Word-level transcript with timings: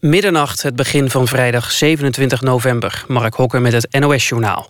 Middernacht, 0.00 0.62
het 0.62 0.76
begin 0.76 1.10
van 1.10 1.28
vrijdag 1.28 1.70
27 1.70 2.40
november. 2.40 3.04
Mark 3.08 3.34
Hokker 3.34 3.60
met 3.60 3.72
het 3.72 4.00
NOS-journaal. 4.00 4.68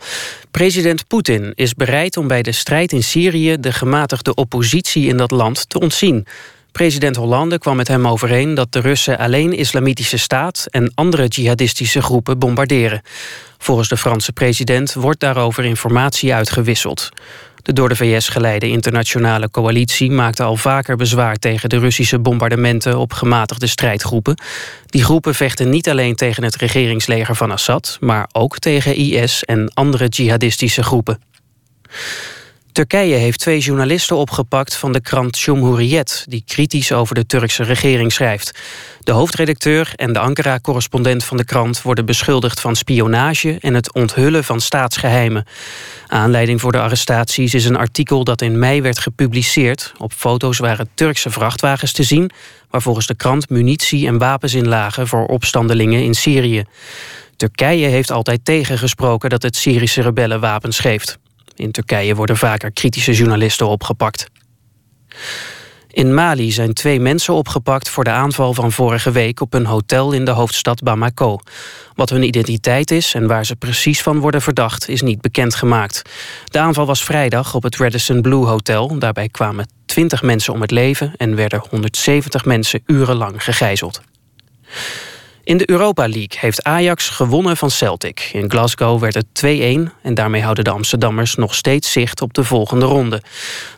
President 0.50 1.06
Poetin 1.06 1.52
is 1.54 1.74
bereid 1.74 2.16
om 2.16 2.28
bij 2.28 2.42
de 2.42 2.52
strijd 2.52 2.92
in 2.92 3.02
Syrië... 3.02 3.56
de 3.60 3.72
gematigde 3.72 4.34
oppositie 4.34 5.06
in 5.06 5.16
dat 5.16 5.30
land 5.30 5.68
te 5.68 5.80
ontzien. 5.80 6.26
President 6.72 7.16
Hollande 7.16 7.58
kwam 7.58 7.76
met 7.76 7.88
hem 7.88 8.06
overeen 8.06 8.54
dat 8.54 8.72
de 8.72 8.80
Russen 8.80 9.18
alleen 9.18 9.52
Islamitische 9.52 10.16
Staat... 10.18 10.66
en 10.70 10.92
andere 10.94 11.26
jihadistische 11.26 12.02
groepen 12.02 12.38
bombarderen. 12.38 13.02
Volgens 13.58 13.88
de 13.88 13.96
Franse 13.96 14.32
president 14.32 14.92
wordt 14.92 15.20
daarover 15.20 15.64
informatie 15.64 16.34
uitgewisseld. 16.34 17.08
De 17.68 17.74
door 17.74 17.88
de 17.88 17.96
VS 17.96 18.28
geleide 18.28 18.68
internationale 18.68 19.50
coalitie 19.50 20.10
maakte 20.10 20.42
al 20.42 20.56
vaker 20.56 20.96
bezwaar 20.96 21.36
tegen 21.36 21.68
de 21.68 21.78
Russische 21.78 22.18
bombardementen 22.18 22.98
op 22.98 23.12
gematigde 23.12 23.66
strijdgroepen. 23.66 24.38
Die 24.86 25.04
groepen 25.04 25.34
vechten 25.34 25.68
niet 25.70 25.88
alleen 25.88 26.14
tegen 26.14 26.44
het 26.44 26.56
regeringsleger 26.56 27.36
van 27.36 27.50
Assad, 27.50 27.96
maar 28.00 28.28
ook 28.32 28.58
tegen 28.58 28.94
IS 28.94 29.44
en 29.44 29.70
andere 29.74 30.06
jihadistische 30.06 30.82
groepen. 30.82 31.20
Turkije 32.78 33.14
heeft 33.14 33.40
twee 33.40 33.58
journalisten 33.58 34.16
opgepakt 34.16 34.74
van 34.74 34.92
de 34.92 35.00
krant 35.00 35.36
Cumhuriyet... 35.36 36.24
die 36.28 36.42
kritisch 36.46 36.92
over 36.92 37.14
de 37.14 37.26
Turkse 37.26 37.62
regering 37.62 38.12
schrijft. 38.12 38.58
De 39.00 39.12
hoofdredacteur 39.12 39.92
en 39.96 40.12
de 40.12 40.18
Ankara-correspondent 40.18 41.24
van 41.24 41.36
de 41.36 41.44
krant... 41.44 41.82
worden 41.82 42.06
beschuldigd 42.06 42.60
van 42.60 42.76
spionage 42.76 43.58
en 43.60 43.74
het 43.74 43.92
onthullen 43.94 44.44
van 44.44 44.60
staatsgeheimen. 44.60 45.46
Aanleiding 46.06 46.60
voor 46.60 46.72
de 46.72 46.80
arrestaties 46.80 47.54
is 47.54 47.64
een 47.64 47.76
artikel 47.76 48.24
dat 48.24 48.42
in 48.42 48.58
mei 48.58 48.82
werd 48.82 48.98
gepubliceerd. 48.98 49.92
Op 49.96 50.12
foto's 50.12 50.58
waren 50.58 50.88
Turkse 50.94 51.30
vrachtwagens 51.30 51.92
te 51.92 52.02
zien... 52.02 52.30
waar 52.70 52.82
volgens 52.82 53.06
de 53.06 53.16
krant 53.16 53.50
munitie 53.50 54.06
en 54.06 54.18
wapens 54.18 54.54
in 54.54 54.68
lagen... 54.68 55.08
voor 55.08 55.26
opstandelingen 55.26 56.02
in 56.02 56.14
Syrië. 56.14 56.64
Turkije 57.36 57.86
heeft 57.86 58.10
altijd 58.10 58.44
tegengesproken 58.44 59.30
dat 59.30 59.42
het 59.42 59.56
Syrische 59.56 60.02
rebellen 60.02 60.40
wapens 60.40 60.78
geeft. 60.78 61.18
In 61.58 61.70
Turkije 61.70 62.14
worden 62.14 62.36
vaker 62.36 62.72
kritische 62.72 63.12
journalisten 63.12 63.68
opgepakt. 63.68 64.26
In 65.90 66.14
Mali 66.14 66.52
zijn 66.52 66.72
twee 66.74 67.00
mensen 67.00 67.34
opgepakt 67.34 67.88
voor 67.88 68.04
de 68.04 68.10
aanval 68.10 68.54
van 68.54 68.72
vorige 68.72 69.10
week 69.10 69.40
op 69.40 69.54
een 69.54 69.66
hotel 69.66 70.12
in 70.12 70.24
de 70.24 70.30
hoofdstad 70.30 70.82
Bamako. 70.82 71.38
Wat 71.94 72.10
hun 72.10 72.22
identiteit 72.22 72.90
is 72.90 73.14
en 73.14 73.26
waar 73.26 73.46
ze 73.46 73.56
precies 73.56 74.02
van 74.02 74.18
worden 74.18 74.42
verdacht 74.42 74.88
is 74.88 75.02
niet 75.02 75.20
bekendgemaakt. 75.20 76.02
De 76.44 76.58
aanval 76.58 76.86
was 76.86 77.04
vrijdag 77.04 77.54
op 77.54 77.62
het 77.62 77.76
Radisson 77.76 78.22
Blue 78.22 78.44
Hotel. 78.44 78.98
Daarbij 78.98 79.28
kwamen 79.28 79.68
20 79.86 80.22
mensen 80.22 80.52
om 80.52 80.60
het 80.60 80.70
leven 80.70 81.12
en 81.16 81.36
werden 81.36 81.62
170 81.70 82.44
mensen 82.44 82.82
urenlang 82.86 83.44
gegijzeld. 83.44 84.00
In 85.48 85.56
de 85.56 85.70
Europa 85.70 86.02
League 86.02 86.38
heeft 86.40 86.64
Ajax 86.64 87.08
gewonnen 87.08 87.56
van 87.56 87.70
Celtic. 87.70 88.30
In 88.32 88.50
Glasgow 88.50 89.00
werd 89.00 89.14
het 89.14 89.26
2-1 89.46 89.92
en 90.02 90.14
daarmee 90.14 90.42
houden 90.42 90.64
de 90.64 90.70
Amsterdammers 90.70 91.34
nog 91.34 91.54
steeds 91.54 91.92
zicht 91.92 92.22
op 92.22 92.34
de 92.34 92.44
volgende 92.44 92.84
ronde. 92.84 93.22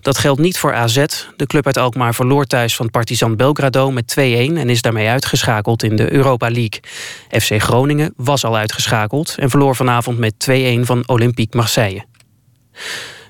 Dat 0.01 0.19
geldt 0.19 0.41
niet 0.41 0.59
voor 0.59 0.75
AZ. 0.75 1.05
De 1.37 1.47
club 1.47 1.67
uit 1.67 1.77
Alkmaar 1.77 2.15
verloor 2.15 2.45
thuis 2.45 2.77
van 2.77 2.91
Partizan 2.91 3.37
Belgrado 3.37 3.91
met 3.91 4.15
2-1 4.19 4.23
en 4.23 4.71
is 4.71 4.83
daarmee 4.83 5.09
uitgeschakeld 5.09 5.83
in 5.83 5.97
de 5.97 6.13
Europa 6.13 6.51
League. 6.51 6.81
FC 7.29 7.63
Groningen 7.63 8.13
was 8.17 8.45
al 8.45 8.57
uitgeschakeld 8.57 9.35
en 9.39 9.51
verloor 9.51 9.77
vanavond 9.77 10.19
met 10.19 10.35
2-1 10.51 10.55
van 10.81 11.03
Olympique 11.07 11.57
Marseille. 11.57 12.05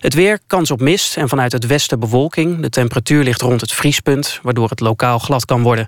Het 0.01 0.15
weer, 0.15 0.39
kans 0.47 0.71
op 0.71 0.81
mist 0.81 1.17
en 1.17 1.29
vanuit 1.29 1.53
het 1.53 1.67
westen 1.67 2.01
bewolking. 2.01 2.61
De 2.61 2.71
temperatuur 2.71 3.25
ligt 3.25 3.41
rond 3.41 3.61
het 3.61 3.73
vriespunt, 3.73 4.41
waardoor 4.43 4.69
het 4.69 4.81
lokaal 4.81 5.19
glad 5.19 5.45
kan 5.45 5.63
worden. 5.63 5.87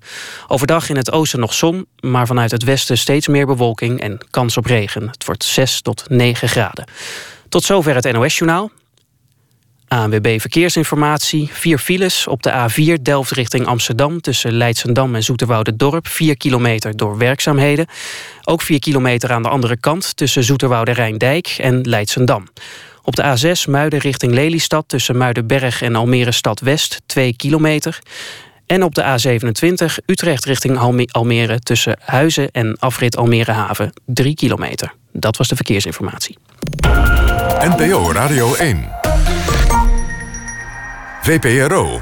Overdag 0.48 0.88
in 0.88 0.96
het 0.96 1.12
oosten 1.12 1.40
nog 1.40 1.54
zon, 1.54 1.86
maar 2.00 2.26
vanuit 2.26 2.50
het 2.50 2.64
westen 2.64 2.98
steeds 2.98 3.28
meer 3.28 3.46
bewolking 3.46 4.00
en 4.00 4.18
kans 4.30 4.56
op 4.56 4.66
regen. 4.66 5.08
Het 5.08 5.24
wordt 5.24 5.44
6 5.44 5.80
tot 5.80 6.04
9 6.08 6.48
graden. 6.48 6.84
Tot 7.48 7.64
zover 7.64 7.94
het 7.94 8.12
NOS-journaal. 8.12 8.70
ANWB 9.88 10.40
Verkeersinformatie. 10.40 11.48
Vier 11.52 11.78
files 11.78 12.26
op 12.26 12.42
de 12.42 12.50
A4 12.50 13.02
Delft 13.02 13.30
richting 13.30 13.66
Amsterdam... 13.66 14.20
tussen 14.20 14.52
Leidsendam 14.52 15.14
en 15.14 15.76
Dorp. 15.76 16.08
4 16.08 16.36
kilometer 16.36 16.96
door 16.96 17.18
werkzaamheden. 17.18 17.86
Ook 18.44 18.62
4 18.62 18.78
kilometer 18.78 19.32
aan 19.32 19.42
de 19.42 19.48
andere 19.48 19.76
kant... 19.76 20.16
tussen 20.16 20.44
Zoeterwoude 20.44 20.92
Rijndijk 20.92 21.46
en 21.58 21.80
Leidsendam. 21.80 22.48
Op 23.02 23.16
de 23.16 23.22
A6 23.22 23.70
Muiden 23.70 23.98
richting 23.98 24.32
Lelystad 24.32 24.84
tussen 24.86 25.16
Muidenberg 25.16 25.82
en 25.82 25.96
Almere 25.96 26.32
Stad 26.32 26.60
West 26.60 27.00
2 27.06 27.36
kilometer. 27.36 27.98
En 28.66 28.82
op 28.82 28.94
de 28.94 29.02
A27 29.02 30.04
Utrecht 30.06 30.44
richting 30.44 31.06
Almere 31.10 31.58
tussen 31.58 31.96
Huizen 32.04 32.50
en 32.50 32.76
afrit 32.78 33.16
Almere 33.16 33.52
Haven 33.52 33.92
3 34.04 34.34
kilometer. 34.34 34.94
Dat 35.12 35.36
was 35.36 35.48
de 35.48 35.56
verkeersinformatie. 35.56 36.38
NPO 37.60 38.12
Radio 38.12 38.54
1. 38.54 38.88
VPRO. 41.22 42.00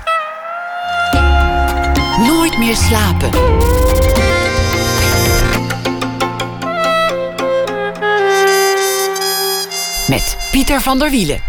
Nooit 2.18 2.58
meer 2.58 2.76
slapen. 2.76 3.79
Met 10.10 10.36
Pieter 10.50 10.80
van 10.80 10.98
der 10.98 11.10
Wielen. 11.10 11.40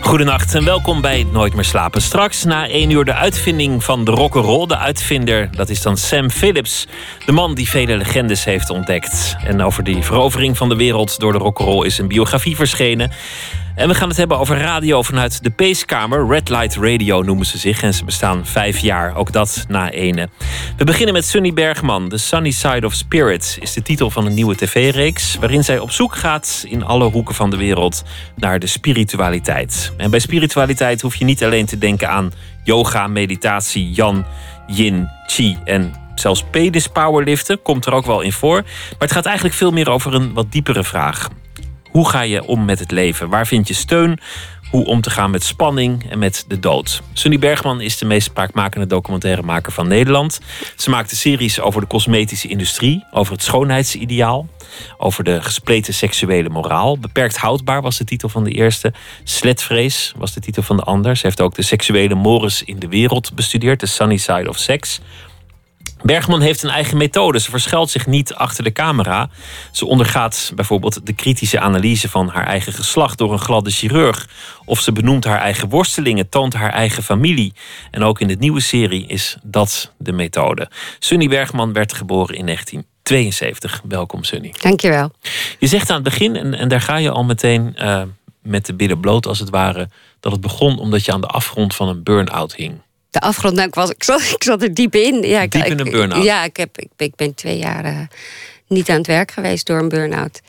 Goedenacht 0.00 0.54
en 0.54 0.64
welkom 0.64 1.00
bij 1.00 1.26
Nooit 1.32 1.54
meer 1.54 1.64
slapen. 1.64 2.02
Straks 2.02 2.44
na 2.44 2.68
één 2.68 2.90
uur 2.90 3.04
de 3.04 3.14
uitvinding 3.14 3.84
van 3.84 4.04
de 4.04 4.10
rock'n'roll. 4.10 4.66
De 4.66 4.76
uitvinder, 4.76 5.48
dat 5.56 5.68
is 5.68 5.82
dan 5.82 5.96
Sam 5.96 6.30
Phillips. 6.30 6.86
De 7.26 7.32
man 7.32 7.54
die 7.54 7.68
vele 7.68 7.96
legendes 7.96 8.44
heeft 8.44 8.70
ontdekt. 8.70 9.36
En 9.44 9.62
over 9.62 9.84
die 9.84 10.02
verovering 10.02 10.56
van 10.56 10.68
de 10.68 10.76
wereld 10.76 11.18
door 11.18 11.32
de 11.32 11.38
rock'n'roll 11.38 11.86
is 11.86 11.98
een 11.98 12.08
biografie 12.08 12.56
verschenen. 12.56 13.10
En 13.78 13.88
we 13.88 13.94
gaan 13.94 14.08
het 14.08 14.16
hebben 14.16 14.38
over 14.38 14.58
radio 14.58 15.02
vanuit 15.02 15.42
de 15.42 15.50
Peace-kamer. 15.50 16.26
Red 16.28 16.48
Light 16.48 16.76
Radio 16.76 17.22
noemen 17.22 17.46
ze 17.46 17.58
zich. 17.58 17.82
En 17.82 17.94
ze 17.94 18.04
bestaan 18.04 18.46
vijf 18.46 18.78
jaar. 18.78 19.16
Ook 19.16 19.32
dat 19.32 19.64
na 19.68 19.90
ene. 19.90 20.28
We 20.76 20.84
beginnen 20.84 21.14
met 21.14 21.24
Sunny 21.24 21.52
Bergman. 21.52 22.08
The 22.08 22.16
Sunny 22.16 22.50
Side 22.50 22.86
of 22.86 22.94
Spirit 22.94 23.58
is 23.60 23.72
de 23.72 23.82
titel 23.82 24.10
van 24.10 24.26
een 24.26 24.34
nieuwe 24.34 24.56
tv-reeks. 24.56 25.36
Waarin 25.40 25.64
zij 25.64 25.78
op 25.78 25.90
zoek 25.90 26.16
gaat 26.16 26.64
in 26.68 26.84
alle 26.84 27.04
hoeken 27.04 27.34
van 27.34 27.50
de 27.50 27.56
wereld 27.56 28.02
naar 28.36 28.58
de 28.58 28.66
spiritualiteit. 28.66 29.92
En 29.96 30.10
bij 30.10 30.20
spiritualiteit 30.20 31.00
hoef 31.00 31.14
je 31.14 31.24
niet 31.24 31.44
alleen 31.44 31.66
te 31.66 31.78
denken 31.78 32.08
aan 32.08 32.32
yoga, 32.64 33.06
meditatie, 33.06 33.90
yan, 33.94 34.26
yin, 34.66 35.08
chi 35.26 35.58
en 35.64 35.92
zelfs 36.14 36.44
pedis 36.50 36.86
powerliften 36.86 37.62
komt 37.62 37.86
er 37.86 37.92
ook 37.92 38.06
wel 38.06 38.20
in 38.20 38.32
voor. 38.32 38.62
Maar 38.62 38.98
het 38.98 39.12
gaat 39.12 39.26
eigenlijk 39.26 39.56
veel 39.56 39.70
meer 39.70 39.90
over 39.90 40.14
een 40.14 40.32
wat 40.32 40.52
diepere 40.52 40.84
vraag. 40.84 41.28
Hoe 41.90 42.08
ga 42.08 42.20
je 42.20 42.44
om 42.44 42.64
met 42.64 42.78
het 42.78 42.90
leven? 42.90 43.28
Waar 43.28 43.46
vind 43.46 43.68
je 43.68 43.74
steun? 43.74 44.20
Hoe 44.70 44.84
om 44.84 45.00
te 45.00 45.10
gaan 45.10 45.30
met 45.30 45.44
spanning 45.44 46.10
en 46.10 46.18
met 46.18 46.44
de 46.48 46.58
dood. 46.58 47.02
Sunny 47.12 47.38
Bergman 47.38 47.80
is 47.80 47.98
de 47.98 48.04
meest 48.04 48.26
spraakmakende 48.26 48.86
documentairemaker 48.86 49.72
van 49.72 49.88
Nederland. 49.88 50.40
Ze 50.76 50.90
maakte 50.90 51.16
series 51.16 51.60
over 51.60 51.80
de 51.80 51.86
cosmetische 51.86 52.48
industrie, 52.48 53.04
over 53.10 53.32
het 53.32 53.42
schoonheidsideaal, 53.42 54.46
over 54.98 55.24
de 55.24 55.42
gespleten 55.42 55.94
seksuele 55.94 56.48
moraal. 56.48 56.98
Beperkt 56.98 57.36
houdbaar 57.36 57.82
was 57.82 57.98
de 57.98 58.04
titel 58.04 58.28
van 58.28 58.44
de 58.44 58.50
eerste. 58.50 58.92
Sletvrees 59.24 60.12
was 60.16 60.32
de 60.32 60.40
titel 60.40 60.62
van 60.62 60.76
de 60.76 60.82
ander. 60.82 61.16
Ze 61.16 61.26
heeft 61.26 61.40
ook 61.40 61.54
de 61.54 61.62
seksuele 61.62 62.14
mores 62.14 62.62
in 62.62 62.78
de 62.78 62.88
wereld 62.88 63.34
bestudeerd, 63.34 63.78
The 63.78 63.86
Sunny 63.86 64.16
Side 64.16 64.48
of 64.48 64.58
Sex. 64.58 65.00
Bergman 66.02 66.40
heeft 66.40 66.62
een 66.62 66.70
eigen 66.70 66.96
methode. 66.96 67.38
Ze 67.38 67.50
verschuilt 67.50 67.90
zich 67.90 68.06
niet 68.06 68.34
achter 68.34 68.64
de 68.64 68.72
camera. 68.72 69.28
Ze 69.72 69.86
ondergaat 69.86 70.52
bijvoorbeeld 70.54 71.06
de 71.06 71.12
kritische 71.12 71.60
analyse 71.60 72.08
van 72.08 72.28
haar 72.28 72.46
eigen 72.46 72.72
geslacht 72.72 73.18
door 73.18 73.32
een 73.32 73.38
gladde 73.38 73.70
chirurg. 73.70 74.28
Of 74.64 74.80
ze 74.80 74.92
benoemt 74.92 75.24
haar 75.24 75.40
eigen 75.40 75.68
worstelingen, 75.68 76.28
toont 76.28 76.54
haar 76.54 76.72
eigen 76.72 77.02
familie. 77.02 77.52
En 77.90 78.02
ook 78.02 78.20
in 78.20 78.28
de 78.28 78.36
nieuwe 78.38 78.60
serie 78.60 79.06
is 79.06 79.36
dat 79.42 79.92
de 79.98 80.12
methode. 80.12 80.70
Sunny 80.98 81.28
Bergman 81.28 81.72
werd 81.72 81.92
geboren 81.92 82.36
in 82.36 82.44
1972. 82.44 83.80
Welkom, 83.88 84.24
Sunny. 84.24 84.54
Dankjewel. 84.60 85.10
Je 85.58 85.66
zegt 85.66 85.90
aan 85.90 85.94
het 85.94 86.04
begin, 86.04 86.36
en, 86.36 86.54
en 86.54 86.68
daar 86.68 86.80
ga 86.80 86.96
je 86.96 87.10
al 87.10 87.24
meteen 87.24 87.76
uh, 87.78 88.02
met 88.42 88.66
de 88.66 88.74
billen 88.74 89.00
bloot 89.00 89.26
als 89.26 89.38
het 89.38 89.50
ware, 89.50 89.88
dat 90.20 90.32
het 90.32 90.40
begon 90.40 90.78
omdat 90.78 91.04
je 91.04 91.12
aan 91.12 91.20
de 91.20 91.26
afgrond 91.26 91.74
van 91.74 91.88
een 91.88 92.02
burn-out 92.02 92.54
hing 92.54 92.80
de 93.10 93.20
afgrond. 93.20 93.54
Nou, 93.54 93.68
ik, 93.68 93.74
was, 93.74 93.90
ik, 93.90 94.04
zat, 94.04 94.20
ik 94.36 94.42
zat 94.42 94.62
er 94.62 94.74
diep 94.74 94.94
in. 94.94 95.22
Ja, 95.22 95.46
diep 95.46 95.64
in 95.64 95.78
een 95.78 95.90
burn-out? 95.90 96.24
Ja, 96.24 96.44
ik, 96.44 96.56
heb, 96.56 96.78
ik, 96.78 96.88
ik 96.96 97.14
ben 97.14 97.34
twee 97.34 97.58
jaar 97.58 97.84
uh, 97.84 98.00
niet 98.66 98.90
aan 98.90 98.96
het 98.96 99.06
werk 99.06 99.30
geweest 99.30 99.66
door 99.66 99.78
een 99.78 99.88
burn-out. 99.88 100.40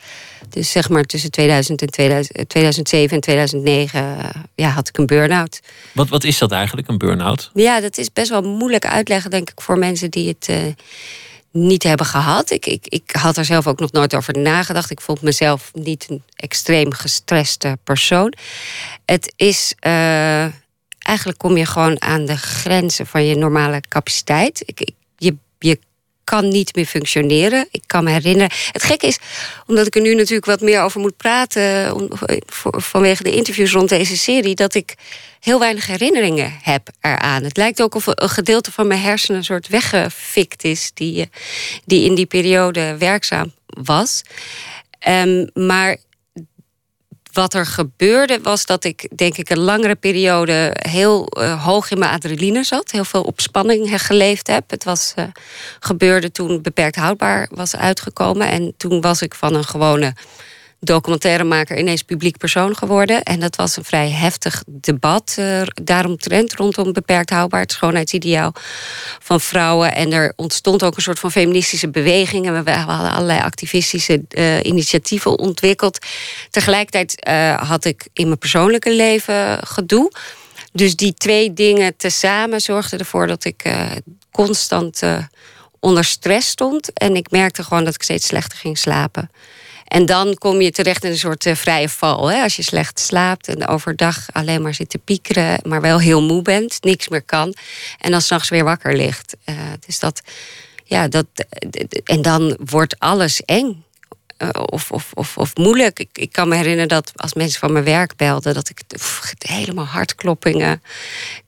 Dus 0.48 0.70
zeg 0.70 0.88
maar 0.88 1.04
tussen 1.04 1.30
2000 1.30 1.82
en 1.82 1.90
2000, 1.90 2.48
2007 2.48 3.14
en 3.14 3.20
2009 3.20 4.00
uh, 4.02 4.24
ja, 4.54 4.68
had 4.68 4.88
ik 4.88 4.98
een 4.98 5.06
burn-out. 5.06 5.60
Wat, 5.92 6.08
wat 6.08 6.24
is 6.24 6.38
dat 6.38 6.52
eigenlijk, 6.52 6.88
een 6.88 6.98
burn-out? 6.98 7.50
Ja, 7.54 7.80
dat 7.80 7.98
is 7.98 8.12
best 8.12 8.28
wel 8.28 8.42
moeilijk 8.42 8.86
uitleggen, 8.86 9.30
denk 9.30 9.50
ik, 9.50 9.60
voor 9.60 9.78
mensen 9.78 10.10
die 10.10 10.28
het... 10.28 10.48
Uh, 10.50 10.56
niet 11.52 11.82
hebben 11.82 12.06
gehad. 12.06 12.50
Ik, 12.50 12.66
ik, 12.66 12.86
ik 12.88 13.10
had 13.10 13.36
er 13.36 13.44
zelf 13.44 13.66
ook 13.66 13.80
nog 13.80 13.92
nooit 13.92 14.14
over 14.14 14.38
nagedacht. 14.38 14.90
Ik 14.90 15.00
vond 15.00 15.22
mezelf 15.22 15.70
niet 15.74 16.06
een 16.08 16.22
extreem 16.36 16.92
gestreste 16.92 17.78
persoon. 17.84 18.32
Het 19.04 19.32
is 19.36 19.74
uh, 19.86 20.44
eigenlijk 21.02 21.38
kom 21.38 21.56
je 21.56 21.66
gewoon 21.66 22.02
aan 22.02 22.24
de 22.24 22.36
grenzen 22.36 23.06
van 23.06 23.26
je 23.26 23.36
normale 23.36 23.82
capaciteit. 23.88 24.62
Ik, 24.66 24.90
je, 25.16 25.36
je 25.58 25.78
kan 26.24 26.48
niet 26.48 26.74
meer 26.74 26.86
functioneren. 26.86 27.68
Ik 27.70 27.82
kan 27.86 28.04
me 28.04 28.10
herinneren. 28.10 28.50
Het 28.72 28.82
gekke 28.82 29.06
is, 29.06 29.18
omdat 29.66 29.86
ik 29.86 29.94
er 29.94 30.00
nu 30.00 30.14
natuurlijk 30.14 30.46
wat 30.46 30.60
meer 30.60 30.82
over 30.82 31.00
moet 31.00 31.16
praten... 31.16 31.94
Om, 31.94 32.08
vanwege 32.70 33.22
de 33.22 33.34
interviews 33.34 33.72
rond 33.72 33.88
deze 33.88 34.16
serie... 34.16 34.54
dat 34.54 34.74
ik 34.74 34.94
heel 35.40 35.58
weinig 35.58 35.86
herinneringen 35.86 36.58
heb 36.62 36.88
eraan. 37.00 37.42
Het 37.42 37.56
lijkt 37.56 37.82
ook 37.82 37.94
of 37.94 38.06
een 38.06 38.28
gedeelte 38.28 38.72
van 38.72 38.86
mijn 38.86 39.00
hersenen 39.00 39.38
een 39.38 39.44
soort 39.44 39.68
weggefikt 39.68 40.64
is... 40.64 40.90
die, 40.94 41.30
die 41.84 42.04
in 42.04 42.14
die 42.14 42.26
periode 42.26 42.96
werkzaam 42.98 43.52
was. 43.66 44.22
Um, 45.08 45.50
maar 45.54 45.96
wat 47.32 47.54
er 47.54 47.66
gebeurde 47.66 48.40
was 48.42 48.66
dat 48.66 48.84
ik 48.84 49.08
denk 49.16 49.36
ik 49.36 49.50
een 49.50 49.58
langere 49.58 49.94
periode 49.94 50.76
heel 50.88 51.28
uh, 51.38 51.64
hoog 51.64 51.90
in 51.90 51.98
mijn 51.98 52.12
adrenaline 52.12 52.64
zat. 52.64 52.90
Heel 52.90 53.04
veel 53.04 53.22
op 53.22 53.40
spanning 53.40 54.02
geleefd 54.06 54.46
heb. 54.46 54.70
Het 54.70 54.84
was, 54.84 55.12
uh, 55.18 55.24
gebeurde 55.80 56.30
toen 56.32 56.62
beperkt 56.62 56.96
houdbaar 56.96 57.48
was 57.50 57.76
uitgekomen. 57.76 58.48
En 58.48 58.74
toen 58.76 59.00
was 59.00 59.22
ik 59.22 59.34
van 59.34 59.54
een 59.54 59.64
gewone 59.64 60.14
documentairemaker 60.80 61.78
ineens 61.78 62.02
publiek 62.02 62.36
persoon 62.36 62.76
geworden. 62.76 63.22
En 63.22 63.40
dat 63.40 63.56
was 63.56 63.76
een 63.76 63.84
vrij 63.84 64.10
heftig 64.10 64.62
debat 64.66 65.36
uh, 65.38 65.62
daaromtrent 65.82 66.54
rondom 66.54 66.92
beperkt 66.92 67.30
houdbaar, 67.30 67.60
het 67.60 67.72
schoonheidsideaal 67.72 68.52
van 69.18 69.40
vrouwen. 69.40 69.94
En 69.94 70.12
er 70.12 70.32
ontstond 70.36 70.82
ook 70.82 70.96
een 70.96 71.02
soort 71.02 71.18
van 71.18 71.30
feministische 71.30 71.88
beweging. 71.88 72.46
En 72.46 72.64
we 72.64 72.70
hadden 72.70 73.12
allerlei 73.12 73.40
activistische 73.40 74.22
uh, 74.30 74.64
initiatieven 74.64 75.38
ontwikkeld. 75.38 75.98
Tegelijkertijd 76.50 77.26
uh, 77.28 77.68
had 77.68 77.84
ik 77.84 78.08
in 78.12 78.26
mijn 78.26 78.38
persoonlijke 78.38 78.94
leven 78.94 79.66
gedoe. 79.66 80.12
Dus 80.72 80.96
die 80.96 81.14
twee 81.14 81.52
dingen 81.52 81.96
tezamen 81.96 82.60
zorgden 82.60 82.98
ervoor 82.98 83.26
dat 83.26 83.44
ik 83.44 83.74
constant 84.30 85.02
onder 85.80 86.04
stress 86.04 86.48
stond. 86.48 86.92
En 86.92 87.16
ik 87.16 87.30
merkte 87.30 87.62
gewoon 87.62 87.84
dat 87.84 87.94
ik 87.94 88.02
steeds 88.02 88.26
slechter 88.26 88.58
ging 88.58 88.78
slapen. 88.78 89.30
En 89.90 90.06
dan 90.06 90.34
kom 90.34 90.60
je 90.60 90.70
terecht 90.70 91.04
in 91.04 91.10
een 91.10 91.18
soort 91.18 91.46
uh, 91.46 91.54
vrije 91.54 91.88
val. 91.88 92.30
Hè? 92.30 92.42
Als 92.42 92.56
je 92.56 92.62
slecht 92.62 93.00
slaapt 93.00 93.48
en 93.48 93.66
overdag 93.66 94.26
alleen 94.32 94.62
maar 94.62 94.74
zit 94.74 94.90
te 94.90 94.98
piekeren, 94.98 95.58
maar 95.62 95.80
wel 95.80 96.00
heel 96.00 96.22
moe 96.22 96.42
bent, 96.42 96.78
niks 96.80 97.08
meer 97.08 97.22
kan. 97.22 97.54
En 97.98 98.10
dan 98.10 98.20
s'nachts 98.20 98.48
weer 98.48 98.64
wakker 98.64 98.96
ligt. 98.96 99.36
Uh, 99.46 99.56
dus 99.86 99.98
dat, 99.98 100.22
ja, 100.84 101.08
dat. 101.08 101.26
En 102.04 102.22
dan 102.22 102.58
wordt 102.64 102.98
alles 102.98 103.42
eng. 103.44 103.84
Uh, 104.38 104.48
of, 104.52 104.90
of, 104.92 105.10
of, 105.14 105.36
of 105.36 105.56
moeilijk. 105.56 105.98
Ik, 105.98 106.08
ik 106.12 106.32
kan 106.32 106.48
me 106.48 106.56
herinneren 106.56 106.88
dat 106.88 107.12
als 107.14 107.34
mensen 107.34 107.60
van 107.60 107.72
mijn 107.72 107.84
werk 107.84 108.16
belden, 108.16 108.54
dat 108.54 108.68
ik 108.68 108.80
helemaal 109.38 109.84
hartkloppingen 109.84 110.82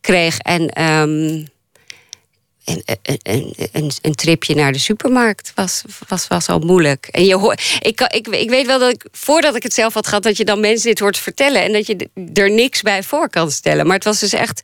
kreeg. 0.01 0.39
En 0.39 0.83
um, 0.83 1.49
een, 2.65 2.83
een, 3.23 3.55
een, 3.73 3.93
een, 4.03 4.15
tripje 4.15 4.55
naar 4.55 4.73
de 4.73 4.79
supermarkt 4.79 5.53
was, 5.55 5.83
was, 6.09 6.29
was 6.29 6.49
al 6.49 6.59
moeilijk. 6.59 7.07
En 7.07 7.25
je 7.25 7.37
hoort, 7.37 7.79
ik, 7.81 8.01
ik, 8.01 8.29
ik 8.29 8.51
weet 8.51 8.67
wel 8.67 8.79
dat 8.79 8.91
ik, 8.93 9.07
voordat 9.13 9.57
ik 9.57 9.63
het 9.63 9.75
zelf 9.75 9.95
had 9.95 10.07
gehad, 10.07 10.23
dat 10.23 10.37
je 10.37 10.45
dan 10.45 10.61
mensen 10.61 10.89
dit 10.89 10.99
hoort 10.99 11.19
vertellen 11.19 11.63
en 11.63 11.73
dat 11.73 11.87
je 11.87 12.09
er 12.35 12.51
niks 12.51 12.83
bij 12.83 13.03
voor 13.03 13.31
kan 13.31 13.51
stellen. 13.51 13.87
Maar 13.87 13.95
het 13.95 14.05
was 14.05 14.21
dus 14.21 14.33
echt 14.33 14.61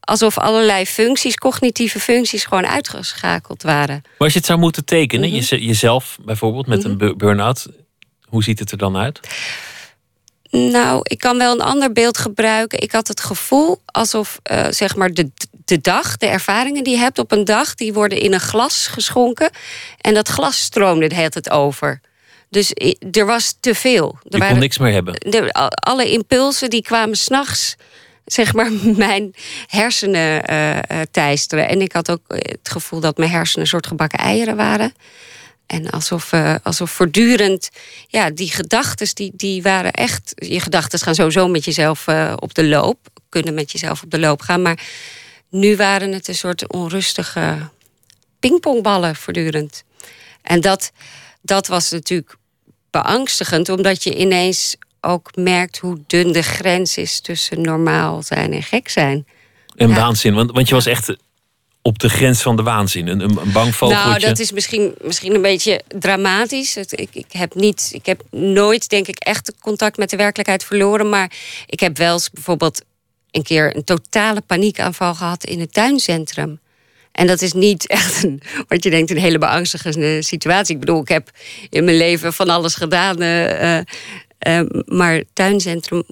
alsof 0.00 0.38
allerlei 0.38 0.86
functies, 0.86 1.36
cognitieve 1.36 2.00
functies, 2.00 2.44
gewoon 2.44 2.66
uitgeschakeld 2.66 3.62
waren. 3.62 4.00
Maar 4.02 4.12
als 4.18 4.32
je 4.32 4.38
het 4.38 4.48
zou 4.48 4.58
moeten 4.58 4.84
tekenen, 4.84 5.30
mm 5.30 5.40
-hmm. 5.40 5.58
jezelf 5.58 6.18
bijvoorbeeld 6.24 6.66
met 6.66 6.84
mm 6.84 6.90
-hmm. 6.90 7.08
een 7.08 7.16
burn-out, 7.16 7.66
hoe 8.24 8.42
ziet 8.42 8.58
het 8.58 8.70
er 8.70 8.78
dan 8.78 8.96
uit? 8.96 9.20
Nou, 10.52 11.00
ik 11.02 11.18
kan 11.18 11.38
wel 11.38 11.52
een 11.52 11.60
ander 11.60 11.92
beeld 11.92 12.18
gebruiken. 12.18 12.80
Ik 12.80 12.92
had 12.92 13.08
het 13.08 13.20
gevoel 13.20 13.80
alsof 13.86 14.38
uh, 14.52 14.66
zeg 14.70 14.96
maar 14.96 15.12
de, 15.12 15.30
de 15.64 15.80
dag, 15.80 16.16
de 16.16 16.26
ervaringen 16.26 16.84
die 16.84 16.92
je 16.92 16.98
hebt 16.98 17.18
op 17.18 17.32
een 17.32 17.44
dag, 17.44 17.74
die 17.74 17.92
worden 17.92 18.18
in 18.18 18.32
een 18.32 18.40
glas 18.40 18.86
geschonken. 18.86 19.50
En 20.00 20.14
dat 20.14 20.28
glas 20.28 20.58
stroomde 20.58 21.08
de 21.08 21.14
hele 21.14 21.28
tijd 21.28 21.50
over. 21.50 22.00
Dus 22.50 22.72
er 23.10 23.26
was 23.26 23.56
te 23.60 23.74
veel. 23.74 24.18
Er 24.22 24.28
je 24.28 24.38
waren, 24.38 24.52
kon 24.52 24.58
niks 24.58 24.78
meer 24.78 24.92
hebben. 24.92 25.14
De, 25.14 25.52
alle 25.74 26.10
impulsen 26.10 26.70
die 26.70 26.82
kwamen 26.82 27.16
s'nachts 27.16 27.76
zeg 28.24 28.52
maar, 28.54 28.72
mijn 29.06 29.34
hersenen 29.66 30.52
uh, 30.52 31.00
teisteren. 31.10 31.68
En 31.68 31.80
ik 31.80 31.92
had 31.92 32.10
ook 32.10 32.22
het 32.26 32.68
gevoel 32.70 33.00
dat 33.00 33.16
mijn 33.16 33.30
hersenen 33.30 33.60
een 33.62 33.70
soort 33.70 33.86
gebakken 33.86 34.18
eieren 34.18 34.56
waren. 34.56 34.94
En 35.72 35.90
alsof, 35.90 36.32
uh, 36.32 36.54
alsof 36.62 36.90
voortdurend, 36.90 37.70
ja, 38.08 38.30
die 38.30 38.50
gedachten, 38.50 39.14
die, 39.14 39.32
die 39.34 39.62
waren 39.62 39.92
echt. 39.92 40.32
Je 40.34 40.60
gedachten 40.60 40.98
gaan 40.98 41.14
sowieso 41.14 41.48
met 41.48 41.64
jezelf 41.64 42.06
uh, 42.06 42.32
op 42.36 42.54
de 42.54 42.64
loop, 42.64 42.98
kunnen 43.28 43.54
met 43.54 43.72
jezelf 43.72 44.02
op 44.02 44.10
de 44.10 44.18
loop 44.18 44.40
gaan. 44.40 44.62
Maar 44.62 44.80
nu 45.50 45.76
waren 45.76 46.12
het 46.12 46.28
een 46.28 46.34
soort 46.34 46.72
onrustige 46.72 47.68
pingpongballen 48.40 49.16
voortdurend. 49.16 49.84
En 50.42 50.60
dat, 50.60 50.92
dat 51.42 51.66
was 51.66 51.90
natuurlijk 51.90 52.36
beangstigend, 52.90 53.68
omdat 53.68 54.02
je 54.02 54.16
ineens 54.16 54.76
ook 55.00 55.36
merkt 55.36 55.78
hoe 55.78 55.98
dun 56.06 56.32
de 56.32 56.42
grens 56.42 56.96
is 56.96 57.20
tussen 57.20 57.60
normaal 57.60 58.22
zijn 58.22 58.52
en 58.52 58.62
gek 58.62 58.88
zijn. 58.88 59.26
En 59.74 59.88
ja. 59.88 59.94
waanzin, 59.94 60.34
want, 60.34 60.52
want 60.52 60.68
je 60.68 60.74
was 60.74 60.86
echt 60.86 61.16
op 61.82 61.98
de 61.98 62.08
grens 62.08 62.42
van 62.42 62.56
de 62.56 62.62
waanzin. 62.62 63.06
Een, 63.06 63.20
een 63.20 63.52
bang 63.52 63.74
vogeltje. 63.74 64.08
Nou, 64.08 64.20
dat 64.20 64.38
is 64.38 64.52
misschien, 64.52 64.94
misschien 65.00 65.34
een 65.34 65.42
beetje 65.42 65.82
dramatisch. 65.98 66.76
Ik, 66.76 67.08
ik, 67.12 67.32
heb 67.32 67.54
niet, 67.54 67.90
ik 67.92 68.06
heb 68.06 68.22
nooit, 68.30 68.88
denk 68.88 69.06
ik, 69.06 69.18
echt 69.18 69.52
contact 69.60 69.96
met 69.96 70.10
de 70.10 70.16
werkelijkheid 70.16 70.64
verloren. 70.64 71.08
Maar 71.08 71.32
ik 71.66 71.80
heb 71.80 71.96
wel 71.96 72.12
eens 72.12 72.30
bijvoorbeeld 72.30 72.82
een 73.30 73.42
keer 73.42 73.76
een 73.76 73.84
totale 73.84 74.40
paniekaanval 74.40 75.14
gehad 75.14 75.44
in 75.44 75.60
het 75.60 75.72
tuincentrum. 75.72 76.60
En 77.12 77.26
dat 77.26 77.42
is 77.42 77.52
niet 77.52 77.86
echt 77.86 78.22
een, 78.22 78.42
wat 78.68 78.84
je 78.84 78.90
denkt, 78.90 79.10
een 79.10 79.18
hele 79.18 79.38
beangstigende 79.38 80.22
situatie. 80.22 80.74
Ik 80.74 80.80
bedoel, 80.80 81.00
ik 81.00 81.08
heb 81.08 81.30
in 81.70 81.84
mijn 81.84 81.96
leven 81.96 82.32
van 82.32 82.48
alles 82.48 82.74
gedaan. 82.74 83.22
Uh, 83.22 83.78
uh, 83.78 84.60
maar 84.86 85.22
tuincentrum, 85.32 86.02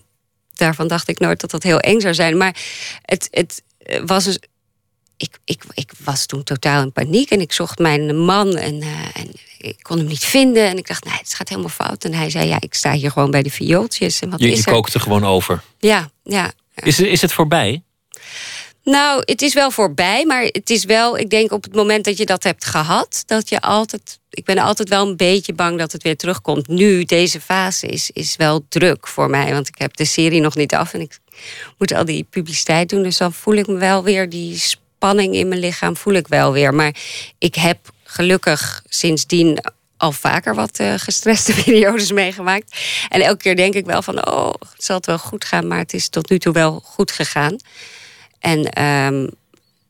daarvan 0.55 0.89
dacht 0.89 1.09
ik 1.09 1.19
nooit 1.19 1.41
dat 1.41 1.51
dat 1.51 1.63
heel 1.63 1.79
eng 1.79 2.01
zou 2.01 2.15
zijn. 2.15 2.37
Maar 2.37 2.57
het, 3.03 3.29
het 3.31 3.63
was 4.05 4.25
dus 4.25 4.39
ik, 5.21 5.39
ik, 5.45 5.63
ik 5.75 5.91
was 6.05 6.27
toen 6.27 6.43
totaal 6.43 6.83
in 6.83 6.93
paniek 6.93 7.31
en 7.31 7.41
ik 7.41 7.53
zocht 7.53 7.79
mijn 7.79 8.19
man 8.19 8.57
en, 8.57 8.75
uh, 8.75 9.17
en 9.17 9.31
ik 9.59 9.79
kon 9.83 9.99
hem 9.99 10.07
niet 10.07 10.25
vinden. 10.25 10.67
En 10.67 10.77
ik 10.77 10.87
dacht, 10.87 11.05
nee, 11.05 11.15
het 11.19 11.35
gaat 11.35 11.49
helemaal 11.49 11.71
fout. 11.71 12.05
En 12.05 12.15
hij 12.15 12.31
zei, 12.31 12.49
ja, 12.49 12.57
ik 12.61 12.75
sta 12.75 12.93
hier 12.93 13.11
gewoon 13.11 13.31
bij 13.31 13.43
de 13.43 13.51
viooltjes. 13.51 14.21
En 14.21 14.31
wat 14.31 14.41
je, 14.41 14.51
is 14.51 14.65
je 14.65 14.71
kookte 14.71 15.01
gewoon 15.01 15.25
over. 15.25 15.63
Ja, 15.79 16.11
ja. 16.25 16.53
Is, 16.75 17.01
is 17.01 17.21
het 17.21 17.33
voorbij? 17.33 17.83
Nou, 18.85 19.23
het 19.25 19.43
is 19.43 19.55
wel 19.55 19.71
voorbij, 19.71 20.25
maar 20.27 20.43
het 20.43 20.71
is 20.71 20.85
wel, 20.85 21.19
ik 21.19 21.31
denk 21.31 21.53
op 21.53 21.63
het 21.63 21.75
moment 21.75 22.05
dat 22.05 22.19
je 22.19 22.27
dat 22.27 22.43
hebt 22.43 22.65
gehad, 22.65 23.23
dat 23.27 23.49
je 23.49 23.61
altijd, 23.61 24.19
ik 24.31 24.45
ben 24.45 24.59
altijd 24.59 24.89
wel 24.89 25.09
een 25.09 25.17
beetje 25.17 25.53
bang 25.53 25.79
dat 25.79 25.93
het 25.93 26.03
weer 26.03 26.17
terugkomt. 26.17 26.69
Nu, 26.69 27.05
deze 27.05 27.41
fase 27.41 27.87
is, 27.87 28.11
is 28.11 28.37
wel 28.37 28.65
druk 28.69 29.07
voor 29.07 29.31
mij, 29.31 29.53
want 29.53 29.69
ik 29.69 29.79
heb 29.79 29.97
de 29.97 30.05
serie 30.05 30.41
nog 30.41 30.57
niet 30.57 30.75
af 30.75 30.95
en 30.95 31.00
ik 31.00 31.19
moet 31.79 31.95
al 31.95 32.05
die 32.05 32.27
publiciteit 32.31 32.89
doen. 32.89 33.03
Dus 33.03 33.17
dan 33.17 33.33
voel 33.33 33.55
ik 33.55 33.67
me 33.67 33.75
wel 33.75 34.03
weer 34.03 34.29
die 34.29 34.62
spanning 35.00 35.35
in 35.35 35.49
mijn 35.49 35.61
lichaam 35.61 35.97
voel 35.97 36.14
ik 36.14 36.28
wel 36.28 36.52
weer. 36.52 36.75
Maar 36.75 36.95
ik 37.38 37.54
heb 37.54 37.78
gelukkig 38.04 38.83
sindsdien 38.88 39.59
al 39.97 40.12
vaker 40.12 40.54
wat 40.54 40.80
uh, 40.80 40.95
gestreste 40.97 41.52
periodes 41.64 42.12
meegemaakt. 42.12 42.76
En 43.09 43.21
elke 43.21 43.42
keer 43.42 43.57
denk 43.57 43.75
ik 43.75 43.87
wel 43.87 44.02
van, 44.02 44.26
oh, 44.28 44.52
het 44.59 44.85
zal 44.85 44.97
het 44.97 45.07
wel 45.07 45.19
goed 45.19 45.45
gaan. 45.45 45.66
Maar 45.66 45.78
het 45.78 45.95
is 45.95 46.09
tot 46.09 46.30
nu 46.30 46.38
toe 46.38 46.52
wel 46.52 46.80
goed 46.85 47.12
gegaan. 47.12 47.57
En 48.38 48.85
um, 48.85 49.30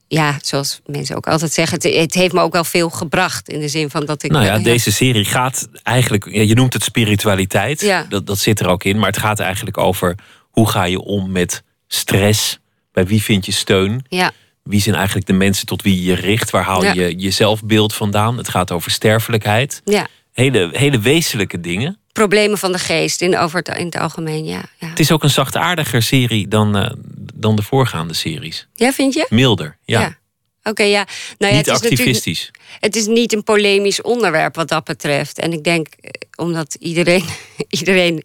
ja, 0.08 0.38
zoals 0.42 0.80
mensen 0.86 1.16
ook 1.16 1.26
altijd 1.26 1.52
zeggen, 1.52 1.78
het, 1.82 1.94
het, 1.94 2.14
heeft 2.14 2.32
me 2.32 2.40
ook 2.40 2.52
wel 2.52 2.64
veel 2.64 2.90
gebracht. 2.90 3.48
In 3.48 3.60
de 3.60 3.68
zin 3.68 3.90
van 3.90 4.06
dat 4.06 4.22
ik. 4.22 4.30
Nou 4.30 4.44
ja, 4.44 4.54
ja. 4.54 4.62
deze 4.62 4.92
serie 4.92 5.24
gaat 5.24 5.68
eigenlijk, 5.82 6.28
ja, 6.30 6.42
je 6.42 6.54
noemt 6.54 6.72
het 6.72 6.82
spiritualiteit. 6.82 7.80
Ja. 7.80 8.06
Dat, 8.08 8.26
dat 8.26 8.38
zit 8.38 8.60
er 8.60 8.68
ook 8.68 8.84
in. 8.84 8.98
Maar 8.98 9.10
het 9.10 9.18
gaat 9.18 9.40
eigenlijk 9.40 9.78
over 9.78 10.14
hoe 10.50 10.68
ga 10.68 10.84
je 10.84 11.00
om 11.00 11.32
met 11.32 11.62
stress? 11.88 12.58
Bij 12.92 13.06
wie 13.06 13.22
vind 13.22 13.46
je 13.46 13.52
steun? 13.52 14.04
Ja 14.08 14.32
wie 14.62 14.80
zijn 14.80 14.94
eigenlijk 14.94 15.26
de 15.26 15.32
mensen 15.32 15.66
tot 15.66 15.82
wie 15.82 16.02
je 16.02 16.14
richt? 16.14 16.50
Waar 16.50 16.64
haal 16.64 16.84
je 16.84 17.14
je 17.18 17.30
zelfbeeld 17.30 17.94
vandaan? 17.94 18.36
Het 18.36 18.48
gaat 18.48 18.70
over 18.70 18.90
sterfelijkheid. 18.90 19.82
Ja. 19.84 20.06
Hele, 20.32 20.68
hele 20.72 20.98
wezenlijke 20.98 21.60
dingen. 21.60 21.98
Problemen 22.12 22.58
van 22.58 22.72
de 22.72 22.78
geest 22.78 23.20
in, 23.20 23.38
over 23.38 23.58
het, 23.58 23.68
in 23.68 23.84
het 23.84 23.96
algemeen, 23.96 24.44
ja. 24.44 24.62
ja. 24.78 24.88
Het 24.88 25.00
is 25.00 25.12
ook 25.12 25.22
een 25.22 25.30
zachtaardiger 25.30 26.02
serie 26.02 26.48
dan, 26.48 26.76
uh, 26.76 26.90
dan 27.34 27.56
de 27.56 27.62
voorgaande 27.62 28.14
series. 28.14 28.68
Ja, 28.74 28.92
vind 28.92 29.14
je? 29.14 29.26
Milder, 29.28 29.76
ja. 29.84 30.00
ja. 30.00 30.06
Oké, 30.06 30.68
okay, 30.70 30.90
ja. 30.90 31.06
Nou, 31.38 31.52
ja. 31.52 31.58
Niet 31.58 31.66
het 31.66 31.82
is 31.82 31.90
activistisch. 31.90 32.50
Het 32.80 32.96
is 32.96 33.06
niet 33.06 33.32
een 33.32 33.42
polemisch 33.42 34.02
onderwerp 34.02 34.54
wat 34.54 34.68
dat 34.68 34.84
betreft. 34.84 35.38
En 35.38 35.52
ik 35.52 35.64
denk, 35.64 35.86
eh, 36.00 36.10
omdat 36.36 36.76
iedereen, 36.80 37.24
iedereen 37.80 38.22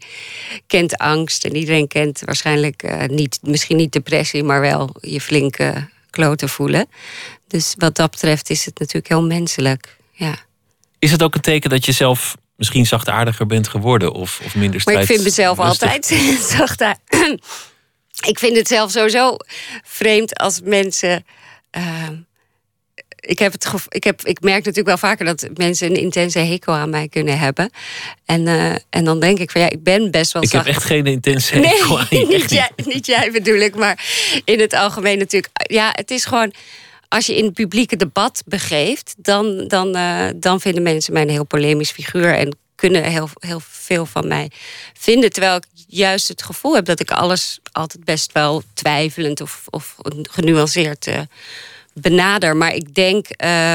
kent 0.68 0.98
angst 0.98 1.46
en 1.46 1.56
iedereen 1.56 1.88
kent 1.88 2.22
waarschijnlijk 2.26 2.84
uh, 2.84 3.04
niet, 3.06 3.40
misschien 3.42 3.78
niet 3.78 3.92
depressie, 3.92 4.44
maar 4.44 4.62
wel 4.62 4.96
je 5.02 5.22
flinke 5.22 5.88
kloten 6.16 6.50
voelen. 6.50 6.88
Dus 7.48 7.74
wat 7.78 7.96
dat 7.96 8.12
betreft 8.12 8.50
is 8.50 8.66
het 8.66 8.80
natuurlijk 8.80 9.08
heel 9.08 9.24
menselijk. 9.24 9.98
Ja. 10.12 10.36
Is 11.00 11.12
het 11.12 11.24
ook 11.24 11.36
een 11.36 11.42
teken 11.42 11.70
dat 11.70 11.86
je 11.86 11.92
zelf 11.92 12.36
misschien 12.56 12.86
zachtaardiger 12.86 13.46
bent 13.46 13.68
geworden 13.68 14.12
of, 14.12 14.42
of 14.46 14.56
minder 14.56 14.82
strijd? 14.82 14.98
Maar 14.98 15.08
ik 15.08 15.14
vind 15.14 15.24
mezelf 15.24 15.60
altijd 15.60 16.06
zachtaardig. 16.58 17.04
ik 18.32 18.40
vind 18.40 18.58
het 18.58 18.68
zelf 18.68 18.92
sowieso 18.92 19.38
vreemd 19.84 20.38
als 20.38 20.62
mensen. 20.64 21.26
Uh, 21.78 21.84
ik, 23.26 23.40
heb 23.40 23.52
het 23.52 23.68
ik, 23.90 24.04
heb, 24.04 24.22
ik 24.22 24.42
merk 24.42 24.58
natuurlijk 24.58 24.88
wel 24.88 24.98
vaker 24.98 25.26
dat 25.26 25.48
mensen 25.54 25.90
een 25.90 25.96
intense 25.96 26.40
hekel 26.40 26.74
aan 26.74 26.90
mij 26.90 27.08
kunnen 27.08 27.40
hebben. 27.40 27.70
En, 28.26 28.42
uh, 28.42 28.76
en 28.90 29.04
dan 29.04 29.20
denk 29.20 29.40
ik 29.40 29.52
van 29.52 29.62
ja, 29.62 29.70
ik 29.70 29.84
ben 29.84 30.12
best 30.12 30.32
wel. 30.32 30.44
Ik 30.44 30.52
heb 30.52 30.66
echt 30.66 30.84
geen 30.84 31.06
intense 31.06 31.56
hekel 31.56 32.00
aan 32.00 32.08
je. 32.10 32.26
Niet 32.38 32.50
jij, 32.50 32.72
niet 32.76 33.06
jij 33.06 33.32
bedoel 33.32 33.60
ik, 33.60 33.76
maar 33.76 34.06
in 34.46 34.60
het 34.60 34.74
algemeen 34.74 35.18
natuurlijk. 35.18 35.54
Ja, 35.54 35.90
het 35.94 36.12
is 36.12 36.26
gewoon 36.26 36.54
als 37.08 37.26
je 37.26 37.36
in 37.36 37.46
het 37.46 37.54
publieke 37.54 37.96
debat 37.96 38.44
begeeft, 38.46 39.16
dan, 39.18 39.68
dan, 39.68 39.96
uh, 39.98 40.28
dan 40.36 40.62
vinden 40.62 40.84
mensen 40.84 41.14
mij 41.14 41.22
een 41.22 41.30
heel 41.30 41.46
polemisch 41.46 41.92
figuur 41.92 42.34
en 42.34 42.58
kunnen 42.76 43.04
heel, 43.04 43.30
heel 43.40 43.62
veel 43.64 44.06
van 44.06 44.28
mij 44.28 44.52
vinden. 44.94 45.32
Terwijl 45.32 45.56
ik 45.56 45.66
juist 45.88 46.28
het 46.28 46.44
gevoel 46.44 46.76
heb 46.76 46.86
dat 46.86 47.00
ik 47.00 47.12
alles 47.12 47.60
altijd 47.72 48.04
best 48.04 48.32
wel 48.32 48.64
twijfelend 48.74 49.42
of, 49.42 49.64
of 49.70 49.96
genuanceerd 50.22 51.08
uh, 51.08 51.20
benader. 52.02 52.56
Maar 52.56 52.74
ik 52.74 52.94
denk 52.94 53.28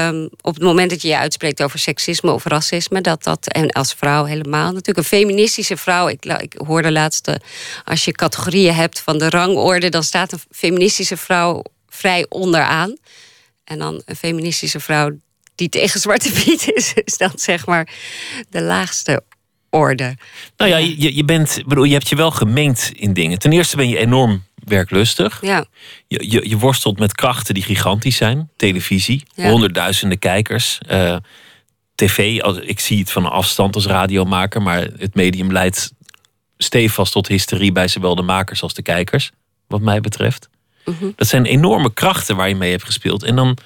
um, 0.07 0.29
op 0.41 0.53
het 0.53 0.63
moment 0.63 0.89
dat 0.89 1.01
je 1.01 1.07
je 1.07 1.17
uitspreekt 1.17 1.63
over 1.63 1.79
seksisme 1.79 2.31
of 2.31 2.45
racisme, 2.45 3.01
dat 3.01 3.23
dat, 3.23 3.47
en 3.47 3.71
als 3.71 3.93
vrouw 3.93 4.23
helemaal 4.23 4.65
natuurlijk, 4.65 4.97
een 4.97 5.03
feministische 5.03 5.77
vrouw. 5.77 6.07
Ik, 6.07 6.25
ik 6.25 6.55
hoorde 6.65 6.91
laatst, 6.91 7.31
als 7.83 8.05
je 8.05 8.11
categorieën 8.11 8.73
hebt 8.73 8.99
van 8.99 9.17
de 9.17 9.29
rangorde, 9.29 9.89
dan 9.89 10.03
staat 10.03 10.31
een 10.31 10.39
feministische 10.51 11.17
vrouw 11.17 11.63
vrij 11.89 12.25
onderaan. 12.29 12.95
En 13.63 13.79
dan 13.79 14.01
een 14.05 14.15
feministische 14.15 14.79
vrouw 14.79 15.11
die 15.55 15.69
tegen 15.69 15.99
Zwarte 15.99 16.31
Piet 16.31 16.71
is, 16.71 16.93
is 17.05 17.17
dan 17.17 17.31
zeg 17.35 17.65
maar 17.65 17.89
de 18.49 18.61
laagste 18.61 19.23
orde. 19.69 20.17
Nou 20.57 20.71
ja, 20.71 20.77
je, 20.77 21.15
je, 21.15 21.25
bent, 21.25 21.63
bedoel, 21.65 21.83
je 21.83 21.93
hebt 21.93 22.09
je 22.09 22.15
wel 22.15 22.31
gemengd 22.31 22.91
in 22.93 23.13
dingen. 23.13 23.39
Ten 23.39 23.51
eerste 23.51 23.75
ben 23.75 23.89
je 23.89 23.97
enorm 23.97 24.43
werklustig. 24.63 25.39
Ja. 25.41 25.65
Je, 26.07 26.31
je, 26.31 26.49
je 26.49 26.57
worstelt 26.57 26.99
met 26.99 27.15
krachten 27.15 27.53
die 27.53 27.63
gigantisch 27.63 28.15
zijn. 28.15 28.49
Televisie, 28.55 29.23
honderdduizenden 29.35 30.19
kijkers. 30.19 30.79
Uh, 30.89 31.15
TV, 31.95 32.41
ik 32.61 32.79
zie 32.79 32.99
het 32.99 33.11
van 33.11 33.25
een 33.25 33.31
afstand 33.31 33.75
als 33.75 33.85
radiomaker, 33.85 34.61
maar 34.61 34.87
het 34.97 35.15
medium 35.15 35.51
leidt 35.51 35.93
stevast 36.57 37.11
tot 37.11 37.27
hysterie 37.27 37.71
bij 37.71 37.87
zowel 37.87 38.15
de 38.15 38.21
makers 38.21 38.61
als 38.61 38.73
de 38.73 38.81
kijkers, 38.81 39.31
wat 39.67 39.81
mij 39.81 40.01
betreft. 40.01 40.49
Mhm. 40.85 41.11
Dat 41.15 41.27
zijn 41.27 41.45
enorme 41.45 41.93
krachten 41.93 42.35
waar 42.35 42.49
je 42.49 42.55
mee 42.55 42.71
hebt 42.71 42.83
gespeeld. 42.83 43.23
En 43.23 43.35
dan 43.35 43.57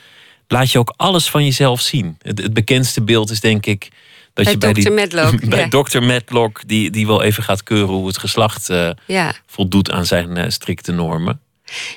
laat 0.47 0.71
je 0.71 0.79
ook 0.79 0.93
alles 0.95 1.29
van 1.29 1.43
jezelf 1.43 1.81
zien. 1.81 2.17
Het, 2.21 2.41
het 2.41 2.53
bekendste 2.53 3.01
beeld 3.01 3.29
is 3.29 3.39
denk 3.39 3.65
ik 3.65 3.89
dat 4.35 4.45
bij 4.45 4.53
je 4.53 4.57
bij, 4.57 4.73
die, 4.73 4.91
Medlock, 4.91 5.49
bij 5.49 5.69
dokter 5.69 6.03
Medlock, 6.03 6.61
die, 6.67 6.89
die 6.89 7.07
wel 7.07 7.23
even 7.23 7.43
gaat 7.43 7.63
keuren 7.63 7.95
hoe 7.95 8.07
het 8.07 8.17
geslacht 8.17 8.69
uh, 8.69 8.89
ja. 9.05 9.33
voldoet 9.45 9.91
aan 9.91 10.05
zijn 10.05 10.37
uh, 10.37 10.45
strikte 10.47 10.91
normen. 10.91 11.39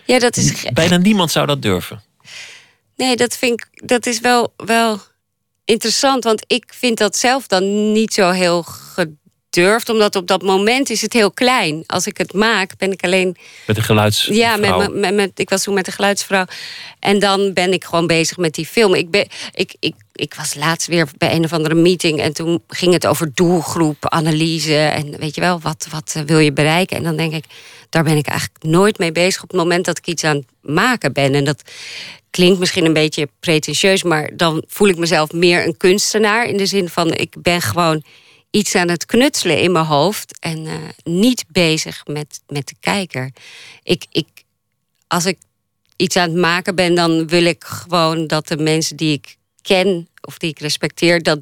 Ja, 0.04 0.18
dat 0.18 0.36
is. 0.36 0.64
Bijna 0.72 0.96
niemand 0.96 1.30
zou 1.30 1.46
dat 1.46 1.62
durven. 1.62 2.02
Nee, 2.96 3.16
dat 3.16 3.36
vind 3.36 3.60
ik 3.60 3.88
dat 3.88 4.06
is 4.06 4.20
wel, 4.20 4.52
wel 4.56 5.00
interessant. 5.64 6.24
Want 6.24 6.44
ik 6.46 6.72
vind 6.76 6.98
dat 6.98 7.16
zelf 7.16 7.46
dan 7.46 7.92
niet 7.92 8.14
zo 8.14 8.30
heel 8.30 8.66
durft. 9.50 9.88
Omdat 9.88 10.16
op 10.16 10.26
dat 10.26 10.42
moment 10.42 10.90
is 10.90 11.00
het 11.00 11.12
heel 11.12 11.30
klein. 11.30 11.84
Als 11.86 12.06
ik 12.06 12.18
het 12.18 12.32
maak, 12.32 12.76
ben 12.78 12.92
ik 12.92 13.04
alleen. 13.04 13.36
Met 13.66 13.76
de 13.76 13.82
geluidsvrouw. 13.82 14.36
Ja, 14.36 14.56
met, 14.56 14.94
met, 14.94 15.14
met, 15.14 15.30
ik 15.34 15.50
was 15.50 15.62
toen 15.62 15.74
met 15.74 15.84
de 15.84 15.92
geluidsvrouw. 15.92 16.44
En 17.00 17.18
dan 17.18 17.52
ben 17.52 17.72
ik 17.72 17.84
gewoon 17.84 18.06
bezig 18.06 18.36
met 18.36 18.54
die 18.54 18.66
film. 18.66 18.94
Ik, 18.94 19.10
ben, 19.10 19.26
ik, 19.54 19.74
ik, 19.80 19.94
ik 20.12 20.34
was 20.34 20.54
laatst 20.54 20.86
weer 20.86 21.08
bij 21.18 21.34
een 21.34 21.44
of 21.44 21.52
andere 21.52 21.74
meeting. 21.74 22.20
En 22.20 22.32
toen 22.32 22.62
ging 22.68 22.92
het 22.92 23.06
over 23.06 23.30
doelgroep, 23.34 24.08
analyse. 24.08 24.76
En 24.76 25.18
weet 25.18 25.34
je 25.34 25.40
wel, 25.40 25.60
wat, 25.60 25.86
wat 25.90 26.12
eh, 26.16 26.22
wil 26.22 26.38
je 26.38 26.52
bereiken? 26.52 26.96
En 26.96 27.02
dan 27.02 27.16
denk 27.16 27.32
ik, 27.32 27.44
daar 27.90 28.04
ben 28.04 28.16
ik 28.16 28.26
eigenlijk 28.26 28.64
nooit 28.64 28.98
mee 28.98 29.12
bezig. 29.12 29.42
Op 29.42 29.48
het 29.48 29.58
moment 29.58 29.84
dat 29.84 29.98
ik 29.98 30.06
iets 30.06 30.24
aan 30.24 30.36
het 30.36 30.46
maken 30.74 31.12
ben. 31.12 31.34
En 31.34 31.44
dat 31.44 31.62
klinkt 32.30 32.58
misschien 32.58 32.84
een 32.84 32.92
beetje 32.92 33.28
pretentieus. 33.40 34.02
Maar 34.02 34.30
dan 34.36 34.64
voel 34.66 34.88
ik 34.88 34.96
mezelf 34.96 35.32
meer 35.32 35.66
een 35.66 35.76
kunstenaar. 35.76 36.46
In 36.46 36.56
de 36.56 36.66
zin 36.66 36.88
van, 36.88 37.12
ik 37.12 37.34
ben 37.38 37.62
gewoon 37.62 38.02
iets 38.50 38.74
aan 38.74 38.88
het 38.88 39.06
knutselen 39.06 39.60
in 39.60 39.72
mijn 39.72 39.84
hoofd 39.84 40.38
en 40.38 40.64
uh, 40.64 40.74
niet 41.04 41.44
bezig 41.48 42.06
met, 42.06 42.40
met 42.46 42.68
de 42.68 42.74
kijker. 42.80 43.30
Ik, 43.82 44.06
ik, 44.10 44.26
als 45.06 45.26
ik 45.26 45.38
iets 45.96 46.16
aan 46.16 46.28
het 46.28 46.38
maken 46.38 46.74
ben, 46.74 46.94
dan 46.94 47.26
wil 47.26 47.44
ik 47.44 47.64
gewoon 47.64 48.26
dat 48.26 48.48
de 48.48 48.56
mensen 48.56 48.96
die 48.96 49.12
ik 49.12 49.36
ken 49.62 50.08
of 50.20 50.38
die 50.38 50.50
ik 50.50 50.58
respecteer, 50.58 51.22
dat, 51.22 51.40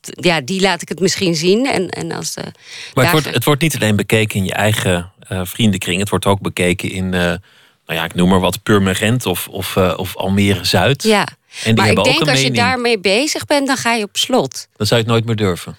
ja, 0.00 0.40
die 0.40 0.60
laat 0.60 0.82
ik 0.82 0.88
het 0.88 1.00
misschien 1.00 1.34
zien. 1.34 1.66
En, 1.66 1.88
en 1.88 2.12
als 2.12 2.34
de 2.34 2.52
maar 2.94 3.04
het, 3.04 3.12
wordt, 3.12 3.34
het 3.34 3.44
wordt 3.44 3.62
niet 3.62 3.74
alleen 3.74 3.96
bekeken 3.96 4.38
in 4.38 4.44
je 4.44 4.54
eigen 4.54 5.12
uh, 5.32 5.40
vriendenkring, 5.44 6.00
het 6.00 6.08
wordt 6.08 6.26
ook 6.26 6.40
bekeken 6.40 6.90
in, 6.90 7.04
uh, 7.04 7.10
nou 7.10 7.40
ja, 7.86 8.04
ik 8.04 8.14
noem 8.14 8.28
maar 8.28 8.40
wat, 8.40 8.62
Purmerend 8.62 9.26
of, 9.26 9.48
of, 9.48 9.76
uh, 9.76 9.94
of 9.96 10.16
Almere 10.16 10.64
Zuid. 10.64 11.02
Ja. 11.02 11.28
En 11.64 11.74
die 11.74 11.74
maar 11.74 11.88
ik 11.88 12.04
denk 12.04 12.20
als 12.20 12.28
mening. 12.28 12.44
je 12.44 12.52
daarmee 12.52 12.98
bezig 12.98 13.44
bent, 13.44 13.66
dan 13.66 13.76
ga 13.76 13.94
je 13.94 14.04
op 14.04 14.16
slot. 14.16 14.68
Dan 14.76 14.86
zou 14.86 15.00
je 15.00 15.06
het 15.06 15.14
nooit 15.14 15.24
meer 15.24 15.36
durven. 15.36 15.76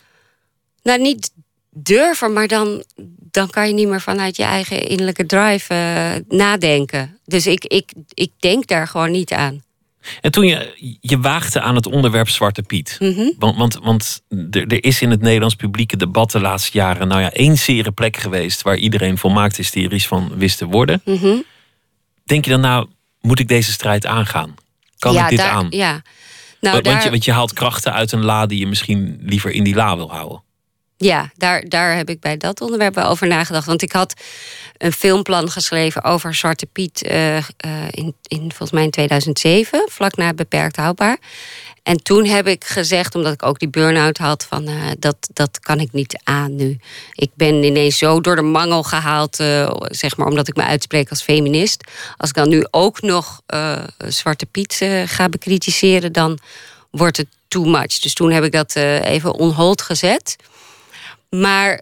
Nou, 0.84 1.02
niet 1.02 1.32
durven, 1.70 2.34
maar 2.34 2.48
dan, 2.48 2.84
dan 3.32 3.50
kan 3.50 3.68
je 3.68 3.74
niet 3.74 3.88
meer 3.88 4.02
vanuit 4.02 4.36
je 4.36 4.44
eigen 4.44 4.88
innerlijke 4.88 5.26
drive 5.26 5.74
uh, 5.74 6.38
nadenken. 6.38 7.20
Dus 7.26 7.48
ik, 7.48 7.66
ik, 7.66 7.94
ik 8.14 8.32
denk 8.40 8.68
daar 8.68 8.88
gewoon 8.88 9.12
niet 9.12 9.32
aan. 9.32 9.64
En 10.22 10.32
toen 10.32 10.48
je 10.48 10.98
je 11.02 11.20
waagde 11.20 11.62
aan 11.62 11.76
het 11.76 11.86
onderwerp 11.86 12.30
Zwarte 12.30 12.64
Piet. 12.64 12.96
Mm 13.00 13.14
-hmm. 13.14 13.34
Want, 13.38 13.58
want, 13.58 13.80
want 13.82 14.22
er, 14.30 14.68
er, 14.68 14.84
is 14.84 15.02
in 15.02 15.10
het 15.10 15.22
Nederlands 15.22 15.56
publieke 15.56 15.98
debat 15.98 16.32
de 16.32 16.40
laatste 16.40 16.78
jaren... 16.78 17.08
nou 17.08 17.22
ja, 17.22 17.32
één 17.32 17.58
zere 17.58 17.92
plek 17.92 18.18
geweest... 18.18 18.62
waar 18.62 18.78
iedereen 18.78 19.18
volmaakt 19.18 19.58
hysterisch 19.58 20.08
van 20.08 20.32
wist 20.36 20.58
te 20.58 20.66
worden. 20.66 21.02
Mm 21.06 21.18
-hmm. 21.18 21.44
Denk 22.24 22.46
je 22.46 22.52
dan 22.52 22.60
nou, 22.60 22.88
moet 23.22 23.40
ik 23.40 23.48
deze 23.48 23.72
strijd 23.72 24.06
aangaan? 24.06 24.56
Kan 24.98 25.14
ja, 25.14 25.24
ik 25.24 25.30
dit 25.30 25.38
daar, 25.38 25.50
aan? 25.50 25.68
Ja. 25.70 26.02
Nou, 26.62 26.82
want, 26.82 27.04
je, 27.04 27.10
want 27.10 27.26
je 27.26 27.32
haalt 27.32 27.54
krachten 27.54 27.94
uit 27.94 28.12
een 28.12 28.24
la 28.24 28.46
die 28.46 28.60
je 28.60 28.68
misschien 28.68 29.20
liever 29.22 29.52
in 29.52 29.64
die 29.64 29.76
la 29.76 29.96
wil 29.96 30.12
houden. 30.12 30.44
Ja, 31.02 31.32
daar, 31.38 31.64
daar 31.68 31.96
heb 31.96 32.10
ik 32.10 32.20
bij 32.20 32.38
dat 32.38 32.62
onderwerp 32.62 32.96
wel 32.96 33.06
over 33.06 33.28
nagedacht. 33.28 33.66
Want 33.66 33.82
ik 33.82 33.92
had 33.92 34.14
een 34.78 34.92
filmplan 34.92 35.52
geschreven 35.52 36.04
over 36.04 36.36
Zwarte 36.36 36.66
Piet 36.66 37.04
uh, 37.12 37.38
uh, 37.38 37.44
in, 37.92 38.16
in 38.28 38.40
volgens 38.40 38.72
mij 38.72 38.84
in 38.84 38.90
2007, 38.90 39.88
vlak 39.90 40.16
na 40.16 40.34
Beperkt 40.34 40.76
Houdbaar. 40.76 41.18
En 41.84 42.04
toen 42.04 42.26
heb 42.26 42.48
ik 42.48 42.64
gezegd, 42.64 43.16
omdat 43.16 43.34
ik 43.34 43.44
ook 43.44 43.60
die 43.60 43.70
burn-out 43.70 44.18
had, 44.18 44.46
van 44.50 44.70
uh, 44.70 44.76
dat, 45.00 45.16
dat 45.34 45.60
kan 45.60 45.80
ik 45.80 45.92
niet 45.92 46.20
aan 46.24 46.56
nu. 46.56 46.78
Ik 47.14 47.32
ben 47.36 47.64
ineens 47.64 47.98
zo 47.98 48.22
door 48.22 48.36
de 48.36 48.42
mangel 48.42 48.84
gehaald, 48.84 49.36
zeg 49.82 50.18
maar, 50.18 50.28
omdat 50.28 50.48
ik 50.48 50.56
me 50.56 50.64
uitspreek 50.64 51.10
als 51.10 51.22
feminist. 51.22 51.84
Als 52.18 52.30
ik 52.30 52.36
dan 52.36 52.50
nu 52.50 52.66
ook 52.72 53.02
nog 53.02 53.42
Zwarte 54.08 54.46
Piet 54.46 54.86
ga 55.06 55.30
bekritiseren, 55.30 56.12
dan 56.12 56.40
wordt 56.92 57.18
het 57.18 57.28
too 57.48 57.66
much. 57.66 58.00
Dus 58.00 58.14
toen 58.14 58.32
heb 58.32 58.44
ik 58.44 58.52
dat 58.52 58.76
even 58.76 59.34
on 59.34 59.52
hold 59.52 59.82
gezet. 59.82 60.36
Maar 61.36 61.82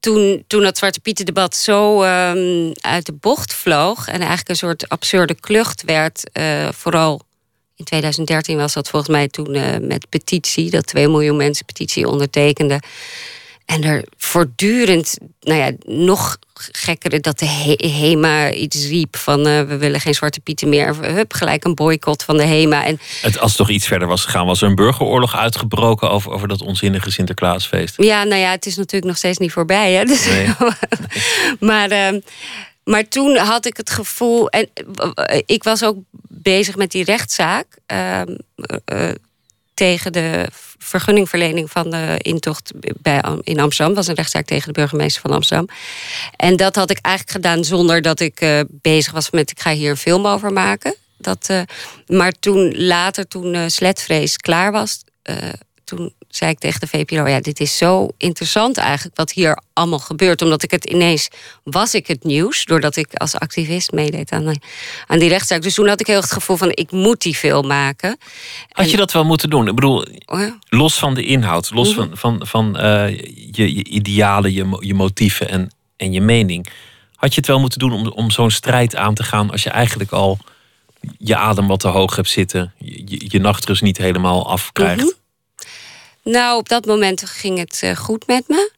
toen, 0.00 0.44
toen 0.46 0.62
dat 0.62 0.78
Zwarte 0.78 1.00
Pieten 1.00 1.26
debat 1.26 1.56
zo 1.56 2.02
um, 2.02 2.72
uit 2.80 3.06
de 3.06 3.12
bocht 3.12 3.54
vloog... 3.54 4.06
en 4.06 4.18
eigenlijk 4.18 4.48
een 4.48 4.56
soort 4.56 4.88
absurde 4.88 5.34
klucht 5.34 5.82
werd... 5.82 6.30
Uh, 6.32 6.68
vooral 6.72 7.20
in 7.76 7.84
2013 7.84 8.56
was 8.56 8.72
dat 8.72 8.88
volgens 8.88 9.12
mij 9.12 9.28
toen 9.28 9.54
uh, 9.54 9.76
met 9.80 10.08
petitie... 10.08 10.70
dat 10.70 10.86
2 10.86 11.08
miljoen 11.08 11.36
mensen 11.36 11.64
petitie 11.64 12.08
ondertekenden... 12.08 12.80
En 13.68 13.84
er 13.84 14.04
voortdurend, 14.16 15.18
nou 15.40 15.58
ja, 15.58 15.70
nog 15.84 16.38
gekker 16.54 17.22
dat 17.22 17.38
de 17.38 17.76
HEMA 17.78 18.52
iets 18.52 18.86
riep 18.86 19.16
van 19.16 19.46
uh, 19.46 19.62
we 19.62 19.76
willen 19.76 20.00
geen 20.00 20.14
zwarte 20.14 20.40
pieten 20.40 20.68
meer. 20.68 20.96
Hup, 20.96 21.32
gelijk 21.32 21.64
een 21.64 21.74
boycott 21.74 22.22
van 22.22 22.36
de 22.36 22.42
HEMA. 22.42 22.84
En 22.84 23.00
het, 23.22 23.38
als 23.38 23.50
het 23.50 23.58
toch 23.60 23.70
iets 23.70 23.86
verder 23.86 24.08
was 24.08 24.24
gegaan, 24.24 24.46
was 24.46 24.62
er 24.62 24.68
een 24.68 24.74
burgeroorlog 24.74 25.36
uitgebroken 25.36 26.10
over, 26.10 26.30
over 26.32 26.48
dat 26.48 26.62
onzinnige 26.62 27.10
Sinterklaasfeest. 27.10 28.02
Ja, 28.02 28.24
nou 28.24 28.40
ja, 28.40 28.50
het 28.50 28.66
is 28.66 28.76
natuurlijk 28.76 29.06
nog 29.06 29.16
steeds 29.16 29.38
niet 29.38 29.52
voorbij. 29.52 29.92
Hè? 29.92 30.04
Dus, 30.12 30.26
nee. 30.26 30.48
maar, 31.70 31.92
uh, 31.92 32.20
maar 32.84 33.08
toen 33.08 33.36
had 33.36 33.66
ik 33.66 33.76
het 33.76 33.90
gevoel, 33.90 34.48
en 34.48 34.68
uh, 34.74 35.40
ik 35.46 35.62
was 35.62 35.84
ook 35.84 35.96
bezig 36.28 36.76
met 36.76 36.90
die 36.90 37.04
rechtszaak 37.04 37.66
ehm, 37.86 38.34
tegen 39.78 40.12
de 40.12 40.48
vergunningverlening 40.78 41.70
van 41.70 41.90
de 41.90 42.14
intocht 42.18 42.72
bij, 43.02 43.22
in 43.42 43.60
Amsterdam. 43.60 43.94
Was 43.94 44.06
een 44.06 44.14
rechtszaak 44.14 44.44
tegen 44.44 44.66
de 44.66 44.80
burgemeester 44.80 45.22
van 45.22 45.30
Amsterdam. 45.30 45.68
En 46.36 46.56
dat 46.56 46.74
had 46.74 46.90
ik 46.90 46.98
eigenlijk 47.00 47.36
gedaan 47.36 47.64
zonder 47.64 48.02
dat 48.02 48.20
ik 48.20 48.40
uh, 48.40 48.60
bezig 48.68 49.12
was 49.12 49.30
met... 49.30 49.50
ik 49.50 49.60
ga 49.60 49.70
hier 49.70 49.90
een 49.90 49.96
film 49.96 50.26
over 50.26 50.52
maken. 50.52 50.94
Dat, 51.16 51.48
uh, 51.50 51.60
maar 52.06 52.32
toen 52.32 52.86
later, 52.86 53.28
toen 53.28 53.54
uh, 53.54 53.62
Sletvrees 53.66 54.36
klaar 54.36 54.72
was... 54.72 55.04
toen 55.84 56.12
zei 56.38 56.50
ik 56.50 56.58
tegen 56.58 56.80
de 56.80 56.86
VPRO... 56.86 57.26
ja, 57.26 57.40
dit 57.40 57.60
is 57.60 57.76
zo 57.76 58.08
interessant 58.16 58.76
eigenlijk 58.76 59.16
wat 59.16 59.32
hier 59.32 59.58
allemaal 59.72 59.98
gebeurt. 59.98 60.42
Omdat 60.42 60.62
ik 60.62 60.70
het 60.70 60.84
ineens... 60.84 61.28
was 61.64 61.94
ik 61.94 62.06
het 62.06 62.24
nieuws... 62.24 62.64
doordat 62.64 62.96
ik 62.96 63.14
als 63.14 63.34
activist 63.34 63.92
meedeed 63.92 64.32
aan, 64.32 64.46
die, 64.46 64.60
aan 65.06 65.18
die 65.18 65.28
rechtszaak. 65.28 65.62
Dus 65.62 65.74
toen 65.74 65.88
had 65.88 66.00
ik 66.00 66.06
heel 66.06 66.20
het 66.20 66.32
gevoel 66.32 66.56
van... 66.56 66.70
ik 66.74 66.90
moet 66.90 67.22
die 67.22 67.34
film 67.34 67.66
maken. 67.66 68.18
Had 68.68 68.84
en, 68.84 68.90
je 68.90 68.96
dat 68.96 69.12
wel 69.12 69.24
moeten 69.24 69.50
doen? 69.50 69.68
Ik 69.68 69.74
bedoel, 69.74 70.06
oh 70.26 70.40
ja. 70.40 70.58
los 70.68 70.98
van 70.98 71.14
de 71.14 71.24
inhoud... 71.24 71.70
los 71.70 71.94
mm 71.94 71.96
-hmm. 71.96 72.16
van, 72.16 72.40
van, 72.46 72.46
van 72.46 72.84
uh, 72.84 73.08
je, 73.52 73.74
je, 73.76 73.84
idealen, 73.84 74.52
je, 74.52 74.76
je 74.80 74.94
motieven 74.94 75.48
en, 75.48 75.70
en 75.96 76.12
je 76.12 76.20
mening... 76.20 76.66
had 77.14 77.30
je 77.34 77.40
het 77.40 77.48
wel 77.48 77.60
moeten 77.60 77.78
doen 77.78 77.92
om, 77.92 78.08
om 78.08 78.30
zo'n 78.30 78.50
strijd 78.50 78.96
aan 78.96 79.14
te 79.14 79.22
gaan... 79.22 79.50
als 79.50 79.62
je 79.62 79.70
eigenlijk 79.70 80.10
al 80.10 80.38
je 81.18 81.36
adem 81.36 81.66
wat 81.66 81.80
te 81.80 81.88
hoog 81.88 82.16
hebt 82.16 82.28
zitten, 82.28 82.72
je, 82.78 83.24
je, 83.28 83.38
nachtrust 83.38 83.82
niet 83.82 83.98
helemaal 83.98 84.50
afkrijgt? 84.50 85.00
Mhm. 85.00 85.10
Nou, 86.30 86.58
op 86.58 86.68
dat 86.68 86.86
moment 86.86 87.28
ging 87.28 87.58
het 87.58 87.78
eh, 87.82 87.96
goed 87.96 88.26
met 88.26 88.48
me. 88.48 88.70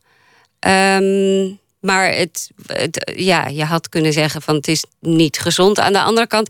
Ehm, 0.59 1.55
maar 1.81 2.15
het, 2.15 2.51
het, 2.67 3.13
ja, 3.17 3.47
je 3.47 3.65
had 3.65 3.89
kunnen 3.89 4.13
zeggen 4.13 4.43
van 4.43 4.55
het 4.55 4.69
is 4.69 4.85
niet 5.01 5.39
gezond. 5.39 5.79
Aan 5.79 5.93
de 5.93 6.03
andere 6.03 6.27
kant 6.27 6.49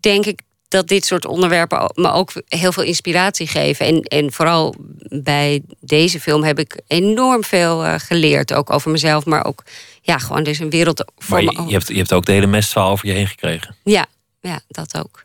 denk 0.00 0.26
ik 0.26 0.40
dat 0.68 0.88
dit 0.88 1.04
soort 1.04 1.26
onderwerpen 1.26 1.92
me 1.94 2.12
ook 2.12 2.32
heel 2.48 2.72
veel 2.72 2.82
inspiratie 2.82 3.46
geven. 3.46 3.86
En, 3.86 4.02
en 4.02 4.32
vooral 4.32 4.74
bij 5.08 5.62
deze 5.80 6.20
film 6.20 6.42
heb 6.42 6.58
ik 6.58 6.80
enorm 6.86 7.44
veel 7.44 7.84
eh, 7.84 7.94
geleerd. 7.98 8.52
Ook 8.52 8.72
over 8.72 8.90
mezelf, 8.90 9.24
maar 9.24 9.44
ook 9.44 9.62
ja, 10.02 10.18
gewoon 10.18 10.42
dus 10.42 10.58
een 10.58 10.70
wereld 10.70 11.04
voor 11.16 11.44
Maar 11.44 11.54
me. 11.54 11.60
je, 11.60 11.66
je, 11.66 11.72
hebt, 11.72 11.88
je 11.88 11.96
hebt 11.96 12.12
ook 12.12 12.26
de 12.26 12.32
hele 12.32 12.46
mestvaal 12.46 12.90
over 12.90 13.06
je 13.06 13.12
heen 13.12 13.28
gekregen. 13.28 13.76
Ja, 13.84 14.06
ja, 14.40 14.60
dat 14.68 14.98
ook. 14.98 15.22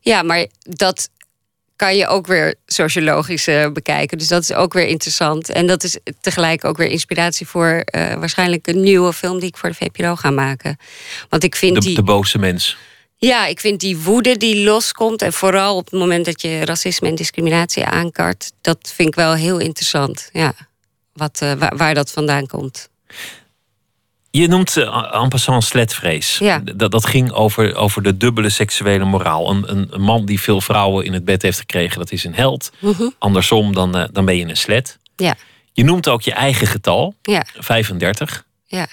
Ja, 0.00 0.22
maar 0.22 0.46
dat 0.62 1.08
kan 1.78 1.96
je 1.96 2.06
ook 2.06 2.26
weer 2.26 2.54
sociologisch 2.66 3.46
eh, 3.46 3.70
bekijken. 3.72 4.18
Dus 4.18 4.28
dat 4.28 4.42
is 4.42 4.52
ook 4.52 4.72
weer 4.72 4.86
interessant. 4.86 5.48
En 5.50 5.66
dat 5.66 5.84
is 5.84 5.98
tegelijk 6.20 6.64
ook 6.64 6.76
weer 6.76 6.90
inspiratie 6.90 7.46
voor 7.46 7.82
eh, 7.84 8.14
waarschijnlijk 8.14 8.66
een 8.66 8.80
nieuwe 8.80 9.12
film 9.12 9.38
die 9.38 9.48
ik 9.48 9.56
voor 9.56 9.68
de 9.68 9.74
VPRO 9.74 10.14
ga 10.14 10.30
maken. 10.30 10.76
Want 11.28 11.44
ik 11.44 11.56
vind 11.56 11.74
De, 11.74 11.80
die. 11.80 11.94
de 11.94 12.02
boze 12.02 12.38
mens. 12.38 12.76
Ja, 13.16 13.46
ik 13.46 13.60
vind 13.60 13.80
die 13.80 13.98
woede 13.98 14.36
die 14.36 14.64
loskomt. 14.64 15.22
En 15.22 15.32
vooral 15.32 15.76
op 15.76 15.84
het 15.84 16.00
moment 16.00 16.24
dat 16.24 16.42
je 16.42 16.64
racisme 16.64 17.08
en 17.08 17.14
discriminatie 17.14 17.84
aankaart. 17.84 18.52
Dat 18.60 18.92
vind 18.94 19.08
ik 19.08 19.14
wel 19.14 19.34
heel 19.34 19.58
interessant. 19.58 20.28
Ja, 20.32 20.54
wat, 21.12 21.38
eh, 21.42 21.52
waar, 21.52 21.76
waar 21.76 21.94
dat 21.94 22.10
vandaan 22.10 22.46
komt. 22.46 22.88
Je 24.30 24.48
noemt 24.48 24.76
uh, 24.76 25.14
en 25.14 25.28
passant 25.28 25.64
sletvrees. 25.64 26.38
Ja. 26.38 26.58
Dat, 26.74 26.90
dat 26.90 27.06
ging 27.06 27.32
over, 27.32 27.74
over 27.76 28.02
de 28.02 28.16
dubbele 28.16 28.50
seksuele 28.50 29.04
moraal. 29.04 29.50
Een, 29.50 29.70
een, 29.70 29.86
een 29.90 30.00
man 30.00 30.24
die 30.24 30.40
veel 30.40 30.60
vrouwen 30.60 31.04
in 31.04 31.12
het 31.12 31.24
bed 31.24 31.42
heeft 31.42 31.58
gekregen, 31.58 31.98
dat 31.98 32.12
is 32.12 32.24
een 32.24 32.34
held. 32.34 32.72
Mhm. 32.80 33.08
Andersom, 33.18 33.74
dan, 33.74 33.96
eh, 33.96 34.08
dan 34.12 34.24
ben 34.24 34.36
je 34.36 34.44
een 34.48 34.56
slet. 34.56 34.98
Ja, 35.16 35.34
Je 35.72 35.84
noemt 35.84 36.08
ook 36.08 36.22
je 36.22 36.32
eigen 36.32 36.66
getal, 36.66 37.14
ja, 37.22 37.46
35. 37.58 38.44
ja. 38.66 38.86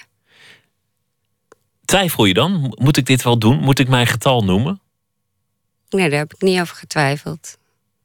Twijfel 1.84 2.24
je 2.24 2.34
dan? 2.34 2.74
Moet 2.78 2.96
ik 2.96 3.06
dit 3.06 3.22
wel 3.22 3.38
doen? 3.38 3.58
Moet 3.58 3.78
ik 3.78 3.88
mijn 3.88 4.06
getal 4.06 4.44
noemen? 4.44 4.80
Nee, 5.90 6.10
daar 6.10 6.18
heb 6.18 6.34
ik 6.34 6.40
niet 6.42 6.60
over 6.60 6.76
getwijfeld. 6.76 7.56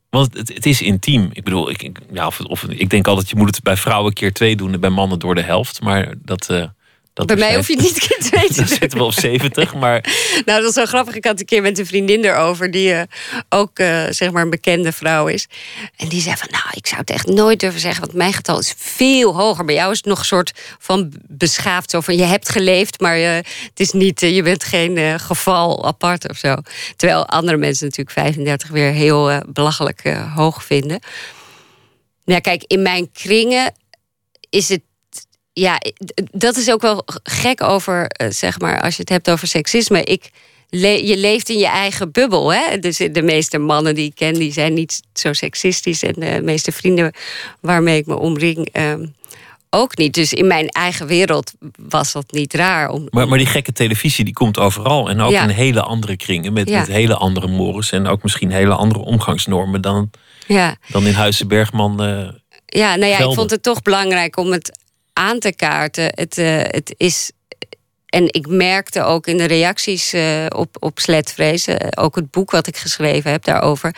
Want 0.10 0.34
het, 0.38 0.54
het 0.54 0.66
is 0.66 0.82
intiem. 0.82 1.30
Ik 1.34 1.44
bedoel, 1.44 1.70
ik, 1.70 1.82
ik- 1.84 2.00
ja, 2.12 2.28
of, 2.28 2.40
of, 2.40 2.64
ik 2.64 2.90
denk 2.90 3.08
altijd, 3.08 3.30
je 3.30 3.36
moet 3.36 3.56
het 3.56 3.64
bij 3.64 3.78
vrouwen 3.78 4.14
keer 4.14 4.34
twee 4.34 4.56
doen 4.56 4.74
en 4.74 4.80
bij 4.80 4.90
mannen 4.90 5.20
door 5.20 5.36
de 5.36 5.42
helft. 5.42 5.82
Maar 5.82 6.14
dat. 6.18 6.50
eh, 6.50 6.64
dat 7.13 7.27
Bij 7.27 7.36
mij 7.36 7.56
hoef 7.56 7.68
je 7.68 7.74
het 7.74 7.84
niet 7.84 8.00
keer 8.00 8.18
twee 8.20 8.48
te 8.48 8.56
Dan 8.56 8.65
doen. 8.65 8.77
zitten 8.77 8.98
we 8.98 9.03
op 9.03 9.13
70. 9.13 9.74
Maar 9.74 10.01
Nou, 10.46 10.62
dat 10.62 10.70
is 10.70 10.74
zo 10.74 10.86
grappig. 10.86 11.15
Ik 11.15 11.25
had 11.25 11.39
een 11.39 11.46
keer 11.46 11.62
met 11.62 11.80
een 11.80 11.86
vriendin 11.86 12.24
erover, 12.24 12.72
die 12.72 12.94
eh, 12.94 13.01
ook 13.50 13.80
eh, 13.80 14.03
zeg 14.10 14.32
maar 14.32 14.44
een 14.44 14.50
bekende 14.50 14.91
vrouw 14.91 15.27
is. 15.27 15.48
En 15.96 16.08
die 16.08 16.22
zei 16.22 16.36
van, 16.38 16.48
nou, 16.51 16.63
ik 16.72 16.88
zou 16.88 17.00
het 17.00 17.10
echt 17.10 17.27
nooit 17.27 17.60
durven 17.60 17.80
zeggen, 17.80 18.01
want 18.01 18.13
mijn 18.13 18.34
getal 18.34 18.60
is 18.60 18.74
veel 18.77 19.36
hoger. 19.36 19.65
Bij 19.65 19.75
jou 19.75 19.91
is 19.91 19.98
het 19.98 20.06
nog 20.06 20.20
een 20.20 20.25
soort 20.25 20.51
van 20.80 21.13
beschaafd, 21.27 21.89
zo 21.89 22.01
van 22.01 22.18
je 22.18 22.24
hebt 22.24 22.50
geleefd, 22.50 23.00
maar 23.00 23.15
eh, 23.15 23.34
het 23.34 23.80
is 23.80 23.91
niet, 23.91 24.20
je 24.20 24.44
bent 24.44 24.63
geen 24.63 25.20
geval 25.20 25.86
apart 25.86 26.30
of 26.30 26.38
zo. 26.38 26.56
Terwijl 26.96 27.27
andere 27.27 27.58
mensen 27.58 27.86
natuurlijk 27.86 28.18
35 28.18 28.70
weer 28.70 28.91
heel 28.91 29.41
belachelijk 29.48 30.01
hoog 30.36 30.63
vinden. 30.63 31.00
Nou, 32.25 32.41
kijk, 32.41 32.63
in 32.68 32.82
mijn 32.82 33.12
kringen 33.12 33.74
is 34.50 34.70
het 34.70 34.82
ja, 35.53 35.81
dat 36.31 36.55
is 36.58 36.72
ook 36.72 36.81
wel 36.81 37.03
gek 37.24 37.63
over, 37.63 38.05
eh, 38.08 38.27
zeg 38.29 38.60
maar, 38.60 38.81
als 38.81 38.96
je 38.96 39.01
het 39.01 39.10
hebt 39.10 39.29
over 39.29 39.48
seksisme. 39.48 40.03
Ik, 40.03 40.29
le- 40.70 40.88
je 40.88 41.17
leeft 41.17 41.50
in 41.50 41.58
je 41.58 41.67
eigen 41.67 42.12
bubbel. 42.12 42.53
Hè? 42.53 42.79
Dus 42.79 42.98
de 42.98 43.22
meeste 43.22 43.58
mannen 43.58 43.96
die 43.96 44.05
ik 44.05 44.15
ken, 44.15 44.34
die 44.34 44.51
zijn 44.53 44.74
niet 44.74 45.01
zo 45.13 45.34
seksistisch. 45.34 46.03
En 46.03 46.13
de 46.17 46.39
meeste 46.43 46.72
vrienden 46.72 47.13
waarmee 47.60 47.98
ik 47.98 48.05
me 48.05 48.17
omring, 48.17 48.70
ehm, 48.72 49.05
ook 49.70 49.98
niet. 49.98 50.13
Dus 50.13 50.34
in 50.34 50.47
mijn 50.47 50.69
eigen 50.69 51.08
wereld 51.08 51.52
was 51.78 52.12
dat 52.12 52.32
niet 52.32 52.54
raar. 52.54 52.89
Om, 52.89 53.08
Maar, 53.10 53.28
maar 53.28 53.38
die 53.38 53.47
gekke 53.47 53.71
televisie 53.73 54.26
die 54.26 54.34
komt 54.34 54.58
overal. 54.60 55.10
En 55.10 55.21
ook 55.21 55.32
Ja. 55.32 55.43
in 55.43 55.49
hele 55.49 55.82
andere 55.82 56.15
kringen. 56.17 56.54
Met, 56.54 56.69
Ja. 56.69 56.80
met 56.80 56.88
hele 56.88 57.15
andere 57.15 57.47
mores. 57.47 57.91
En 57.91 58.08
ook 58.08 58.23
misschien 58.23 58.52
hele 58.52 58.73
andere 58.73 58.99
omgangsnormen 58.99 59.82
dan, 59.82 60.10
ja. 60.47 60.76
dan 60.88 61.06
in 61.08 61.13
Huizen 61.13 61.47
Bergman. 61.47 62.04
eh, 62.04 62.30
Ja, 62.65 62.95
nou 62.95 63.12
ja, 63.12 63.17
ik 63.19 63.34
vond 63.34 63.52
het 63.52 63.63
toch 63.63 63.82
belangrijk 63.82 64.38
om 64.38 64.52
het 64.52 64.80
aan 65.13 65.39
te 65.39 65.56
kaarten. 65.56 66.12
Het, 66.15 66.38
eh, 66.38 66.58
het 66.58 66.93
is. 66.97 67.32
En 68.06 68.26
ik 68.28 68.47
merkte 68.47 69.04
ook 69.04 69.28
in 69.28 69.38
de 69.38 69.47
reacties 69.47 70.13
eh, 70.13 70.45
op, 70.50 70.76
op 70.80 71.00
Sletvrees, 71.00 71.67
eh, 71.67 71.88
ook 72.04 72.15
het 72.15 72.32
boek 72.32 72.52
wat 72.52 72.67
ik 72.67 72.78
geschreven 72.78 73.32
heb 73.32 73.43
daarover, 73.43 73.95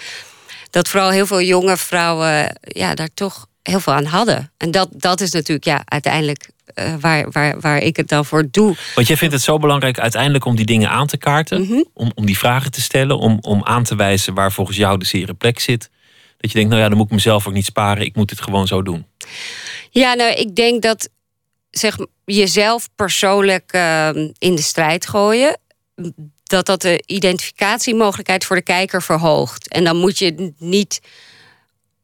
dat 0.69 0.87
vooral 0.87 1.09
heel 1.09 1.25
veel 1.25 1.41
jonge 1.41 1.77
vrouwen 1.77 2.57
ja, 2.61 2.93
daar 2.93 3.09
toch 3.13 3.47
heel 3.61 3.79
veel 3.79 3.93
aan 3.93 4.05
hadden. 4.05 4.51
En 4.57 4.71
dat, 4.71 4.89
dat 4.91 5.21
is 5.21 5.31
natuurlijk 5.31 5.65
ja, 5.65 5.81
uiteindelijk 5.85 6.49
waar, 6.99 7.31
waar, 7.31 7.59
waar 7.59 7.77
ik 7.77 7.95
het 7.95 8.07
dan 8.07 8.25
voor 8.25 8.47
doe. 8.51 8.75
Want 8.95 9.07
jij 9.07 9.17
vindt 9.17 9.33
het 9.33 9.43
zo 9.43 9.57
belangrijk 9.57 9.99
uiteindelijk 9.99 10.45
om 10.45 10.55
die 10.55 10.65
dingen 10.65 10.89
aan 10.89 11.07
te 11.07 11.17
kaarten. 11.17 11.61
Mhm. 11.61 11.83
om, 11.93 12.11
om 12.15 12.25
die 12.25 12.37
vragen 12.37 12.71
te 12.71 12.81
stellen. 12.81 13.17
Om, 13.17 13.37
om 13.41 13.63
aan 13.63 13.83
te 13.83 13.95
wijzen 13.95 14.33
waar 14.33 14.51
volgens 14.51 14.77
jou 14.77 14.97
de 14.97 15.05
zere 15.05 15.33
plek 15.33 15.59
zit. 15.59 15.89
Dat 16.43 16.51
je 16.51 16.57
denkt, 16.57 16.73
nou 16.73 16.83
ja, 16.83 16.89
dan 16.89 16.97
moet 16.97 17.07
ik 17.07 17.13
mezelf 17.13 17.47
ook 17.47 17.53
niet 17.53 17.65
sparen. 17.65 18.05
Ik 18.05 18.15
moet 18.15 18.29
dit 18.29 18.41
gewoon 18.41 18.67
zo 18.67 18.81
doen. 18.81 19.05
Ja, 19.89 20.13
nou, 20.13 20.33
ik 20.33 20.55
denk 20.55 20.81
dat 20.81 21.09
zeg, 21.69 21.97
jezelf 22.25 22.89
persoonlijk 22.95 23.71
ehm, 23.71 24.29
in 24.37 24.55
de 24.55 24.61
strijd 24.61 25.07
gooien, 25.07 25.57
dat 26.43 26.65
dat 26.65 26.81
de 26.81 27.03
identificatiemogelijkheid 27.05 28.45
voor 28.45 28.55
de 28.55 28.61
kijker 28.61 29.01
verhoogt. 29.01 29.67
En 29.67 29.83
dan 29.83 29.97
moet 29.97 30.17
je 30.17 30.53
niet 30.57 31.01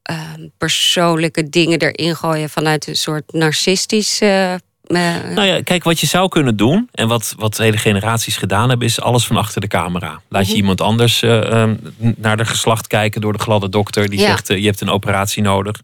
ehm, 0.02 0.48
persoonlijke 0.58 1.50
dingen 1.50 1.80
erin 1.80 2.16
gooien 2.16 2.50
vanuit 2.50 2.88
een 2.88 2.96
soort 2.96 3.34
narcistisch. 3.34 4.20
Nou 5.36 5.42
ja, 5.48 5.62
kijk, 5.64 5.84
wat 5.84 6.00
je 6.00 6.08
zou 6.08 6.28
kunnen 6.30 6.56
doen. 6.58 6.90
En 6.92 7.08
wat, 7.08 7.34
wat 7.38 7.58
hele 7.58 7.78
generaties 7.78 8.38
gedaan 8.38 8.70
hebben. 8.70 8.88
Is 8.88 9.02
alles 9.02 9.26
van 9.26 9.38
achter 9.38 9.62
de 9.62 9.68
camera. 9.68 10.22
Laat 10.30 10.42
Mhm. 10.42 10.52
je 10.52 10.58
iemand 10.58 10.82
anders 10.82 11.22
eh, 11.22 11.52
ehm, 11.62 11.76
naar 12.16 12.38
de 12.38 12.46
geslacht 12.46 12.88
kijken 12.88 13.22
door 13.22 13.34
de 13.34 13.40
gladde 13.40 13.70
dokter. 13.70 14.10
Die 14.10 14.20
Ja. 14.20 14.26
zegt, 14.26 14.50
eh, 14.50 14.58
je 14.58 14.66
hebt 14.66 14.82
een 14.82 14.90
operatie 14.90 15.42
nodig. 15.44 15.76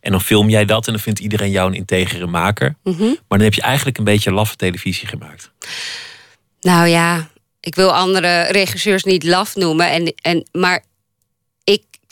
En 0.00 0.10
dan 0.10 0.20
film 0.20 0.48
jij 0.48 0.64
dat. 0.64 0.86
En 0.86 0.92
dan 0.92 1.02
vindt 1.02 1.18
iedereen 1.18 1.50
jou 1.50 1.68
een 1.68 1.74
integere 1.76 2.26
maker. 2.26 2.74
mhm. 2.84 3.02
Maar 3.02 3.38
dan 3.38 3.40
heb 3.40 3.54
je 3.54 3.62
eigenlijk 3.62 3.98
een 3.98 4.04
beetje 4.04 4.32
laffe 4.32 4.56
televisie 4.56 5.08
gemaakt. 5.08 5.50
Nou 6.60 6.86
ja, 6.88 7.28
ik 7.60 7.74
wil 7.74 7.94
andere 7.94 8.42
regisseurs 8.42 9.04
niet 9.04 9.24
laf 9.24 9.54
noemen. 9.56 9.90
En, 9.90 10.14
en, 10.22 10.48
maar 10.52 10.84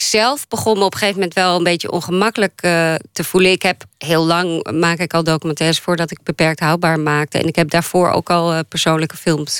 zelf 0.01 0.47
begon 0.47 0.77
me 0.77 0.83
op 0.83 0.93
een 0.93 0.99
gegeven 0.99 1.19
moment 1.19 1.37
wel 1.37 1.57
een 1.57 1.63
beetje 1.63 1.91
ongemakkelijk 1.91 2.61
eh, 2.61 2.95
te 3.11 3.23
voelen. 3.23 3.51
Ik 3.51 3.61
heb 3.61 3.83
heel 3.97 4.25
lang, 4.25 4.71
maak 4.71 4.99
ik 4.99 5.13
al 5.13 5.23
documentaires 5.23 5.79
voordat 5.79 6.11
ik 6.11 6.23
beperkt 6.23 6.59
houdbaar 6.59 6.99
maakte. 6.99 7.37
En 7.37 7.47
ik 7.47 7.55
heb 7.55 7.69
daarvoor 7.69 8.09
ook 8.09 8.29
al 8.29 8.53
eh, 8.53 8.59
persoonlijke 8.69 9.17
films 9.17 9.59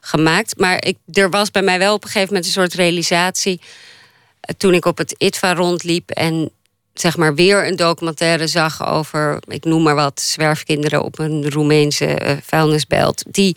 gemaakt. 0.00 0.58
Maar 0.58 0.84
ik, 0.84 0.96
er 1.12 1.30
was 1.30 1.50
bij 1.50 1.62
mij 1.62 1.78
wel 1.78 1.94
op 1.94 2.02
een 2.02 2.10
gegeven 2.10 2.28
moment 2.28 2.46
een 2.46 2.52
soort 2.52 2.74
realisatie. 2.74 3.60
eh, 4.40 4.54
toen 4.56 4.74
ik 4.74 4.84
op 4.84 4.98
het 4.98 5.14
ITVA 5.18 5.54
rondliep 5.54 6.10
en 6.10 6.50
zeg 6.94 7.16
maar 7.16 7.34
weer 7.34 7.66
een 7.66 7.76
documentaire 7.76 8.46
zag 8.46 8.86
over, 8.86 9.42
ik 9.46 9.64
noem 9.64 9.82
maar 9.82 9.94
wat, 9.94 10.20
zwerfkinderen 10.20 11.02
op 11.02 11.18
een 11.18 11.50
Roemeense 11.50 12.38
vuilnisbelt. 12.42 13.24
Die 13.26 13.56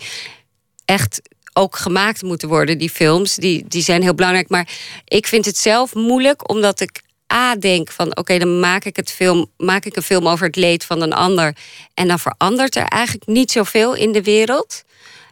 echt 0.85 1.21
ook 1.57 1.75
gemaakt 1.75 2.21
moeten 2.21 2.47
worden, 2.47 2.77
die 2.77 2.89
films. 2.89 3.35
Die, 3.35 3.65
die 3.67 3.81
zijn 3.81 4.01
heel 4.01 4.15
belangrijk. 4.15 4.49
Maar 4.49 4.67
ik 5.05 5.27
vind 5.27 5.45
het 5.45 5.57
zelf 5.57 5.93
moeilijk, 5.93 6.49
omdat 6.49 6.79
ik 6.79 7.03
A 7.33 7.55
denk 7.55 7.91
van 7.91 8.17
oké, 8.17 8.37
dan 8.37 8.59
maak 8.59 8.85
ik 8.85 8.95
het 8.95 9.11
film, 9.11 9.51
maak 9.57 9.85
ik 9.85 9.95
een 9.95 10.01
film 10.01 10.27
over 10.27 10.45
het 10.45 10.55
leed 10.55 10.85
van 10.85 11.01
een 11.01 11.13
ander. 11.13 11.55
En 11.93 12.07
dan 12.07 12.19
verandert 12.19 12.75
er 12.75 12.83
eigenlijk 12.83 13.27
niet 13.27 13.51
zoveel 13.51 13.95
in 13.95 14.11
de 14.11 14.23
wereld. 14.23 14.83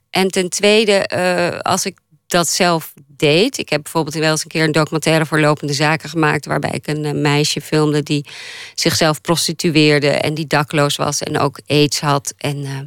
En 0.10 0.28
ten 0.28 0.50
tweede, 0.50 1.08
eh, 1.08 1.60
als 1.60 1.86
ik 1.86 1.98
dat 2.28 2.48
zelf 2.48 2.94
deed. 3.08 3.58
Ik 3.58 3.70
heb 3.70 3.84
bijvoorbeeld 3.84 4.16
wel 4.16 4.32
eens 4.32 4.44
een 4.44 4.50
keer 4.50 4.64
een 4.64 4.72
documentaire 4.72 5.26
voor 5.26 5.40
lopende 5.40 5.74
zaken 5.74 6.10
gemaakt. 6.10 6.46
waarbij 6.46 6.72
ik 6.72 6.88
een 6.88 7.06
eh, 7.06 7.14
meisje 7.14 7.62
filmde 7.62 8.04
die 8.04 8.26
zichzelf 8.74 9.22
prostitueerde. 9.22 10.10
en 10.10 10.34
die 10.34 10.48
dakloos 10.48 10.96
was 10.96 11.22
en 11.22 11.40
ook 11.40 11.60
aids 11.68 12.00
had. 12.00 12.34
En, 12.38 12.66
eh, 12.66 12.80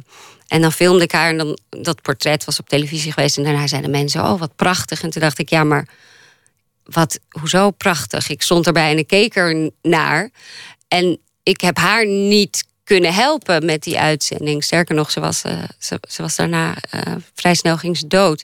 en 0.47 0.61
dan 0.61 0.71
filmde 0.71 1.03
ik 1.03 1.11
haar 1.11 1.29
en 1.29 1.37
dan, 1.37 1.57
dat 1.69 2.01
portret 2.01 2.45
was 2.45 2.59
op 2.59 2.69
televisie 2.69 3.11
geweest. 3.11 3.37
En 3.37 3.43
daarna 3.43 3.67
zeiden 3.67 3.91
mensen: 3.91 4.21
Oh, 4.23 4.39
wat 4.39 4.55
prachtig. 4.55 5.01
En 5.01 5.09
toen 5.09 5.21
dacht 5.21 5.39
ik: 5.39 5.49
Ja, 5.49 5.63
maar 5.63 5.87
wat, 6.83 7.19
hoezo 7.29 7.71
prachtig? 7.71 8.29
Ik 8.29 8.41
stond 8.41 8.65
erbij 8.65 8.91
en 8.91 8.97
ik 8.97 9.07
keek 9.07 9.35
er 9.35 9.71
naar. 9.81 10.29
En 10.87 11.19
ik 11.43 11.61
heb 11.61 11.77
haar 11.77 12.05
niet 12.07 12.65
kunnen 12.83 13.13
helpen 13.13 13.65
met 13.65 13.83
die 13.83 13.99
uitzending. 13.99 14.63
Sterker 14.63 14.95
nog, 14.95 15.11
ze 15.11 15.19
was, 15.19 15.41
eh, 15.41 15.63
ze, 15.79 16.21
was 16.21 16.35
daarna 16.35 16.75
eh, 16.89 17.15
vrij 17.33 17.55
snel 17.55 17.77
ging 17.77 17.97
ze 17.97 18.07
dood. 18.07 18.43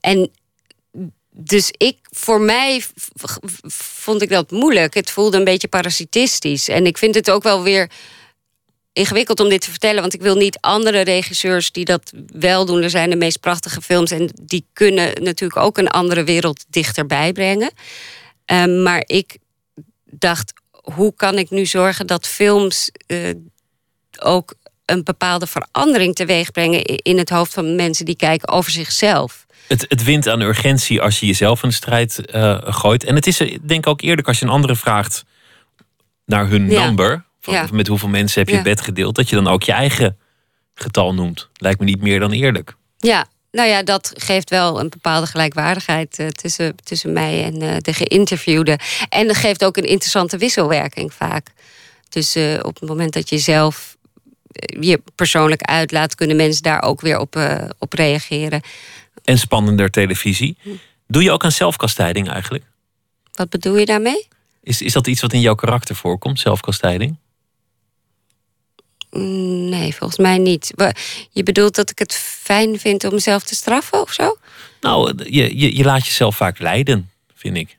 En 0.00 0.30
dus 1.30 1.72
ik, 1.76 1.98
voor 2.10 2.40
mij 2.40 2.82
vond 3.68 4.22
ik 4.22 4.28
dat 4.28 4.50
moeilijk. 4.50 4.94
Het 4.94 5.10
voelde 5.10 5.36
een 5.36 5.44
beetje 5.44 5.68
parasitistisch. 5.68 6.68
En 6.68 6.86
ik 6.86 6.98
vind 6.98 7.14
het 7.14 7.30
ook 7.30 7.42
wel 7.42 7.62
weer 7.62 7.90
ingewikkeld 8.92 9.40
om 9.40 9.48
dit 9.48 9.60
te 9.60 9.70
vertellen, 9.70 10.00
want 10.00 10.14
ik 10.14 10.22
wil 10.22 10.36
niet 10.36 10.58
andere 10.60 11.00
regisseurs 11.00 11.72
die 11.72 11.84
dat 11.84 12.12
wel 12.32 12.66
doen. 12.66 12.82
Er 12.82 12.90
zijn 12.90 13.10
de 13.10 13.16
meest 13.16 13.40
prachtige 13.40 13.80
films 13.80 14.10
en 14.10 14.30
die 14.42 14.66
kunnen 14.72 15.22
natuurlijk 15.22 15.60
ook 15.60 15.78
een 15.78 15.88
andere 15.88 16.24
wereld 16.24 16.64
dichterbij 16.68 17.32
brengen. 17.32 17.70
Ehm, 18.44 18.82
maar 18.82 19.02
ik 19.06 19.36
dacht, 20.04 20.52
hoe 20.70 21.14
kan 21.14 21.38
ik 21.38 21.50
nu 21.50 21.66
zorgen 21.66 22.06
dat 22.06 22.26
films 22.26 22.90
uh, 23.06 23.30
ook 24.20 24.54
een 24.84 25.04
bepaalde 25.04 25.46
verandering 25.46 26.14
teweeg 26.14 26.50
brengen 26.50 26.84
in 26.84 27.18
het 27.18 27.30
hoofd 27.30 27.52
van 27.52 27.74
mensen 27.74 28.04
die 28.04 28.16
kijken 28.16 28.48
over 28.48 28.70
zichzelf? 28.70 29.46
Het, 29.66 29.86
het 29.88 30.02
wint 30.04 30.28
aan 30.28 30.40
urgentie 30.40 31.00
als 31.00 31.20
je 31.20 31.26
jezelf 31.26 31.62
in 31.62 31.68
de 31.68 31.74
strijd 31.74 32.20
uh, 32.34 32.58
gooit. 32.64 33.04
En 33.04 33.14
het 33.14 33.26
is 33.26 33.36
denk 33.36 33.70
ik 33.70 33.86
ook 33.86 34.00
eerlijk 34.00 34.28
als 34.28 34.38
je 34.38 34.44
een 34.44 34.50
andere 34.50 34.76
vraagt 34.76 35.24
naar 36.24 36.48
hun 36.48 36.66
number. 36.66 37.24
Van, 37.42 37.68
Met 37.72 37.86
hoeveel 37.86 38.08
mensen 38.08 38.40
heb 38.40 38.48
je 38.48 38.54
het 38.54 38.64
bed 38.64 38.80
gedeeld? 38.80 39.14
Dat 39.14 39.28
je 39.28 39.36
dan 39.36 39.48
ook 39.48 39.62
je 39.62 39.72
eigen 39.72 40.18
getal 40.74 41.14
noemt. 41.14 41.48
Lijkt 41.54 41.78
me 41.78 41.84
niet 41.84 42.00
meer 42.00 42.20
dan 42.20 42.32
eerlijk. 42.32 42.76
Ja, 42.98 43.26
nou 43.50 43.68
ja, 43.68 43.82
dat 43.82 44.12
geeft 44.16 44.50
wel 44.50 44.80
een 44.80 44.88
bepaalde 44.88 45.26
gelijkwaardigheid 45.26 46.18
uh, 46.18 46.28
tussen, 46.28 46.76
tussen 46.84 47.12
mij 47.12 47.44
en 47.44 47.62
uh, 47.62 47.76
de 47.78 47.92
geïnterviewde. 47.92 48.78
En 49.08 49.26
dat 49.26 49.36
geeft 49.36 49.64
ook 49.64 49.76
een 49.76 49.86
interessante 49.86 50.36
wisselwerking 50.36 51.12
vaak. 51.12 51.46
Dus 52.08 52.36
uh, 52.36 52.58
op 52.62 52.80
het 52.80 52.88
moment 52.88 53.12
dat 53.12 53.28
je 53.28 53.38
zelf 53.38 53.96
je 54.80 55.02
persoonlijk 55.14 55.62
uitlaat, 55.62 56.14
kunnen 56.14 56.36
mensen 56.36 56.62
daar 56.62 56.82
ook 56.82 57.00
weer 57.00 57.18
op, 57.18 57.36
op 57.78 57.92
reageren. 57.92 58.60
En 59.24 59.38
spannender 59.38 59.90
televisie. 59.90 60.56
Doe 61.06 61.22
je 61.22 61.30
ook 61.30 61.44
aan 61.44 61.52
zelfkastijding 61.52 62.28
eigenlijk? 62.28 62.64
Wat 63.32 63.48
bedoel 63.48 63.76
je 63.76 63.86
daarmee? 63.86 64.28
Is, 64.62 64.82
is 64.82 64.92
dat 64.92 65.06
iets 65.06 65.20
wat 65.20 65.32
in 65.32 65.40
jouw 65.40 65.54
karakter 65.54 65.96
voorkomt, 65.96 66.40
zelfkastijding? 66.40 67.16
Nee, 69.16 69.94
volgens 69.94 70.18
mij 70.18 70.38
niet. 70.38 70.72
Je 71.30 71.42
bedoelt 71.42 71.74
dat 71.74 71.90
ik 71.90 71.98
het 71.98 72.14
fijn 72.14 72.78
vind 72.78 73.04
om 73.04 73.12
mezelf 73.12 73.42
te 73.42 73.54
straffen 73.54 74.00
of 74.00 74.12
zo? 74.12 74.36
Nou, 74.80 75.24
je, 75.24 75.58
je, 75.58 75.76
je 75.76 75.84
laat 75.84 76.06
jezelf 76.06 76.36
vaak 76.36 76.58
leiden, 76.58 77.10
vind 77.34 77.56
ik. 77.56 77.78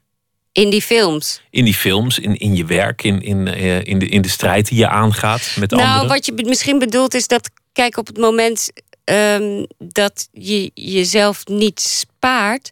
In 0.51 0.69
die 0.69 0.81
films? 0.81 1.41
In 1.49 1.65
die 1.65 1.73
films, 1.73 2.19
in, 2.19 2.37
in 2.37 2.55
je 2.55 2.65
werk, 2.65 3.03
in, 3.03 3.21
in, 3.21 3.47
uh, 3.47 3.83
in, 3.83 3.99
de, 3.99 4.07
in 4.07 4.21
de 4.21 4.29
strijd 4.29 4.67
die 4.67 4.77
je 4.77 4.87
aangaat 4.87 5.55
met 5.59 5.69
nou, 5.69 5.81
anderen. 5.81 6.07
Nou, 6.07 6.07
wat 6.07 6.25
je 6.25 6.45
misschien 6.45 6.79
bedoelt 6.79 7.13
is 7.13 7.27
dat, 7.27 7.49
kijk, 7.71 7.97
op 7.97 8.07
het 8.07 8.17
moment 8.17 8.71
um, 9.05 9.65
dat 9.77 10.27
je 10.31 10.71
jezelf 10.73 11.45
niet 11.45 11.79
spaart, 11.79 12.69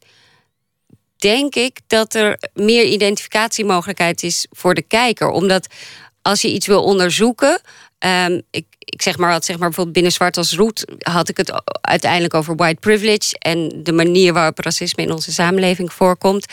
denk 1.17 1.55
ik 1.55 1.79
dat 1.87 2.13
er 2.13 2.37
meer 2.53 2.85
identificatiemogelijkheid 2.85 4.23
is 4.23 4.47
voor 4.51 4.73
de 4.73 4.81
kijker. 4.81 5.29
Omdat 5.29 5.67
als 6.21 6.41
je 6.41 6.51
iets 6.53 6.67
wil 6.67 6.83
onderzoeken, 6.83 7.61
Um, 8.05 8.41
ik, 8.51 8.65
ik 8.79 9.01
zeg 9.01 9.17
maar 9.17 9.31
wat, 9.31 9.45
zeg 9.45 9.55
maar 9.57 9.67
bijvoorbeeld 9.67 9.95
binnen 9.95 10.11
Zwart 10.11 10.37
als 10.37 10.55
Roet 10.55 10.85
had 10.99 11.29
ik 11.29 11.37
het 11.37 11.61
uiteindelijk 11.81 12.33
over 12.33 12.55
white 12.55 12.79
privilege 12.79 13.37
en 13.39 13.83
de 13.83 13.91
manier 13.91 14.33
waarop 14.33 14.59
racisme 14.59 15.03
in 15.03 15.11
onze 15.11 15.31
samenleving 15.31 15.93
voorkomt. 15.93 16.45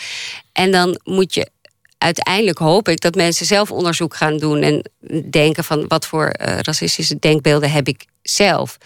En 0.53 0.71
dan 0.71 0.99
moet 1.03 1.33
je 1.33 1.49
uiteindelijk 1.97 2.57
hoop 2.57 2.87
ik 2.87 3.01
dat 3.01 3.15
mensen 3.15 3.45
zelf 3.45 3.71
onderzoek 3.71 4.15
gaan 4.15 4.37
doen 4.37 4.61
en 4.61 4.91
denken 5.29 5.63
van 5.63 5.87
wat 5.87 6.05
voor 6.05 6.25
uh, 6.25 6.59
racistische 6.59 7.19
denkbeelden 7.19 7.71
heb 7.71 7.87
ik 7.87 8.05
zelf. 8.21 8.77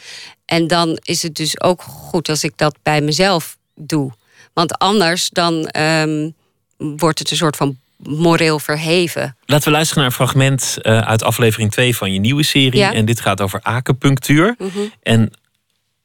En 0.45 0.67
dan 0.67 0.99
is 1.01 1.23
het 1.23 1.35
dus 1.35 1.61
ook 1.61 1.81
goed 1.81 2.29
als 2.29 2.43
ik 2.43 2.57
dat 2.57 2.75
bij 2.83 3.01
mezelf 3.01 3.57
doe. 3.75 4.11
Want 4.53 4.77
anders 4.77 5.29
dan 5.29 5.69
um, 5.77 6.33
wordt 6.77 7.19
het 7.19 7.31
een 7.31 7.37
soort 7.37 7.55
van 7.55 7.77
moreel 8.07 8.59
verheven. 8.59 9.37
Laten 9.45 9.65
we 9.65 9.71
luisteren 9.73 10.03
naar 10.03 10.11
een 10.11 10.17
fragment 10.17 10.77
uh, 10.81 10.99
uit 10.99 11.23
aflevering 11.23 11.71
2 11.71 11.95
van 11.95 12.13
je 12.13 12.19
nieuwe 12.19 12.43
serie. 12.43 12.79
Ja. 12.79 12.93
En 12.93 13.05
dit 13.05 13.19
gaat 13.21 13.41
over 13.41 13.59
acupunctuur. 13.61 14.55
Mm 14.57 14.69
-hmm. 14.73 14.91
En 15.01 15.31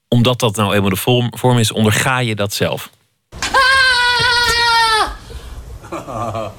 omdat 0.09 0.41
dat 0.41 0.57
nou 0.57 0.75
eenmaal 0.75 0.91
de 0.91 0.97
vorm, 0.97 1.33
vorm 1.37 1.59
is, 1.59 1.73
onderga 1.73 2.19
je 2.19 2.35
dat 2.35 2.53
zelf. 2.53 2.91
Ah! 3.41 5.09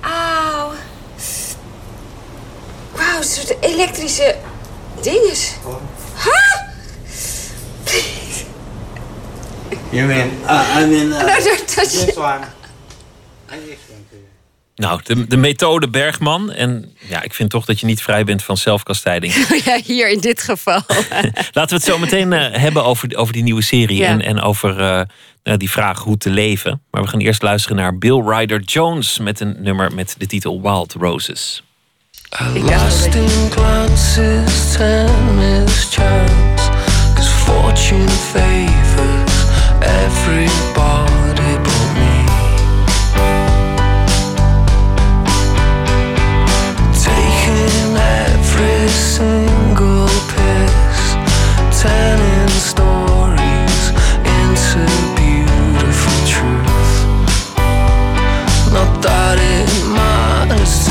Auw. 0.00 0.72
Wauw, 2.96 3.18
een 3.18 3.24
soort 3.24 3.56
elektrische 3.60 4.36
dinges. 5.02 5.54
Ha! 6.14 6.64
You 9.90 10.06
mean, 10.06 10.28
uh, 10.44 10.78
I 10.78 10.86
mean, 10.86 11.12
uh, 11.12 11.22
No, 11.22 11.26
don't 11.26 11.68
touch 11.68 11.88
this 11.88 12.08
it. 12.08 12.16
one. 12.16 12.40
I 12.40 12.44
explain 12.44 12.50
to 12.50 12.50
you. 12.50 12.56
Nou, 14.76 15.00
de, 15.04 15.26
de 15.26 15.36
methode 15.36 15.88
Bergman. 15.88 16.52
En 16.52 16.94
ja, 17.08 17.22
ik 17.22 17.34
vind 17.34 17.50
toch 17.50 17.64
dat 17.64 17.80
je 17.80 17.86
niet 17.86 18.02
vrij 18.02 18.24
bent 18.24 18.42
van 18.42 18.56
zelfkastijding. 18.56 19.32
ja, 19.64 19.80
hier 19.84 20.10
in 20.10 20.20
dit 20.20 20.42
geval. 20.42 20.80
Laten 21.52 21.68
we 21.68 21.74
het 21.74 21.84
zo 21.84 21.98
meteen 21.98 22.32
uh, 22.32 22.46
hebben 22.50 22.84
over, 22.84 23.16
over 23.16 23.32
die 23.32 23.42
nieuwe 23.42 23.62
serie. 23.62 23.96
Ja. 23.96 24.06
En, 24.06 24.22
en 24.22 24.40
over 24.40 24.80
uh, 24.80 25.56
die 25.56 25.70
vraag 25.70 25.98
hoe 25.98 26.16
te 26.16 26.30
leven. 26.30 26.82
Maar 26.90 27.02
we 27.02 27.08
gaan 27.08 27.20
eerst 27.20 27.42
luisteren 27.42 27.76
naar 27.76 27.98
Bill 27.98 28.22
Ryder 28.26 28.60
Jones. 28.60 29.18
Met 29.18 29.40
een 29.40 29.56
nummer 29.58 29.94
met 29.94 30.14
de 30.18 30.26
titel 30.26 30.62
Wild 30.62 30.92
Roses. 30.92 31.62
I 32.40 32.58
lost 32.58 33.14
in 33.14 33.50
glances, 33.50 34.72
time 34.72 35.64
is 35.64 35.88
chance. 35.90 36.70
Cause 37.14 37.30
fortune 37.30 38.08
favors 38.08 39.44
everybody 39.80 40.48
but 40.74 41.25
every 48.58 48.88
single 48.88 50.08
turning 51.78 52.48
stories 52.48 53.90
into 54.24 54.80
beautiful 55.14 56.18
truth. 56.26 57.04
Not 58.72 59.02
that 59.02 59.38
it 59.38 59.68
matters 59.94 60.85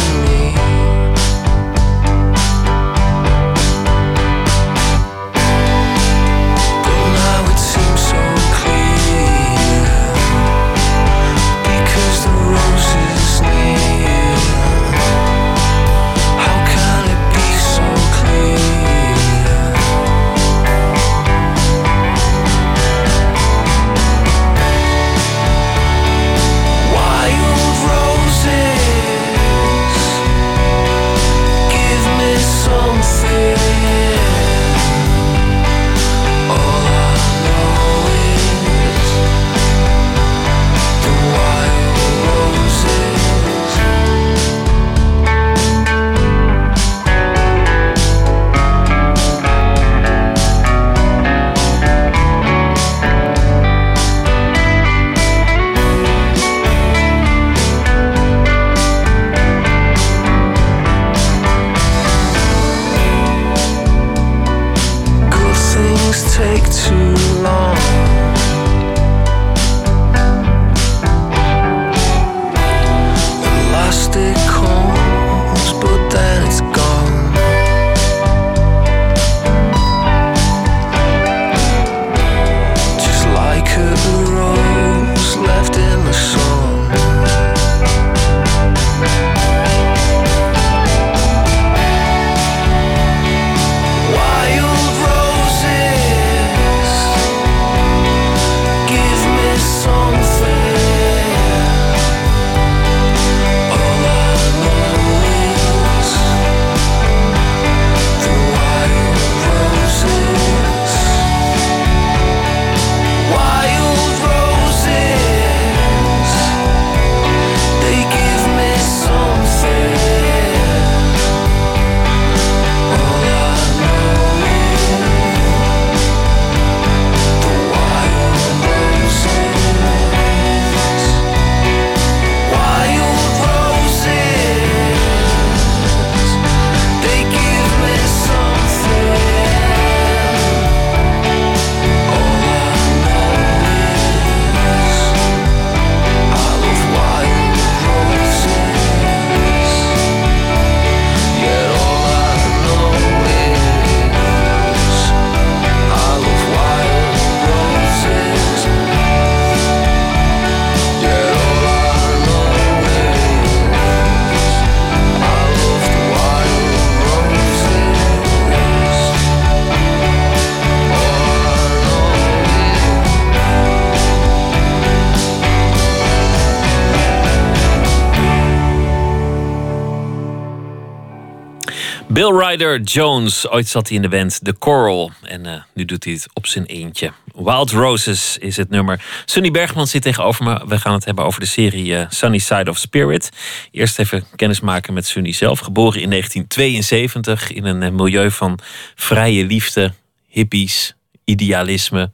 Jones. 182.84 183.50
Ooit 183.50 183.68
zat 183.68 183.88
hij 183.88 183.96
in 183.96 184.02
de 184.02 184.10
band 184.10 184.40
The 184.44 184.58
Coral. 184.58 185.12
En 185.22 185.46
eh, 185.46 185.62
nu 185.74 185.86
doet 185.86 186.04
hij 186.04 186.14
het 186.14 186.28
op 186.34 186.48
zijn 186.48 186.66
eentje. 186.66 187.12
Wild 187.34 187.72
Roses 187.72 188.38
is 188.38 188.58
het 188.58 188.70
nummer. 188.70 189.06
Sunny 189.26 189.52
Bergman 189.52 189.88
zit 189.88 190.02
tegenover 190.02 190.46
me. 190.46 190.68
We 190.68 190.80
gaan 190.80 190.94
het 190.94 191.06
hebben 191.06 191.26
over 191.26 191.40
de 191.40 191.46
serie 191.46 191.96
eh, 191.98 192.06
Sunny 192.10 192.38
Side 192.38 192.70
of 192.70 192.78
Spirit. 192.78 193.30
Eerst 193.72 194.00
even 194.00 194.26
kennis 194.36 194.60
maken 194.60 194.94
met 194.94 195.06
Sunny 195.06 195.32
zelf. 195.32 195.60
Geboren 195.60 196.02
in 196.02 196.10
1972 196.10 197.52
in 197.52 197.66
een 197.66 197.84
eh, 197.84 197.92
milieu 197.92 198.32
van 198.32 198.60
vrije 198.96 199.46
liefde, 199.46 199.94
hippies, 200.28 200.96
idealisme. 201.24 202.12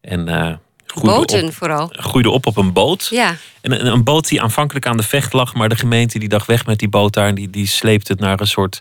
En 0.00 0.60
uh, 0.96 1.02
Boten 1.02 1.44
op, 1.44 1.54
vooral. 1.54 1.88
Groeide 1.92 2.30
op 2.30 2.46
op 2.46 2.56
een 2.56 2.72
boot. 2.72 3.06
Ja. 3.10 3.36
En 3.60 3.72
een, 3.72 3.86
een, 3.86 4.04
boot 4.04 4.28
die 4.28 4.42
aanvankelijk 4.42 4.86
aan 4.86 4.96
de 4.96 5.02
vecht 5.02 5.32
lag, 5.32 5.54
maar 5.54 5.68
de 5.68 5.76
gemeente 5.76 6.18
die 6.18 6.28
dacht 6.28 6.46
weg 6.46 6.66
met 6.66 6.78
die 6.78 6.88
boot 6.88 7.12
daar 7.12 7.28
en 7.28 7.34
die, 7.34 7.50
die 7.50 7.66
sleept 7.66 8.08
het 8.08 8.20
naar 8.20 8.40
een 8.40 8.46
soort 8.46 8.80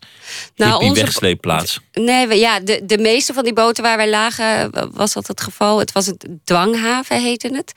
nou, 0.56 0.84
onze, 0.84 1.02
wegsleepplaats. 1.02 1.80
Nee, 1.93 2.28
we, 2.28 2.36
ja, 2.36 2.60
de, 2.60 2.82
de 2.86 2.97
meeste 2.97 3.34
van 3.34 3.43
die 3.43 3.54
boten 3.54 3.84
waar 3.84 3.97
wij 3.97 4.10
lagen 4.10 4.71
was 4.93 5.13
dat 5.13 5.28
het 5.28 5.41
geval. 5.41 5.80
Het 5.80 5.91
was 5.91 6.06
het 6.06 6.28
dwanghaven 6.43 7.21
heette 7.21 7.49
het. 7.54 7.73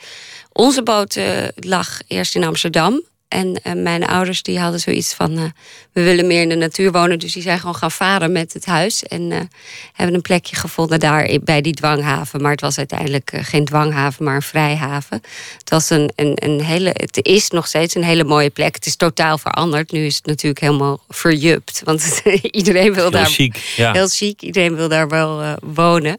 Onze 0.53 0.83
boot 0.83 1.17
uh, 1.17 1.25
lag 1.55 2.01
eerst 2.07 2.35
in 2.35 2.45
Amsterdam. 2.45 3.03
En 3.37 3.61
uh, 3.65 3.83
mijn 3.83 4.07
ouders 4.07 4.43
die 4.43 4.59
hadden 4.59 4.81
zoiets 4.81 5.15
van... 5.15 5.39
Uh, 5.39 5.45
we 5.93 6.03
willen 6.03 6.27
meer 6.27 6.43
in 6.43 6.49
de 6.49 6.55
natuur 6.55 6.93
wonen. 6.93 7.19
Dus 7.19 7.33
die 7.33 7.43
zijn 7.43 7.59
gewoon 7.59 7.75
gaan 7.75 7.91
varen 7.91 8.33
met 8.33 8.53
het 8.53 8.65
huis. 8.65 9.03
En 9.03 9.31
uh, 9.31 9.41
hebben 9.93 10.15
een 10.15 10.23
plekje 10.23 10.57
gevonden 10.57 11.01
daar 11.01 11.39
bij 11.43 11.61
die 11.61 11.75
dwanghaven. 11.75 12.43
Maar 12.43 12.51
het 12.51 12.61
was 12.61 12.79
uiteindelijk 12.79 13.31
geen 13.35 13.65
dwanghaven, 13.65 14.25
maar 14.25 14.35
een 14.35 14.43
vrijhaven. 14.43 15.23
Het, 15.59 15.71
was 15.71 15.91
een, 15.91 16.13
een, 16.15 16.33
een 16.35 16.61
hele, 16.61 16.91
het 16.93 17.19
is 17.23 17.51
nog 17.51 17.67
steeds 17.67 17.95
een 17.95 18.05
hele 18.05 18.25
mooie 18.25 18.51
plek. 18.51 18.75
Het 18.75 18.87
is 18.87 18.97
totaal 18.97 19.39
veranderd. 19.39 19.93
Nu 19.93 20.07
is 20.07 20.17
het 20.17 20.27
natuurlijk 20.27 20.61
helemaal 20.61 21.01
verjupt. 21.09 21.83
Want 21.85 22.23
iedereen 22.51 22.93
wil 22.93 23.03
heel 23.03 23.11
daar... 23.11 23.27
Chic, 23.27 23.57
ja. 23.77 23.93
Heel 23.93 24.09
chic. 24.09 24.43
Iedereen 24.43 24.77
wil 24.77 24.89
daar 24.89 25.09
wel 25.09 25.57
wonen. 25.63 26.19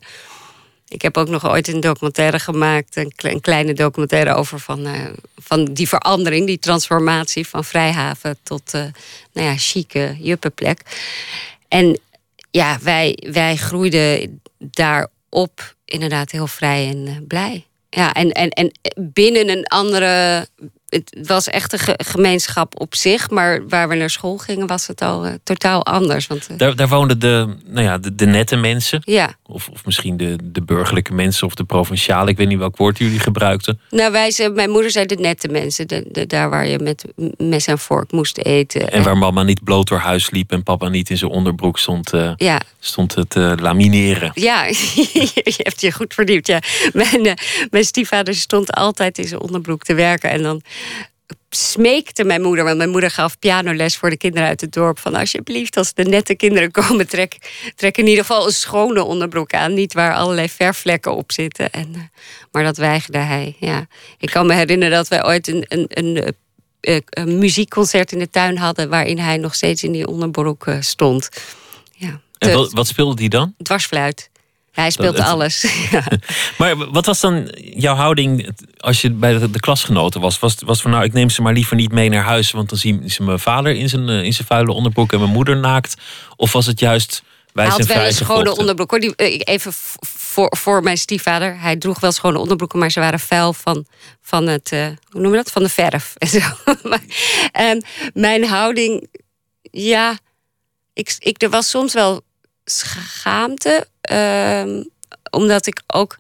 Ik 0.89 1.01
heb 1.01 1.17
ook 1.17 1.27
nog 1.27 1.49
ooit 1.49 1.67
een 1.67 1.79
documentaire 1.79 2.39
gemaakt, 2.39 2.95
een, 2.95 3.41
kleine 3.41 3.73
documentaire 3.73 4.33
over 4.33 4.59
van, 4.59 4.87
uh, 4.87 4.93
van 5.35 5.65
die 5.65 5.87
verandering, 5.87 6.45
die 6.45 6.59
transformatie 6.59 7.47
van 7.47 7.63
Vrijhaven 7.63 8.37
tot 8.43 8.73
uh, 8.73 8.81
nou 9.33 9.47
ja, 9.47 9.53
chique 9.57 10.17
juppenplek. 10.19 10.81
En 11.67 11.99
ja, 12.51 12.77
wij, 12.81 13.17
wij 13.31 13.55
groeiden 13.55 14.41
daarop 14.57 15.75
inderdaad 15.85 16.31
heel 16.31 16.47
vrij 16.47 16.89
en 16.89 17.07
uh, 17.07 17.17
blij. 17.27 17.65
Ja, 17.89 18.13
en, 18.13 18.31
en, 18.31 18.49
en 18.49 18.71
binnen 18.95 19.49
een 19.49 19.67
andere 19.67 20.47
het 20.89 21.27
was 21.27 21.47
echt 21.47 21.73
een 21.73 21.79
ge 21.79 21.99
gemeenschap 22.03 22.79
op 22.79 22.95
zich. 22.95 23.29
Maar 23.29 23.67
waar 23.67 23.89
we 23.89 23.95
naar 23.95 24.09
school 24.09 24.37
gingen, 24.37 24.67
was 24.67 24.87
het 24.87 25.01
al 25.01 25.25
uh, 25.25 25.33
totaal 25.43 25.85
anders. 25.85 26.27
Want, 26.27 26.47
uh, 26.51 26.57
daar, 26.57 26.75
daar 26.75 26.87
woonden 26.87 27.19
de, 27.19 27.55
nou 27.65 27.85
ja, 27.85 27.97
de, 27.97 28.15
de 28.15 28.25
nette 28.25 28.55
mensen. 28.55 29.01
Ja. 29.05 29.35
Of, 29.45 29.69
of 29.69 29.85
misschien 29.85 30.17
de, 30.17 30.35
de 30.43 30.61
burgerlijke 30.61 31.13
mensen 31.13 31.47
of 31.47 31.55
de 31.55 31.63
provinciale. 31.63 32.29
Ik 32.29 32.37
weet 32.37 32.47
niet 32.47 32.57
welk 32.57 32.77
woord 32.77 32.97
jullie 32.97 33.19
gebruikten. 33.19 33.79
Nou, 33.89 34.11
wij, 34.11 34.31
zei, 34.31 34.49
mijn 34.49 34.69
moeder 34.69 34.91
zei 34.91 35.05
de 35.05 35.15
nette 35.15 35.47
mensen. 35.47 35.87
De, 35.87 36.07
de, 36.11 36.25
daar 36.25 36.49
waar 36.49 36.67
je 36.67 36.79
met 36.79 37.05
mes 37.37 37.67
en 37.67 37.79
vork 37.79 38.11
moest 38.11 38.37
eten. 38.37 38.91
En 38.91 39.03
waar 39.03 39.17
mama 39.17 39.43
niet 39.43 39.63
bloot 39.63 39.87
door 39.87 39.97
huis 39.97 40.31
liep 40.31 40.51
en 40.51 40.63
papa 40.63 40.89
niet 40.89 41.09
in 41.09 41.17
zijn 41.17 41.31
onderbroek 41.31 41.79
stond, 41.79 42.13
uh, 42.13 42.31
ja. 42.35 42.61
stond 42.79 43.15
te 43.27 43.57
lamineren. 43.61 44.31
Ja, 44.33 44.65
je 44.67 45.53
hebt 45.57 45.81
je 45.81 45.91
goed 45.91 46.13
verdiept. 46.13 46.47
Ja. 46.47 46.59
Mijn, 46.93 47.37
mijn 47.69 47.83
stiefvader 47.83 48.35
stond 48.35 48.71
altijd 48.71 49.17
in 49.17 49.27
zijn 49.27 49.41
onderbroek 49.41 49.83
te 49.83 49.93
werken. 49.93 50.29
En 50.29 50.43
dan 50.43 50.61
smeekte 51.49 52.23
mijn 52.23 52.41
moeder, 52.41 52.63
want 52.63 52.77
mijn 52.77 52.89
moeder 52.89 53.11
gaf 53.11 53.39
pianoles 53.39 53.97
voor 53.97 54.09
de 54.09 54.17
kinderen 54.17 54.47
uit 54.47 54.61
het 54.61 54.71
dorp. 54.71 54.99
Van 54.99 55.15
alsjeblieft, 55.15 55.77
als 55.77 55.93
de 55.93 56.03
nette 56.03 56.35
kinderen 56.35 56.71
komen, 56.71 57.07
trek, 57.07 57.37
trek 57.75 57.97
in 57.97 58.07
ieder 58.07 58.25
geval 58.25 58.45
een 58.45 58.51
schone 58.51 59.03
onderbroek 59.03 59.53
aan. 59.53 59.73
Niet 59.73 59.93
waar 59.93 60.13
allerlei 60.13 60.49
verfvlekken 60.49 61.15
op 61.15 61.31
zitten. 61.31 61.71
En, 61.71 61.93
uh, 61.95 62.01
maar 62.51 62.63
dat 62.63 62.77
weigerde 62.77 63.17
hij. 63.17 63.55
Ja. 63.59 63.87
Ik 64.17 64.29
kan 64.29 64.47
me 64.47 64.53
herinneren 64.53 64.95
dat 64.95 65.07
wij 65.07 65.25
ooit 65.25 65.47
een, 65.47 65.65
een, 65.67 65.85
een, 65.89 66.35
een, 66.81 67.03
een 67.09 67.37
muziekconcert 67.37 68.11
in 68.11 68.19
de 68.19 68.29
tuin 68.29 68.57
hadden. 68.57 68.89
waarin 68.89 69.19
hij 69.19 69.37
nog 69.37 69.55
steeds 69.55 69.83
in 69.83 69.91
die 69.91 70.07
onderbroek 70.07 70.65
stond. 70.79 71.29
Ja. 71.91 72.21
En 72.37 72.53
wat, 72.53 72.71
wat 72.71 72.87
speelde 72.87 73.19
hij 73.19 73.27
dan? 73.27 73.53
Dwarsfluit. 73.57 74.29
Hij 74.81 74.91
speelt 74.91 75.19
alles. 75.19 75.65
Ja. 75.91 76.03
Maar 76.57 76.91
wat 76.91 77.05
was 77.05 77.19
dan 77.19 77.51
jouw 77.57 77.95
houding 77.95 78.49
als 78.77 79.01
je 79.01 79.11
bij 79.11 79.37
de, 79.37 79.51
de 79.51 79.59
klasgenoten 79.59 80.21
was? 80.21 80.39
Was, 80.39 80.55
was 80.65 80.81
van 80.81 80.91
nou, 80.91 81.03
ik 81.03 81.13
neem 81.13 81.29
ze 81.29 81.41
maar 81.41 81.53
liever 81.53 81.75
niet 81.75 81.91
mee 81.91 82.09
naar 82.09 82.23
huis, 82.23 82.51
want 82.51 82.69
dan 82.69 82.77
zien 82.77 83.09
ze 83.09 83.23
mijn 83.23 83.39
vader 83.39 83.75
in 83.75 83.89
zijn, 83.89 84.09
in 84.09 84.33
zijn 84.33 84.47
vuile 84.47 84.71
onderbroek 84.71 85.13
en 85.13 85.19
mijn 85.19 85.31
moeder 85.31 85.57
naakt? 85.57 85.95
Of 86.35 86.51
was 86.51 86.65
het 86.65 86.79
juist 86.79 87.23
wij 87.53 87.65
hij 87.65 87.75
zijn 87.75 87.87
had 87.87 87.97
wel 87.97 88.07
een 88.07 88.13
schone 88.13 88.55
onderbroek. 88.55 88.89
Hoor. 88.89 88.99
Die, 88.99 89.15
eh, 89.15 89.39
even 89.43 89.73
voor, 89.99 90.55
voor 90.57 90.83
mijn 90.83 90.97
stiefvader. 90.97 91.59
Hij 91.59 91.75
droeg 91.75 91.99
wel 91.99 92.11
schone 92.11 92.39
onderbroeken, 92.39 92.79
maar 92.79 92.91
ze 92.91 92.99
waren 92.99 93.19
vuil 93.19 93.53
van, 93.53 93.85
van 94.21 94.47
het, 94.47 94.71
uh, 94.71 94.87
hoe 95.09 95.21
noem 95.21 95.31
je 95.31 95.37
dat? 95.37 95.51
Van 95.51 95.63
de 95.63 95.69
verf. 95.69 96.13
En 96.17 96.27
zo. 96.27 96.39
maar, 96.83 97.01
um, 97.61 97.81
mijn 98.13 98.45
houding, 98.45 99.07
ja, 99.61 100.17
ik, 100.93 101.15
ik, 101.19 101.41
er 101.41 101.49
was 101.49 101.69
soms 101.69 101.93
wel 101.93 102.21
schaamte. 102.71 103.87
Uh, 104.11 104.83
omdat 105.29 105.67
ik 105.67 105.81
ook 105.87 106.17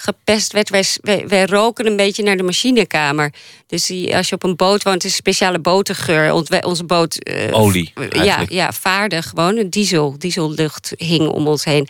gepest 0.00 0.52
werd. 0.52 0.70
Wij, 0.70 0.84
wij, 1.00 1.28
wij, 1.28 1.44
roken 1.44 1.86
een 1.86 1.96
beetje 1.96 2.22
naar 2.22 2.36
de 2.36 2.42
machinekamer. 2.42 3.32
Dus 3.66 3.86
die, 3.86 4.16
als 4.16 4.28
je 4.28 4.34
op 4.34 4.42
een 4.42 4.56
boot 4.56 4.82
woont, 4.82 5.04
is 5.04 5.10
een 5.10 5.16
speciale 5.16 5.58
botengeur. 5.58 6.32
Onze 6.62 6.84
boot... 6.84 7.28
Uh, 7.28 7.58
Olie, 7.58 7.92
ja, 8.10 8.44
ja, 8.48 8.72
vaarde 8.72 9.22
gewoon. 9.22 9.56
Een 9.56 9.70
diesel, 9.70 10.14
diesellucht 10.18 10.92
hing 10.96 11.28
om 11.28 11.46
ons 11.46 11.64
heen. 11.64 11.88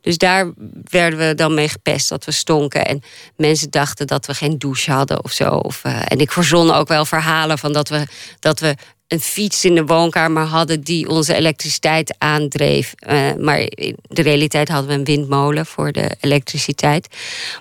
Dus 0.00 0.18
daar 0.18 0.50
werden 0.84 1.18
we 1.18 1.34
dan 1.34 1.54
mee 1.54 1.68
gepest, 1.68 2.08
dat 2.08 2.24
we 2.24 2.30
stonken. 2.30 2.86
En 2.86 3.02
mensen 3.36 3.70
dachten 3.70 4.06
dat 4.06 4.26
we 4.26 4.34
geen 4.34 4.58
douche 4.58 4.90
hadden 4.92 5.24
of 5.24 5.32
zo. 5.32 5.48
Of, 5.48 5.84
uh, 5.84 6.02
en 6.04 6.18
ik 6.18 6.32
verzon 6.32 6.70
ook 6.70 6.88
wel 6.88 7.04
verhalen 7.04 7.58
van 7.58 7.72
dat 7.72 7.88
we... 7.88 8.06
Dat 8.38 8.60
we 8.60 8.74
een 9.10 9.20
fiets 9.20 9.64
in 9.64 9.74
de 9.74 9.84
woonkamer 9.84 10.42
hadden 10.42 10.80
die 10.80 11.08
onze 11.08 11.34
elektriciteit 11.34 12.14
aandreef. 12.18 12.94
Uh, 13.08 13.34
maar 13.38 13.58
in 13.58 13.96
de 14.02 14.22
realiteit 14.22 14.68
hadden 14.68 14.90
we 14.90 14.96
een 14.96 15.04
windmolen 15.04 15.66
voor 15.66 15.92
de 15.92 16.16
elektriciteit. 16.20 17.16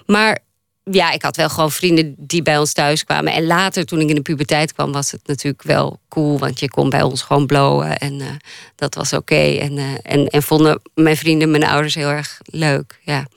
Maar 0.05 0.39
ja, 0.83 1.11
ik 1.11 1.21
had 1.21 1.35
wel 1.35 1.49
gewoon 1.49 1.71
vrienden 1.71 2.15
die 2.17 2.41
bij 2.41 2.57
ons 2.57 2.73
thuis 2.73 3.03
kwamen. 3.03 3.33
En 3.33 3.45
later, 3.45 3.85
toen 3.85 3.99
ik 3.99 4.09
in 4.09 4.15
de 4.15 4.21
puberteit 4.21 4.73
kwam, 4.73 4.91
was 4.91 5.11
het 5.11 5.27
natuurlijk 5.27 5.63
wel 5.63 5.99
cool. 6.09 6.39
Want 6.39 6.59
je 6.59 6.69
kon 6.69 6.89
bij 6.89 7.01
ons 7.01 7.21
gewoon 7.21 7.45
blowen. 7.45 7.97
En 7.97 8.19
uh, 8.19 8.27
dat 8.75 8.95
was 8.95 9.13
oké. 9.13 9.57
En, 9.59 9.77
uh, 9.77 9.83
en, 10.03 10.27
en 10.27 10.43
vonden 10.43 10.81
mijn 10.93 11.17
vrienden, 11.17 11.51
mijn 11.51 11.65
ouders 11.65 11.95
heel 11.95 12.09
erg 12.09 12.39
leuk. 12.45 12.99
Ja. 13.03 13.27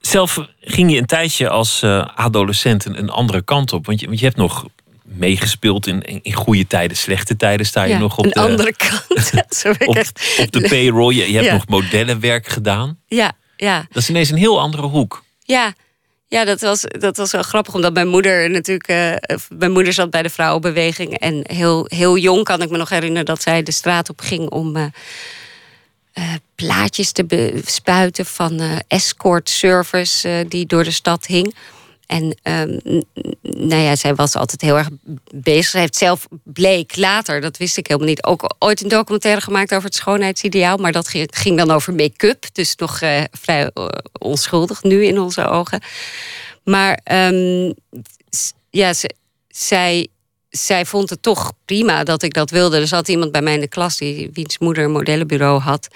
Zelf 0.00 0.38
ging 0.60 0.90
je 0.90 0.98
een 0.98 1.06
tijdje 1.06 1.48
als 1.48 1.82
adolescent 2.14 2.84
een, 2.84 2.98
een 2.98 3.10
andere 3.10 3.42
kant 3.42 3.72
op. 3.72 3.86
Want 3.86 4.00
je, 4.00 4.06
want 4.06 4.18
je 4.18 4.24
hebt 4.24 4.38
nog 4.38 4.66
meegespeeld 5.16 5.86
in, 5.86 6.22
in 6.22 6.32
goede 6.32 6.66
tijden, 6.66 6.96
slechte 6.96 7.36
tijden 7.36 7.66
sta 7.66 7.82
je 7.82 7.92
ja, 7.92 7.98
nog 7.98 8.18
op 8.18 8.24
de 8.24 8.40
andere 8.40 8.74
kant. 8.76 9.64
op, 9.86 9.98
op, 10.38 10.52
de 10.52 10.66
payroll. 10.68 11.14
Je, 11.14 11.26
je 11.26 11.34
hebt 11.34 11.44
ja. 11.44 11.52
nog 11.52 11.68
modellenwerk 11.68 12.46
gedaan. 12.46 12.98
Ja, 13.06 13.32
ja. 13.56 13.86
Dat 13.88 14.02
is 14.02 14.08
ineens 14.08 14.30
een 14.30 14.36
heel 14.36 14.60
andere 14.60 14.86
hoek. 14.86 15.24
Ja, 15.40 15.74
ja 16.28 16.44
dat, 16.44 16.60
was, 16.60 16.84
dat 16.98 17.16
was 17.16 17.32
wel 17.32 17.42
grappig, 17.42 17.74
omdat 17.74 17.94
mijn 17.94 18.08
moeder 18.08 18.50
natuurlijk. 18.50 18.88
Uh, 18.88 19.36
mijn 19.48 19.72
moeder 19.72 19.92
zat 19.92 20.10
bij 20.10 20.22
de 20.22 20.30
vrouwenbeweging. 20.30 21.18
En 21.18 21.40
heel, 21.42 21.86
heel 21.88 22.18
jong 22.18 22.44
kan 22.44 22.62
ik 22.62 22.70
me 22.70 22.76
nog 22.76 22.88
herinneren 22.88 23.24
dat 23.24 23.42
zij 23.42 23.62
de 23.62 23.72
straat 23.72 24.10
op 24.10 24.20
ging 24.20 24.50
om. 24.50 24.76
Uh, 24.76 24.84
uh, 26.14 26.24
plaatjes 26.54 27.12
te 27.12 27.24
bespuiten 27.24 28.26
van 28.26 28.60
escort 28.88 29.50
service 29.50 30.44
die 30.48 30.66
door 30.66 30.84
de 30.84 30.90
stad 30.90 31.26
hing. 31.26 31.54
En 32.06 32.24
um, 32.42 33.02
nou 33.42 33.82
ja, 33.82 33.96
zij 33.96 34.14
was 34.14 34.36
altijd 34.36 34.60
heel 34.60 34.78
erg 34.78 34.88
bezig. 35.34 35.70
Ze 35.70 35.78
heeft 35.78 35.96
zelf 35.96 36.26
bleek 36.42 36.96
later, 36.96 37.40
dat 37.40 37.56
wist 37.56 37.76
ik 37.76 37.86
helemaal 37.86 38.08
niet, 38.08 38.24
ook 38.24 38.54
ooit 38.58 38.82
een 38.82 38.88
documentaire 38.88 39.40
gemaakt 39.40 39.72
over 39.72 39.84
het 39.84 39.94
schoonheidsideaal. 39.94 40.76
Maar 40.76 40.92
dat 40.92 41.08
ging 41.30 41.56
dan 41.56 41.70
over 41.70 41.94
make-up. 41.94 42.44
Dus 42.52 42.76
nog 42.76 43.00
uh, 43.00 43.22
vrij 43.30 43.70
uh, 43.74 43.88
onschuldig 44.18 44.82
nu 44.82 45.04
in 45.04 45.18
onze 45.18 45.48
ogen. 45.48 45.82
Maar 46.64 47.00
um, 47.12 47.74
ja, 48.70 48.92
zij, 49.48 50.08
zij 50.48 50.86
vond 50.86 51.10
het 51.10 51.22
toch 51.22 51.52
prima 51.64 52.04
dat 52.04 52.22
ik 52.22 52.34
dat 52.34 52.50
wilde. 52.50 52.78
Er 52.78 52.86
zat 52.86 53.08
iemand 53.08 53.32
bij 53.32 53.42
mij 53.42 53.54
in 53.54 53.60
de 53.60 53.68
klas 53.68 53.96
die 53.96 54.30
wiens 54.32 54.58
moeder 54.58 54.84
een 54.84 54.92
modellenbureau 54.92 55.60
had. 55.60 55.88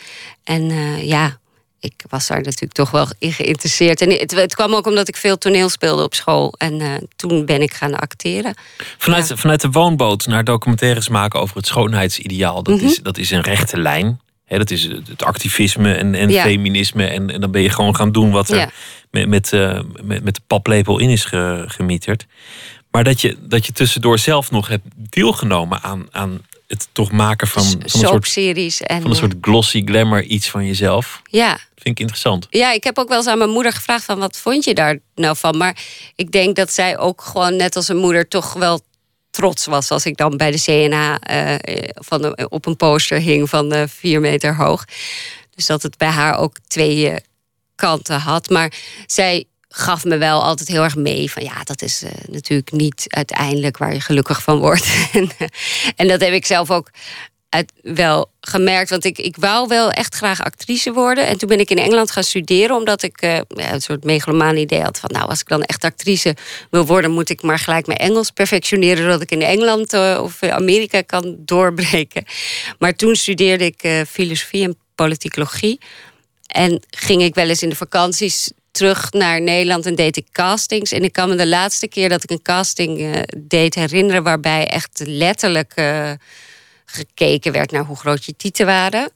En 0.44 0.70
uh, 0.70 1.08
ja 1.08 1.38
ik 1.80 2.04
was 2.08 2.26
daar 2.26 2.42
natuurlijk 2.42 2.72
toch 2.72 2.90
wel 2.90 3.06
in 3.18 3.32
geïnteresseerd. 3.32 4.00
En 4.00 4.10
het, 4.10 4.30
het 4.30 4.54
kwam 4.54 4.74
ook 4.74 4.86
omdat 4.86 5.08
ik 5.08 5.16
veel 5.16 5.38
toneel 5.38 5.68
speelde 5.68 6.02
op 6.02 6.14
school. 6.14 6.54
En 6.58 6.80
uh, 6.80 6.94
toen 7.16 7.44
ben 7.44 7.62
ik 7.62 7.74
gaan 7.74 7.94
acteren. 7.94 8.54
Vanuit, 8.98 9.28
ja. 9.28 9.36
vanuit 9.36 9.60
de 9.60 9.70
woonboot 9.70 10.26
naar 10.26 10.44
documentaires 10.44 11.08
maken 11.08 11.40
over 11.40 11.56
het 11.56 11.66
schoonheidsideaal. 11.66 12.62
Dat, 12.62 12.74
mm 12.74 12.80
-hmm. 12.80 12.88
is, 12.88 12.98
dat 13.02 13.18
is 13.18 13.30
een 13.30 13.40
rechte 13.40 13.78
lijn. 13.80 14.20
He, 14.44 14.58
dat 14.58 14.70
is 14.70 14.82
het 14.84 15.22
activisme 15.22 15.94
en, 15.94 16.14
en 16.14 16.30
ja. 16.30 16.42
feminisme. 16.42 17.06
En, 17.06 17.30
en, 17.30 17.40
dan 17.40 17.50
ben 17.50 17.62
je 17.62 17.70
gewoon 17.70 17.96
gaan 17.96 18.12
doen 18.12 18.30
wat 18.30 18.48
er 18.48 18.56
ja. 18.56 18.70
met, 19.10 19.28
met, 19.28 19.52
uh, 19.52 19.80
met, 20.02 20.24
met, 20.24 20.34
de 20.34 20.40
paplepel 20.46 20.98
in 20.98 21.10
is 21.10 21.24
ge, 21.24 21.64
gemieterd. 21.66 22.26
Maar 22.90 23.04
dat 23.04 23.20
je, 23.20 23.36
dat 23.40 23.66
je 23.66 23.72
tussendoor 23.72 24.18
zelf 24.18 24.50
nog 24.50 24.68
hebt 24.68 24.86
deelgenomen 24.96 25.82
aan, 25.82 26.06
aan 26.10 26.40
het 26.68 26.88
toch 26.92 27.10
maken 27.10 27.48
van, 27.48 27.62
van, 27.64 27.80
een 27.82 27.88
soort. 27.90 28.36
En, 28.80 29.00
van 29.02 29.10
een 29.10 29.16
soort 29.16 29.34
glossy 29.40 29.82
glamour 29.84 30.22
iets 30.22 30.50
van 30.50 30.66
jezelf. 30.66 31.22
ja, 31.24 31.48
Vind 31.74 31.94
ik 31.96 32.00
interessant. 32.00 32.46
Ja, 32.50 32.72
ik 32.72 32.84
heb 32.84 32.98
ook 32.98 33.08
wel 33.08 33.16
eens 33.16 33.26
aan 33.26 33.38
mijn 33.38 33.50
moeder 33.50 33.72
gevraagd 33.72 34.04
van 34.04 34.18
wat 34.18 34.36
vond 34.36 34.64
je 34.64 34.74
daar 34.74 34.98
nou 35.14 35.36
van? 35.36 35.56
Maar 35.56 35.76
ik 36.14 36.32
denk 36.32 36.56
dat 36.56 36.72
zij 36.72 36.98
ook 36.98 37.22
gewoon 37.22 37.56
net 37.56 37.76
als 37.76 37.88
een 37.88 37.96
moeder 37.96 38.28
toch 38.28 38.52
wel 38.52 38.80
trots 39.30 39.66
was 39.66 39.90
als 39.90 40.06
ik 40.06 40.16
dan 40.16 40.36
bij 40.36 40.50
de 40.50 40.60
CNA 40.62 41.18
eh, 41.20 41.88
van 41.94 42.22
de- 42.22 42.46
op 42.48 42.66
een 42.66 42.76
poster 42.76 43.18
hing 43.20 43.48
van 43.48 43.72
eh, 43.72 43.82
vier 43.88 44.20
meter 44.20 44.56
hoog. 44.56 44.84
Dus 45.54 45.66
dat 45.66 45.82
het 45.82 45.96
bij 45.96 46.08
haar 46.08 46.38
ook 46.38 46.56
twee 46.66 47.14
kanten 47.74 48.18
had. 48.20 48.48
Maar 48.48 48.72
zij 49.06 49.44
gaf 49.78 50.04
me 50.04 50.18
wel 50.18 50.42
altijd 50.42 50.68
heel 50.68 50.82
erg 50.82 50.96
mee 50.96 51.30
van 51.30 51.42
ja, 51.42 51.62
dat 51.64 51.82
is 51.82 52.02
eh, 52.02 52.10
natuurlijk 52.26 52.72
niet 52.72 53.04
uiteindelijk 53.08 53.76
waar 53.76 53.94
je 53.94 54.00
gelukkig 54.00 54.42
van 54.42 54.58
wordt. 54.58 54.86
en, 55.12 55.30
eh, 55.38 55.48
en 55.96 56.08
dat 56.08 56.20
heb 56.20 56.32
ik 56.32 56.46
zelf 56.46 56.70
ook 56.70 56.90
uit, 57.48 57.72
wel 57.82 58.30
gemerkt. 58.40 58.90
Want 58.90 59.04
ik, 59.04 59.18
ik 59.18 59.36
wou 59.36 59.68
wel 59.68 59.90
echt 59.90 60.14
graag 60.14 60.44
actrice 60.44 60.92
worden. 60.92 61.26
En 61.26 61.38
toen 61.38 61.48
ben 61.48 61.60
ik 61.60 61.70
in 61.70 61.78
Engeland 61.78 62.10
gaan 62.10 62.24
studeren. 62.24 62.76
Omdat 62.76 63.02
ik 63.02 63.20
eh, 63.20 63.40
ja, 63.48 63.72
een 63.72 63.80
soort 63.80 64.04
megalomaan 64.04 64.56
idee 64.56 64.82
had 64.82 64.98
van... 64.98 65.10
nou, 65.12 65.28
als 65.28 65.40
ik 65.40 65.48
dan 65.48 65.62
echt 65.62 65.84
actrice 65.84 66.36
wil 66.70 66.86
worden... 66.86 67.10
moet 67.10 67.30
ik 67.30 67.42
maar 67.42 67.58
gelijk 67.58 67.86
mijn 67.86 67.98
Engels 67.98 68.30
perfectioneren... 68.30 69.04
zodat 69.04 69.20
ik 69.20 69.30
in 69.30 69.42
Engeland 69.42 69.92
of 70.18 70.42
Amerika 70.42 71.02
kan 71.02 71.36
doorbreken. 71.38 72.24
Maar 72.78 72.94
toen 72.94 73.16
studeerde 73.16 73.64
ik 73.64 74.06
filosofie 74.08 74.64
en 74.64 74.76
politicologie. 74.94 75.80
En 76.46 76.82
ging 76.90 77.22
ik 77.22 77.34
wel 77.34 77.48
eens 77.48 77.62
in 77.62 77.68
de 77.68 77.76
vakanties 77.76 78.50
terug 78.70 79.12
naar 79.12 79.40
Nederland 79.40 79.86
en 79.86 79.94
deed 79.94 80.16
ik 80.16 80.26
castings. 80.32 80.92
En 80.92 81.04
ik 81.04 81.12
kan 81.12 81.28
me 81.28 81.36
de 81.36 81.46
laatste 81.46 81.88
keer 81.88 82.08
dat 82.08 82.22
ik 82.22 82.30
een 82.30 82.42
casting 82.42 83.00
eh, 83.00 83.22
deed 83.36 83.74
herinneren... 83.74 84.22
waarbij 84.22 84.66
echt 84.66 85.02
letterlijk 85.04 85.72
eh, 85.74 86.12
gekeken 86.84 87.52
werd 87.52 87.70
naar 87.70 87.84
hoe 87.84 87.96
groot 87.96 88.24
je 88.24 88.36
tieten 88.36 88.66
waren. 88.66 89.10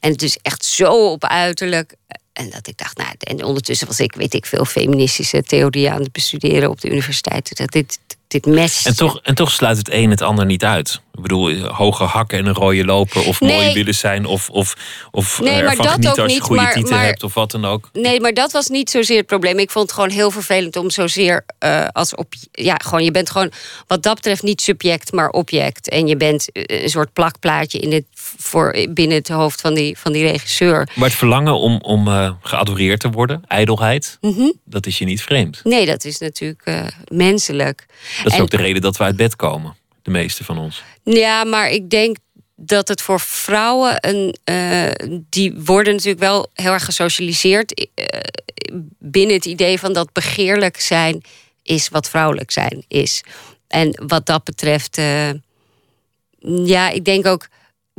En 0.00 0.12
dus 0.12 0.38
echt 0.42 0.64
zo 0.64 1.10
op 1.12 1.24
uiterlijk. 1.24 1.94
En 2.32 2.50
dat 2.50 2.66
ik 2.66 2.76
dacht, 2.76 2.96
nou, 2.96 3.14
en 3.18 3.44
ondertussen 3.44 3.86
was 3.86 4.00
ik, 4.00 4.14
weet 4.14 4.34
ik 4.34 4.46
veel, 4.46 4.64
feministische 4.64 5.42
theorieën 5.42 5.92
aan 5.92 6.02
het 6.02 6.12
bestuderen 6.12 6.70
op 6.70 6.80
de 6.80 6.90
universiteit. 6.90 7.56
Dat 7.56 7.70
dit, 7.70 7.98
dit 8.28 8.46
mes. 8.46 8.84
En 8.84 8.96
toch, 8.96 9.20
en 9.22 9.34
toch 9.34 9.50
sluit 9.50 9.76
het 9.76 9.92
een 9.92 10.10
het 10.10 10.22
ander 10.22 10.46
niet 10.46 10.64
uit. 10.64 11.00
Ik 11.14 11.22
bedoel, 11.22 11.58
hoge 11.66 12.04
hakken 12.04 12.38
en 12.38 12.46
een 12.46 12.54
rode 12.54 12.84
loper. 12.84 13.26
Of 13.26 13.40
mooi 13.40 13.52
Nee. 13.54 13.74
willen 13.74 13.94
zijn. 13.94 14.24
Of, 14.26 14.50
of, 14.50 14.74
of 15.10 15.40
Nee, 15.40 15.52
eh, 15.54 15.64
maar 15.66 15.76
dat 15.76 15.86
genieten 15.86 16.10
ook 16.10 16.18
als 16.18 16.26
je 16.26 16.32
niet, 16.32 16.42
goede 16.46 16.62
maar- 16.62 16.72
tieten 16.72 16.94
maar- 16.94 17.04
hebt. 17.04 17.22
Of 17.22 17.34
wat 17.34 17.50
dan 17.50 17.64
ook. 17.64 17.90
Nee, 17.92 18.20
maar 18.20 18.34
dat 18.34 18.52
was 18.52 18.68
niet 18.68 18.90
zozeer 18.90 19.16
het 19.16 19.26
probleem. 19.26 19.58
Ik 19.58 19.70
vond 19.70 19.84
het 19.86 19.94
gewoon 19.94 20.10
heel 20.10 20.30
vervelend 20.30 20.76
om 20.76 20.90
zozeer 20.90 21.44
eh, 21.58 21.86
als 21.92 22.14
op. 22.14 22.32
Ja, 22.52 22.74
gewoon, 22.84 23.04
je 23.04 23.10
bent 23.10 23.30
gewoon 23.30 23.52
wat 23.86 24.02
dat 24.02 24.14
betreft 24.14 24.42
niet 24.42 24.60
subject, 24.60 25.12
maar 25.12 25.30
object. 25.30 25.88
En 25.88 26.06
je 26.06 26.16
bent 26.16 26.52
eh, 26.52 26.82
een 26.82 26.88
soort 26.90 27.12
plakplaatje 27.12 27.78
in 27.78 27.92
het, 27.92 28.04
voor, 28.36 28.86
binnen 28.90 29.16
het 29.16 29.28
hoofd 29.28 29.60
van 29.60 29.74
die, 29.74 29.98
van 29.98 30.12
die 30.12 30.22
regisseur. 30.30 30.88
Maar 30.94 31.08
het 31.08 31.18
verlangen 31.18 31.54
om, 31.58 31.80
om 31.80 32.08
eh, 32.08 32.30
geadoreerd 32.42 33.00
te 33.00 33.10
worden, 33.10 33.42
ijdelheid, 33.46 34.18
Mhm. 34.20 34.50
dat 34.64 34.86
is 34.86 34.98
je 34.98 35.04
niet 35.04 35.22
vreemd. 35.22 35.60
Nee, 35.64 35.86
dat 35.86 36.04
is 36.04 36.18
natuurlijk 36.18 36.62
eh, 36.64 36.86
menselijk. 37.12 37.86
Dat 38.22 38.32
is 38.32 38.38
En- 38.38 38.42
ook 38.42 38.50
de 38.50 38.56
reden 38.56 38.82
dat 38.82 38.96
we 38.96 39.04
uit 39.04 39.16
bed 39.16 39.36
komen. 39.36 39.76
De 40.02 40.10
meeste 40.10 40.44
van 40.44 40.58
ons. 40.58 40.82
Ja, 41.02 41.44
maar 41.44 41.70
ik 41.70 41.90
denk 41.90 42.16
dat 42.56 42.88
het 42.88 43.02
voor 43.02 43.20
vrouwen 43.20 43.96
een. 44.08 44.36
eh, 44.44 44.90
die 45.30 45.54
worden 45.64 45.92
natuurlijk 45.92 46.20
wel 46.22 46.50
heel 46.54 46.72
erg 46.72 46.84
gesocialiseerd. 46.84 47.88
binnen 48.98 49.34
het 49.36 49.44
idee 49.44 49.78
van 49.78 49.92
dat 49.92 50.12
begeerlijk 50.12 50.80
zijn 50.80 51.22
is 51.62 51.88
wat 51.88 52.08
vrouwelijk 52.08 52.50
zijn 52.50 52.84
is. 52.88 53.22
En 53.68 54.02
wat 54.06 54.26
dat 54.26 54.44
betreft. 54.44 55.00
ja, 56.64 56.88
ik 56.90 57.04
denk 57.04 57.26
ook 57.26 57.48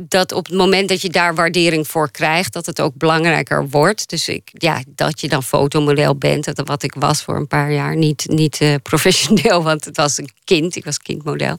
dat 0.08 0.32
op 0.32 0.46
het 0.46 0.54
moment 0.54 0.88
dat 0.88 1.02
je 1.02 1.10
daar 1.10 1.34
waardering 1.34 1.88
voor 1.88 2.10
krijgt, 2.10 2.52
dat 2.52 2.66
het 2.66 2.80
ook 2.80 2.94
belangrijker 2.94 3.68
wordt. 3.68 4.08
Dus 4.08 4.28
ik, 4.28 4.50
ja, 4.52 4.82
dat 4.86 5.20
je 5.20 5.28
dan 5.28 5.42
fotomodel 5.42 6.16
bent, 6.16 6.44
dat 6.44 6.68
wat 6.68 6.82
ik 6.82 6.94
was 6.94 7.22
voor 7.22 7.36
een 7.36 7.46
paar 7.46 7.72
jaar, 7.72 7.96
niet, 7.96 8.24
niet 8.28 8.60
eh, 8.60 8.74
professioneel, 8.90 9.62
want 9.62 9.84
het 9.84 9.96
was 9.96 10.18
een 10.18 10.30
kind, 10.44 10.76
ik 10.76 10.84
was 10.84 10.98
kindmodel. 10.98 11.56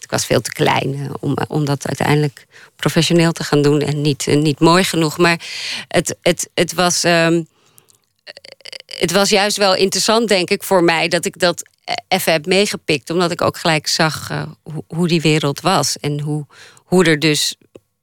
Ik 0.00 0.10
was 0.10 0.26
veel 0.26 0.40
te 0.40 0.52
klein 0.52 0.94
eh, 0.94 1.14
om, 1.20 1.36
om 1.48 1.64
dat 1.64 1.86
uiteindelijk 1.86 2.46
professioneel 2.76 3.32
te 3.32 3.44
gaan 3.44 3.62
doen 3.62 3.80
en 3.80 4.00
niet, 4.00 4.26
eh, 4.26 4.36
niet 4.36 4.60
mooi 4.60 4.84
genoeg. 4.84 5.18
Maar 5.18 5.40
het, 5.88 6.16
het, 6.22 6.48
het 6.54 6.74
was. 6.74 7.04
ehm, 7.04 7.42
het 8.98 9.12
was 9.12 9.28
juist 9.28 9.56
wel 9.56 9.74
interessant, 9.74 10.28
denk 10.28 10.50
ik, 10.50 10.62
voor 10.62 10.84
mij 10.84 11.08
dat 11.08 11.24
ik 11.24 11.38
dat 11.38 11.62
even 12.08 12.32
heb 12.32 12.46
meegepikt. 12.46 13.10
Omdat 13.10 13.30
ik 13.30 13.42
ook 13.42 13.56
gelijk 13.56 13.86
zag 13.86 14.30
eh, 14.30 14.42
hoe, 14.62 14.84
hoe 14.86 15.08
die 15.08 15.20
wereld 15.20 15.60
was. 15.60 15.98
En 15.98 16.20
hoe, 16.20 16.46
hoe 16.74 17.04
er 17.04 17.18
dus, 17.18 17.56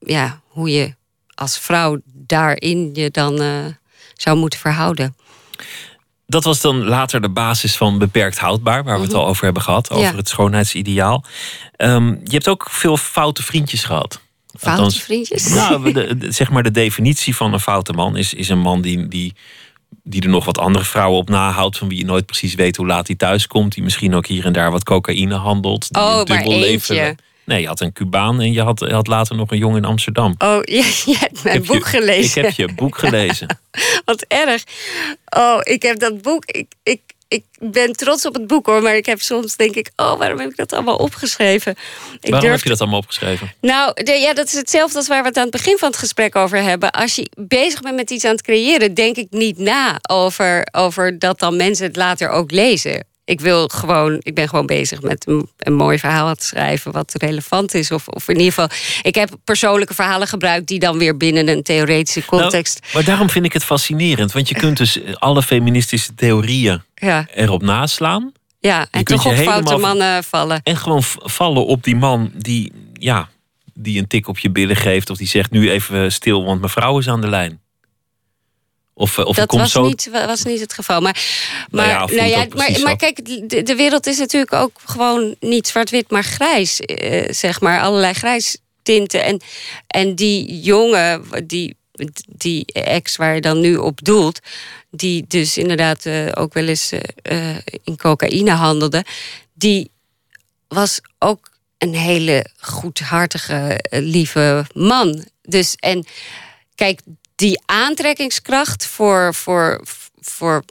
ja, 0.06 0.42
hoe 0.48 0.70
je 0.72 0.94
als 1.36 1.58
vrouw 1.60 1.98
daarin 2.06 2.90
je 2.94 3.10
dan 3.12 3.42
eh, 3.42 3.66
zou 4.14 4.38
moeten 4.38 4.60
verhouden. 4.60 5.16
Dat 6.28 6.44
was 6.44 6.62
dan 6.62 6.84
later 6.84 7.22
de 7.22 7.30
basis 7.30 7.76
van 7.78 7.98
beperkt 7.98 8.38
houdbaar, 8.40 8.84
waar 8.84 8.98
we 9.00 9.04
het 9.06 9.14
al 9.14 9.28
over 9.28 9.44
hebben 9.44 9.62
gehad, 9.64 9.90
over 9.92 10.04
Mhm. 10.04 10.12
Ja. 10.12 10.18
het 10.20 10.30
schoonheidsideaal. 10.30 11.24
Ehm, 11.76 12.08
je 12.08 12.32
hebt 12.32 12.48
ook 12.48 12.68
veel 12.70 12.98
foute 12.98 13.44
vriendjes 13.44 13.84
gehad. 13.84 14.22
Foute 14.60 14.70
Althans, 14.82 15.02
vriendjes? 15.04 15.48
Nou, 15.48 15.94
de, 15.94 16.18
de- 16.18 16.32
zeg 16.32 16.50
maar 16.50 16.64
de 16.64 16.72
definitie 16.72 17.36
van 17.36 17.54
een 17.54 17.60
foute 17.60 17.94
man 17.94 18.16
is, 18.18 18.34
is 18.34 18.50
een 18.50 18.60
man 18.60 18.82
die, 18.82 19.08
die, 19.08 19.34
die 20.04 20.22
er 20.22 20.30
nog 20.30 20.46
wat 20.46 20.58
andere 20.58 20.86
vrouwen 20.86 21.20
op 21.20 21.30
nahoudt, 21.30 21.78
van 21.78 21.88
wie 21.88 21.98
je 21.98 22.06
nooit 22.06 22.26
precies 22.26 22.54
weet 22.54 22.76
hoe 22.78 22.88
laat 22.88 23.08
hij 23.08 23.16
thuis 23.16 23.48
komt, 23.48 23.74
die 23.74 23.84
misschien 23.84 24.14
ook 24.16 24.26
hier 24.26 24.46
en 24.46 24.54
daar 24.54 24.72
wat 24.72 24.84
cocaïne 24.84 25.36
handelt. 25.36 25.92
Die 25.94 26.02
Oh, 26.04 26.10
een 26.10 26.16
maar 26.16 26.26
dubbel 26.26 26.64
eentje. 26.64 26.94
leven. 26.94 27.18
Nee, 27.52 27.62
je 27.62 27.68
had 27.68 27.80
een 27.82 27.94
Cubaan 27.94 28.42
en 28.42 28.54
je 28.54 28.62
had, 28.62 28.80
je 28.80 28.94
had 28.94 29.08
later 29.08 29.36
nog 29.36 29.52
een 29.52 29.58
jongen 29.58 29.78
in 29.78 29.86
Amsterdam. 29.86 30.36
Oh, 30.38 30.58
je, 30.78 31.02
je 31.06 31.16
hebt 31.20 31.44
mijn 31.44 31.56
heb 31.56 31.66
boek 31.66 31.76
je- 31.78 31.84
gelezen. 31.98 32.42
Ik 32.44 32.46
heb 32.58 32.68
je 32.68 32.74
boek 32.76 32.98
gelezen. 33.08 33.60
Wat 34.06 34.26
erg. 34.28 34.64
Oh, 35.38 35.58
ik 35.64 35.82
heb 35.82 36.00
dat 36.00 36.21
boek. 36.21 36.46
Ik, 36.46 36.67
ik, 36.84 37.02
ik 37.28 37.44
ben 37.60 37.94
trots 37.94 38.25
op 38.25 38.34
het 38.34 38.48
boek 38.48 38.65
hoor, 38.65 38.82
maar 38.82 38.96
ik 38.96 39.06
heb 39.06 39.21
soms 39.21 39.56
denk 39.56 39.75
ik, 39.75 39.92
oh, 39.96 40.17
waarom 40.17 40.40
heb 40.40 40.50
ik 40.50 40.56
dat 40.58 40.73
allemaal 40.73 40.96
opgeschreven? 40.96 41.71
Ik 41.71 41.78
Waarom 42.21 42.40
durf 42.40 42.54
heb 42.54 42.63
je 42.63 42.69
dat 42.69 42.80
allemaal 42.82 43.00
opgeschreven? 43.00 43.52
Nou, 43.62 44.04
de- 44.04 44.12
ja, 44.12 44.34
dat 44.34 44.46
is 44.48 44.54
hetzelfde 44.54 44.98
als 44.98 45.08
waar 45.08 45.21
we 45.21 45.28
het 45.28 45.38
aan 45.38 45.44
het 45.44 45.52
begin 45.52 45.78
van 45.78 45.88
het 45.90 45.98
gesprek 45.98 46.36
over 46.36 46.58
hebben. 46.63 46.92
Als 46.92 47.15
je 47.15 47.30
bezig 47.40 47.82
bent 47.82 47.96
met 47.96 48.10
iets 48.10 48.25
aan 48.25 48.32
het 48.32 48.42
creëren, 48.42 48.94
denk 48.94 49.15
ik 49.15 49.28
niet 49.30 49.58
na 49.58 50.00
over, 50.10 50.67
over 50.71 51.19
dat 51.19 51.40
dan 51.40 51.56
mensen 51.56 51.86
het 51.86 51.96
later 51.96 52.30
ook 52.30 52.52
lezen. 52.52 53.10
Ik 53.24 53.42
wil 53.42 53.67
gewoon, 53.67 54.17
ik 54.19 54.36
ben 54.36 54.50
gewoon 54.50 54.65
bezig 54.65 55.02
met 55.02 55.28
een, 55.28 55.50
een 55.58 55.74
mooi 55.74 56.00
verhaal 56.00 56.36
te 56.36 56.46
schrijven 56.46 56.92
wat 56.92 57.13
relevant 57.17 57.74
is. 57.74 57.92
Of, 57.92 58.08
of 58.08 58.28
in 58.28 58.38
ieder 58.38 58.54
geval, 58.54 58.69
ik 59.02 59.15
heb 59.15 59.30
persoonlijke 59.44 59.94
verhalen 59.94 60.28
gebruikt 60.28 60.67
die 60.67 60.80
dan 60.80 60.98
weer 60.98 61.17
binnen 61.17 61.48
een 61.48 61.63
theoretische 61.63 62.26
context. 62.26 62.80
Nou, 62.82 62.94
maar 62.94 63.04
daarom 63.04 63.30
vind 63.30 63.46
ik 63.46 63.54
het 63.54 63.63
fascinerend. 63.63 64.32
Want 64.32 64.50
je 64.50 64.56
kunt 64.56 64.78
dus 64.78 65.00
alle 65.13 65.44
feministische 65.44 66.15
theorieën 66.15 66.82
ja, 66.96 67.28
erop 67.34 67.62
naslaan. 67.62 68.32
ja, 68.60 68.88
en 68.92 69.04
toch 69.04 69.26
op 69.26 69.34
foute 69.34 69.78
mannen 69.78 70.24
vallen. 70.24 70.62
En 70.63 70.78
gewoon 70.78 71.04
vallen 71.15 71.65
op 71.65 71.84
die 71.84 71.96
man 71.96 72.32
die, 72.36 72.72
ja, 72.94 73.30
die 73.74 74.00
een 74.00 74.08
tik 74.08 74.28
op 74.28 74.40
je 74.40 74.50
billen 74.50 74.76
geeft. 74.76 75.10
Of 75.10 75.17
die 75.17 75.28
zegt 75.28 75.52
nu 75.52 75.72
even 75.72 76.12
stil, 76.12 76.44
want 76.44 76.60
mijn 76.60 76.72
vrouw 76.72 76.98
is 76.98 77.08
aan 77.08 77.22
de 77.22 77.30
lijn. 77.30 77.60
Of, 78.94 79.17
eh, 79.17 79.25
of 79.25 79.35
dat 79.35 79.48
komt 79.48 79.62
was, 79.62 79.71
zo... 79.71 79.83
niet, 79.87 80.10
was 80.12 80.44
niet 80.44 80.60
het 80.60 80.73
geval. 80.73 81.02
Maar, 81.02 81.23
maar, 81.69 81.87
ja, 81.87 82.04
of 82.04 82.10
hoe 82.10 82.19
nou 82.19 82.29
ja, 82.29 82.46
maar, 82.56 82.79
maar 82.79 82.96
kijk, 82.96 83.25
de, 83.50 83.63
de 83.63 83.75
wereld 83.75 84.08
is 84.08 84.17
natuurlijk 84.17 84.54
ook 84.54 84.79
gewoon 84.85 85.35
niet 85.39 85.67
zwart-wit, 85.67 86.12
maar 86.12 86.23
grijs. 86.23 86.79
eh, 86.79 87.33
zeg 87.33 87.62
maar, 87.62 87.81
allerlei 87.81 88.13
grijs 88.13 88.58
tinten. 88.83 89.23
En, 89.23 89.42
en 89.87 90.15
die 90.15 90.62
jongen, 90.62 91.23
die, 91.46 91.75
die 92.27 92.65
ex 92.65 93.15
waar 93.15 93.35
je 93.35 93.42
dan 93.42 93.60
nu 93.60 93.75
op 93.75 94.04
doelt, 94.04 94.39
die 94.92 95.25
dus 95.27 95.58
inderdaad 95.58 96.06
eh, 96.06 96.27
ook 96.33 96.54
wel 96.54 96.67
eens 96.67 96.92
eh, 96.92 97.00
eh, 97.52 97.58
in 97.83 97.98
cocaïne 97.98 98.52
handelde, 98.52 99.06
die 99.54 99.92
was 100.67 101.00
ook 101.19 101.50
een 101.77 101.96
hele 101.96 102.46
goedhartige, 102.60 103.79
eh, 103.81 104.02
lieve 104.02 104.65
man. 104.73 105.25
Dus 105.42 105.75
en 105.75 106.06
kijk, 106.75 107.00
die 107.42 107.62
aantrekkingskracht 107.65 108.85
voor, 108.85 109.33
voor, 109.33 109.81
voor 110.19 110.63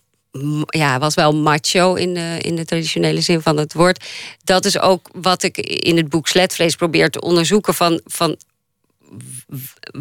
ja, 0.67 0.99
was 0.99 1.15
wel 1.15 1.35
macho 1.35 1.95
in 1.95 2.15
de, 2.15 2.39
in 2.41 2.57
de 2.57 2.65
traditionele 2.65 3.21
zin 3.21 3.41
van 3.41 3.57
het 3.57 3.73
woord. 3.73 4.05
Dat 4.45 4.65
is 4.65 4.79
ook 4.79 5.09
wat 5.13 5.43
ik 5.43 5.57
in 5.59 5.97
het 5.97 6.09
boek 6.09 6.29
Sletvlees 6.29 6.75
probeer 6.75 7.11
te 7.11 7.21
onderzoeken 7.21 7.75
van, 7.75 8.01
van 8.05 8.37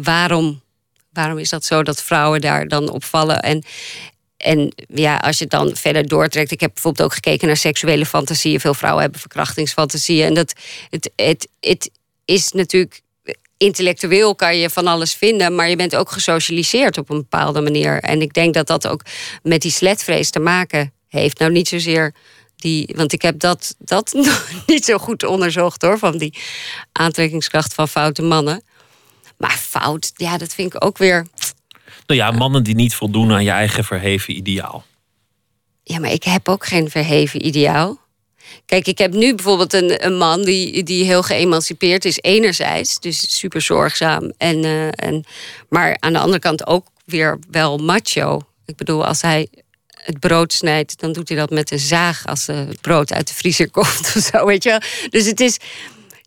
waarom, 0.02 0.60
waarom 1.12 1.38
is 1.38 1.48
dat 1.48 1.64
zo 1.64 1.82
dat 1.82 2.02
vrouwen 2.02 2.40
daar 2.40 2.68
dan 2.68 2.90
op 2.90 3.04
vallen 3.04 3.40
en 3.40 3.64
en 4.36 4.72
ja, 4.88 5.16
als 5.16 5.38
je 5.38 5.42
het 5.42 5.52
dan 5.52 5.76
verder 5.76 6.08
doortrekt. 6.08 6.50
Ik 6.50 6.60
heb 6.60 6.70
bijvoorbeeld 6.72 7.06
ook 7.06 7.14
gekeken 7.14 7.46
naar 7.46 7.56
seksuele 7.56 8.06
fantasieën. 8.06 8.60
Veel 8.60 8.74
vrouwen 8.74 9.02
hebben 9.02 9.20
verkrachtingsfantasieën. 9.20 10.26
En 10.26 10.34
dat 10.34 10.54
het, 10.90 11.10
het, 11.16 11.48
het 11.60 11.90
is 12.24 12.52
natuurlijk. 12.52 13.02
Intellectueel 13.62 14.34
kan 14.34 14.56
je 14.56 14.70
van 14.70 14.86
alles 14.86 15.14
vinden, 15.14 15.54
maar 15.54 15.68
je 15.68 15.76
bent 15.76 15.96
ook 15.96 16.10
gesocialiseerd 16.10 16.98
op 16.98 17.10
een 17.10 17.16
bepaalde 17.16 17.60
manier. 17.60 18.00
En 18.00 18.20
ik 18.20 18.32
denk 18.32 18.54
dat 18.54 18.66
dat 18.66 18.86
ook 18.86 19.02
met 19.42 19.62
die 19.62 19.70
sletvrees 19.70 20.30
te 20.30 20.40
maken 20.40 20.92
heeft. 21.08 21.38
Nou, 21.38 21.52
niet 21.52 21.68
zozeer 21.68 22.14
Die, 22.56 22.94
want 22.96 23.12
ik 23.12 23.22
heb 23.22 23.38
dat, 23.38 23.74
dat 23.78 24.12
nog 24.12 24.50
niet 24.66 24.84
zo 24.84 24.98
goed 24.98 25.24
onderzocht 25.24 25.82
hoor, 25.82 25.98
van 25.98 26.18
die 26.18 26.38
aantrekkingskracht 26.92 27.74
van 27.74 27.88
foute 27.88 28.22
mannen. 28.22 28.62
Maar 29.36 29.58
fout, 29.58 30.12
ja, 30.14 30.38
dat 30.38 30.54
vind 30.54 30.74
ik 30.74 30.84
ook 30.84 30.98
weer. 30.98 31.26
Nou 32.06 32.20
ja, 32.20 32.30
mannen 32.30 32.62
die 32.62 32.74
niet 32.74 32.94
voldoen 32.94 33.32
aan 33.32 33.44
je 33.44 33.50
eigen 33.50 33.84
verheven 33.84 34.36
ideaal. 34.36 34.84
Ja, 35.82 35.98
maar 35.98 36.12
ik 36.12 36.24
heb 36.24 36.48
ook 36.48 36.66
geen 36.66 36.90
verheven 36.90 37.46
ideaal. 37.46 37.98
Kijk, 38.66 38.86
ik 38.86 38.98
heb 38.98 39.12
nu 39.12 39.34
bijvoorbeeld 39.34 39.72
een, 39.72 40.04
een 40.06 40.16
man 40.16 40.42
die, 40.42 40.82
die 40.82 41.04
heel 41.04 41.22
geëmancipeerd 41.22 42.04
is, 42.04 42.18
enerzijds, 42.20 42.98
dus 43.00 43.38
super 43.38 43.60
zorgzaam. 43.60 44.32
En, 44.36 44.64
eh, 44.64 44.86
en, 45.06 45.24
maar 45.68 45.96
aan 45.98 46.12
de 46.12 46.18
andere 46.18 46.38
kant 46.38 46.66
ook 46.66 46.86
weer 47.04 47.38
wel 47.50 47.78
macho. 47.78 48.40
Ik 48.66 48.76
bedoel, 48.76 49.06
als 49.06 49.22
hij 49.22 49.48
het 49.90 50.20
brood 50.20 50.52
snijdt, 50.52 51.00
dan 51.00 51.12
doet 51.12 51.28
hij 51.28 51.38
dat 51.38 51.50
met 51.50 51.70
een 51.70 51.78
zaag 51.78 52.26
als 52.26 52.46
het 52.46 52.80
brood 52.80 53.12
uit 53.12 53.28
de 53.28 53.34
vriezer 53.34 53.70
komt 53.80 54.12
of 54.16 54.28
zo, 54.32 54.46
weet 54.46 54.62
je 54.62 54.70
wel. 54.70 54.80
Dus 55.10 55.26
het 55.26 55.40
is, 55.40 55.56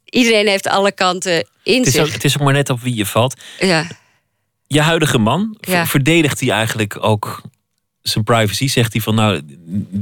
iedereen 0.06 0.48
heeft 0.48 0.68
alle 0.68 0.92
kanten 0.92 1.48
in 1.64 1.78
Het 1.78 1.88
is, 1.88 1.94
zich. 1.94 2.06
ook, 2.06 2.12
het 2.12 2.24
is 2.24 2.38
ook 2.38 2.44
maar 2.44 2.54
net 2.54 2.70
op 2.70 2.82
wie 2.82 2.96
je 2.96 3.06
valt. 3.06 3.42
Ja. 3.60 3.88
Je 4.68 4.82
huidige 4.82 5.18
man, 5.18 5.58
Ja. 5.62 5.86
verdedigt 5.86 6.40
hij 6.40 6.50
eigenlijk 6.50 6.98
ook 7.04 7.42
zijn 8.04 8.24
privacy? 8.24 8.68
Zegt 8.68 8.94
hij 8.94 9.02
van 9.02 9.16
nou, 9.16 9.42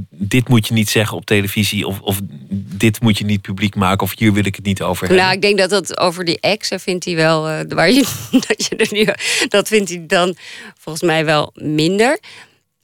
dit 0.10 0.48
moet 0.48 0.68
je 0.68 0.74
niet 0.74 0.90
zeggen 0.90 1.18
op 1.18 1.26
televisie... 1.26 1.88
of, 1.88 2.00
of 2.00 2.20
dit 2.52 3.02
moet 3.02 3.18
je 3.18 3.26
niet 3.26 3.42
publiek 3.42 3.76
maken... 3.76 4.04
of 4.04 4.14
hier 4.20 4.34
wil 4.34 4.46
ik 4.46 4.56
het 4.56 4.66
niet 4.66 4.82
over 4.82 5.08
hebben? 5.08 5.24
Nou, 5.24 5.36
ik 5.36 5.42
denk 5.42 5.58
dat 5.58 5.70
dat 5.70 5.98
over 5.98 6.26
die 6.26 6.40
exen 6.40 6.80
vindt 6.80 7.06
hij 7.06 7.16
wel, 7.16 7.50
eh, 7.50 7.60
waar 7.68 7.92
je, 7.92 8.06
dat 8.48 8.66
je 8.70 8.76
er 8.76 8.88
nu, 8.92 9.08
dat 9.48 9.68
vindt 9.68 9.90
hij 9.90 10.04
dan 10.08 10.36
volgens 10.80 11.04
mij 11.04 11.26
wel 11.26 11.52
minder. 11.54 12.20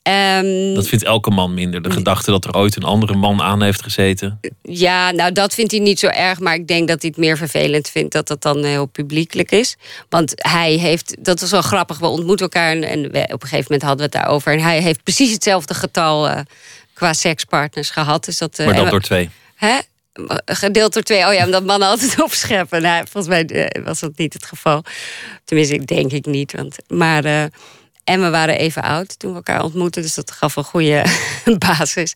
Ehm, 0.08 0.74
Dat 0.74 0.88
vindt 0.88 1.04
elke 1.04 1.30
man 1.30 1.54
minder. 1.54 1.82
De 1.82 1.92
gedachte 1.92 2.32
dat 2.32 2.46
er 2.46 2.56
ooit 2.56 2.76
een 2.76 2.84
andere 2.84 3.16
man 3.16 3.42
aan 3.42 3.62
heeft 3.62 3.82
gezeten. 3.84 4.40
Ja, 4.62 5.12
nou 5.12 5.32
dat 5.32 5.54
vindt 5.54 5.72
hij 5.72 5.80
niet 5.80 6.00
zo 6.00 6.08
erg, 6.08 6.40
maar 6.40 6.54
ik 6.56 6.68
denk 6.68 6.88
dat 6.88 7.02
hij 7.02 7.10
het 7.16 7.20
meer 7.26 7.38
vervelend 7.38 7.90
vindt 7.90 8.14
dat 8.14 8.28
dat 8.28 8.42
dan 8.42 8.64
heel 8.64 8.86
publiekelijk 8.86 9.52
is. 9.52 9.76
Want 10.10 10.34
hij 10.36 10.74
heeft, 10.74 11.16
dat 11.20 11.42
is 11.42 11.52
wel 11.52 11.62
grappig, 11.62 11.98
we 12.00 12.08
ontmoeten 12.08 12.46
elkaar 12.46 12.72
en, 12.72 12.84
en 12.84 13.02
we- 13.12 13.24
op 13.34 13.42
een 13.42 13.48
gegeven 13.48 13.64
moment 13.64 13.82
hadden 13.82 13.98
we 13.98 14.04
het 14.04 14.12
daarover. 14.12 14.54
En 14.54 14.60
hij 14.60 14.82
heeft 14.82 15.04
precies 15.04 15.32
hetzelfde 15.32 15.74
getal 15.74 16.30
eh, 16.30 16.40
qua 16.94 17.14
sekspartners 17.14 17.90
gehad. 17.90 18.26
Dus 18.26 18.38
dat, 18.38 18.60
eh, 18.60 18.66
Maar 18.66 18.84
we- 18.84 18.90
door 18.90 19.02
twee. 19.02 19.30
Hè? 19.56 19.78
Gedeeld 20.46 20.94
door 20.94 21.04
twee. 21.04 21.28
Oh 21.28 21.34
ja, 21.34 21.46
omdat 21.46 21.64
mannen 21.66 21.88
altijd 21.88 22.22
opscheppen. 22.24 22.82
Nou, 22.82 23.06
volgens 23.12 23.28
mij 23.34 23.46
eh, 23.46 23.84
was 23.86 24.00
dat 24.00 24.12
niet 24.18 24.34
het 24.34 24.46
geval. 24.46 24.84
Tenminste, 25.46 25.86
denk 25.86 26.12
ik 26.12 26.26
niet. 26.26 26.52
Want, 26.54 26.76
maar, 26.88 27.26
eh, 27.26 27.44
en 28.08 28.22
we 28.22 28.30
waren 28.30 28.58
even 28.58 28.82
oud 28.82 29.20
toen 29.20 29.30
we 29.30 29.36
elkaar 29.36 29.64
ontmoetten. 29.64 30.02
Dus 30.02 30.14
dat 30.16 30.32
gaf 30.32 30.56
een 30.56 30.64
goede 30.64 31.06
basis. 31.68 32.14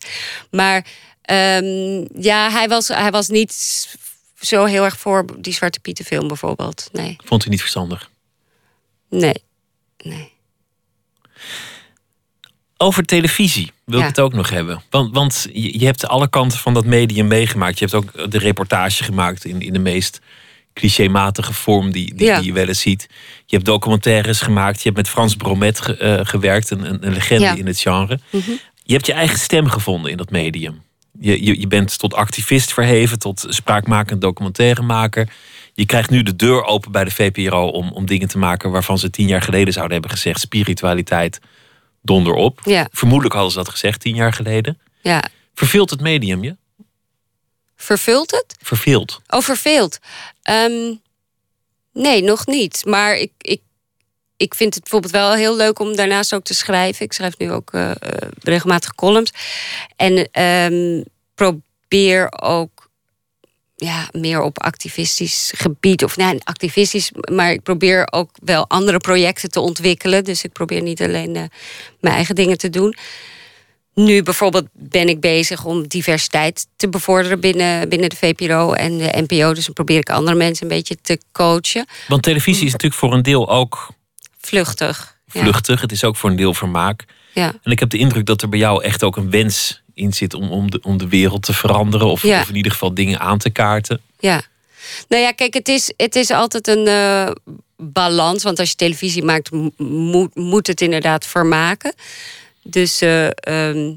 Maar 0.50 0.86
ehm, 1.22 2.04
ja, 2.22 2.50
hij 2.50 2.68
was, 2.68 2.88
hij 2.88 3.10
was 3.10 3.28
niet 3.28 3.52
zo 4.40 4.64
heel 4.64 4.84
erg 4.84 4.98
voor 4.98 5.24
die 5.38 5.52
Zwarte 5.52 5.80
Pieten 5.80 6.04
film 6.04 6.28
bijvoorbeeld. 6.28 6.88
Nee, 6.92 7.16
Vond 7.24 7.42
hij 7.42 7.50
niet 7.50 7.60
verstandig. 7.60 8.10
nee, 9.08 9.42
nee. 9.96 10.30
Over 12.76 13.04
televisie 13.04 13.72
wil 13.84 13.98
Ja. 13.98 14.04
ik 14.04 14.10
het 14.10 14.20
ook 14.20 14.32
nog 14.32 14.50
hebben. 14.50 14.82
Want, 14.90 15.14
want 15.14 15.46
je, 15.52 15.78
je 15.78 15.84
hebt 15.84 16.06
alle 16.06 16.28
kanten 16.28 16.58
van 16.58 16.74
dat 16.74 16.84
medium 16.84 17.26
meegemaakt. 17.26 17.78
Je 17.78 17.84
hebt 17.84 17.96
ook 17.96 18.30
de 18.30 18.38
reportage 18.38 19.04
gemaakt 19.04 19.44
in, 19.44 19.60
in 19.60 19.72
de 19.72 19.78
meest 19.78 20.20
clichématige 20.74 21.52
vorm 21.52 21.92
die, 21.92 22.14
die, 22.14 22.26
Ja. 22.26 22.36
die 22.36 22.46
je 22.46 22.52
wel 22.52 22.68
eens 22.68 22.80
ziet. 22.80 23.06
Je 23.46 23.54
hebt 23.56 23.64
documentaires 23.68 24.40
gemaakt. 24.40 24.76
Je 24.76 24.82
hebt 24.84 24.96
met 24.96 25.08
Frans 25.08 25.34
Bromet 25.36 25.80
ge- 25.80 25.96
eh, 25.96 26.20
gewerkt, 26.26 26.70
een, 26.70 26.84
een, 26.88 27.06
een 27.06 27.12
legende 27.12 27.44
Ja. 27.44 27.54
in 27.54 27.66
het 27.66 27.80
genre. 27.80 28.18
Mhm. 28.30 28.50
Je 28.84 28.92
hebt 28.92 29.06
je 29.06 29.12
eigen 29.12 29.38
stem 29.38 29.66
gevonden 29.68 30.10
in 30.10 30.16
dat 30.16 30.30
medium. 30.30 30.82
Je, 31.20 31.44
je, 31.44 31.60
je 31.60 31.66
bent 31.66 31.98
tot 31.98 32.14
activist 32.14 32.72
verheven, 32.72 33.18
tot 33.18 33.44
spraakmakend 33.48 34.20
documentairemaker. 34.20 35.28
Je 35.74 35.86
krijgt 35.86 36.10
nu 36.10 36.22
de 36.22 36.36
deur 36.36 36.64
open 36.64 36.92
bij 36.92 37.04
de 37.04 37.10
VPRO 37.10 37.66
om, 37.68 37.90
om 37.92 38.06
dingen 38.06 38.28
te 38.28 38.38
maken 38.38 38.70
waarvan 38.70 38.98
ze 38.98 39.10
tien 39.10 39.26
jaar 39.26 39.42
geleden 39.42 39.72
zouden 39.72 39.92
hebben 39.92 40.10
gezegd: 40.10 40.40
spiritualiteit, 40.40 41.40
donder 42.02 42.32
op. 42.34 42.60
Ja. 42.64 42.88
Vermoedelijk 42.92 43.34
hadden 43.34 43.52
ze 43.52 43.58
dat 43.58 43.68
gezegd 43.68 44.00
tien 44.00 44.14
jaar 44.14 44.32
geleden. 44.32 44.78
Ja. 45.02 45.24
Verveelt 45.54 45.90
het 45.90 46.00
medium 46.00 46.44
je? 46.44 46.56
Vervult 47.82 48.30
het? 48.30 48.54
Verveeld. 48.62 49.20
Oh, 49.28 49.40
verveeld. 49.40 49.98
Ehm, 50.42 50.94
nee, 51.92 52.22
nog 52.22 52.46
niet. 52.46 52.84
Maar 52.84 53.16
ik, 53.16 53.32
ik, 53.38 53.60
ik 54.36 54.54
vind 54.54 54.74
het 54.74 54.82
bijvoorbeeld 54.82 55.12
wel 55.12 55.34
heel 55.34 55.56
leuk 55.56 55.78
om 55.78 55.96
daarnaast 55.96 56.34
ook 56.34 56.44
te 56.44 56.54
schrijven. 56.54 57.04
Ik 57.04 57.12
schrijf 57.12 57.38
nu 57.38 57.52
ook 57.52 57.72
eh, 57.72 57.90
regelmatig 58.42 58.94
columns. 58.94 59.32
En 59.96 60.28
ehm, 60.30 61.02
probeer 61.34 62.32
ook 62.42 62.90
ja, 63.76 64.08
meer 64.12 64.40
op 64.40 64.62
activistisch 64.62 65.52
gebied. 65.56 66.04
Of 66.04 66.16
nee, 66.16 66.38
activistisch, 66.44 67.10
maar 67.32 67.52
ik 67.52 67.62
probeer 67.62 68.08
ook 68.10 68.30
wel 68.44 68.68
andere 68.68 68.98
projecten 68.98 69.50
te 69.50 69.60
ontwikkelen. 69.60 70.24
Dus 70.24 70.44
ik 70.44 70.52
probeer 70.52 70.82
niet 70.82 71.02
alleen 71.02 71.36
eh, 71.36 71.44
mijn 72.00 72.14
eigen 72.14 72.34
dingen 72.34 72.58
te 72.58 72.70
doen. 72.70 72.96
Nu 73.94 74.22
bijvoorbeeld 74.22 74.66
ben 74.72 75.08
ik 75.08 75.20
bezig 75.20 75.64
om 75.64 75.88
diversiteit 75.88 76.66
te 76.76 76.88
bevorderen 76.88 77.40
binnen, 77.40 77.88
binnen 77.88 78.08
de 78.08 78.16
VPRO 78.16 78.72
en 78.72 78.98
de 78.98 79.24
NPO. 79.28 79.54
Dus 79.54 79.64
dan 79.64 79.74
probeer 79.74 79.98
ik 79.98 80.10
andere 80.10 80.36
mensen 80.36 80.62
een 80.62 80.76
beetje 80.76 80.96
te 81.02 81.18
coachen. 81.32 81.86
Want 82.08 82.22
televisie 82.22 82.66
is 82.66 82.72
natuurlijk 82.72 83.00
voor 83.00 83.12
een 83.12 83.22
deel 83.22 83.50
ook 83.50 83.88
Vluchtig. 84.40 85.16
Ja. 85.32 85.40
vluchtig. 85.42 85.80
Het 85.80 85.92
is 85.92 86.04
ook 86.04 86.16
voor 86.16 86.30
een 86.30 86.36
deel 86.36 86.54
vermaak. 86.54 87.04
Ja. 87.32 87.52
En 87.62 87.70
ik 87.72 87.78
heb 87.78 87.90
de 87.90 87.98
indruk 87.98 88.26
dat 88.26 88.42
er 88.42 88.48
bij 88.48 88.58
jou 88.58 88.82
echt 88.82 89.02
ook 89.02 89.16
een 89.16 89.30
wens 89.30 89.82
in 89.94 90.12
zit 90.12 90.34
om, 90.34 90.50
om, 90.50 90.70
de, 90.70 90.78
om 90.82 90.98
de 90.98 91.08
wereld 91.08 91.42
te 91.42 91.52
veranderen. 91.52 92.06
Of, 92.06 92.22
Ja. 92.22 92.40
of 92.40 92.48
in 92.48 92.56
ieder 92.56 92.72
geval 92.72 92.94
dingen 92.94 93.20
aan 93.20 93.38
te 93.38 93.50
kaarten. 93.50 94.00
Ja. 94.18 94.42
Nou 95.08 95.22
ja, 95.22 95.32
kijk, 95.32 95.54
het 95.54 95.68
is, 95.68 95.92
het 95.96 96.16
is 96.16 96.30
altijd 96.30 96.68
een 96.68 96.86
eh, 96.86 97.30
balans. 97.76 98.42
Want 98.42 98.58
als 98.58 98.68
je 98.70 98.74
televisie 98.76 99.22
maakt, 99.24 99.50
mo- 99.50 99.70
moet, 99.76 100.34
moet 100.34 100.66
het 100.66 100.80
inderdaad 100.80 101.26
vermaken. 101.26 101.94
Dus, 102.62 103.00
eh, 103.00 103.26
ehm, 103.34 103.94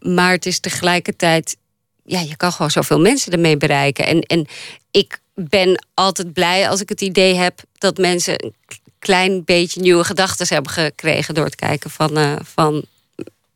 maar 0.00 0.30
het 0.30 0.46
is 0.46 0.60
tegelijkertijd, 0.60 1.56
ja, 2.04 2.20
je 2.20 2.36
kan 2.36 2.52
gewoon 2.52 2.70
zoveel 2.70 3.00
mensen 3.00 3.32
ermee 3.32 3.56
bereiken. 3.56 4.06
En, 4.06 4.20
en 4.20 4.46
ik 4.90 5.20
ben 5.34 5.86
altijd 5.94 6.32
blij 6.32 6.68
als 6.68 6.80
ik 6.80 6.88
het 6.88 7.00
idee 7.00 7.34
heb 7.34 7.62
dat 7.78 7.98
mensen 7.98 8.44
een 8.44 8.54
klein 8.98 9.44
beetje 9.44 9.80
nieuwe 9.80 10.04
gedachten 10.04 10.46
hebben 10.48 10.72
gekregen 10.72 11.34
door 11.34 11.44
het 11.44 11.54
kijken 11.54 11.90
van, 11.90 12.16
eh, 12.16 12.36
van 12.42 12.84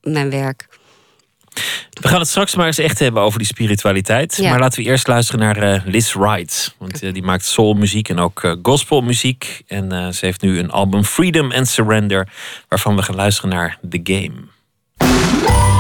mijn 0.02 0.30
werk. 0.30 0.68
We 2.00 2.08
gaan 2.08 2.20
het 2.20 2.28
straks 2.28 2.54
maar 2.54 2.66
eens 2.66 2.78
echt 2.78 2.98
hebben 2.98 3.22
over 3.22 3.38
die 3.38 3.46
spiritualiteit. 3.46 4.36
Ja. 4.36 4.50
Maar 4.50 4.60
laten 4.60 4.82
we 4.82 4.88
eerst 4.88 5.06
luisteren 5.06 5.40
naar 5.40 5.56
eh, 5.56 5.80
Liz 5.84 6.12
Wright. 6.12 6.74
Want 6.78 7.02
eh, 7.02 7.12
die 7.12 7.22
maakt 7.22 7.44
soulmuziek 7.44 8.08
en 8.08 8.18
ook 8.18 8.44
eh, 8.44 8.52
gospelmuziek. 8.62 9.62
En 9.66 10.14
ze 10.14 10.26
heeft 10.26 10.42
nu 10.42 10.58
een 10.58 10.70
album 10.70 11.04
Freedom 11.04 11.52
and 11.52 11.68
Surrender. 11.68 12.28
Waarvan 12.68 12.96
we 12.96 13.02
gaan 13.02 13.16
luisteren 13.16 13.50
naar 13.50 13.78
The 13.90 14.00
Game. 14.02 15.77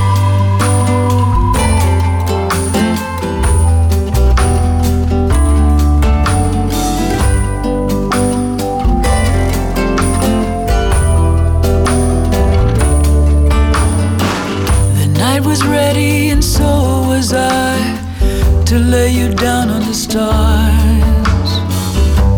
Stars. 20.18 21.50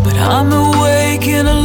But 0.05 0.15
I'm 0.15 0.51
awake 0.53 1.25
in 1.27 1.47
a 1.47 1.59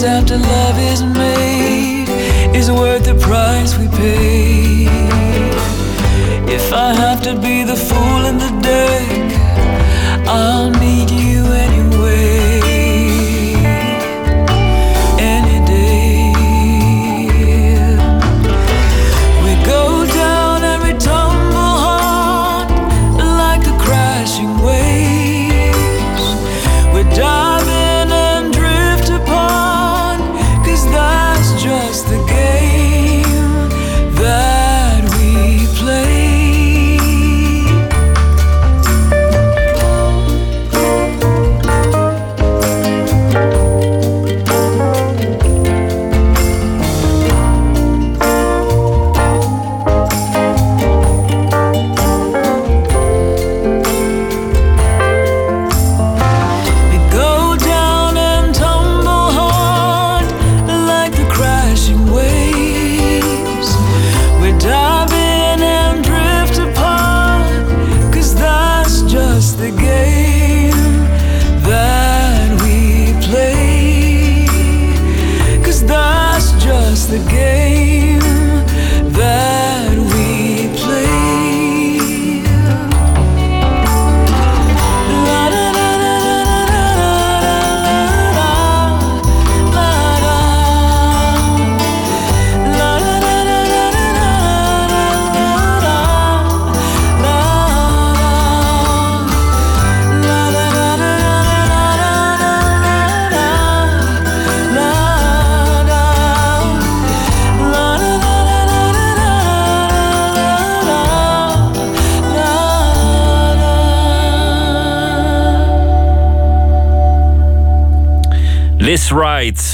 that 0.00 0.22
after 0.22 0.38
love 0.38 0.78
is 0.78 1.02
made 1.02 2.08
is 2.56 2.70
worth 2.70 3.04
the 3.04 3.14
price 3.14 3.76
we 3.76 3.88
pay. 3.88 4.31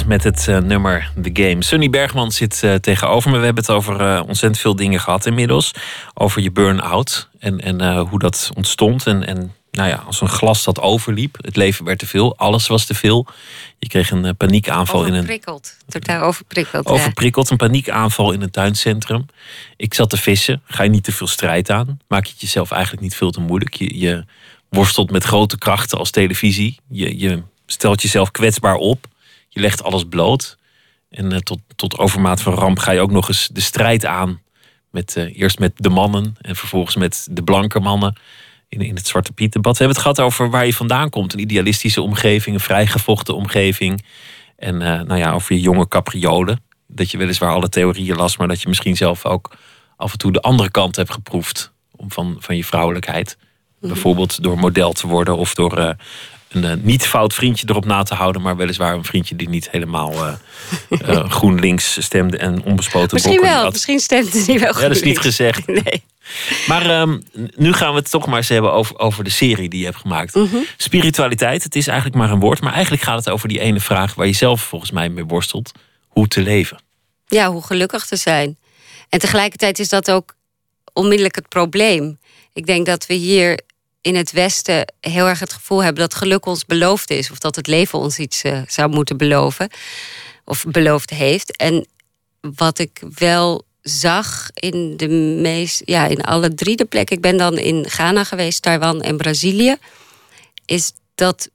Met 0.09 0.25
het 0.25 0.47
uh, 0.49 0.59
nummer 0.59 1.13
The 1.23 1.31
Game. 1.33 1.65
Sunny 1.65 1.91
Bergman 1.91 2.33
zit 2.33 2.61
uh, 2.65 2.75
tegenover 2.75 3.31
me. 3.31 3.39
We 3.39 3.45
hebben 3.45 3.65
het 3.65 3.73
over 3.73 4.01
uh, 4.01 4.23
ontzettend 4.27 4.59
veel 4.59 4.77
dingen 4.77 5.01
gehad 5.01 5.27
inmiddels. 5.27 5.73
Over 6.15 6.43
je 6.43 6.51
burn-out 6.51 7.29
en, 7.39 7.61
en 7.61 7.99
hoe 7.99 8.19
dat 8.19 8.51
ontstond. 8.55 9.07
En, 9.07 9.27
en 9.27 9.55
nou 9.71 9.89
ja, 9.89 10.03
als 10.07 10.21
een 10.21 10.29
glas 10.29 10.65
dat 10.65 10.81
overliep. 10.81 11.37
Het 11.41 11.57
leven 11.57 11.85
werd 11.85 11.99
te 11.99 12.07
veel, 12.07 12.37
alles 12.37 12.67
was 12.67 12.85
te 12.85 12.95
veel. 12.95 13.27
Je 13.79 13.89
kreeg 13.89 14.11
een 14.11 14.37
paniekaanval 14.37 15.01
in 15.01 15.07
een. 15.07 15.13
Overprikkeld, 15.13 15.77
totaal 15.89 16.23
overprikkeld. 16.23 16.87
Overprikkeld, 16.87 17.51
een 17.51 17.57
paniekaanval 17.57 18.33
in 18.33 18.43
een 18.43 18.51
tuincentrum. 18.51 19.27
Ik 19.77 19.95
zat 19.95 20.11
te 20.11 20.17
vissen. 20.17 20.63
Ga 20.65 20.83
je 20.83 20.91
niet 20.91 21.05
te 21.05 21.13
veel 21.13 21.27
strijd 21.27 21.71
aan? 21.71 22.01
Maak 22.09 22.25
je 22.25 22.33
het 22.33 22.41
jezelf 22.41 22.71
eigenlijk 22.71 23.03
niet 23.03 23.15
veel 23.15 23.31
te 23.31 23.41
moeilijk? 23.41 23.75
Je, 23.75 23.99
je 23.99 24.25
worstelt 24.69 25.11
met 25.11 25.25
grote 25.25 25.59
krachten 25.59 25.99
als 25.99 26.11
televisie. 26.11 26.79
Je, 26.89 27.19
je 27.19 27.43
stelt 27.67 28.03
jezelf 28.03 28.31
kwetsbaar 28.31 28.75
op. 28.75 29.07
Je 29.49 29.61
legt 29.61 29.83
alles 29.83 30.05
bloot. 30.05 30.59
En 31.11 31.33
uh, 31.33 31.39
tot, 31.39 31.59
tot 31.77 31.99
overmaat 31.99 32.41
van 32.41 32.55
ramp 32.55 32.79
ga 32.79 32.93
je 32.93 33.01
ook 33.01 33.11
nog 33.11 33.29
eens 33.29 33.49
de 33.53 33.61
strijd 33.61 34.07
aan. 34.07 34.43
Met, 34.91 35.15
uh, 35.19 35.39
eerst 35.41 35.59
met 35.59 35.73
de 35.77 35.89
mannen 35.89 36.37
en 36.41 36.57
vervolgens 36.57 36.97
met 36.97 37.29
de 37.31 37.43
blanke 37.43 37.81
mannen. 37.81 38.17
In, 38.69 38.81
in 38.81 38.95
het 38.95 39.07
Zwarte 39.07 39.33
Piet 39.33 39.53
debat. 39.53 39.73
We 39.73 39.85
hebben 39.85 39.97
het 40.03 40.07
gehad 40.07 40.31
over 40.31 40.51
waar 40.51 40.67
je 40.67 40.75
vandaan 40.75 41.11
komt. 41.11 41.33
Een 41.33 41.41
idealistische 41.41 42.03
omgeving, 42.03 42.55
een 42.55 42.63
vrijgevochten 42.63 43.35
omgeving. 43.35 44.05
En 44.57 44.75
uh, 44.75 44.81
nou 44.81 45.17
ja, 45.17 45.33
over 45.33 45.55
je 45.55 45.61
jonge 45.61 45.89
capriolen. 45.89 46.63
Dat 46.87 47.11
je 47.11 47.19
weliswaar 47.19 47.53
alle 47.53 47.69
theorieën 47.69 48.17
las, 48.17 48.37
maar 48.37 48.49
dat 48.49 48.63
je 48.63 48.69
misschien 48.69 48.97
zelf 48.97 49.25
ook 49.25 49.57
af 49.97 50.13
en 50.13 50.19
toe 50.19 50.33
de 50.33 50.41
andere 50.41 50.71
kant 50.71 50.97
hebt 50.97 51.13
geproefd. 51.13 51.73
Om 51.97 52.13
van, 52.13 52.37
van 52.39 52.57
je 52.57 52.65
vrouwelijkheid. 52.65 53.37
Mhm. 53.81 53.93
Bijvoorbeeld 53.93 54.43
door 54.43 54.59
model 54.59 54.93
te 54.93 55.07
worden 55.07 55.37
of 55.37 55.55
door 55.55 55.97
een 56.49 56.65
uh, 56.65 56.73
niet 56.85 57.07
fout 57.07 57.35
vriendje 57.35 57.67
erop 57.69 57.85
na 57.85 58.03
te 58.03 58.15
houden, 58.15 58.43
maar 58.43 58.57
weliswaar 58.57 58.95
een 58.95 59.05
vriendje 59.05 59.37
die 59.37 59.49
niet 59.49 59.71
helemaal 59.71 60.13
uh, 60.13 60.33
uh, 60.89 61.31
GroenLinks 61.39 62.05
stemde 62.05 62.37
en 62.37 62.63
onbespoten 62.63 63.09
Misschien 63.13 63.41
wel, 63.41 63.71
misschien 63.71 64.01
stemde 64.01 64.45
hij 64.47 64.59
wel. 64.59 64.75
Ja, 64.75 64.89
dat 64.89 64.97
is 64.97 65.03
niet 65.03 65.19
gezegd. 65.19 65.67
Nee. 65.89 66.03
Maar 66.67 67.01
um, 67.01 67.23
nu 67.55 67.73
gaan 67.73 67.93
we 67.93 67.99
het 67.99 68.11
toch 68.11 68.27
maar 68.27 68.37
eens 68.37 68.49
hebben 68.49 68.73
over, 68.73 68.99
over 68.99 69.25
de 69.25 69.31
serie 69.31 69.69
die 69.69 69.79
je 69.79 69.85
hebt 69.85 69.97
gemaakt. 69.97 70.35
Mhm. 70.35 70.57
Spiritualiteit, 70.77 71.63
het 71.63 71.77
is 71.77 71.87
eigenlijk 71.87 72.19
maar 72.19 72.31
een 72.31 72.41
woord, 72.41 72.61
maar 72.61 72.73
eigenlijk 72.73 73.03
gaat 73.03 73.19
het 73.19 73.31
over 73.31 73.49
die 73.49 73.61
ene 73.61 73.81
vraag 73.81 74.15
waar 74.15 74.27
je 74.27 74.33
zelf 74.33 74.63
volgens 74.63 74.91
mij 74.91 75.09
mee 75.09 75.25
worstelt: 75.25 75.73
hoe 76.09 76.29
te 76.29 76.41
leven. 76.41 76.81
Ja, 77.27 77.51
hoe 77.51 77.63
gelukkig 77.63 78.07
te 78.07 78.17
zijn. 78.17 78.57
En 79.09 79.19
tegelijkertijd 79.19 79.79
is 79.79 79.89
dat 79.89 80.11
ook 80.11 80.35
onmiddellijk 80.93 81.35
het 81.35 81.49
probleem. 81.49 82.19
Ik 82.53 82.67
denk 82.67 82.87
dat 82.87 83.07
we 83.07 83.15
hier 83.15 83.61
in 84.01 84.15
het 84.15 84.33
Westen 84.33 84.93
heel 85.01 85.27
erg 85.27 85.41
het 85.41 85.53
gevoel 85.53 85.83
hebben 85.83 86.03
dat 86.03 86.15
geluk 86.15 86.47
ons 86.47 86.65
beloofd 86.67 87.11
is. 87.11 87.31
Of 87.31 87.39
dat 87.39 87.57
het 87.57 87.67
leven 87.67 87.99
ons 87.99 88.19
iets 88.19 88.45
uh, 88.45 88.61
zou 88.67 88.91
moeten 88.91 89.17
beloven. 89.17 89.71
Of 90.45 90.65
beloofd 90.69 91.11
heeft. 91.11 91.57
En 91.57 91.87
wat 92.41 92.79
ik 92.79 93.03
wel 93.15 93.67
zag 93.83 94.51
in 94.55 94.97
de 94.97 95.09
meest, 95.41 95.83
ja, 95.85 96.07
in 96.07 96.23
alle 96.23 96.55
drie 96.55 96.77
de 96.77 96.85
plekken. 96.85 97.17
Ik 97.17 97.23
ben 97.23 97.37
dan 97.37 97.59
in 97.59 97.89
Ghana 97.89 98.25
geweest, 98.25 98.63
Taiwan 98.63 99.03
en 99.03 99.17
Brazilië. 99.17 99.77
Is 100.65 100.93
dat 101.15 101.49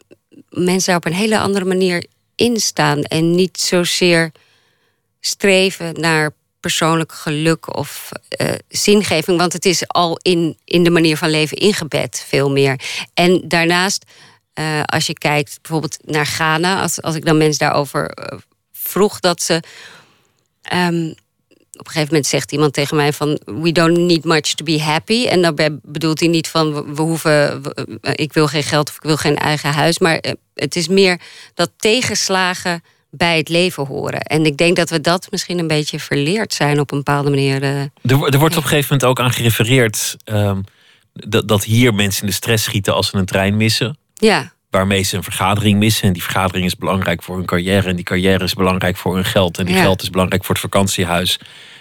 mensen 0.49 0.85
daar 0.85 0.95
op 0.95 1.05
een 1.05 1.13
hele 1.13 1.39
andere 1.39 1.65
manier 1.65 2.05
instaan. 2.35 3.03
En 3.03 3.35
niet 3.35 3.59
zozeer 3.59 4.31
streven 5.19 5.93
naar 5.99 6.33
persoonlijk 6.63 7.11
geluk 7.11 7.75
of 7.77 8.11
uh, 8.41 8.51
zingeving. 8.67 9.37
Want 9.37 9.53
het 9.53 9.65
is 9.65 9.87
al 9.87 10.19
in, 10.21 10.57
in 10.65 10.83
de 10.83 10.89
manier 10.89 11.17
van 11.17 11.29
leven 11.29 11.57
ingebed, 11.57 12.25
veel 12.27 12.51
meer. 12.51 12.79
En 13.13 13.41
daarnaast, 13.47 14.05
uh, 14.59 14.83
als 14.83 15.05
je 15.05 15.13
kijkt 15.13 15.59
bijvoorbeeld 15.61 15.97
naar 16.01 16.25
Ghana, 16.25 16.81
als, 16.81 17.01
als 17.01 17.15
ik 17.15 17.25
dan 17.25 17.37
mensen 17.37 17.59
daarover 17.59 18.17
uh, 18.19 18.39
vroeg, 18.71 19.19
dat 19.19 19.41
ze. 19.41 19.63
Um, 20.73 21.15
op 21.73 21.85
een 21.85 21.91
gegeven 21.91 22.13
moment 22.13 22.27
zegt 22.27 22.51
iemand 22.51 22.73
tegen 22.73 22.95
mij 22.95 23.13
van 23.13 23.39
we 23.45 23.71
don't 23.71 23.97
need 23.97 24.23
much 24.23 24.53
to 24.53 24.63
be 24.63 24.81
happy 24.81 25.27
en 25.27 25.41
daarbij 25.41 25.79
bedoelt 25.81 26.19
hij 26.19 26.29
niet 26.29 26.47
van 26.47 26.95
we, 26.95 27.01
hoeven 27.01 27.61
ik 28.01 28.33
wil 28.33 28.47
geen 28.47 28.63
geld 28.63 28.89
of 28.89 28.95
ik 28.95 29.01
wil 29.03 29.17
geen 29.17 29.37
eigen 29.37 29.73
huis 29.73 29.99
maar 29.99 30.23
het 30.53 30.75
is 30.75 30.87
meer 30.87 31.19
dat 31.53 31.71
tegenslagen 31.77 32.83
bij 33.15 33.37
het 33.37 33.49
leven 33.49 33.85
horen. 33.85 34.21
En 34.21 34.45
ik 34.45 34.57
denk 34.57 34.75
dat 34.75 34.89
we 34.89 35.01
dat 35.01 35.27
misschien 35.31 35.59
een 35.59 35.67
beetje 35.67 35.99
verleerd 35.99 36.53
zijn 36.53 36.79
op 36.79 36.91
een 36.91 36.97
bepaalde 36.97 37.29
manier. 37.29 37.63
Uh, 37.63 37.79
er, 37.79 37.89
er, 38.01 38.15
wordt 38.15 38.33
op 38.33 38.63
een 38.63 38.69
gegeven 38.69 38.87
moment 38.97 39.03
ook 39.03 39.19
aan 39.19 39.31
gerefereerd 39.31 40.17
um, 40.25 40.63
dat, 41.13 41.47
dat 41.47 41.63
hier 41.63 41.93
mensen 41.93 42.21
in 42.21 42.27
de 42.27 42.33
stress 42.33 42.63
schieten 42.63 42.93
als 42.93 43.09
ze 43.09 43.17
een 43.17 43.25
trein 43.25 43.57
missen. 43.57 43.97
Ja. 44.13 44.53
Waarmee 44.69 45.03
ze 45.03 45.17
een 45.17 45.23
vergadering 45.23 45.79
missen. 45.79 46.07
En 46.07 46.13
die 46.13 46.23
vergadering 46.23 46.65
is 46.65 46.75
belangrijk 46.75 47.23
voor 47.23 47.35
hun 47.35 47.45
carrière. 47.45 47.89
En 47.89 47.95
die 47.95 48.05
carrière 48.05 48.43
is 48.43 48.53
belangrijk 48.53 48.97
voor 48.97 49.15
hun 49.15 49.25
geld. 49.25 49.57
En 49.57 49.65
die 49.65 49.75
Ja. 49.75 49.81
geld 49.81 50.01
is 50.01 50.09
belangrijk 50.09 50.43
voor 50.43 50.55
het 50.55 50.63
vakantiehuis. 50.63 51.39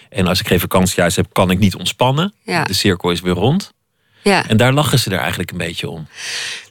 En 0.09 0.27
als 0.27 0.41
ik 0.41 0.47
geen 0.47 0.61
vakantiehuis 0.61 1.17
heb, 1.17 1.27
kan 1.33 1.51
ik 1.51 1.59
niet 1.59 1.75
ontspannen. 1.77 2.35
Ja. 2.43 2.65
De 2.65 2.73
cirkel 2.75 3.11
is 3.11 3.21
weer 3.21 3.35
rond. 3.35 3.73
ja. 4.23 4.49
En 4.49 4.57
daar 4.57 4.73
lachen 4.73 4.99
ze 4.99 5.11
er 5.11 5.19
eigenlijk 5.19 5.51
een 5.51 5.59
beetje 5.59 5.89
om. 5.89 6.07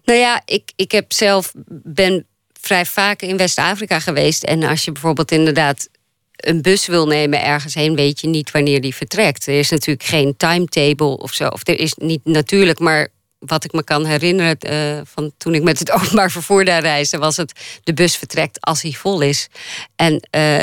Nou 0.05 0.19
ja, 0.19 0.41
ik, 0.45 0.71
ik 0.75 0.91
heb 0.91 1.13
zelf 1.13 1.51
ben 1.83 2.25
vrij 2.61 2.85
vaak 2.85 3.21
in 3.21 3.37
West-Afrika 3.37 3.99
geweest. 3.99 4.43
En 4.43 4.63
als 4.63 4.85
je 4.85 4.91
bijvoorbeeld 4.91 5.31
inderdaad 5.31 5.89
een 6.35 6.61
bus 6.61 6.85
wil 6.85 7.07
nemen 7.07 7.43
ergens 7.43 7.73
heen, 7.73 7.95
weet 7.95 8.21
je 8.21 8.27
niet 8.27 8.51
wanneer 8.51 8.81
die 8.81 8.95
vertrekt. 8.95 9.47
Er 9.47 9.59
is 9.59 9.69
natuurlijk 9.69 10.07
geen 10.07 10.37
timetable 10.37 11.17
of 11.17 11.33
zo. 11.33 11.47
Of 11.47 11.67
er 11.67 11.79
is 11.79 11.93
niet 11.93 12.21
natuurlijk, 12.23 12.79
maar 12.79 13.07
wat 13.39 13.63
ik 13.63 13.71
me 13.71 13.83
kan 13.83 14.05
herinneren 14.05 14.57
eh, 14.59 15.01
van 15.03 15.31
toen 15.37 15.53
ik 15.53 15.63
met 15.63 15.79
het 15.79 15.91
openbaar 16.01 16.31
vervoer 16.31 16.65
daar 16.65 16.81
reisde, 16.81 17.17
was 17.17 17.37
het 17.37 17.79
de 17.83 17.93
bus 17.93 18.15
vertrekt 18.15 18.61
als 18.61 18.81
hij 18.81 18.91
vol 18.91 19.21
is. 19.21 19.47
En 19.95 20.19
eh, 20.29 20.61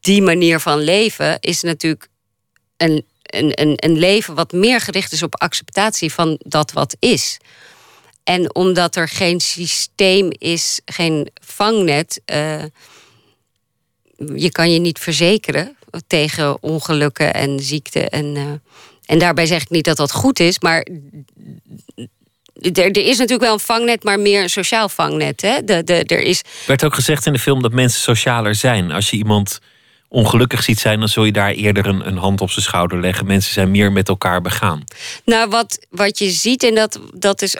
die 0.00 0.22
manier 0.22 0.60
van 0.60 0.78
leven 0.78 1.40
is 1.40 1.62
natuurlijk 1.62 2.08
een, 2.76 3.04
een, 3.22 3.60
een, 3.60 3.72
een 3.76 3.98
leven 3.98 4.34
wat 4.34 4.52
meer 4.52 4.80
gericht 4.80 5.12
is 5.12 5.22
op 5.22 5.40
acceptatie 5.40 6.12
van 6.12 6.40
dat 6.42 6.72
wat 6.72 6.96
is. 6.98 7.38
En 8.28 8.54
omdat 8.54 8.96
er 8.96 9.08
geen 9.08 9.40
systeem 9.40 10.30
is, 10.38 10.80
geen 10.84 11.28
vangnet, 11.42 12.20
eh, 12.24 12.62
je 14.34 14.50
kan 14.50 14.70
je 14.72 14.78
niet 14.78 14.98
verzekeren 14.98 15.76
tegen 16.06 16.62
ongelukken 16.62 17.34
en 17.34 17.60
ziekte. 17.60 18.08
En, 18.08 18.36
eh, 18.36 18.42
en 19.06 19.18
daarbij 19.18 19.46
zeg 19.46 19.62
ik 19.62 19.70
niet 19.70 19.84
dat 19.84 19.96
dat 19.96 20.12
goed 20.12 20.40
is, 20.40 20.60
maar 20.60 20.86
er, 22.54 22.90
er 22.90 22.96
is 22.96 23.18
natuurlijk 23.18 23.40
wel 23.40 23.52
een 23.52 23.60
vangnet, 23.60 24.04
maar 24.04 24.20
meer 24.20 24.42
een 24.42 24.50
sociaal 24.50 24.88
vangnet. 24.88 25.40
Hè? 25.40 25.64
De, 25.64 25.84
de, 25.84 26.04
er 26.04 26.20
is, 26.20 26.42
werd 26.66 26.84
ook 26.84 26.94
gezegd 26.94 27.26
in 27.26 27.32
de 27.32 27.38
film 27.38 27.62
dat 27.62 27.72
mensen 27.72 28.00
socialer 28.00 28.54
zijn. 28.54 28.90
Als 28.90 29.10
je 29.10 29.16
iemand 29.16 29.58
ongelukkig 30.08 30.62
ziet 30.62 30.78
zijn, 30.78 30.98
dan 30.98 31.08
zul 31.08 31.24
je 31.24 31.32
daar 31.32 31.50
eerder 31.50 31.86
een, 31.86 32.06
een 32.06 32.16
hand 32.16 32.40
op 32.40 32.50
zijn 32.50 32.64
schouder 32.64 33.00
leggen. 33.00 33.26
Mensen 33.26 33.52
zijn 33.52 33.70
meer 33.70 33.92
met 33.92 34.08
elkaar 34.08 34.40
begaan. 34.40 34.84
Nou, 35.24 35.48
wat, 35.48 35.86
wat 35.90 36.18
je 36.18 36.30
ziet, 36.30 36.62
en 36.62 36.74
dat, 36.74 37.00
dat 37.14 37.42
is 37.42 37.56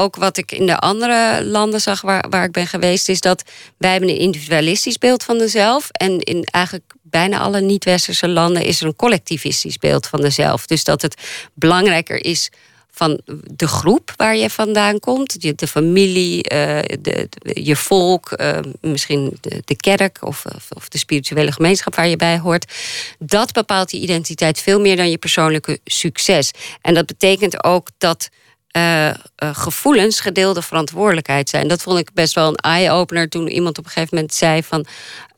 ook 0.00 0.16
wat 0.16 0.36
ik 0.36 0.52
in 0.52 0.66
de 0.66 0.78
andere 0.78 1.44
landen 1.44 1.80
zag 1.80 2.00
waar, 2.00 2.26
waar 2.30 2.44
ik 2.44 2.52
ben 2.52 2.66
geweest, 2.66 3.08
is 3.08 3.20
dat 3.20 3.42
wij 3.76 3.90
hebben 3.90 4.08
een 4.08 4.18
individualistisch 4.18 4.98
beeld 4.98 5.22
van 5.22 5.38
dezelf. 5.38 5.88
En 5.90 6.18
in 6.18 6.44
eigenlijk 6.44 6.92
bijna 7.02 7.38
alle 7.38 7.60
niet-westerse 7.60 8.28
landen 8.28 8.64
is 8.64 8.80
er 8.80 8.86
een 8.86 8.96
collectivistisch 8.96 9.78
beeld 9.78 10.06
van 10.06 10.20
dezelf. 10.20 10.66
Dus 10.66 10.84
dat 10.84 11.02
het 11.02 11.14
belangrijker 11.54 12.24
is 12.24 12.50
van 12.90 13.20
de 13.54 13.68
groep 13.68 14.12
waar 14.16 14.36
je 14.36 14.50
vandaan 14.50 14.98
komt, 14.98 15.36
je, 15.38 15.54
de 15.54 15.66
familie, 15.66 16.42
eh, 16.42 16.96
de, 17.00 17.28
je 17.42 17.76
volk, 17.76 18.30
eh, 18.30 18.58
misschien 18.80 19.38
de, 19.64 19.76
kerk 19.76 20.18
of, 20.20 20.44
of, 20.74 20.88
de 20.88 20.98
spirituele 20.98 21.52
gemeenschap 21.52 21.94
waar 21.94 22.08
je 22.08 22.16
bij 22.16 22.38
hoort. 22.38 22.72
Dat 23.18 23.52
bepaalt 23.52 23.90
die 23.90 24.00
identiteit 24.00 24.60
veel 24.60 24.80
meer 24.80 24.96
dan 24.96 25.10
je 25.10 25.18
persoonlijke 25.18 25.78
succes. 25.84 26.50
En 26.80 26.94
dat 26.94 27.06
betekent 27.06 27.64
ook 27.64 27.88
dat 27.98 28.28
eh, 28.70 29.10
gevoelens 29.36 30.20
gedeelde 30.20 30.62
verantwoordelijkheid 30.62 31.48
zijn. 31.48 31.68
Dat 31.68 31.82
vond 31.82 31.98
ik 31.98 32.12
best 32.14 32.34
wel 32.34 32.48
een 32.48 32.54
eye-opener 32.54 33.28
toen 33.28 33.48
iemand 33.48 33.78
op 33.78 33.84
een 33.84 33.90
gegeven 33.90 34.14
moment 34.14 34.34
zei 34.34 34.62
van 34.62 34.86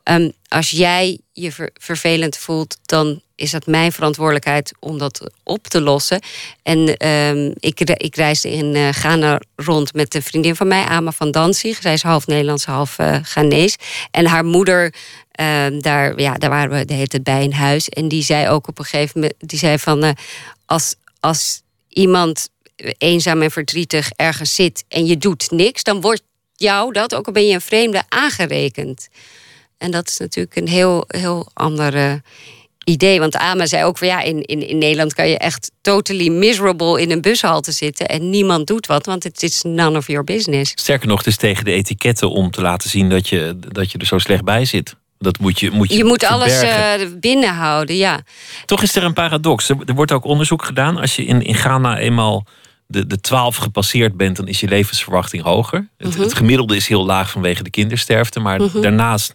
ehm, 0.02 0.30
als 0.48 0.70
jij 0.70 1.18
je 1.32 1.52
ver- 1.52 1.70
vervelend 1.74 2.36
voelt, 2.36 2.76
dan 2.82 3.20
is 3.34 3.50
dat 3.50 3.66
mijn 3.66 3.92
verantwoordelijkheid 3.92 4.72
om 4.78 4.98
dat 4.98 5.30
op 5.42 5.66
te 5.66 5.80
lossen. 5.80 6.20
En 6.62 6.96
ehm, 6.96 7.52
ik, 7.58 7.80
ik 7.80 8.16
reisde 8.16 8.50
in 8.50 8.74
eh, 8.74 8.88
Ghana 8.88 9.40
rond 9.56 9.94
met 9.94 10.14
een 10.14 10.22
vriendin 10.22 10.56
van 10.56 10.68
mij, 10.68 10.84
Ama 10.84 11.12
van 11.12 11.30
Danzig. 11.30 11.80
Zij 11.80 11.92
is 11.92 12.02
half 12.02 12.26
Nederlands, 12.26 12.64
half 12.64 12.98
eh 12.98 13.16
Ghanees. 13.22 13.76
En 14.10 14.26
haar 14.26 14.44
moeder, 14.44 14.94
ehm, 15.30 15.80
daar, 15.80 16.20
ja, 16.20 16.34
daar 16.34 16.50
waren 16.50 16.78
we 16.78 16.84
de 16.84 16.94
hele 16.94 17.06
tijd 17.06 17.22
bij 17.22 17.42
in 17.42 17.52
huis. 17.52 17.88
En 17.88 18.08
die 18.08 18.22
zei 18.22 18.48
ook 18.48 18.68
op 18.68 18.78
een 18.78 18.84
gegeven 18.84 19.20
moment, 19.20 19.34
die 19.38 19.58
zei 19.58 19.78
van 19.78 20.16
als, 20.66 20.94
als 21.20 21.62
iemand 21.88 22.48
eenzaam 22.98 23.42
en 23.42 23.50
verdrietig 23.50 24.10
ergens 24.16 24.54
zit 24.54 24.84
en 24.88 25.06
je 25.06 25.16
doet 25.16 25.50
niks, 25.50 25.82
dan 25.82 26.00
wordt 26.00 26.22
jou 26.54 26.92
dat, 26.92 27.14
ook 27.14 27.26
al 27.26 27.32
ben 27.32 27.46
je 27.46 27.54
een 27.54 27.60
vreemde, 27.60 28.02
aangerekend. 28.08 29.08
En 29.78 29.90
dat 29.90 30.08
is 30.08 30.16
natuurlijk 30.16 30.56
een 30.56 30.68
heel, 30.68 31.04
heel 31.06 31.48
andere 31.52 32.22
idee. 32.84 33.20
Want 33.20 33.36
Ama 33.36 33.66
zei 33.66 33.84
ook 33.84 33.98
van 33.98 34.08
ja, 34.08 34.20
in, 34.20 34.42
in, 34.42 34.68
in 34.68 34.78
Nederland 34.78 35.14
kan 35.14 35.28
je 35.28 35.38
echt 35.38 35.70
totally 35.80 36.28
miserable 36.28 37.00
in 37.00 37.10
een 37.10 37.20
bushalte 37.20 37.72
zitten 37.72 38.08
en 38.08 38.30
niemand 38.30 38.66
doet 38.66 38.86
wat, 38.86 39.06
want 39.06 39.24
het 39.24 39.42
is 39.42 39.62
none 39.62 39.98
of 39.98 40.06
your 40.06 40.24
business. 40.24 40.72
Sterker 40.74 41.08
nog, 41.08 41.18
het 41.18 41.26
is 41.26 41.36
tegen 41.36 41.64
de 41.64 41.72
etiketten 41.72 42.30
om 42.30 42.50
te 42.50 42.60
laten 42.60 42.90
zien 42.90 43.08
dat 43.08 43.28
je, 43.28 43.58
dat 43.58 43.92
je 43.92 43.98
er 43.98 44.06
zo 44.06 44.18
slecht 44.18 44.44
bij 44.44 44.64
zit. 44.64 44.94
Dat 45.18 45.38
moet 45.38 45.60
je, 45.60 45.70
moet 45.70 45.90
je, 45.90 45.96
Je 45.96 46.04
moet 46.04 46.24
alles 46.24 46.60
eh, 46.60 46.92
binnenhouden, 47.20 47.96
ja. 47.96 48.20
Toch 48.64 48.82
is 48.82 48.96
er 48.96 49.04
een 49.04 49.12
paradox. 49.12 49.68
Er, 49.68 49.76
er 49.86 49.94
wordt 49.94 50.12
ook 50.12 50.24
onderzoek 50.24 50.64
gedaan. 50.64 50.96
Als 50.96 51.16
je 51.16 51.24
in, 51.24 51.42
in 51.42 51.54
Ghana 51.54 51.98
eenmaal 51.98 52.46
de, 52.92 53.06
de 53.06 53.20
12 53.20 53.56
gepasseerd 53.56 54.16
bent, 54.16 54.36
dan 54.36 54.48
is 54.48 54.60
je 54.60 54.68
levensverwachting 54.68 55.42
hoger. 55.42 55.88
Het, 55.98 56.08
Mhm. 56.12 56.20
het 56.20 56.34
gemiddelde 56.34 56.76
is 56.76 56.86
heel 56.88 57.04
laag 57.04 57.30
vanwege 57.30 57.62
de 57.62 57.70
kindersterfte. 57.70 58.40
Maar 58.40 58.60
Mhm. 58.60 58.80
daarnaast, 58.80 59.34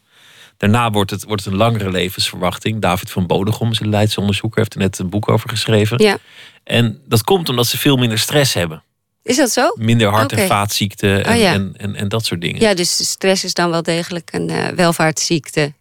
daarna 0.57 0.91
wordt 0.91 1.11
het, 1.11 1.23
wordt 1.23 1.43
het 1.43 1.53
een 1.53 1.59
langere 1.59 1.91
levensverwachting. 1.91 2.81
David 2.81 3.11
van 3.11 3.27
Bodegom 3.27 3.71
is 3.71 3.79
een 3.79 3.89
Leidse 3.89 4.19
onderzoeker, 4.19 4.59
heeft 4.59 4.73
er 4.73 4.79
net 4.79 4.99
een 4.99 5.09
boek 5.09 5.29
over 5.29 5.49
geschreven. 5.49 6.03
Ja. 6.03 6.17
En 6.63 7.01
dat 7.07 7.23
komt 7.23 7.49
omdat 7.49 7.67
ze 7.67 7.77
veel 7.77 7.97
minder 7.97 8.19
stress 8.19 8.53
hebben. 8.53 8.83
Is 9.23 9.37
dat 9.37 9.49
zo? 9.49 9.71
Minder 9.75 10.09
hart- 10.09 10.31
en 10.31 10.47
vaatziekten 10.47 11.25
en, 11.25 11.33
Oh 11.33 11.39
ja. 11.39 11.53
en, 11.53 11.73
en, 11.77 11.95
en 11.95 12.07
dat 12.07 12.25
soort 12.25 12.41
dingen. 12.41 12.61
Ja, 12.61 12.73
dus 12.73 13.09
stress 13.09 13.43
is 13.43 13.53
dan 13.53 13.69
wel 13.69 13.83
degelijk 13.83 14.29
een 14.33 14.49
eh, 14.49 14.67
welvaartsziekte. 14.67 15.73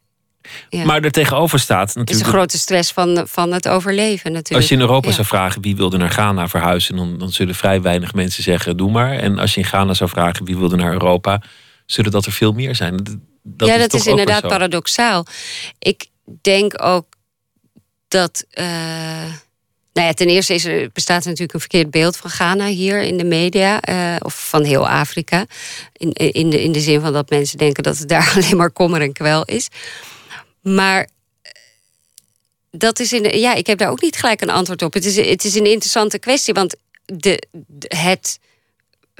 Ja. 0.68 0.84
Maar 0.84 1.01
er 1.03 1.11
tegenover 1.11 1.59
staat 1.59 1.80
Het 1.80 1.88
is 1.88 1.94
een 1.94 2.01
natuurlijk... 2.05 2.36
grote 2.36 2.59
stress 2.59 2.92
van, 2.92 3.26
van 3.28 3.53
het 3.53 3.68
overleven 3.68 4.32
natuurlijk. 4.32 4.61
Als 4.61 4.68
je 4.68 4.74
in 4.74 4.80
Europa 4.80 5.09
Ja. 5.09 5.14
zou 5.14 5.26
vragen 5.26 5.62
wie 5.62 5.76
wilde 5.76 5.97
naar 5.97 6.11
Ghana 6.11 6.49
verhuizen, 6.49 6.97
dan, 6.97 7.18
dan 7.18 7.30
zullen 7.32 7.55
vrij 7.55 7.82
weinig 7.82 8.14
mensen 8.14 8.42
zeggen: 8.42 8.76
doe 8.76 8.90
maar. 8.90 9.12
En 9.12 9.38
als 9.38 9.55
je 9.55 9.61
in 9.61 9.66
Ghana 9.66 9.94
zou 9.94 10.11
vragen 10.11 10.44
wie 10.44 10.57
wilde 10.57 10.76
naar 10.76 10.92
Europa, 10.92 11.42
zullen 11.86 12.11
dat 12.11 12.26
er 12.26 12.32
veel 12.32 12.53
meer 12.53 12.74
zijn. 12.74 12.97
Dat, 13.42 13.68
ja, 13.68 13.74
is 13.74 13.80
dat 13.80 13.94
is 13.94 14.07
inderdaad 14.07 14.47
paradoxaal. 14.49 15.26
Ik 15.78 16.07
denk 16.42 16.82
ook 16.82 17.07
dat. 18.09 18.44
eh, 18.51 18.64
nou 19.92 20.09
ja, 20.09 20.12
ten 20.14 20.26
eerste 20.28 20.55
is 20.55 20.64
er, 20.64 20.90
bestaat 20.92 21.20
er 21.22 21.26
natuurlijk 21.28 21.55
een 21.55 21.61
verkeerd 21.61 21.90
beeld 21.90 22.16
van 22.16 22.30
Ghana 22.30 22.66
hier 22.66 23.03
in 23.03 23.16
de 23.16 23.24
media. 23.24 23.80
eh, 23.80 24.16
of 24.18 24.49
van 24.49 24.64
heel 24.64 24.88
Afrika. 24.88 25.47
In, 25.92 26.12
in, 26.12 26.51
de, 26.51 26.62
in 26.62 26.72
de 26.72 26.80
zin 26.80 27.01
van 27.01 27.12
dat 27.12 27.30
mensen 27.30 27.59
denken 27.59 27.82
dat 27.82 27.99
het 27.99 28.09
daar 28.09 28.32
alleen 28.36 28.57
maar 28.57 28.70
kommer 28.70 29.01
en 29.01 29.12
kwel 29.12 29.44
is. 29.44 29.68
Maar 30.75 31.01
eh, 31.43 31.53
dat 32.71 32.99
is 33.01 33.12
in 33.12 33.39
ja, 33.39 33.55
ik 33.55 33.67
heb 33.67 33.79
daar 33.79 33.91
ook 33.91 34.01
niet 34.03 34.17
gelijk 34.17 34.41
een 34.41 34.51
antwoord 34.51 34.83
op. 34.83 34.95
Het 34.95 35.05
is, 35.05 35.17
het 35.17 35.45
is 35.45 35.55
een 35.55 35.67
interessante 35.67 36.19
kwestie, 36.19 36.55
want 36.55 36.77
de, 37.05 37.43
de- 37.53 37.97
het 37.97 38.39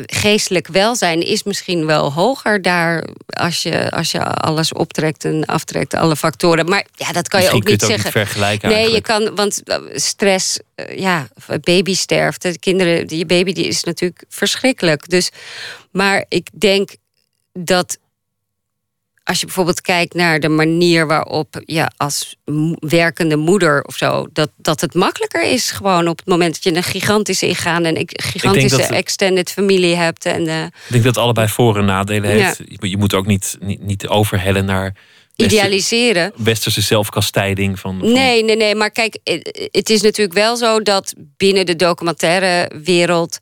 geestelijk 0.07 0.67
welzijn 0.69 1.23
is 1.27 1.43
misschien 1.43 1.87
wel 1.87 2.13
hoger 2.13 2.63
daar 2.63 3.05
als 3.27 3.63
je, 3.63 3.91
als 3.91 4.11
je 4.11 4.25
alles 4.25 4.73
optrekt 4.73 5.25
en 5.25 5.45
aftrekt, 5.45 5.95
alle 5.95 6.17
factoren. 6.17 6.69
Maar 6.69 6.87
ja, 6.93 7.13
dat 7.13 7.29
kan 7.29 7.41
je 7.43 7.47
Misschien 7.47 7.65
ook 7.65 7.71
niet 7.71 7.81
het 7.81 7.91
ook 7.91 7.97
zeggen. 8.01 8.21
niet 8.21 8.27
vergelijken 8.29 8.69
Nee, 8.69 8.91
je 8.91 9.01
kan, 9.01 9.35
want 9.35 9.63
eh, 9.63 9.79
stress, 9.95 10.59
eh, 10.75 10.99
ja, 10.99 11.29
babysterfte, 11.61 12.59
kinderen, 12.59 13.17
je 13.19 13.27
baby 13.27 13.53
die 13.53 13.67
is 13.67 13.85
natuurlijk 13.85 14.25
verschrikkelijk. 14.29 15.09
Dus, 15.09 15.31
maar 15.91 16.25
ik 16.29 16.49
denk 16.53 16.91
dat 17.53 17.99
als 19.27 19.41
je 19.41 19.47
bijvoorbeeld 19.47 19.81
kijkt 19.81 20.15
naar 20.15 20.41
de 20.41 20.49
manier 20.49 21.07
waarop 21.07 21.63
je 21.65 21.91
als 21.97 22.37
mo- 22.45 22.75
werkende 22.79 23.37
moeder 23.37 23.83
of 23.85 23.97
zo, 23.97 24.27
dat, 24.33 24.51
dat 24.57 24.81
het 24.81 24.95
makkelijker 24.95 25.43
is 25.43 25.71
gewoon 25.71 26.09
op 26.09 26.17
het 26.19 26.27
moment 26.27 26.55
dat 26.55 26.65
je 26.65 26.75
een 26.77 26.83
gigantische 26.83 27.47
ingaan 27.47 27.85
en 27.85 27.99
een 27.99 28.09
gigantische 28.13 28.77
dat- 28.77 28.91
extended 28.91 29.51
familie 29.53 29.95
hebt. 29.97 30.25
En 30.25 30.47
eh, 30.47 30.63
Ik 30.65 30.71
denk 30.89 31.05
dat 31.05 31.15
het 31.15 31.19
allebei 31.25 31.49
voor- 31.49 31.79
en 31.79 31.85
nadelen 31.85 32.37
Ja. 32.37 32.45
heeft. 32.45 32.61
Je- 32.81 32.89
Je 32.89 32.97
moet 32.97 33.15
ook 33.15 33.27
niet, 33.27 33.57
niet, 33.61 33.81
niet 33.83 34.07
overhellen 34.07 34.65
naar 34.65 34.95
idealiseren. 35.37 36.33
westerse 36.37 36.81
zelfkastijding. 36.81 37.79
Van, 37.81 37.99
van- 37.99 38.13
Nee, 38.13 38.45
nee, 38.45 38.57
nee. 38.57 38.75
Maar 38.75 38.91
kijk, 38.91 39.19
eh, 39.25 39.41
het 39.71 39.91
is 39.91 40.01
natuurlijk 40.03 40.37
wel 40.39 40.57
zo 40.57 40.81
dat 40.83 41.15
binnen 41.37 41.67
de 41.67 41.77
documentaire 41.77 42.71
wereld 42.85 43.39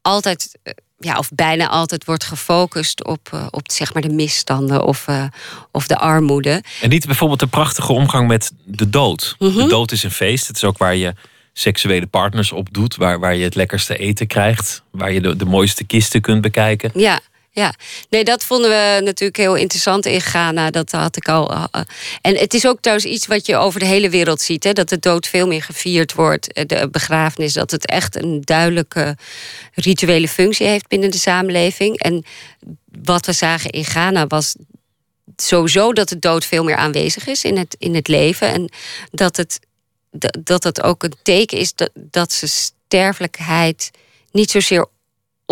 altijd, 0.00 0.58
eh, 0.62 0.72
ja, 1.04 1.18
of 1.18 1.30
bijna 1.34 1.68
altijd 1.68 2.04
wordt 2.04 2.24
gefocust 2.24 3.04
op, 3.04 3.28
eh, 3.32 3.46
op 3.50 3.70
zeg 3.70 3.92
maar 3.92 4.02
de 4.02 4.12
misstanden 4.12 4.84
of, 4.84 5.08
eh, 5.08 5.24
of 5.70 5.86
de 5.86 5.98
armoede. 5.98 6.62
En 6.80 6.88
niet 6.88 7.06
bijvoorbeeld 7.06 7.40
de 7.40 7.46
prachtige 7.46 7.92
omgang 7.92 8.28
met 8.28 8.52
de 8.64 8.90
dood. 8.90 9.36
Mhm. 9.38 9.56
De 9.56 9.66
dood 9.66 9.92
is 9.92 10.02
een 10.02 10.10
feest. 10.10 10.46
Het 10.46 10.56
is 10.56 10.64
ook 10.64 10.78
waar 10.78 10.96
je 10.96 11.14
seksuele 11.52 12.06
partners 12.06 12.52
op 12.52 12.68
doet. 12.72 12.96
Waar, 12.96 13.20
waar 13.20 13.36
je 13.36 13.44
het 13.44 13.54
lekkerste 13.54 13.96
eten 13.96 14.26
krijgt. 14.26 14.82
Waar 14.90 15.12
je 15.12 15.20
de, 15.20 15.36
de 15.36 15.44
mooiste 15.44 15.84
kisten 15.84 16.20
kunt 16.20 16.40
bekijken. 16.40 16.90
Ja, 16.94 17.20
ja. 17.54 17.74
Nee, 18.10 18.24
dat 18.24 18.44
vonden 18.44 18.70
we 18.70 19.00
natuurlijk 19.04 19.36
heel 19.36 19.54
interessant 19.54 20.06
in 20.06 20.20
Ghana. 20.20 20.70
Dat 20.70 20.90
had 20.90 21.16
ik 21.16 21.28
al. 21.28 21.52
eh, 21.52 21.64
eh. 21.70 21.80
En 22.20 22.36
het 22.36 22.54
is 22.54 22.66
ook 22.66 22.80
trouwens 22.80 23.08
iets 23.08 23.26
wat 23.26 23.46
je 23.46 23.56
over 23.56 23.80
de 23.80 23.86
hele 23.86 24.08
wereld 24.10 24.40
ziet: 24.40 24.64
hè, 24.64 24.72
dat 24.72 24.88
de 24.88 24.98
dood 24.98 25.26
veel 25.26 25.46
meer 25.46 25.62
gevierd 25.62 26.12
wordt. 26.14 26.52
eh, 26.52 26.66
De 26.66 26.88
begrafenis, 26.90 27.52
dat 27.52 27.70
het 27.70 27.86
echt 27.86 28.16
een 28.16 28.40
duidelijke 28.40 29.16
rituele 29.74 30.28
functie 30.28 30.66
heeft 30.66 30.88
binnen 30.88 31.10
de 31.10 31.18
samenleving. 31.18 31.98
En 31.98 32.24
wat 33.02 33.26
we 33.26 33.32
zagen 33.32 33.70
in 33.70 33.84
Ghana 33.84 34.26
was 34.26 34.54
sowieso 35.36 35.92
dat 35.92 36.08
de 36.08 36.18
dood 36.18 36.44
veel 36.44 36.64
meer 36.64 36.76
aanwezig 36.76 37.26
is 37.26 37.44
in 37.44 37.56
het, 37.56 37.76
in 37.78 37.94
het 37.94 38.08
leven. 38.08 38.48
En 38.48 38.72
dat 39.10 39.36
het, 39.36 39.60
dat, 40.40 40.62
dat 40.62 40.82
ook 40.82 41.02
een 41.02 41.14
teken 41.22 41.58
is 41.58 41.74
dat, 41.74 41.90
dat 41.94 42.32
ze 42.32 42.46
sterfelijkheid 42.46 43.90
niet 44.30 44.50
zozeer 44.50 44.86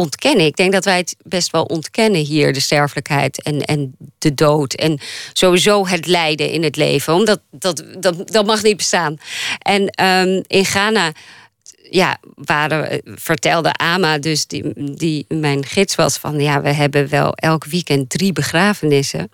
ontkennen. 0.00 0.46
Ik 0.46 0.56
denk 0.56 0.72
dat 0.72 0.84
wij 0.84 0.96
het 0.96 1.16
best 1.22 1.50
wel 1.50 1.64
ontkennen 1.64 2.20
hier, 2.20 2.52
de 2.52 2.60
sterfelijkheid 2.60 3.42
en, 3.42 3.60
en 3.60 3.94
de 4.18 4.34
dood. 4.34 4.74
En 4.74 5.00
sowieso 5.32 5.86
het 5.86 6.06
lijden 6.06 6.50
in 6.50 6.62
het 6.62 6.76
leven. 6.76 7.14
Omdat 7.14 7.40
dat, 7.50 7.84
dat, 7.98 8.32
dat 8.32 8.46
mag 8.46 8.62
niet 8.62 8.76
bestaan. 8.76 9.16
En 9.58 9.88
ehm, 9.88 10.42
in 10.46 10.64
Ghana 10.64 11.12
ja, 11.90 12.18
waren, 12.34 13.02
vertelde 13.04 13.72
Ama, 13.72 14.18
dus 14.18 14.46
die, 14.46 14.94
die 14.96 15.24
mijn 15.28 15.64
gids 15.64 15.94
was, 15.94 16.16
van 16.16 16.40
ja, 16.40 16.62
we 16.62 16.72
hebben 16.72 17.08
wel 17.08 17.34
elk 17.34 17.64
weekend 17.64 18.10
drie 18.10 18.32
begrafenissen. 18.32 19.30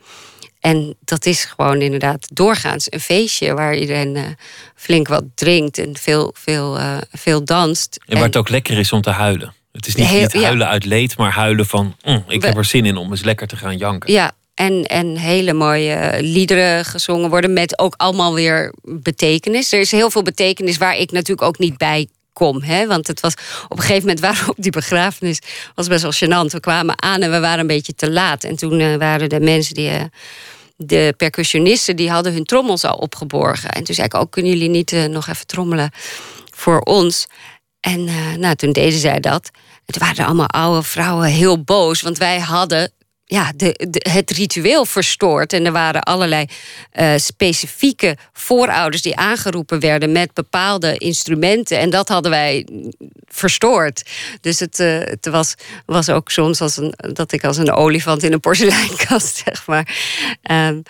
En 0.60 0.96
dat 1.04 1.26
is 1.26 1.44
gewoon 1.44 1.80
inderdaad 1.80 2.28
doorgaans 2.32 2.92
een 2.92 3.00
feestje 3.00 3.54
waar 3.54 3.76
iedereen 3.76 4.16
eh, 4.16 4.22
flink 4.74 5.08
wat 5.08 5.24
drinkt 5.34 5.78
en 5.78 5.96
veel, 5.96 6.34
veel, 6.34 6.78
eh, 6.78 6.96
veel 7.12 7.44
danst. 7.44 7.98
En 8.06 8.14
waar 8.14 8.26
het 8.26 8.36
ook 8.36 8.48
lekker 8.48 8.78
is 8.78 8.92
om 8.92 9.02
te 9.02 9.10
huilen. 9.10 9.54
Het 9.76 9.86
is 9.86 9.94
niet, 9.94 10.06
Heel- 10.06 10.20
niet 10.20 10.32
ja. 10.32 10.40
huilen 10.42 10.68
uit 10.68 10.84
leed, 10.84 11.16
maar 11.16 11.32
huilen 11.32 11.66
van... 11.66 11.96
"Mm, 12.04 12.24
ik 12.28 12.42
heb 12.42 12.56
er 12.56 12.64
zin 12.64 12.86
in 12.86 12.96
om 12.96 13.10
eens 13.10 13.22
lekker 13.24 13.46
te 13.46 13.56
gaan 13.56 13.76
janken. 13.76 14.12
Ja, 14.12 14.32
en, 14.54 14.84
en 14.84 15.16
hele 15.16 15.52
mooie 15.52 16.16
liederen 16.20 16.84
gezongen 16.84 17.30
worden 17.30 17.52
met 17.52 17.78
ook 17.78 17.94
allemaal 17.96 18.34
weer 18.34 18.72
betekenis. 18.82 19.72
Er 19.72 19.80
is 19.80 19.90
heel 19.90 20.10
veel 20.10 20.22
betekenis 20.22 20.76
waar 20.76 20.96
ik 20.96 21.10
natuurlijk 21.10 21.46
ook 21.48 21.58
niet 21.58 21.76
bij 21.78 22.06
kom. 22.32 22.62
Hè? 22.62 22.86
Want 22.86 23.06
het 23.06 23.20
was 23.20 23.32
op 23.68 23.76
een 23.76 23.82
gegeven 23.84 24.00
moment 24.00 24.20
waren 24.20 24.44
we 24.44 24.50
op 24.50 24.56
die 24.62 24.70
begrafenis. 24.70 25.38
was 25.74 25.86
best 25.88 26.02
wel 26.02 26.12
gênant. 26.46 26.50
We 26.52 26.60
kwamen 26.60 27.02
aan 27.02 27.20
en 27.22 27.30
we 27.30 27.40
waren 27.40 27.58
een 27.58 27.66
beetje 27.66 27.94
te 27.94 28.10
laat. 28.10 28.44
En 28.44 28.56
toen 28.56 28.80
eh, 28.80 28.94
waren 28.96 29.28
de 29.28 29.40
mensen 29.40 29.74
die. 29.74 29.88
eh, 29.90 30.02
de 30.78 31.14
percussionisten 31.16 31.96
die 31.96 32.10
hadden 32.10 32.32
hun 32.32 32.44
trommels 32.44 32.84
al 32.84 32.96
opgeborgen. 32.96 33.70
En 33.70 33.84
toen 33.84 33.94
zei 33.94 34.06
ik 34.06 34.14
ook, 34.14 34.30
kunnen 34.30 34.52
jullie 34.52 34.68
niet 34.68 34.92
eh, 34.92 35.04
nog 35.04 35.26
even 35.28 35.46
trommelen 35.46 35.90
voor 36.54 36.80
ons? 36.80 37.26
En 37.80 38.04
nou, 38.40 38.54
toen 38.54 38.72
deden 38.72 38.98
zij 38.98 39.20
dat. 39.20 39.50
Toen 39.86 40.02
waren 40.06 40.24
allemaal 40.26 40.48
oude 40.48 40.82
vrouwen 40.82 41.28
heel 41.28 41.62
boos. 41.62 42.00
Want 42.02 42.18
wij 42.18 42.38
hadden 42.40 42.90
ja, 43.24 43.52
de- 43.56 44.00
het 44.10 44.30
ritueel 44.30 44.84
verstoord. 44.84 45.52
En 45.52 45.66
er 45.66 45.72
waren 45.72 46.02
allerlei 46.02 46.46
eh, 46.90 47.12
specifieke 47.16 48.16
voorouders 48.32 49.02
die 49.02 49.16
aangeroepen 49.16 49.80
werden 49.80 50.12
met 50.12 50.34
bepaalde 50.34 50.96
instrumenten. 50.98 51.78
En 51.78 51.90
dat 51.90 52.08
hadden 52.08 52.30
wij 52.30 52.66
verstoord. 53.26 54.02
Dus 54.40 54.60
het, 54.60 54.80
eh, 54.80 54.98
het 54.98 55.26
was, 55.26 55.54
was 55.86 56.08
ook 56.10 56.30
soms 56.30 56.60
als 56.60 56.76
een, 56.76 56.94
dat 56.96 57.32
ik 57.32 57.44
als 57.44 57.56
een 57.56 57.72
olifant 57.72 58.22
in 58.22 58.32
een 58.32 58.40
porseleinkast, 58.40 59.36
zeg 59.44 59.66
maar. 59.66 59.96
Ehm, 60.42 60.80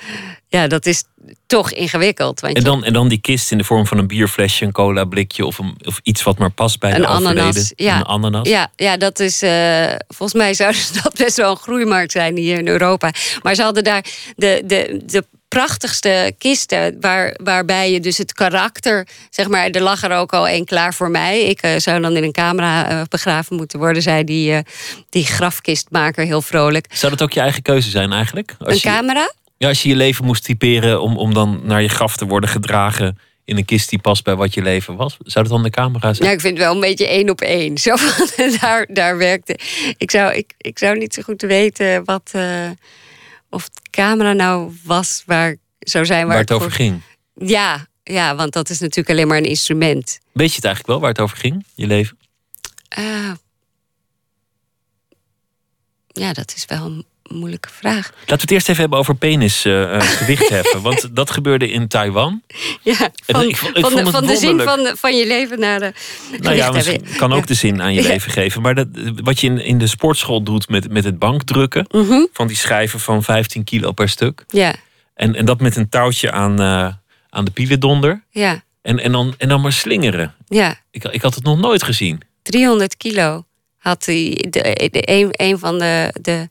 ja, 0.49 0.67
dat 0.67 0.87
is 0.87 1.05
toch 1.47 1.73
ingewikkeld. 1.73 2.41
Want 2.41 2.57
En 2.57 2.65
dan, 2.65 2.85
en 2.85 2.93
dan 2.93 3.09
die 3.09 3.19
kist 3.21 3.51
in 3.51 3.59
de 3.59 3.65
vorm 3.65 3.87
van 3.87 3.99
een 3.99 4.07
bierflesje, 4.07 4.65
een 4.65 4.73
cola 4.73 5.05
blikje... 5.05 5.47
of, 5.47 5.59
een, 5.59 5.77
of 5.85 6.01
iets 6.03 6.23
wat 6.23 6.39
maar 6.39 6.51
past 6.51 6.81
bij 6.81 6.95
Een 6.95 7.01
de 7.01 7.07
ananas, 7.07 7.33
overleden. 7.33 7.73
ja. 7.77 7.97
Een 7.97 8.05
ananas. 8.05 8.49
Ja, 8.49 8.71
ja, 8.77 8.97
dat 8.97 9.21
is. 9.21 9.43
eh, 9.43 9.93
volgens 10.09 10.39
mij 10.39 10.55
zou 10.55 10.75
dat 11.03 11.15
best 11.17 11.37
wel 11.37 11.51
een 11.51 11.57
groeimarkt 11.57 12.13
zijn 12.13 12.37
hier 12.37 12.59
in 12.59 12.69
Europa. 12.69 13.11
Maar 13.43 13.55
ze 13.55 13.63
hadden 13.63 13.85
daar 13.85 14.05
de, 14.37 14.63
de, 14.65 15.01
de 15.07 15.25
prachtigste 15.49 16.33
kisten. 16.39 16.97
Waar, 17.01 17.35
waarbij 17.43 17.93
je 17.93 18.01
dus 18.01 18.19
het 18.19 18.33
karakter. 18.33 19.07
Zeg 19.31 19.49
maar, 19.49 19.71
er 19.71 19.81
lag 19.83 20.03
er 20.03 20.13
ook 20.17 20.33
al 20.33 20.49
één 20.49 20.65
klaar 20.65 20.95
voor 20.95 21.11
mij. 21.11 21.43
Ik 21.45 21.61
eh, 21.61 21.71
zou 21.77 22.01
dan 22.01 22.17
in 22.17 22.23
een 22.23 22.33
camera 22.33 22.89
eh, 22.89 23.01
begraven 23.09 23.57
moeten 23.57 23.79
worden, 23.79 24.03
zei 24.03 24.25
die, 24.25 24.63
die 25.11 25.25
grafkistmaker 25.27 26.25
heel 26.25 26.43
vrolijk. 26.43 26.87
Zou 26.93 27.13
dat 27.13 27.23
ook 27.23 27.33
je 27.33 27.41
eigen 27.41 27.63
keuze 27.63 27.91
zijn 27.91 28.13
eigenlijk? 28.13 28.55
Als 28.59 28.69
een 28.69 28.75
je, 28.75 28.97
camera? 28.97 29.33
Ja, 29.59 29.69
als 29.69 29.83
je 29.83 29.89
je 29.89 29.97
leven 29.97 30.25
moest 30.25 30.45
typeren 30.45 31.01
om, 31.01 31.17
om 31.17 31.35
dan 31.35 31.61
naar 31.65 31.83
je 31.83 31.89
graf 31.89 32.17
te 32.17 32.27
worden 32.27 32.51
gedragen... 32.51 33.19
in 33.45 33.57
een 33.57 33.65
kist 33.65 33.89
die 33.91 33.99
past 33.99 34.25
bij 34.25 34.35
wat 34.35 34.55
je 34.55 34.63
leven 34.63 34.97
was. 34.97 35.17
Zou 35.23 35.45
dat 35.45 35.55
dan 35.55 35.63
de 35.63 35.71
camera 35.71 36.15
zijn? 36.15 36.29
Ja, 36.29 36.35
ik 36.35 36.41
vind 36.41 36.57
het 36.57 36.67
wel 36.67 36.75
een 36.75 36.81
beetje 36.81 37.09
één 37.09 37.31
op 37.31 37.41
één. 37.41 37.79
Zo, 37.79 37.97
van, 37.97 38.29
daar, 38.61 38.87
daar 38.93 39.17
werkte. 39.17 39.59
Ik 39.97 40.11
zou, 40.11 40.35
ik, 40.35 40.55
ik 40.59 40.79
zou 40.79 40.99
niet 40.99 41.15
zo 41.15 41.23
goed 41.23 41.43
weten 41.43 42.05
wat. 42.05 42.31
eh, 42.33 42.71
of 43.51 43.69
de 43.69 43.81
camera 43.91 44.33
nou 44.33 44.73
was 44.85 45.23
waar 45.27 45.57
zou 45.79 46.07
zijn 46.07 46.21
waar, 46.21 46.29
waar 46.29 46.39
het 46.39 46.53
over 46.53 46.67
voor- 46.71 46.77
ging. 46.77 47.01
Ja, 47.35 47.87
ja, 48.03 48.35
want 48.37 48.53
dat 48.53 48.71
is 48.71 48.79
natuurlijk 48.81 49.11
alleen 49.11 49.29
maar 49.29 49.39
een 49.39 49.45
instrument. 49.45 50.19
Weet 50.33 50.49
je 50.51 50.55
het 50.57 50.65
eigenlijk 50.65 50.87
wel 50.87 51.01
waar 51.01 51.11
het 51.11 51.21
over 51.21 51.37
ging, 51.37 51.65
je 51.75 51.87
leven? 51.87 52.19
Uh, 52.99 53.31
ja, 56.07 56.33
dat 56.33 56.53
is 56.57 56.65
wel 56.65 56.85
een 56.87 57.05
moeilijke 57.29 57.69
vraag. 57.73 58.11
Laten 58.11 58.27
we 58.27 58.41
het 58.41 58.51
eerst 58.51 58.69
even 58.69 58.81
hebben 58.81 58.99
over 58.99 59.15
penisgewicht 59.15 60.43
uh, 60.51 60.57
heffen. 60.57 60.83
Want 60.83 61.17
dat 61.17 61.31
gebeurde 61.31 61.71
in 61.71 61.89
Taiwan. 61.89 62.43
Ja, 62.83 63.11
van, 63.27 63.43
ik, 63.43 63.49
ik 63.49 63.57
van, 63.57 63.95
de, 63.95 64.11
van 64.11 64.27
de, 64.27 64.37
zin 64.37 64.61
van, 64.61 64.97
van 64.97 65.17
je 65.17 65.27
leven 65.27 65.59
naar 65.59 65.79
de. 65.79 65.93
Nou 66.41 66.57
ja, 66.57 66.73
kan 67.17 67.33
ook 67.33 67.47
de 67.47 67.55
zin 67.55 67.83
aan 67.83 67.95
je 67.95 68.03
leven 68.13 68.31
geven. 68.31 68.63
Maar 68.63 68.75
dat, 68.75 68.87
wat 69.23 69.41
je 69.41 69.47
in, 69.47 69.59
in 69.59 69.79
de 69.79 69.87
sportschool 69.87 70.43
doet 70.43 70.69
met, 70.69 70.93
met 70.93 71.05
het 71.05 71.19
bankdrukken. 71.19 71.87
Mm 71.91 72.09
-hmm. 72.09 72.29
van 72.33 72.47
die 72.47 72.57
schijven 72.57 73.01
van 73.01 73.23
15 73.23 73.65
kilo 73.65 73.93
per 73.93 74.09
stuk. 74.09 74.45
Ja. 74.49 74.75
En, 75.15 75.35
en 75.35 75.45
dat 75.45 75.61
met 75.61 75.77
een 75.77 75.89
touwtje 75.89 76.31
aan, 76.33 76.61
uh, 76.61 76.89
aan 77.31 77.45
de 77.45 77.51
pielendonder. 77.51 78.23
Ja. 78.31 78.65
En, 78.83 78.99
en, 78.99 79.13
dan, 79.13 79.35
en 79.39 79.49
dan 79.49 79.61
maar 79.61 79.73
slingeren. 79.73 80.35
Ja. 80.49 80.81
Ik, 80.91 81.05
ik 81.05 81.23
had 81.23 81.35
het 81.35 81.45
nog 81.45 81.59
nooit 81.59 81.83
gezien. 81.83 82.21
300 82.43 82.97
kilo 82.97 83.45
had 83.77 84.07
hij. 84.07 84.45
De, 84.51 84.89
de, 84.93 85.11
een, 85.11 85.29
een 85.31 85.59
van 85.59 85.79
de, 85.79 86.15
de 86.21 86.49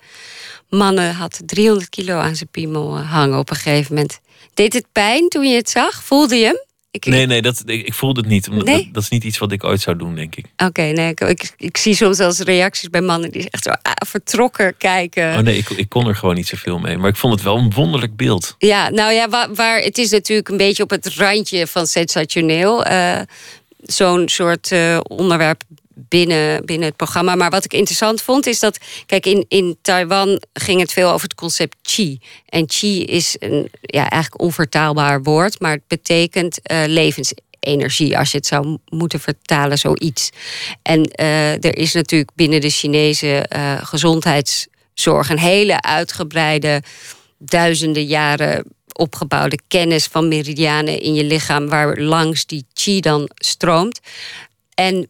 mannen 0.69 1.13
had 1.13 1.41
300 1.45 1.89
kilo 1.89 2.17
aan 2.17 2.35
zijn 2.35 2.49
piemel 2.49 2.97
eh, 2.97 3.11
hangen 3.11 3.39
op 3.39 3.49
een 3.49 3.55
gegeven 3.55 3.93
moment. 3.93 4.19
Deed 4.53 4.73
het 4.73 4.85
pijn 4.91 5.29
toen 5.29 5.49
je 5.49 5.55
het 5.55 5.69
zag? 5.69 6.03
Voelde 6.03 6.35
je 6.35 6.45
hem? 6.45 6.63
Ik, 6.91 7.05
nee, 7.05 7.25
nee, 7.25 7.41
dat, 7.41 7.63
ik, 7.65 7.85
ik 7.85 7.93
voelde 7.93 8.19
het 8.19 8.29
niet. 8.29 8.49
Omdat 8.49 8.65
nee? 8.65 8.83
dat, 8.83 8.93
dat, 8.93 9.03
is 9.03 9.09
niet 9.09 9.23
iets 9.23 9.37
wat 9.37 9.51
ik 9.51 9.63
ooit 9.63 9.81
zou 9.81 9.97
doen, 9.97 10.15
denk 10.15 10.35
ik. 10.35 10.45
Oké, 10.57 10.81
nee, 10.81 11.09
ik, 11.09 11.19
ik, 11.19 11.53
ik, 11.57 11.77
zie 11.77 11.95
soms 11.95 12.17
zelfs 12.17 12.39
reacties 12.39 12.89
bij 12.89 13.01
mannen 13.01 13.31
die 13.31 13.49
echt 13.49 13.63
zo 13.63 13.69
ah, 13.69 13.91
vertrokken 14.07 14.77
kijken. 14.77 15.37
Oh 15.37 15.39
nee, 15.39 15.57
ik, 15.57 15.69
ik 15.69 15.89
kon 15.89 16.07
er 16.07 16.15
gewoon 16.15 16.35
niet 16.35 16.47
zoveel 16.47 16.79
mee. 16.79 16.97
Maar 16.97 17.09
ik 17.09 17.15
vond 17.15 17.33
het 17.33 17.43
wel 17.43 17.57
een 17.57 17.71
wonderlijk 17.71 18.15
beeld. 18.15 18.55
Ja, 18.57 18.89
nou 18.89 19.13
ja, 19.13 19.29
waar, 19.29 19.53
waar 19.53 19.79
het 19.79 19.97
is 19.97 20.09
natuurlijk 20.09 20.49
een 20.49 20.57
beetje 20.57 20.83
op 20.83 20.89
het 20.89 21.07
randje 21.07 21.67
van 21.67 21.87
sensationeel. 21.87 22.87
Uh, 22.87 23.19
Zo'n 23.85 24.29
soort 24.29 24.71
uh, 24.71 24.99
onderwerp 25.07 25.61
binnen, 25.95 26.65
binnen 26.65 26.87
het 26.87 26.95
programma. 26.95 27.35
Maar 27.35 27.49
wat 27.49 27.65
ik 27.65 27.73
interessant 27.73 28.21
vond 28.21 28.45
is 28.45 28.59
dat, 28.59 28.77
kijk, 29.05 29.25
in, 29.25 29.45
in 29.47 29.77
Taiwan 29.81 30.41
ging 30.53 30.79
het 30.79 30.91
veel 30.91 31.09
over 31.11 31.27
het 31.27 31.35
concept 31.35 31.75
chi. 31.81 32.19
En 32.49 32.63
chi 32.67 33.03
is 33.03 33.35
een 33.39 33.69
ja, 33.81 34.09
eigenlijk 34.09 34.41
onvertaalbaar 34.41 35.23
woord, 35.23 35.59
maar 35.59 35.71
het 35.71 35.87
betekent 35.87 36.59
uh, 36.71 36.83
levensenergie, 36.87 38.17
als 38.17 38.31
je 38.31 38.37
het 38.37 38.47
zou 38.47 38.77
moeten 38.89 39.19
vertalen, 39.19 39.77
zoiets. 39.77 40.29
En 40.81 41.11
uh, 41.19 41.51
er 41.53 41.77
is 41.77 41.93
natuurlijk 41.93 42.31
binnen 42.35 42.61
de 42.61 42.69
Chinese 42.69 43.49
uh, 43.55 43.77
gezondheidszorg 43.85 45.29
een 45.29 45.39
hele 45.39 45.81
uitgebreide 45.81 46.83
duizenden 47.37 48.05
jaren 48.05 48.73
opgebouwde 48.97 49.59
kennis 49.67 50.05
van 50.05 50.27
meridianen 50.27 50.99
in 50.99 51.13
je 51.13 51.23
lichaam, 51.23 51.67
waar 51.67 51.99
langs 51.99 52.45
die 52.45 52.65
chi 52.73 52.99
dan 52.99 53.29
stroomt. 53.35 53.99
En 54.73 55.09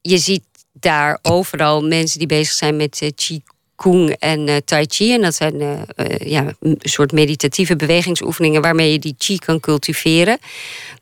je 0.00 0.18
ziet 0.18 0.42
daar 0.72 1.18
overal 1.22 1.82
mensen 1.82 2.18
die 2.18 2.28
bezig 2.28 2.54
zijn 2.54 2.76
met 2.76 3.00
uh, 3.02 3.08
Qi 3.14 3.40
Kung 3.76 4.10
en 4.18 4.48
uh, 4.48 4.56
Tai 4.56 4.84
Chi. 4.88 5.12
En 5.12 5.20
dat 5.20 5.34
zijn 5.34 5.60
uh, 5.60 5.80
ja, 6.18 6.52
een 6.60 6.78
soort 6.80 7.12
meditatieve 7.12 7.76
bewegingsoefeningen 7.76 8.62
waarmee 8.62 8.92
je 8.92 8.98
die 8.98 9.14
Qi 9.18 9.38
kan 9.38 9.60
cultiveren. 9.60 10.38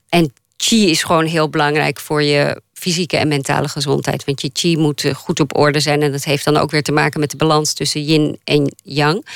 En 0.08 0.32
Qi 0.56 0.90
is 0.90 1.02
gewoon 1.02 1.26
heel 1.26 1.48
belangrijk 1.48 2.00
voor 2.00 2.22
je 2.22 2.62
fysieke 2.72 3.16
en 3.16 3.28
mentale 3.28 3.68
gezondheid. 3.68 4.24
Want 4.24 4.40
je 4.40 4.52
Qi 4.52 4.76
moet 4.76 5.04
goed 5.14 5.40
op 5.40 5.58
orde 5.58 5.80
zijn. 5.80 6.02
En 6.02 6.12
dat 6.12 6.24
heeft 6.24 6.44
dan 6.44 6.56
ook 6.56 6.70
weer 6.70 6.82
te 6.82 6.92
maken 6.92 7.20
met 7.20 7.30
de 7.30 7.36
balans 7.36 7.72
tussen 7.72 8.04
yin 8.04 8.38
en 8.44 8.74
yang. 8.82 9.26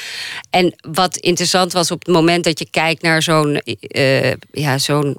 En 0.51 0.75
wat 0.91 1.17
interessant 1.17 1.73
was 1.73 1.91
op 1.91 2.07
het 2.07 2.15
moment 2.15 2.45
dat 2.45 2.59
je 2.59 2.71
kijkt 2.71 3.03
naar 3.03 3.23
zo'n 3.23 3.63
ja, 4.53 4.79
zo'n 4.79 5.17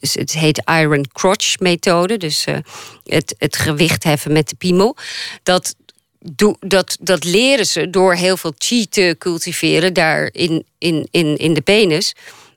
dus 0.00 0.14
het 0.14 0.32
heet 0.32 0.62
Iron 0.64 1.06
Crotch 1.12 1.58
methode. 1.58 2.16
Dus 2.16 2.46
uh, 2.46 2.56
het, 3.04 3.34
het 3.38 3.56
gewicht 3.56 4.04
heffen 4.04 4.32
met 4.32 4.48
de 4.48 4.56
piemel. 4.56 4.96
Dat, 5.42 5.74
dat, 6.58 6.96
dat 7.00 7.24
leren 7.24 7.66
ze 7.66 7.90
door 7.90 8.14
heel 8.14 8.36
veel 8.36 8.54
chi 8.58 8.88
te 8.88 9.16
cultiveren 9.18 9.92
daar 9.92 10.28
in, 10.32 10.66
in, 10.78 11.08
in, 11.10 11.36
in 11.36 11.54
de 11.54 11.60
penis. 11.60 12.14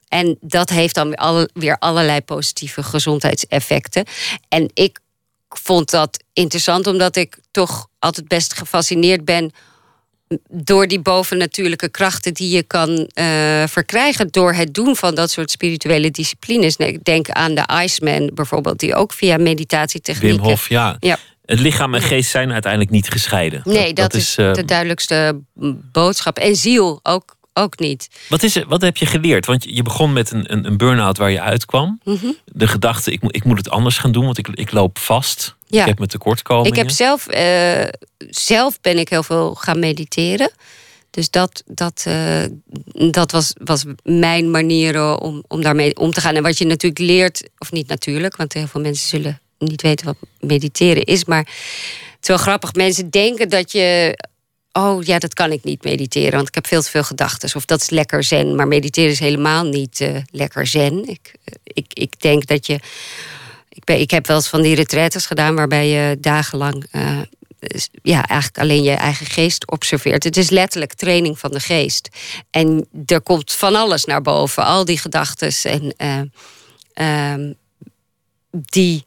En 0.08 0.38
dat 0.40 0.68
heeft 0.68 0.94
dan 0.94 1.14
alle, 1.14 1.50
weer 1.54 1.78
allerlei 1.78 2.20
positieve 2.20 2.82
gezondheidseffecten. 2.82 4.04
En 4.48 4.70
ik 4.74 4.98
vond 5.48 5.90
dat 5.90 6.22
interessant, 6.32 6.86
omdat 6.86 7.16
ik 7.16 7.38
toch 7.50 7.88
altijd 7.98 8.28
best 8.28 8.54
gefascineerd 8.54 9.24
ben 9.24 9.52
door 10.50 10.86
die 10.86 11.00
bovennatuurlijke 11.00 11.88
krachten 11.88 12.34
die 12.34 12.54
je 12.54 12.62
kan 12.62 12.90
uh, 12.90 13.66
verkrijgen 13.66 14.28
door 14.30 14.52
het 14.52 14.74
doen 14.74 14.96
van 14.96 15.14
dat 15.14 15.30
soort 15.30 15.50
spirituele 15.50 16.10
disciplines. 16.10 16.76
Ik 16.76 17.04
denk 17.04 17.30
aan 17.30 17.54
de 17.54 17.68
Iceman 17.82 18.30
bijvoorbeeld, 18.34 18.78
die 18.78 18.94
ook 18.94 19.12
via 19.12 19.36
meditatietechnieken. 19.36 20.40
Wim 20.40 20.48
Hof, 20.48 20.68
ja. 20.68 20.96
ja. 21.00 21.18
Het 21.44 21.60
lichaam 21.60 21.94
en 21.94 22.02
geest 22.02 22.30
zijn 22.30 22.52
uiteindelijk 22.52 22.92
niet 22.92 23.08
gescheiden. 23.08 23.60
Nee, 23.64 23.92
dat, 23.92 24.12
dat, 24.12 24.20
is 24.20 24.38
uh... 24.38 24.52
de 24.52 24.64
duidelijkste 24.64 25.40
boodschap. 25.92 26.38
En 26.38 26.56
ziel 26.56 27.00
ook 27.02 27.35
ook 27.56 27.78
niet. 27.78 28.08
Wat, 28.28 28.42
is, 28.42 28.56
wat 28.68 28.80
heb 28.80 28.96
je 28.96 29.06
geleerd? 29.06 29.46
Want 29.46 29.64
je 29.64 29.82
begon 29.82 30.12
met 30.12 30.30
een, 30.30 30.52
een, 30.52 30.66
een 30.66 30.76
burn-out 30.76 31.18
waar 31.18 31.30
je 31.30 31.40
uitkwam. 31.40 32.00
Mm 32.04 32.18
-hmm. 32.20 32.36
De 32.44 32.66
gedachte, 32.66 33.12
ik, 33.12 33.20
ik 33.22 33.44
moet 33.44 33.58
het 33.58 33.70
anders 33.70 33.98
gaan 33.98 34.12
doen, 34.12 34.24
want 34.24 34.38
ik, 34.38 34.48
ik 34.48 34.72
loop 34.72 34.98
vast. 34.98 35.54
Ja. 35.66 35.80
Ik 35.80 35.86
heb 35.86 35.98
mijn 35.98 36.10
tekortkomingen. 36.10 36.70
Ik 36.70 36.76
heb 36.76 36.90
zelf, 36.90 37.34
uh, 37.34 37.88
zelf 38.30 38.80
ben 38.80 38.98
ik 38.98 39.08
heel 39.08 39.22
veel 39.22 39.54
gaan 39.54 39.78
mediteren. 39.78 40.50
Dus 41.10 41.30
dat, 41.30 41.62
dat, 41.66 42.04
uh, 42.08 42.44
dat 43.10 43.30
was, 43.30 43.52
was 43.64 43.84
mijn 44.02 44.50
manier 44.50 45.18
om, 45.18 45.44
om 45.48 45.62
daarmee 45.62 45.96
om 45.96 46.10
te 46.10 46.20
gaan. 46.20 46.34
En 46.34 46.42
wat 46.42 46.58
je 46.58 46.66
natuurlijk 46.66 47.00
leert, 47.00 47.48
of 47.58 47.72
niet 47.72 47.88
natuurlijk, 47.88 48.36
want 48.36 48.52
heel 48.52 48.66
veel 48.66 48.80
mensen 48.80 49.08
zullen 49.08 49.40
niet 49.58 49.82
weten 49.82 50.06
wat 50.06 50.16
mediteren 50.40 51.04
is. 51.04 51.24
Maar 51.24 51.38
het 51.38 52.18
is 52.20 52.28
wel 52.28 52.36
grappig. 52.36 52.74
Mensen 52.74 53.10
denken 53.10 53.48
dat 53.48 53.72
je 53.72 54.18
oh 54.76 55.02
ja, 55.02 55.18
dat 55.18 55.34
kan 55.34 55.52
ik 55.52 55.64
niet 55.64 55.84
mediteren, 55.84 56.32
want 56.32 56.48
ik 56.48 56.54
heb 56.54 56.66
veel 56.66 56.82
te 56.82 56.90
veel 56.90 57.04
gedachten. 57.04 57.50
Of 57.54 57.64
dat 57.64 57.80
is 57.80 57.90
lekker 57.90 58.24
zen, 58.24 58.54
maar 58.54 58.68
mediteren 58.68 59.10
is 59.10 59.18
helemaal 59.18 59.64
niet 59.64 60.00
uh, 60.00 60.16
lekker 60.30 60.66
zen. 60.66 61.08
Ik, 61.08 61.34
ik, 61.62 61.86
ik 61.92 62.20
denk 62.20 62.46
dat 62.46 62.66
je. 62.66 62.80
Ik, 63.68 63.84
ben, 63.84 64.00
ik 64.00 64.10
heb 64.10 64.26
wel 64.26 64.36
eens 64.36 64.48
van 64.48 64.62
die 64.62 64.74
retretes 64.74 65.26
gedaan 65.26 65.54
waarbij 65.54 65.88
je 65.88 66.16
dagenlang. 66.20 66.86
Uh, 66.92 67.20
ja, 68.02 68.26
eigenlijk 68.26 68.58
alleen 68.58 68.82
je 68.82 68.90
eigen 68.90 69.26
geest 69.26 69.70
observeert. 69.70 70.24
Het 70.24 70.36
is 70.36 70.50
letterlijk 70.50 70.94
training 70.94 71.38
van 71.38 71.50
de 71.50 71.60
geest. 71.60 72.08
En 72.50 72.88
er 73.06 73.20
komt 73.20 73.52
van 73.52 73.74
alles 73.74 74.04
naar 74.04 74.22
boven, 74.22 74.64
al 74.64 74.84
die 74.84 74.98
gedachten 74.98 75.52
en 75.96 76.32
um, 77.34 77.54
die, 78.50 79.04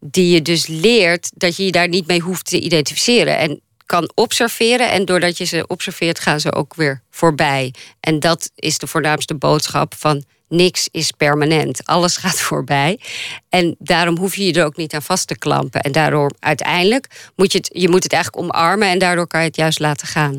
die 0.00 0.30
je 0.30 0.42
dus 0.42 0.66
leert 0.66 1.30
dat 1.34 1.56
je 1.56 1.64
je 1.64 1.72
daar 1.72 1.88
niet 1.88 2.06
mee 2.06 2.20
hoeft 2.20 2.46
te 2.46 2.60
identificeren. 2.60 3.38
En 3.38 3.60
kan 3.86 4.10
observeren. 4.14 4.90
En 4.90 5.04
doordat 5.04 5.38
je 5.38 5.44
ze 5.44 5.66
observeert, 5.66 6.18
gaan 6.18 6.40
ze 6.40 6.52
ook 6.52 6.74
weer 6.74 7.02
voorbij. 7.10 7.74
En 8.00 8.20
dat 8.20 8.50
is 8.54 8.78
de 8.78 8.86
voornaamste 8.86 9.34
boodschap 9.34 9.94
van 9.94 10.24
niks 10.48 10.88
is 10.90 11.10
permanent. 11.10 11.86
Alles 11.86 12.16
gaat 12.24 12.40
voorbij. 12.40 13.00
En 13.48 13.76
daarom 13.78 14.16
hoef 14.18 14.36
je 14.36 14.46
je 14.46 14.52
er 14.52 14.64
ook 14.64 14.76
niet 14.76 14.94
aan 14.94 15.02
vast 15.02 15.26
te 15.26 15.38
klampen. 15.38 15.80
En 15.80 15.92
daardoor 15.92 16.30
uiteindelijk 16.38 17.32
moet 17.36 17.52
je 17.52 17.58
het, 17.58 17.70
je 17.72 17.88
moet 17.88 18.02
het 18.02 18.12
eigenlijk 18.12 18.44
omarmen 18.44 18.88
en 18.88 18.98
daardoor 18.98 19.26
kan 19.26 19.40
je 19.40 19.46
het 19.46 19.56
juist 19.56 19.78
laten 19.78 20.06
gaan. 20.06 20.38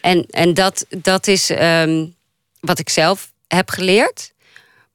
En, 0.00 0.26
en 0.30 0.54
dat, 0.54 0.86
dat 0.88 1.26
is 1.26 1.50
um, 1.50 2.14
wat 2.60 2.78
ik 2.78 2.88
zelf 2.88 3.32
heb 3.46 3.70
geleerd. 3.70 4.32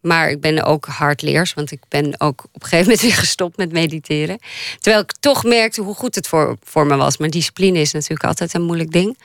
Maar 0.02 0.30
ik 0.30 0.42
ben 0.42 0.64
ook 0.64 0.86
hardleers, 0.86 1.54
want 1.54 1.72
ik 1.72 1.82
ben 1.88 2.16
ook 2.18 2.44
op 2.52 2.62
een 2.62 2.68
gegeven 2.68 2.86
moment 2.86 3.02
weer 3.08 3.14
gestopt 3.16 3.58
met 3.58 3.72
mediteren. 3.72 4.40
Terwijl 4.80 5.04
ik 5.04 5.14
toch 5.20 5.44
merkte 5.44 5.82
hoe 5.82 5.96
goed 5.96 6.16
het 6.16 6.28
voor, 6.28 6.58
voor 6.64 6.86
me 6.86 6.96
was. 6.96 7.18
Maar 7.18 7.30
discipline 7.30 7.80
is 7.80 7.92
natuurlijk 7.92 8.24
altijd 8.24 8.54
een 8.54 8.62
moeilijk 8.62 8.92
ding. 8.92 9.18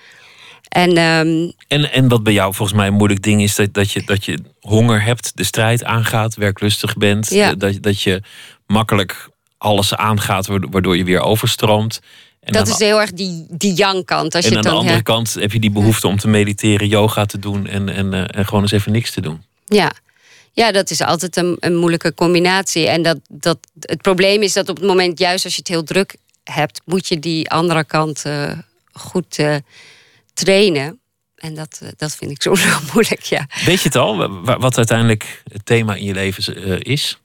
En, 0.68 0.98
um... 0.98 1.52
en, 1.68 1.92
en 1.92 2.08
wat 2.08 2.22
bij 2.22 2.32
jou 2.32 2.54
volgens 2.54 2.78
mij 2.78 2.86
een 2.86 2.94
moeilijk 2.94 3.22
ding 3.22 3.42
is, 3.42 3.54
dat, 3.54 3.74
dat, 3.74 3.90
je, 3.92 4.02
dat 4.04 4.24
je 4.24 4.38
honger 4.60 5.02
hebt, 5.02 5.32
de 5.34 5.44
strijd 5.44 5.84
aangaat, 5.84 6.34
werklustig 6.34 6.96
bent. 6.96 7.30
Ja. 7.30 7.54
Dat, 7.54 7.82
dat 7.82 8.02
je 8.02 8.22
makkelijk 8.66 9.28
alles 9.58 9.94
aangaat, 9.94 10.46
waardoor 10.46 10.96
je 10.96 11.04
weer 11.04 11.20
overstroomt. 11.20 12.00
En 12.40 12.52
dat 12.52 12.68
is 12.68 12.78
heel 12.78 13.00
erg 13.00 13.12
die, 13.12 13.46
die 13.48 13.74
yang-kant. 13.74 14.34
En 14.34 14.42
je 14.42 14.56
aan 14.56 14.62
de 14.62 14.70
andere 14.70 15.02
kant 15.02 15.34
heb 15.34 15.52
je 15.52 15.60
die 15.60 15.70
behoefte 15.70 16.06
om 16.06 16.18
te 16.18 16.28
mediteren, 16.28 16.88
yoga 16.88 17.24
te 17.24 17.38
doen 17.38 17.66
en, 17.66 17.88
en, 17.88 18.12
uh, 18.12 18.24
en 18.26 18.46
gewoon 18.46 18.62
eens 18.62 18.72
even 18.72 18.92
niks 18.92 19.10
te 19.10 19.20
doen. 19.20 19.42
Ja, 19.64 19.92
ja, 20.54 20.72
dat 20.72 20.90
is 20.90 21.00
altijd 21.00 21.36
een, 21.36 21.56
een 21.60 21.76
moeilijke 21.76 22.14
combinatie. 22.14 22.88
En 22.88 23.02
dat, 23.02 23.18
dat, 23.28 23.58
het 23.80 24.02
probleem 24.02 24.42
is 24.42 24.52
dat 24.52 24.68
op 24.68 24.76
het 24.76 24.86
moment, 24.86 25.18
juist 25.18 25.44
als 25.44 25.52
je 25.54 25.58
het 25.58 25.68
heel 25.68 25.82
druk 25.82 26.16
hebt, 26.44 26.80
moet 26.84 27.08
je 27.08 27.18
die 27.18 27.50
andere 27.50 27.84
kant 27.84 28.22
uh, 28.26 28.52
goed 28.92 29.38
uh, 29.38 29.56
trainen. 30.34 31.00
En 31.36 31.54
dat, 31.54 31.80
uh, 31.82 31.88
dat 31.96 32.14
vind 32.14 32.30
ik 32.30 32.42
soms 32.46 32.64
wel 32.64 32.78
moeilijk, 32.92 33.22
ja. 33.22 33.46
Weet 33.64 33.80
je 33.80 33.88
het 33.88 33.96
al, 33.96 34.42
wat 34.42 34.76
uiteindelijk 34.76 35.42
het 35.52 35.66
thema 35.66 35.94
in 35.94 36.04
je 36.04 36.14
leven 36.14 36.82
is? 36.82 37.18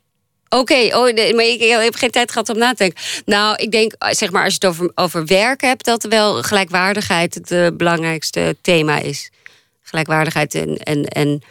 Oké, 0.50 0.62
okay, 0.62 0.92
oh, 0.92 1.14
nee, 1.14 1.34
maar 1.34 1.46
ik, 1.46 1.62
ik, 1.62 1.70
heb 1.70 1.96
geen 1.96 2.12
tijd 2.12 2.32
gehad 2.32 2.50
om 2.50 2.58
na 2.58 2.70
te 2.70 2.76
denken. 2.76 3.02
Nou, 3.26 3.56
ik 3.56 3.72
denk, 3.72 3.94
zeg 4.10 4.32
maar, 4.32 4.44
als 4.44 4.54
je 4.54 4.68
het 4.68 4.70
over, 4.70 4.92
over 4.96 5.26
werk 5.26 5.62
hebt, 5.62 5.86
dat 5.86 6.04
wel 6.04 6.44
gelijkwaardigheid 6.44 7.34
het 7.34 7.78
belangrijkste 7.78 8.56
thema 8.62 9.00
is. 9.00 9.32
Gelijkwaardigheid 9.82 10.56
en, 10.56 10.78
en, 10.78 11.06
en 11.06 11.44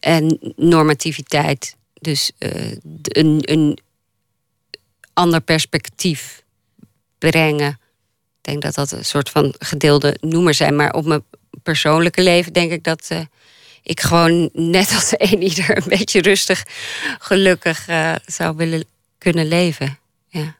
en 0.00 0.54
normativiteit. 0.56 1.76
Dus 1.94 2.30
eh, 2.38 2.72
een, 3.02 3.40
een 3.42 3.78
ander 5.12 5.40
perspectief 5.40 6.42
brengen. 7.18 7.78
Ik 8.38 8.46
denk 8.46 8.62
dat 8.62 8.74
dat 8.74 8.92
een 8.92 9.04
soort 9.04 9.30
van 9.30 9.54
gedeelde 9.58 10.16
noemer 10.20 10.54
zijn. 10.54 10.76
Maar 10.76 10.92
op 10.92 11.04
mijn 11.04 11.24
persoonlijke 11.62 12.22
leven 12.22 12.52
denk 12.52 12.72
ik 12.72 12.84
dat 12.84 13.08
uh, 13.12 13.20
ik 13.82 14.00
gewoon 14.00 14.50
net 14.52 14.92
als 14.94 15.14
een 15.16 15.42
ieder 15.42 15.76
een 15.76 15.88
beetje 15.88 16.20
rustig, 16.20 16.64
gelukkig 17.18 17.88
uh, 17.88 18.14
zou 18.26 18.56
willen 18.56 18.84
kunnen 19.18 19.48
leven. 19.48 19.98
Ja. 20.28 20.56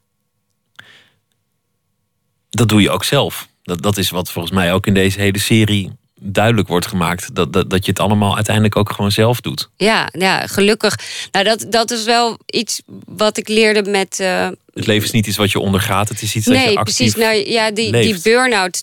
Dat 2.51 2.68
doe 2.68 2.80
je 2.80 2.91
ook 2.91 3.05
zelf. 3.05 3.49
Dat, 3.62 3.82
dat 3.82 3.97
is 3.97 4.11
wat 4.11 4.30
volgens 4.30 4.55
mij 4.55 4.72
ook 4.72 4.86
in 4.86 4.95
deze 4.95 5.20
hele 5.20 5.38
serie 5.38 5.93
duidelijk 6.21 6.68
wordt 6.68 6.87
gemaakt. 6.87 7.35
Dat, 7.35 7.53
dat, 7.53 7.71
dat 7.71 7.85
je 7.85 7.91
het 7.91 8.01
allemaal 8.01 8.35
uiteindelijk 8.35 8.77
ook 8.77 8.93
gewoon 8.93 9.12
zelf 9.12 9.41
doet. 9.41 9.68
Ja, 9.77 10.09
ja 10.12 10.47
gelukkig. 10.47 10.99
Nou, 11.33 11.45
dat, 11.45 11.66
dat 11.68 11.91
is 11.91 12.05
wel 12.05 12.39
iets 12.47 12.83
wat 13.07 13.37
ik 13.37 13.49
leerde 13.49 13.91
met. 13.91 14.18
Uh... 14.21 14.49
Het 14.75 14.87
leven 14.87 15.05
is 15.05 15.11
niet 15.11 15.27
iets 15.27 15.37
wat 15.37 15.51
je 15.51 15.59
ondergaat, 15.59 16.09
het 16.09 16.23
is 16.23 16.35
iets 16.35 16.47
nee, 16.47 16.64
dat 16.64 16.73
je 16.73 16.79
actief 16.79 16.97
precies. 16.97 17.14
Nou 17.14 17.51
ja, 17.51 17.71
die, 17.71 17.93
die 17.93 18.21
burn-out 18.21 18.83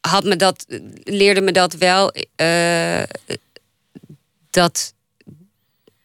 had 0.00 0.24
me 0.24 0.36
dat, 0.36 0.66
leerde 1.02 1.40
me 1.40 1.52
dat 1.52 1.74
wel. 1.74 2.14
Uh, 2.36 3.02
dat 4.50 4.94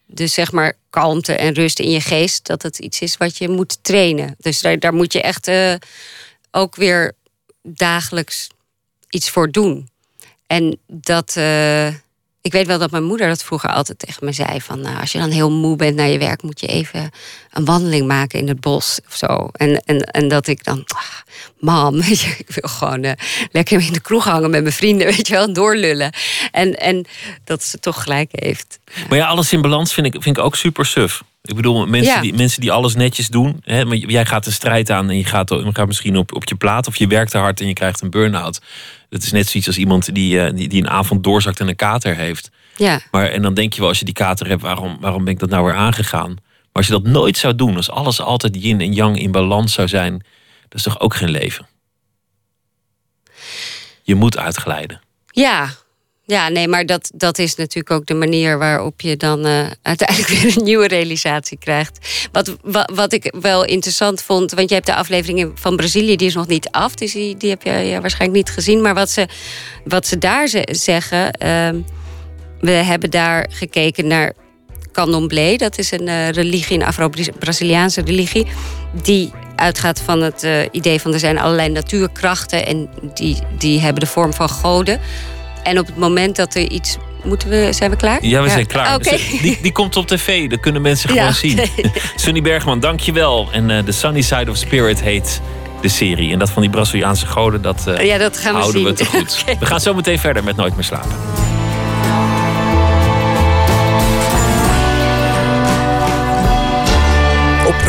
dus 0.06 0.34
zeg 0.34 0.52
maar 0.52 0.74
kalmte 0.90 1.34
en 1.34 1.54
rust 1.54 1.80
in 1.80 1.90
je 1.90 2.02
geest, 2.02 2.46
dat 2.46 2.62
het 2.62 2.80
iets 2.80 3.02
is 3.02 3.18
wat 3.18 3.38
je 3.38 3.50
moet 3.50 3.78
trainen. 3.82 4.36
Dus 4.40 4.62
daar, 4.62 4.80
daar 4.80 4.94
moet 4.94 5.14
je 5.14 5.22
echt 5.22 5.48
uh, 5.48 5.74
ook 6.52 6.76
weer 6.76 7.14
dagelijks 7.64 8.48
iets 9.10 9.30
voor 9.30 9.52
doen. 9.52 9.90
En 10.50 10.80
dat. 10.88 11.36
Uh, 11.38 11.88
ik 12.42 12.52
weet 12.52 12.68
wel 12.68 12.80
dat 12.80 12.92
mijn 12.92 13.04
moeder 13.04 13.28
dat 13.28 13.44
vroeger 13.44 13.70
altijd 13.70 14.00
tegen 14.00 14.26
me 14.26 14.32
zei: 14.32 14.62
van 14.62 14.82
nou, 14.82 15.00
als 15.00 15.12
je 15.12 15.20
dan 15.20 15.30
heel 15.30 15.52
moe 15.52 15.76
bent 15.76 15.96
naar 15.96 16.08
je 16.08 16.18
werk, 16.18 16.42
moet 16.42 16.60
je 16.60 16.68
even 16.68 17.12
een 17.52 17.66
wandeling 17.66 18.08
maken 18.08 18.40
in 18.40 18.48
het 18.48 18.60
bos 18.60 19.00
of 19.08 19.16
zo. 19.16 19.50
En, 19.52 19.80
en, 19.80 20.02
en 20.02 20.28
dat 20.28 20.48
ik 20.48 20.64
dan, 20.64 20.84
ah, 20.86 21.34
mam, 21.60 21.94
weet 22.02 22.20
je, 22.20 22.36
ik 22.38 22.50
wil 22.50 22.70
gewoon 22.70 23.04
uh, 23.06 23.12
lekker 23.52 23.82
in 23.82 23.94
de 23.94 24.00
kroeg 24.02 24.24
hangen 24.24 24.50
met 24.50 24.62
mijn 24.62 24.74
vrienden, 24.74 25.08
weet 25.16 25.28
je 25.28 25.34
wel, 25.34 25.54
doorlullen. 25.54 26.14
En, 26.52 26.74
en 26.80 27.06
dat 27.44 27.64
ze 27.64 27.80
toch 27.80 28.04
gelijk 28.04 28.30
heeft. 28.32 28.80
Maar 29.10 29.18
ja, 29.18 29.28
alles 29.28 29.54
in 29.54 29.62
balans 29.62 29.94
vind 29.94 30.06
ik, 30.08 30.22
vind 30.22 30.38
ik 30.38 30.44
ook 30.44 30.56
super 30.56 30.86
suf. 30.86 31.22
Ik 31.42 31.56
bedoel, 31.56 31.88
mensen, 31.88 32.14
Ja. 32.14 32.22
die, 32.22 32.34
mensen 32.34 32.62
die 32.62 32.72
alles 32.72 32.96
netjes 32.96 33.28
doen. 33.28 33.62
Hè, 33.64 33.86
maar 33.86 33.96
jij 33.96 34.26
gaat 34.26 34.46
een 34.46 34.52
strijd 34.52 34.90
aan 34.90 35.10
en 35.10 35.18
je 35.18 35.24
gaat, 35.26 35.50
je 35.50 35.70
gaat 35.74 35.88
misschien 35.88 36.18
op, 36.18 36.36
op 36.36 36.44
je 36.50 36.56
plaat. 36.56 36.88
Of 36.88 36.96
je 36.96 37.08
werkt 37.08 37.32
te 37.32 37.38
hard 37.38 37.62
en 37.62 37.68
je 37.68 37.74
krijgt 37.74 38.02
een 38.02 38.10
burn-out. 38.10 38.62
Dat 39.10 39.24
is 39.24 39.32
net 39.32 39.48
zoiets 39.48 39.68
als 39.68 39.78
iemand 39.78 40.16
die, 40.16 40.42
eh, 40.42 40.54
die, 40.56 40.68
die 40.68 40.82
een 40.82 40.90
avond 40.90 41.24
doorzakt 41.24 41.60
en 41.60 41.68
een 41.68 41.76
kater 41.76 42.16
heeft. 42.16 42.50
Ja, 42.76 43.00
Maar, 43.12 43.30
en 43.30 43.42
dan 43.42 43.54
denk 43.54 43.74
je 43.74 43.80
wel, 43.80 43.90
als 43.90 44.00
je 44.00 44.06
die 44.06 44.14
kater 44.14 44.48
hebt, 44.48 44.62
waarom, 44.62 44.98
waarom 45.00 45.24
ben 45.24 45.34
ik 45.34 45.40
dat 45.40 45.50
nou 45.50 45.66
weer 45.66 45.74
aangegaan? 45.76 46.30
Maar 46.30 46.38
als 46.72 46.86
je 46.88 46.92
dat 46.92 47.04
nooit 47.04 47.38
zou 47.38 47.56
doen, 47.56 47.76
als 47.76 47.90
alles 47.90 48.22
altijd 48.22 48.56
yin 48.64 48.82
en 48.82 48.94
yang 48.94 49.20
in 49.20 49.32
balans 49.32 49.74
zou 49.74 49.88
zijn, 49.88 50.24
dat 50.70 50.78
is 50.80 50.84
toch 50.84 51.00
ook 51.00 51.16
geen 51.16 51.30
leven? 51.30 51.68
Je 54.04 54.16
moet 54.16 54.38
uitglijden. 54.38 55.02
ja. 55.32 55.70
Ja, 56.26 56.50
nee, 56.50 56.68
maar 56.68 56.86
dat, 56.86 57.12
dat 57.16 57.38
is 57.38 57.56
natuurlijk 57.56 57.92
ook 57.92 58.06
de 58.06 58.14
manier 58.14 58.58
waarop 58.58 59.02
je 59.02 59.18
dan 59.18 59.46
eh, 59.46 59.68
uiteindelijk 59.82 60.28
weer 60.42 60.58
een 60.58 60.64
nieuwe 60.64 60.88
realisatie 60.88 61.58
krijgt. 61.58 62.28
Wat, 62.32 62.58
wat, 62.62 62.92
wat 62.94 63.14
ik 63.14 63.34
wel 63.40 63.66
interessant 63.66 64.22
vond, 64.22 64.52
want 64.52 64.70
je 64.70 64.76
hebt 64.76 64.88
de 64.88 64.96
aflevering 64.96 65.52
van 65.60 65.76
Brazilië, 65.76 66.16
die 66.16 66.28
is 66.28 66.34
nog 66.34 66.48
niet 66.48 66.70
af, 66.70 66.96
dus 66.96 67.12
die, 67.12 67.38
die 67.38 67.50
heb 67.50 67.62
je 67.64 67.98
waarschijnlijk 68.02 68.46
niet 68.46 68.50
gezien. 68.56 68.82
Maar 68.82 68.94
wat 68.94 69.10
ze, 69.10 69.28
wat 69.86 70.08
ze 70.08 70.18
daar 70.18 70.48
ze- 70.48 70.68
zeggen, 70.72 71.32
ehm, 71.32 71.82
we 72.60 72.72
hebben 72.72 73.10
daar 73.10 73.50
gekeken 73.52 74.08
naar 74.08 74.34
candomblé, 74.92 75.56
dat 75.56 75.78
is 75.78 75.92
een 75.92 76.08
eh, 76.08 76.30
religie, 76.30 76.76
een 76.76 76.86
Afro-Braziliaanse 76.86 78.02
religie, 78.02 78.48
die 79.02 79.32
uitgaat 79.56 80.02
van 80.06 80.22
het 80.22 80.44
eh, 80.44 80.52
idee 80.72 81.02
van 81.02 81.14
er 81.14 81.20
zijn 81.20 81.40
allerlei 81.40 81.70
natuurkrachten 81.70 82.66
en 82.66 82.90
die, 83.14 83.38
die 83.58 83.80
hebben 83.80 84.00
de 84.00 84.10
vorm 84.10 84.34
van 84.34 84.50
goden. 84.50 85.00
En 85.64 85.80
op 85.80 85.86
het 85.86 85.98
moment 85.98 86.36
dat 86.36 86.56
er 86.56 86.70
iets. 86.70 86.98
Moeten 87.24 87.50
we, 87.50 87.70
zijn 87.74 87.90
we 87.90 87.96
klaar? 87.96 88.26
Ja, 88.26 88.42
we 88.42 88.50
zijn 88.50 88.68
klaar. 88.68 88.96
Oké. 88.96 89.10
Dus, 89.10 89.42
die, 89.42 89.58
die 89.62 89.72
komt 89.72 89.96
op 89.96 90.08
tv, 90.08 90.50
dat 90.50 90.60
kunnen 90.60 90.82
mensen 90.82 91.14
Ja, 91.14 91.32
gewoon 91.32 91.34
zien. 91.34 91.60
Sunny 92.16 92.42
Bergman, 92.42 92.80
dankjewel. 92.80 93.48
En 93.52 93.70
eh 93.70 93.84
The 93.84 93.92
Sunny 93.92 94.22
Side 94.22 94.52
of 94.52 94.58
Spirit 94.58 95.02
heet 95.02 95.42
de 95.82 95.88
serie. 95.88 96.34
En 96.34 96.40
dat 96.40 96.50
van 96.50 96.62
die 96.62 96.72
Braziliaanse 96.72 97.26
goden, 97.26 97.62
dat 97.62 97.88
eh, 97.88 98.06
Ja, 98.06 98.18
dat 98.18 98.38
gaan 98.38 98.54
we 98.54 98.60
houden 98.60 98.82
zien. 98.82 98.90
we 98.90 98.96
te 98.96 99.06
goed. 99.06 99.44
We 99.60 99.66
gaan 99.66 99.80
zo 99.80 99.94
meteen 99.94 100.20
verder 100.20 100.44
met 100.44 100.56
Nooit 100.56 100.76
meer 100.76 100.84
slapen. 100.84 101.12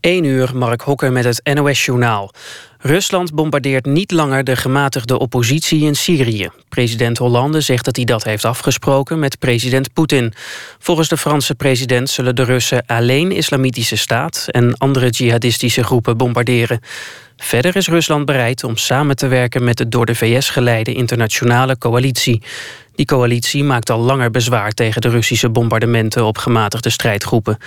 1 0.00 0.24
uur, 0.24 0.50
Mark 0.54 0.80
Hokker 0.80 1.12
met 1.12 1.24
het 1.24 1.54
NOS-journaal. 1.54 2.30
Rusland 2.78 3.34
bombardeert 3.34 3.86
niet 3.86 4.10
langer 4.10 4.44
de 4.44 4.56
gematigde 4.56 5.18
oppositie 5.18 5.84
in 5.84 5.94
Syrië. 5.94 6.48
President 6.68 7.18
Hollande 7.18 7.60
zegt 7.60 7.84
dat 7.84 7.96
hij 7.96 8.04
dat 8.04 8.24
heeft 8.24 8.44
afgesproken 8.44 9.18
met 9.18 9.38
president 9.38 9.92
Poetin. 9.92 10.32
Volgens 10.78 11.08
de 11.08 11.16
Franse 11.16 11.54
president 11.54 12.10
zullen 12.10 12.36
de 12.36 12.42
Russen 12.42 12.86
alleen 12.86 13.32
Islamitische 13.32 13.96
Staat... 13.96 14.46
en 14.50 14.76
andere 14.76 15.08
jihadistische 15.08 15.84
groepen 15.84 16.16
bombarderen. 16.16 16.80
Verder 17.36 17.76
is 17.76 17.88
Rusland 17.88 18.24
bereid 18.24 18.64
om 18.64 18.76
samen 18.76 19.16
te 19.16 19.26
werken 19.26 19.64
met 19.64 19.76
de 19.76 19.88
door 19.88 20.06
de 20.06 20.14
VS 20.14 20.50
geleide 20.50 20.94
internationale 20.94 21.78
coalitie. 21.78 22.42
Die 22.94 23.06
coalitie 23.06 23.64
maakt 23.64 23.90
al 23.90 24.00
langer 24.00 24.30
bezwaar 24.30 24.72
tegen 24.72 25.00
de 25.00 25.08
Russische 25.08 25.50
bombardementen 25.50 26.24
op 26.24 26.38
gematigde 26.38 26.90
strijdgroepen. 26.90 27.58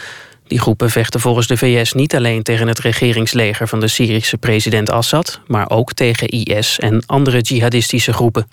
Die 0.52 0.60
groepen 0.60 0.90
vechten 0.90 1.20
volgens 1.20 1.48
de 1.48 1.58
VS 1.58 1.94
niet 1.94 2.16
alleen 2.16 2.44
tegen 2.44 2.68
het 2.68 2.80
regeringsleger 2.80 3.68
van 3.68 3.80
de 3.80 3.88
Syrische 3.88 4.38
president 4.38 4.90
Assad, 4.90 5.42
maar 5.48 5.70
ook 5.70 5.94
tegen 5.94 6.28
IS 6.28 6.80
en 6.80 7.04
andere 7.06 7.40
jihadistische 7.40 8.14
groepen. 8.14 8.48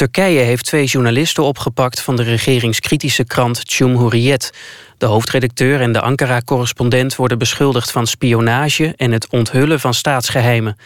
Turkije 0.00 0.40
heeft 0.40 0.64
twee 0.64 0.84
journalisten 0.84 1.42
opgepakt 1.44 2.00
van 2.00 2.16
de 2.16 2.22
regeringskritische 2.22 3.24
krant 3.24 3.64
Cumhuriyet. 3.64 4.52
De 4.98 5.06
hoofdredacteur 5.06 5.80
en 5.80 5.92
de 5.92 6.00
Ankara-correspondent 6.00 7.16
worden 7.16 7.38
beschuldigd 7.38 7.90
van 7.90 8.06
spionage 8.06 8.94
en 8.96 9.12
het 9.12 9.28
onthullen 9.28 9.80
van 9.80 9.94
staatsgeheimen. 9.94 10.76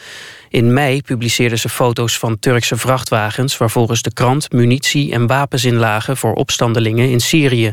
In 0.49 0.73
mei 0.73 1.03
publiceerden 1.03 1.59
ze 1.59 1.69
foto's 1.69 2.19
van 2.19 2.39
Turkse 2.39 2.77
vrachtwagens 2.77 3.57
waar 3.57 3.71
volgens 3.71 4.03
de 4.03 4.13
krant 4.13 4.53
munitie 4.53 5.13
en 5.13 5.27
wapens 5.27 5.65
in 5.65 5.77
lagen 5.77 6.17
voor 6.17 6.33
opstandelingen 6.33 7.11
in 7.11 7.21
Syrië. 7.21 7.73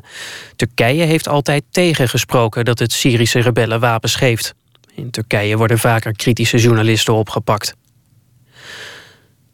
Turkije 0.56 1.04
heeft 1.04 1.28
altijd 1.28 1.64
tegengesproken 1.72 2.66
dat 2.66 2.80
het 2.80 2.92
Syrische 2.92 3.40
rebellen 3.40 3.80
wapens 3.80 4.16
geeft. 4.16 4.54
In 4.96 5.12
Turkije 5.12 5.58
worden 5.58 5.80
vaker 5.80 6.16
kritische 6.16 6.58
journalisten 6.58 7.14
opgepakt. 7.14 7.76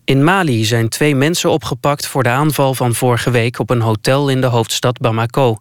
In 0.07 0.23
Mali 0.23 0.65
zijn 0.65 0.89
twee 0.89 1.15
mensen 1.15 1.49
opgepakt 1.49 2.07
voor 2.07 2.23
de 2.23 2.29
aanval 2.29 2.73
van 2.73 2.93
vorige 2.93 3.31
week 3.31 3.59
op 3.59 3.69
een 3.69 3.81
hotel 3.81 4.29
in 4.29 4.41
de 4.41 4.47
hoofdstad 4.47 4.99
Bamako. 4.99 5.57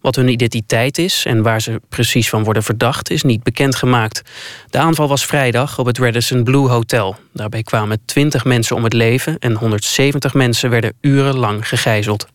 Wat 0.00 0.16
hun 0.16 0.28
identiteit 0.28 0.98
is 0.98 1.24
en 1.24 1.42
waar 1.42 1.60
ze 1.60 1.80
precies 1.88 2.28
van 2.28 2.44
worden 2.44 2.62
verdacht 2.62 3.10
is 3.10 3.22
niet 3.22 3.42
bekendgemaakt. 3.42 4.22
De 4.70 4.78
aanval 4.78 5.08
was 5.08 5.26
vrijdag 5.26 5.78
op 5.78 5.86
het 5.86 5.98
Radisson 5.98 6.44
Blue 6.44 6.68
Hotel. 6.68 7.16
Daarbij 7.32 7.62
kwamen 7.62 8.00
20 8.04 8.44
mensen 8.44 8.76
om 8.76 8.84
het 8.84 8.92
leven 8.92 9.38
en 9.38 9.54
170 9.54 10.34
mensen 10.34 10.70
werden 10.70 10.92
urenlang 11.00 11.68
gegijzeld. 11.68 12.26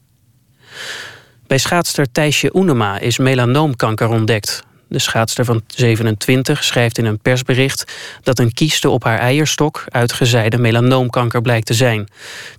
Bij 1.47 1.57
schaatster 1.57 2.11
Thijsje 2.11 2.55
Oenema 2.55 2.99
is 2.99 3.17
melanoomkanker 3.17 4.09
ontdekt. 4.09 4.63
De 4.87 4.99
schaatster 4.99 5.45
van 5.45 5.63
27 5.67 6.63
schrijft 6.63 6.97
in 6.97 7.05
een 7.05 7.19
persbericht 7.19 7.93
dat 8.23 8.39
een 8.39 8.53
kieste 8.53 8.89
op 8.89 9.03
haar 9.03 9.19
eierstok 9.19 9.83
uitgezaaide 9.89 10.57
melanoomkanker 10.57 11.41
blijkt 11.41 11.65
te 11.65 11.73
zijn. 11.73 12.07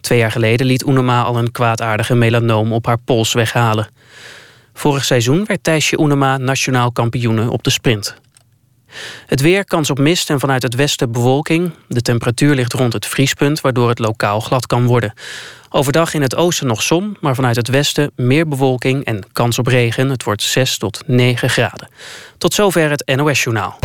Twee 0.00 0.18
jaar 0.18 0.30
geleden 0.30 0.66
liet 0.66 0.86
Oenema 0.86 1.22
al 1.22 1.38
een 1.38 1.52
kwaadaardige 1.52 2.14
melanoom 2.14 2.72
op 2.72 2.86
haar 2.86 2.98
pols 2.98 3.32
weghalen. 3.32 3.88
Vorig 4.74 5.04
seizoen 5.04 5.44
werd 5.44 5.62
Thijsje 5.62 6.00
Oenema 6.00 6.36
nationaal 6.36 6.92
kampioene 6.92 7.50
op 7.50 7.62
de 7.62 7.70
sprint. 7.70 8.16
Het 9.26 9.40
weer, 9.40 9.64
kans 9.64 9.90
op 9.90 9.98
mist 9.98 10.30
en 10.30 10.40
vanuit 10.40 10.62
het 10.62 10.74
westen 10.74 11.12
bewolking. 11.12 11.72
De 11.88 12.02
temperatuur 12.02 12.54
ligt 12.54 12.72
rond 12.72 12.92
het 12.92 13.06
vriespunt, 13.06 13.60
waardoor 13.60 13.88
het 13.88 13.98
lokaal 13.98 14.40
glad 14.40 14.66
kan 14.66 14.86
worden. 14.86 15.12
Overdag 15.76 16.14
in 16.14 16.22
het 16.22 16.36
oosten 16.36 16.66
nog 16.66 16.82
zon, 16.82 17.16
maar 17.20 17.34
vanuit 17.34 17.56
het 17.56 17.68
westen 17.68 18.10
meer 18.14 18.48
bewolking 18.48 19.04
en 19.04 19.24
kans 19.32 19.58
op 19.58 19.66
regen. 19.66 20.08
Het 20.08 20.24
wordt 20.24 20.42
6 20.42 20.78
tot 20.78 21.02
9 21.06 21.50
graden. 21.50 21.88
Tot 22.38 22.54
zover 22.54 22.90
het 22.90 23.12
NOS-journaal. 23.16 23.78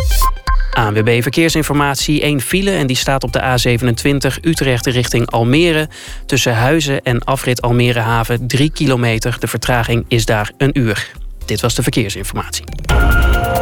ANWB 0.74 1.22
Verkeersinformatie, 1.22 2.22
één 2.22 2.42
file 2.42 2.72
en 2.72 2.88
die 2.88 2.96
staat 2.96 3.24
op 3.24 3.34
de 3.34 3.40
A27 3.42 4.42
Utrecht 4.42 4.86
richting 4.86 5.32
Almere. 5.32 5.90
Tussen 6.26 6.56
Huizen 6.56 7.02
en 7.02 7.24
afrit 7.24 7.62
Almere 7.62 8.00
Haven 8.00 8.48
3 8.48 8.72
kilometer. 8.72 9.38
De 9.40 9.48
vertraging 9.48 10.06
is 10.08 10.26
daar 10.26 10.52
een 10.58 10.80
uur. 10.80 11.12
Dit 11.46 11.62
was 11.62 11.76
de 11.76 11.84
verkeersinformatie. 11.84 12.64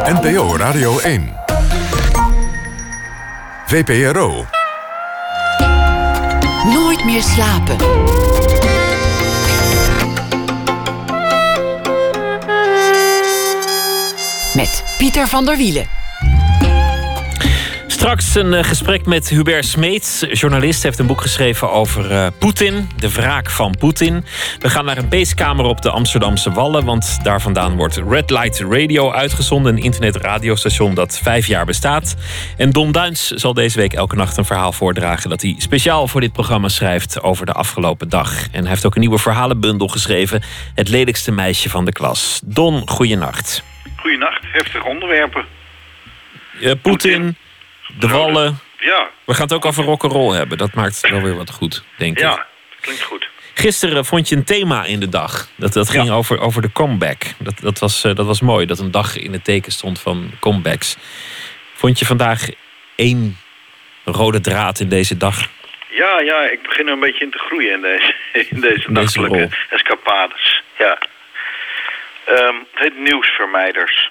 NPO 0.04 0.56
Radio 0.56 0.98
1. 0.98 1.32
VPRO. 3.66 4.46
Nooit 6.64 7.04
meer 7.04 7.22
slapen. 7.22 8.19
Met 14.60 14.84
Pieter 14.98 15.28
van 15.28 15.44
der 15.44 15.56
Wielen. 15.56 15.86
Straks 17.86 18.34
een 18.34 18.54
eh, 18.54 18.64
gesprek 18.64 19.06
met 19.06 19.28
Hubert 19.28 19.64
Smeets. 19.64 20.24
Journalist 20.32 20.82
heeft 20.82 20.98
een 20.98 21.06
boek 21.06 21.20
geschreven 21.20 21.70
over 21.70 22.10
uh, 22.10 22.26
Poetin. 22.38 22.88
De 22.96 23.12
wraak 23.12 23.50
van 23.50 23.74
Poetin. 23.78 24.24
We 24.58 24.70
gaan 24.70 24.84
naar 24.84 24.98
een 24.98 25.08
beestkamer 25.08 25.64
op 25.64 25.82
de 25.82 25.90
Amsterdamse 25.90 26.50
Wallen. 26.50 26.84
Want 26.84 27.18
daar 27.22 27.40
vandaan 27.40 27.76
wordt 27.76 28.00
Red 28.08 28.30
Light 28.30 28.60
Radio 28.60 29.12
uitgezonden. 29.12 29.76
Een 29.76 29.82
internetradiostation 29.82 30.94
dat 30.94 31.18
vijf 31.22 31.46
jaar 31.46 31.64
bestaat. 31.64 32.14
En 32.56 32.70
Don 32.70 32.92
Duins 32.92 33.30
zal 33.30 33.54
deze 33.54 33.78
week 33.78 33.92
elke 33.92 34.16
nacht 34.16 34.36
een 34.36 34.44
verhaal 34.44 34.72
voordragen. 34.72 35.30
Dat 35.30 35.42
hij 35.42 35.54
speciaal 35.58 36.08
voor 36.08 36.20
dit 36.20 36.32
programma 36.32 36.68
schrijft 36.68 37.22
over 37.22 37.46
de 37.46 37.52
afgelopen 37.52 38.08
dag. 38.08 38.46
En 38.52 38.60
hij 38.60 38.70
heeft 38.70 38.86
ook 38.86 38.94
een 38.94 39.00
nieuwe 39.00 39.18
verhalenbundel 39.18 39.88
geschreven. 39.88 40.42
Het 40.74 40.88
lelijkste 40.88 41.32
meisje 41.32 41.68
van 41.70 41.84
de 41.84 41.92
klas. 41.92 42.40
Don, 42.44 42.88
goeienacht. 42.88 43.62
Goeienacht, 44.00 44.42
heftige 44.52 44.84
onderwerpen. 44.84 45.44
Uh, 46.60 46.72
Poetin 46.82 47.36
de 47.98 48.08
wallen. 48.08 48.58
Ja. 48.78 49.08
We 49.24 49.34
gaan 49.34 49.42
het 49.42 49.52
ook 49.52 49.64
over 49.64 49.84
rock'n'roll 49.84 50.36
hebben. 50.36 50.58
Dat 50.58 50.74
maakt 50.74 51.10
wel 51.10 51.22
weer 51.22 51.36
wat 51.36 51.50
goed, 51.50 51.84
denk 51.96 52.16
ik. 52.16 52.22
Ja, 52.22 52.46
klinkt 52.80 53.02
goed. 53.02 53.28
Gisteren 53.54 54.04
vond 54.04 54.28
je 54.28 54.36
een 54.36 54.44
thema 54.44 54.84
in 54.84 55.00
de 55.00 55.08
dag. 55.08 55.48
Dat, 55.56 55.72
dat 55.72 55.90
ging 55.90 56.10
over, 56.10 56.40
over 56.40 56.62
de 56.62 56.72
comeback. 56.72 57.22
Dat, 57.38 57.58
dat, 57.60 57.78
was, 57.78 58.04
uh, 58.04 58.14
dat 58.14 58.26
was 58.26 58.40
mooi, 58.40 58.66
dat 58.66 58.78
een 58.78 58.90
dag 58.90 59.16
in 59.16 59.32
het 59.32 59.44
teken 59.44 59.72
stond 59.72 60.00
van 60.00 60.30
comebacks. 60.40 60.96
Vond 61.74 61.98
je 61.98 62.04
vandaag 62.06 62.48
één 62.94 63.38
rode 64.04 64.40
draad 64.40 64.80
in 64.80 64.88
deze 64.88 65.16
dag? 65.16 65.48
Ja, 65.90 66.20
ja, 66.20 66.50
ik 66.50 66.62
begin 66.62 66.86
er 66.86 66.92
een 66.92 67.00
beetje 67.00 67.24
in 67.24 67.30
te 67.30 67.38
groeien 67.38 67.72
in 67.72 67.80
deze, 67.80 68.14
in 68.54 68.60
deze 68.60 68.90
nachtelijke 68.90 69.48
escapades. 69.70 70.62
Ja. 70.78 70.98
Um, 72.30 72.66
het 72.70 72.80
heet 72.80 72.98
nieuwsvermijders. 72.98 74.10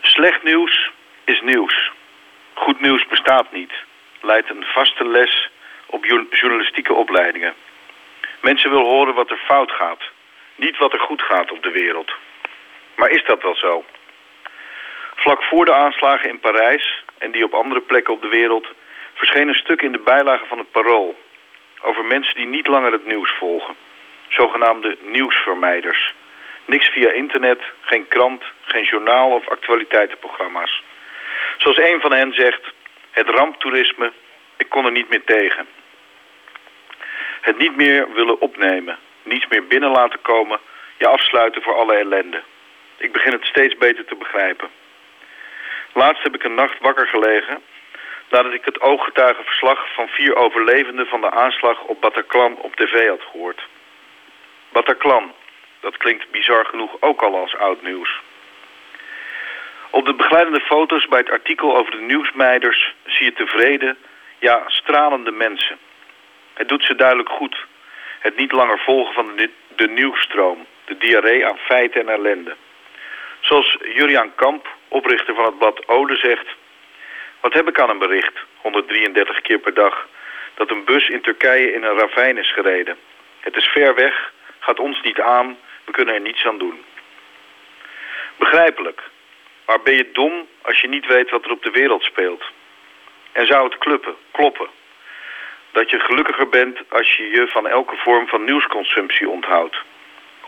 Slecht 0.00 0.42
nieuws 0.42 0.90
is 1.24 1.40
nieuws. 1.40 1.90
Goed 2.54 2.80
nieuws 2.80 3.06
bestaat 3.06 3.52
niet. 3.52 3.72
Leidt 4.20 4.50
een 4.50 4.64
vaste 4.64 5.08
les 5.08 5.50
op 5.86 6.04
journalistieke 6.30 6.92
opleidingen. 6.92 7.54
Mensen 8.40 8.70
willen 8.70 8.84
horen 8.86 9.14
wat 9.14 9.30
er 9.30 9.40
fout 9.44 9.70
gaat. 9.70 10.02
Niet 10.54 10.78
wat 10.78 10.92
er 10.92 11.00
goed 11.00 11.22
gaat 11.22 11.50
op 11.50 11.62
de 11.62 11.70
wereld. 11.70 12.12
Maar 12.94 13.10
is 13.10 13.24
dat 13.24 13.42
wel 13.42 13.56
zo? 13.56 13.84
Vlak 15.14 15.42
voor 15.42 15.64
de 15.64 15.74
aanslagen 15.74 16.28
in 16.28 16.40
Parijs 16.40 17.02
en 17.18 17.30
die 17.30 17.44
op 17.44 17.54
andere 17.54 17.80
plekken 17.80 18.14
op 18.14 18.22
de 18.22 18.28
wereld... 18.28 18.66
verscheen 19.14 19.48
een 19.48 19.54
stuk 19.54 19.82
in 19.82 19.92
de 19.92 20.02
bijlage 20.04 20.44
van 20.46 20.58
het 20.58 20.70
Parool... 20.70 21.18
over 21.82 22.04
mensen 22.04 22.34
die 22.34 22.46
niet 22.46 22.66
langer 22.66 22.92
het 22.92 23.06
nieuws 23.06 23.30
volgen. 23.30 23.76
Zogenaamde 24.28 24.96
nieuwsvermijders. 25.02 26.14
Niks 26.64 26.88
via 26.88 27.10
internet, 27.10 27.62
geen 27.80 28.08
krant, 28.08 28.42
geen 28.64 28.84
journaal 28.84 29.30
of 29.30 29.48
actualiteitenprogramma's. 29.48 30.82
Zoals 31.58 31.78
een 31.78 32.00
van 32.00 32.12
hen 32.12 32.32
zegt, 32.32 32.72
het 33.10 33.28
ramptoerisme, 33.28 34.12
ik 34.56 34.68
kon 34.68 34.84
er 34.84 34.92
niet 34.92 35.08
meer 35.08 35.24
tegen. 35.24 35.66
Het 37.40 37.58
niet 37.58 37.76
meer 37.76 38.12
willen 38.12 38.40
opnemen, 38.40 38.98
niets 39.22 39.46
meer 39.48 39.66
binnen 39.66 39.90
laten 39.90 40.22
komen, 40.22 40.60
je 40.98 41.06
afsluiten 41.06 41.62
voor 41.62 41.74
alle 41.74 41.94
ellende. 41.94 42.42
Ik 42.96 43.12
begin 43.12 43.32
het 43.32 43.44
steeds 43.44 43.76
beter 43.76 44.04
te 44.04 44.14
begrijpen. 44.14 44.68
Laatst 45.92 46.22
heb 46.22 46.34
ik 46.34 46.44
een 46.44 46.54
nacht 46.54 46.78
wakker 46.80 47.06
gelegen 47.06 47.62
nadat 48.30 48.52
ik 48.52 48.64
het 48.64 48.80
ooggetuigenverslag 48.80 49.94
van 49.94 50.08
vier 50.08 50.36
overlevenden 50.36 51.06
van 51.06 51.20
de 51.20 51.30
aanslag 51.30 51.82
op 51.82 52.00
Bataclan 52.00 52.56
op 52.56 52.76
tv 52.76 53.08
had 53.08 53.22
gehoord. 53.30 53.66
Bataclan, 54.72 55.32
dat 55.84 55.96
klinkt 55.96 56.30
bizar 56.30 56.66
genoeg 56.66 56.96
ook 57.00 57.22
al 57.22 57.36
als 57.36 57.56
oud 57.56 57.82
nieuws. 57.82 58.20
Op 59.90 60.06
de 60.06 60.14
begeleidende 60.14 60.60
foto's 60.60 61.06
bij 61.06 61.18
het 61.18 61.30
artikel 61.30 61.76
over 61.76 61.90
de 61.92 62.00
nieuwsmeiders 62.00 62.94
zie 63.06 63.24
je 63.24 63.32
tevreden, 63.32 63.98
ja 64.38 64.62
stralende 64.66 65.30
mensen. 65.30 65.78
Het 66.54 66.68
doet 66.68 66.84
ze 66.84 66.94
duidelijk 66.94 67.28
goed. 67.28 67.66
Het 68.18 68.36
niet 68.36 68.52
langer 68.52 68.78
volgen 68.78 69.14
van 69.14 69.36
de, 69.76 69.88
nieuwsstroom, 69.88 70.66
de 70.84 70.96
diarree 70.96 71.46
aan 71.46 71.58
feiten 71.58 72.00
en 72.00 72.08
ellende. 72.08 72.56
Zoals 73.40 73.76
Juriaan 73.94 74.34
Kamp, 74.34 74.68
oprichter 74.88 75.34
van 75.34 75.44
het 75.44 75.58
blad 75.58 75.88
Ode, 75.88 76.16
zegt... 76.16 76.46
Wat 77.40 77.52
heb 77.52 77.68
ik 77.68 77.80
aan 77.80 77.90
een 77.90 77.98
bericht, 77.98 78.38
133 78.56 79.40
keer 79.40 79.58
per 79.58 79.74
dag... 79.74 80.08
dat 80.54 80.70
een 80.70 80.84
bus 80.84 81.08
in 81.08 81.20
Turkije 81.20 81.72
in 81.72 81.82
een 81.82 81.98
ravijn 81.98 82.38
is 82.38 82.52
gereden. 82.52 82.96
Het 83.40 83.56
is 83.56 83.66
ver 83.66 83.94
weg, 83.94 84.32
gaat 84.58 84.80
ons 84.80 85.00
niet 85.02 85.20
aan, 85.20 85.56
we 85.84 85.92
kunnen 85.92 86.14
er 86.14 86.20
niets 86.20 86.44
aan 86.44 86.58
doen. 86.58 86.84
Begrijpelijk, 88.36 89.02
maar 89.66 89.82
ben 89.82 89.94
je 89.94 90.10
dom 90.12 90.48
als 90.62 90.80
je 90.80 90.88
niet 90.88 91.06
weet 91.06 91.30
wat 91.30 91.44
er 91.44 91.50
op 91.50 91.62
de 91.62 91.70
wereld 91.70 92.02
speelt? 92.02 92.44
En 93.32 93.46
zou 93.46 93.64
het 93.64 93.78
kluppen, 93.78 94.14
kloppen? 94.30 94.68
Dat 95.72 95.90
je 95.90 96.00
gelukkiger 96.00 96.48
bent 96.48 96.78
als 96.88 97.16
je 97.16 97.22
je 97.22 97.48
van 97.48 97.66
elke 97.66 97.96
vorm 97.96 98.28
van 98.28 98.44
nieuwsconsumptie 98.44 99.28
onthoudt? 99.28 99.76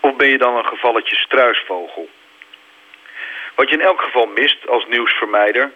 Of 0.00 0.16
ben 0.16 0.28
je 0.28 0.38
dan 0.38 0.56
een 0.56 0.66
gevalletje 0.66 1.16
struisvogel? 1.16 2.08
Wat 3.54 3.68
je 3.68 3.74
in 3.74 3.80
elk 3.80 4.00
geval 4.00 4.26
mist 4.26 4.68
als 4.68 4.86
nieuwsvermijder 4.86 5.72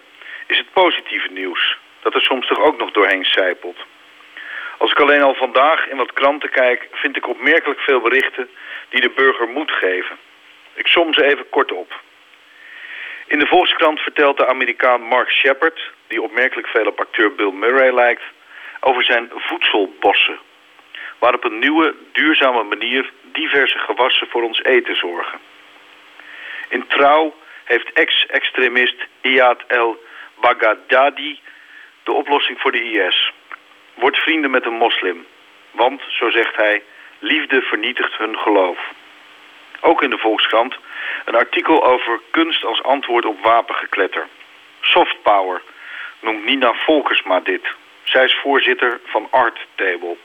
is 0.46 0.58
het 0.58 0.72
positieve 0.72 1.28
nieuws. 1.32 1.78
Dat 2.02 2.14
er 2.14 2.20
soms 2.20 2.46
toch 2.46 2.60
ook 2.60 2.78
nog 2.78 2.90
doorheen 2.90 3.24
sijpelt. 3.24 3.78
Als 4.80 4.90
ik 4.90 5.00
alleen 5.00 5.22
al 5.22 5.34
vandaag 5.34 5.88
in 5.88 5.96
wat 5.96 6.12
kranten 6.12 6.50
kijk, 6.50 6.88
vind 6.92 7.16
ik 7.16 7.28
opmerkelijk 7.28 7.80
veel 7.80 8.00
berichten 8.00 8.50
die 8.88 9.00
de 9.00 9.10
burger 9.10 9.48
moed 9.48 9.70
geven. 9.70 10.18
Ik 10.74 10.86
som 10.86 11.14
ze 11.14 11.24
even 11.24 11.48
kort 11.48 11.72
op. 11.72 12.00
In 13.26 13.38
de 13.38 13.46
Volkskrant 13.46 14.00
vertelt 14.00 14.36
de 14.36 14.46
Amerikaan 14.46 15.02
Mark 15.02 15.30
Shepard, 15.30 15.90
die 16.06 16.22
opmerkelijk 16.22 16.66
veel 16.68 16.86
op 16.86 17.00
acteur 17.00 17.34
Bill 17.34 17.50
Murray 17.50 17.94
lijkt, 17.94 18.22
over 18.80 19.04
zijn 19.04 19.30
voedselbossen. 19.34 20.38
Waar 21.18 21.34
op 21.34 21.44
een 21.44 21.58
nieuwe, 21.58 21.94
duurzame 22.12 22.62
manier 22.62 23.12
diverse 23.22 23.78
gewassen 23.78 24.28
voor 24.30 24.42
ons 24.42 24.62
eten 24.62 24.96
zorgen. 24.96 25.38
In 26.68 26.86
Trouw 26.86 27.34
heeft 27.64 27.92
ex-extremist 27.92 29.06
Iyad 29.20 29.62
el 29.66 30.02
Baghdadi 30.40 31.40
de 32.02 32.12
oplossing 32.12 32.60
voor 32.60 32.72
de 32.72 32.82
IS. 32.82 33.32
Word 34.00 34.16
vrienden 34.16 34.50
met 34.50 34.66
een 34.66 34.76
moslim. 34.86 35.26
Want, 35.70 36.02
zo 36.08 36.30
zegt 36.30 36.56
hij, 36.56 36.82
liefde 37.18 37.62
vernietigt 37.62 38.16
hun 38.16 38.38
geloof. 38.38 38.78
Ook 39.80 40.02
in 40.02 40.10
de 40.10 40.18
Volkskrant 40.18 40.76
een 41.24 41.34
artikel 41.34 41.84
over 41.84 42.20
kunst 42.30 42.64
als 42.64 42.82
antwoord 42.82 43.24
op 43.24 43.42
wapengekletter. 43.42 44.26
Soft 44.80 45.22
power 45.22 45.62
noemt 46.20 46.44
Nina 46.44 46.74
Volkersma 46.74 47.40
dit. 47.40 47.74
Zij 48.02 48.24
is 48.24 48.38
voorzitter 48.42 49.00
van 49.04 49.28
Art 49.30 49.66
Table. 49.74 50.16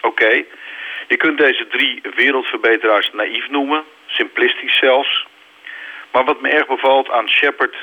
Oké, 0.00 0.44
je 1.08 1.16
kunt 1.16 1.38
deze 1.38 1.66
drie 1.66 2.02
wereldverbeteraars 2.14 3.10
naïef 3.12 3.48
noemen, 3.48 3.84
simplistisch 4.06 4.78
zelfs. 4.78 5.26
Maar 6.10 6.24
wat 6.24 6.40
me 6.40 6.48
erg 6.48 6.66
bevalt 6.66 7.10
aan 7.10 7.28
Shepard, 7.28 7.76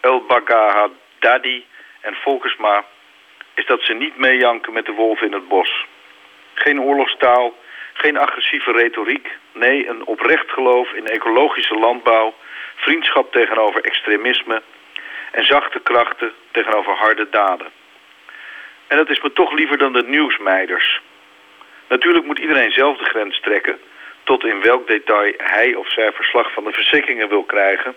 El 0.00 0.24
Baghdadi 0.26 1.64
en 2.00 2.14
Volkersma... 2.14 2.84
is 3.56 3.66
dat 3.66 3.82
ze 3.82 3.92
niet 3.92 4.16
meejanken 4.16 4.72
met 4.72 4.86
de 4.86 4.92
wolf 4.92 5.20
in 5.20 5.32
het 5.32 5.48
bos. 5.48 5.86
Geen 6.54 6.80
oorlogstaal, 6.80 7.54
geen 7.92 8.18
agressieve 8.18 8.72
retoriek. 8.72 9.28
Nee, 9.52 9.88
een 9.88 10.06
oprecht 10.06 10.50
geloof 10.50 10.92
in 10.92 11.06
ecologische 11.06 11.74
landbouw, 11.74 12.34
vriendschap 12.76 13.32
tegenover 13.32 13.84
extremisme 13.84 14.62
en 15.30 15.44
zachte 15.44 15.80
krachten 15.80 16.32
tegenover 16.50 16.92
harde 16.92 17.28
daden. 17.30 17.66
En 18.86 18.96
dat 18.96 19.10
is 19.10 19.20
me 19.20 19.32
toch 19.32 19.52
liever 19.52 19.78
dan 19.78 19.92
de 19.92 20.04
nieuwsmeiders. 20.06 21.00
Natuurlijk 21.88 22.24
moet 22.24 22.38
iedereen 22.38 22.72
zelf 22.72 22.98
de 22.98 23.04
grens 23.04 23.40
trekken 23.40 23.78
tot 24.24 24.44
in 24.44 24.60
welk 24.60 24.86
detail 24.86 25.32
hij 25.36 25.74
of 25.74 25.90
zij 25.92 26.12
verslag 26.12 26.52
van 26.52 26.64
de 26.64 26.72
verzekeringen 26.72 27.28
wil 27.28 27.42
krijgen. 27.44 27.94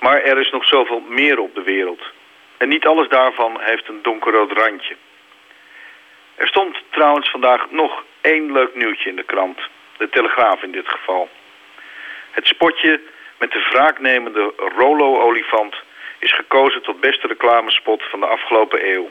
Maar 0.00 0.22
er 0.22 0.38
is 0.38 0.50
nog 0.50 0.64
zoveel 0.64 1.00
meer 1.00 1.38
op 1.38 1.54
de 1.54 1.62
wereld. 1.62 2.02
En 2.60 2.68
niet 2.68 2.86
alles 2.86 3.08
daarvan 3.08 3.60
heeft 3.60 3.88
een 3.88 4.02
donkerrood 4.02 4.52
randje. 4.52 4.96
Er 6.34 6.48
stond 6.48 6.82
trouwens 6.90 7.30
vandaag 7.30 7.70
nog 7.70 8.04
één 8.20 8.52
leuk 8.52 8.74
nieuwtje 8.74 9.08
in 9.08 9.16
de 9.16 9.22
krant. 9.22 9.60
De 9.96 10.08
Telegraaf 10.08 10.62
in 10.62 10.70
dit 10.70 10.88
geval. 10.88 11.28
Het 12.30 12.46
spotje 12.46 13.00
met 13.38 13.50
de 13.50 13.66
wraaknemende 13.70 14.52
Rolo-olifant 14.76 15.76
is 16.18 16.32
gekozen 16.32 16.82
tot 16.82 17.00
beste 17.00 17.26
reclamespot 17.26 18.02
van 18.02 18.20
de 18.20 18.26
afgelopen 18.26 18.92
eeuw. 18.92 19.10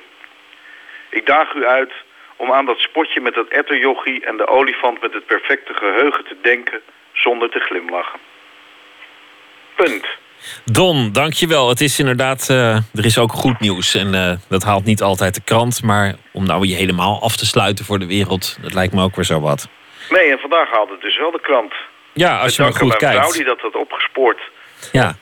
Ik 1.09 1.25
daag 1.25 1.53
u 1.53 1.65
uit 1.65 1.93
om 2.35 2.51
aan 2.51 2.65
dat 2.65 2.79
spotje 2.79 3.21
met 3.21 3.33
dat 3.33 3.47
etterjochie 3.47 4.25
en 4.25 4.37
de 4.37 4.47
olifant 4.47 5.01
met 5.01 5.13
het 5.13 5.25
perfecte 5.25 5.73
geheugen 5.73 6.25
te 6.25 6.41
denken 6.41 6.81
zonder 7.13 7.49
te 7.49 7.59
glimlachen. 7.59 8.19
Punt. 9.75 10.07
Don, 10.65 11.11
dankjewel. 11.11 11.69
Het 11.69 11.81
is 11.81 11.99
inderdaad, 11.99 12.49
eh, 12.49 12.75
er 12.75 13.05
is 13.05 13.17
ook 13.17 13.31
goed 13.31 13.59
nieuws. 13.59 13.95
En 13.95 14.13
eh, 14.13 14.31
dat 14.49 14.63
haalt 14.63 14.85
niet 14.85 15.01
altijd 15.01 15.35
de 15.35 15.41
krant. 15.43 15.83
Maar 15.83 16.15
om 16.31 16.45
nou 16.45 16.67
je 16.67 16.75
helemaal 16.75 17.21
af 17.21 17.35
te 17.35 17.45
sluiten 17.45 17.85
voor 17.85 17.99
de 17.99 18.07
wereld, 18.07 18.57
dat 18.61 18.73
lijkt 18.73 18.93
me 18.93 19.03
ook 19.03 19.15
weer 19.15 19.25
zo 19.25 19.39
wat. 19.39 19.67
Nee, 20.09 20.31
en 20.31 20.39
vandaag 20.39 20.69
haalde 20.69 20.91
het 20.91 21.01
dus 21.01 21.17
wel 21.17 21.31
de 21.31 21.41
krant. 21.41 21.73
Ja, 22.13 22.39
als 22.39 22.55
je 22.55 22.61
maar 22.61 22.71
dank 22.71 22.83
goed 22.83 22.95
kijkt. 22.95 23.33
die 23.33 23.43
dat 23.43 23.61
had 23.61 23.75
opgespoord. 23.75 24.39
Ja. 24.91 25.15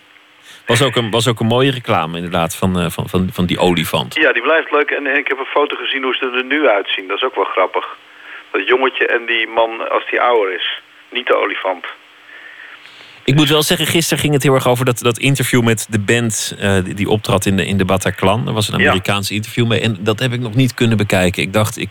Was 0.66 0.82
ook 0.82 0.96
een, 0.96 1.12
was 1.12 1.28
ook 1.28 1.40
een 1.40 1.46
mooie 1.46 1.72
reclame 1.72 2.16
inderdaad 2.16 2.56
van, 2.56 2.80
eh, 2.80 2.90
van, 2.90 3.10
van, 3.10 3.30
van 3.34 3.46
die 3.46 3.60
olifant. 3.60 4.16
Ja, 4.16 4.34
die 4.34 4.42
blijft 4.42 4.72
leuk. 4.72 4.90
En, 4.90 5.08
en 5.08 5.18
ik 5.18 5.28
heb 5.28 5.40
een 5.40 5.46
foto 5.46 5.76
gezien 5.76 6.04
hoe 6.04 6.16
ze 6.16 6.32
er 6.38 6.44
nu 6.44 6.68
uitzien. 6.68 7.08
Dat 7.08 7.18
is 7.18 7.24
ook 7.24 7.36
wel 7.36 7.44
grappig. 7.44 7.98
Dat 8.52 8.68
jongetje 8.68 9.08
en 9.08 9.26
die 9.26 9.48
man 9.48 9.90
als 9.90 10.10
die 10.10 10.22
ouder 10.22 10.54
is. 10.54 10.82
Niet 11.10 11.28
de 11.28 11.36
olifant. 11.36 11.86
Ik 13.28 13.36
moet 13.36 13.50
wel 13.50 13.64
zeggen, 13.64 13.88
gisteren 13.88 14.20
ging 14.20 14.34
het 14.34 14.44
heel 14.44 14.54
erg 14.54 14.68
over 14.68 14.86
dat, 14.86 15.00
dat 15.00 15.18
interview 15.18 15.64
met 15.64 15.88
de 15.90 16.00
band 16.00 16.56
eh, 16.60 16.78
die, 16.96 17.10
optrad 17.10 17.46
in 17.46 17.58
de, 17.58 17.66
in 17.66 17.78
de 17.78 17.86
Bataclan. 17.86 18.48
Er 18.48 18.54
was 18.54 18.68
een 18.72 18.80
Ja. 18.80 18.86
Amerikaans 18.86 19.32
interview 19.32 19.68
mee. 19.68 19.80
En 19.80 19.98
dat 20.00 20.20
heb 20.20 20.34
ik 20.34 20.40
nog 20.40 20.54
niet 20.56 20.74
kunnen 20.74 20.98
bekijken. 20.98 21.42
Ik 21.42 21.54
dacht, 21.54 21.78
ik, 21.78 21.90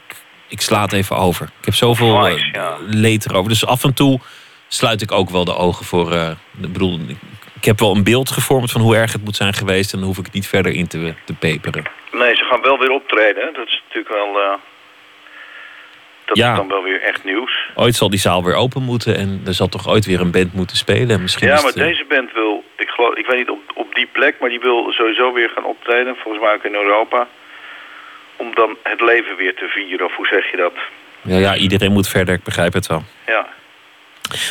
ik 0.48 0.60
sla 0.60 0.82
het 0.82 0.92
even 0.92 1.16
over. 1.16 1.46
Ik 1.58 1.64
heb 1.64 1.74
zoveel 1.74 2.18
Nice, 2.20 2.44
eh, 2.44 2.52
ja. 2.52 2.76
leed 2.86 3.30
erover. 3.30 3.48
Dus 3.48 3.66
af 3.66 3.84
en 3.84 3.94
toe 3.94 4.20
sluit 4.68 5.02
ik 5.02 5.12
ook 5.12 5.30
wel 5.30 5.44
de 5.44 5.56
ogen 5.56 5.84
voor. 5.84 6.12
eh, 6.12 6.30
ik 6.62 6.72
bedoel, 6.72 7.00
ik, 7.08 7.16
ik 7.54 7.64
heb 7.64 7.78
wel 7.80 7.94
een 7.94 8.04
beeld 8.04 8.30
gevormd 8.30 8.70
van 8.72 8.80
hoe 8.80 8.96
erg 8.96 9.12
het 9.12 9.24
moet 9.24 9.36
zijn 9.36 9.54
geweest. 9.54 9.92
En 9.92 9.98
dan 9.98 10.06
hoef 10.08 10.18
ik 10.18 10.24
het 10.24 10.34
niet 10.34 10.46
verder 10.46 10.72
in 10.72 10.86
te, 10.86 11.14
te 11.24 11.32
peperen. 11.34 11.84
Nee, 12.12 12.34
ze 12.36 12.44
gaan 12.44 12.62
wel 12.62 12.78
weer 12.78 12.90
optreden. 12.90 13.52
Dat 13.54 13.66
is 13.66 13.82
natuurlijk 13.86 14.14
wel... 14.14 14.58
dat 16.26 16.36
Ja. 16.36 16.50
is 16.50 16.56
dan 16.56 16.68
wel 16.68 16.82
weer 16.82 17.02
echt 17.02 17.24
nieuws. 17.24 17.52
Ooit 17.74 17.94
zal 17.94 18.10
die 18.10 18.18
zaal 18.18 18.44
weer 18.44 18.54
open 18.54 18.82
moeten. 18.82 19.16
En 19.16 19.42
er 19.46 19.54
zal 19.54 19.68
toch 19.68 19.88
ooit 19.88 20.04
weer 20.06 20.20
een 20.20 20.30
band 20.30 20.52
moeten 20.52 20.76
spelen. 20.76 21.10
En 21.10 21.22
misschien 21.22 21.48
Ja, 21.48 21.54
maar 21.54 21.64
het, 21.64 21.76
eh, 21.76 21.82
deze 21.86 22.04
band 22.08 22.32
wil... 22.32 22.64
Ik, 22.76 22.88
geloof, 22.88 23.14
ik 23.14 23.26
weet 23.26 23.38
niet 23.38 23.50
op, 23.50 23.60
op 23.74 23.94
die 23.94 24.06
plek, 24.12 24.36
maar 24.40 24.48
die 24.48 24.60
wil 24.60 24.92
sowieso 24.92 25.32
weer 25.32 25.48
gaan 25.54 25.64
optreden. 25.64 26.16
Volgens 26.16 26.44
mij 26.44 26.54
ook 26.54 26.64
in 26.64 26.74
Europa. 26.74 27.26
Om 28.36 28.54
dan 28.54 28.76
het 28.82 29.00
leven 29.00 29.36
weer 29.36 29.54
te 29.54 29.66
vieren. 29.68 30.06
Of 30.06 30.14
hoe 30.16 30.26
zeg 30.26 30.50
je 30.50 30.56
dat? 30.56 30.72
ja, 31.22 31.38
ja, 31.38 31.56
iedereen 31.56 31.92
moet 31.92 32.08
verder. 32.08 32.34
Ik 32.34 32.42
begrijp 32.42 32.72
het 32.72 32.86
wel. 32.86 33.02
Ja. 33.26 33.46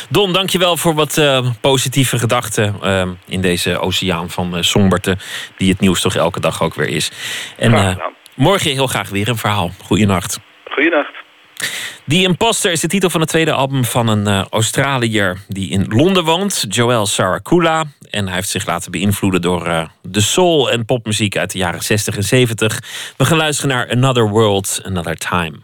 Don, 0.08 0.32
dankjewel 0.32 0.76
voor 0.76 0.94
wat 0.94 1.16
eh, 1.18 1.46
positieve 1.60 2.18
gedachten 2.18 2.74
eh, 2.82 3.08
in 3.28 3.40
deze 3.40 3.78
oceaan 3.78 4.30
van 4.30 4.56
eh 4.56 4.62
somberte, 4.62 5.16
die 5.56 5.70
het 5.70 5.80
nieuws 5.80 6.00
toch 6.00 6.16
elke 6.16 6.40
dag 6.40 6.62
ook 6.62 6.74
weer 6.74 6.88
is. 6.88 7.10
En 7.58 7.98
morgen 8.34 8.70
heel 8.70 8.86
graag 8.86 9.08
weer 9.08 9.28
een 9.28 9.36
verhaal. 9.36 9.70
Goeienacht. 9.84 10.40
Goeienacht. 10.70 11.15
The 12.06 12.22
Imposter 12.22 12.72
is 12.72 12.80
de 12.80 12.88
titel 12.88 13.10
van 13.10 13.20
het 13.20 13.28
tweede 13.28 13.52
album 13.52 13.84
van 13.84 14.08
een 14.08 14.26
eh, 14.26 14.44
Australiër 14.50 15.38
die 15.48 15.70
in 15.70 15.86
Londen 15.88 16.24
woont, 16.24 16.64
Joel 16.68 17.06
Saracula. 17.06 17.84
En 18.10 18.26
hij 18.26 18.34
heeft 18.34 18.48
zich 18.48 18.66
laten 18.66 18.90
beïnvloeden 18.90 19.40
door 19.40 19.66
eh, 19.66 19.86
de 20.02 20.20
soul 20.20 20.70
en 20.70 20.84
popmuziek 20.84 21.36
uit 21.36 21.52
de 21.52 21.58
jaren 21.58 21.82
60 21.82 22.16
en 22.16 22.24
70. 22.24 22.82
We 23.16 23.24
gaan 23.24 23.36
luisteren 23.36 23.76
naar 23.76 23.90
Another 23.90 24.28
World, 24.28 24.80
Another 24.84 25.16
Time. 25.16 25.58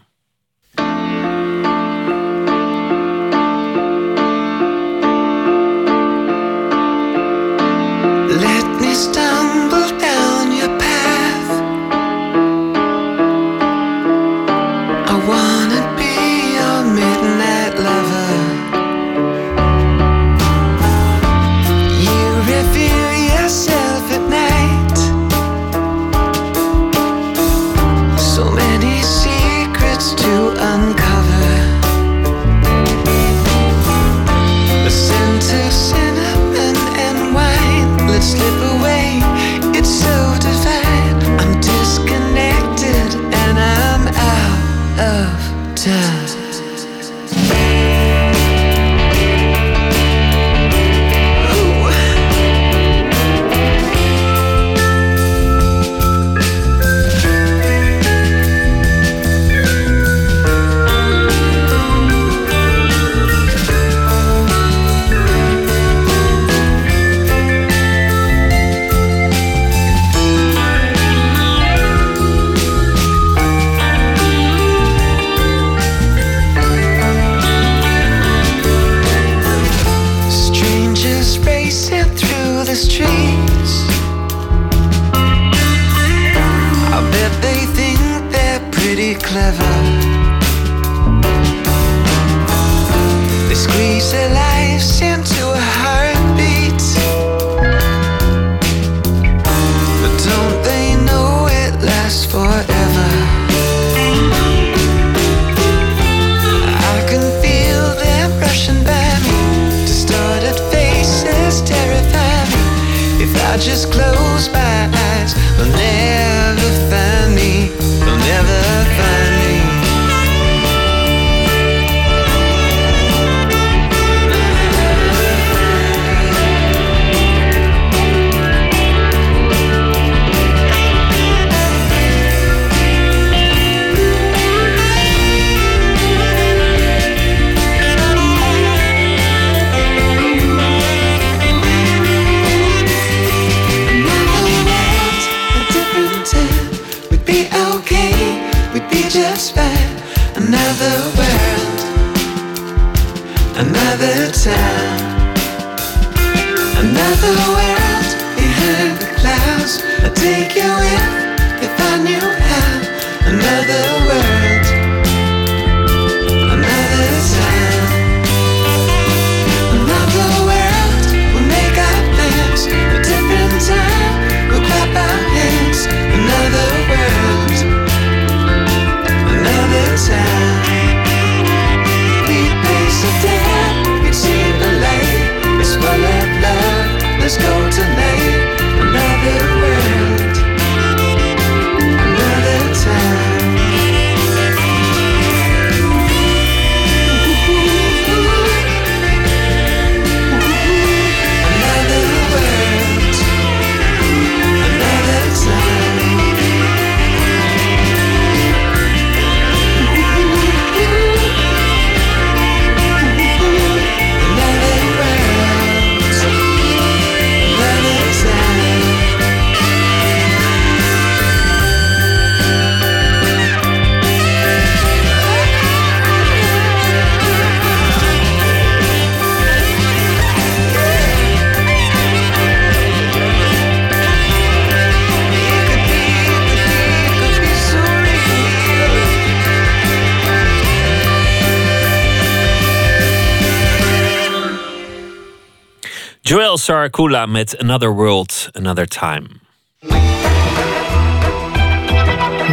Joel 246.65 246.79
Sarkula 246.79 247.25
met 247.25 247.57
Another 247.57 247.93
World, 247.93 248.49
Another 248.51 248.87
Time. 248.87 249.27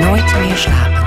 Nooit 0.00 0.38
meer 0.38 0.56
slapen. 0.56 1.00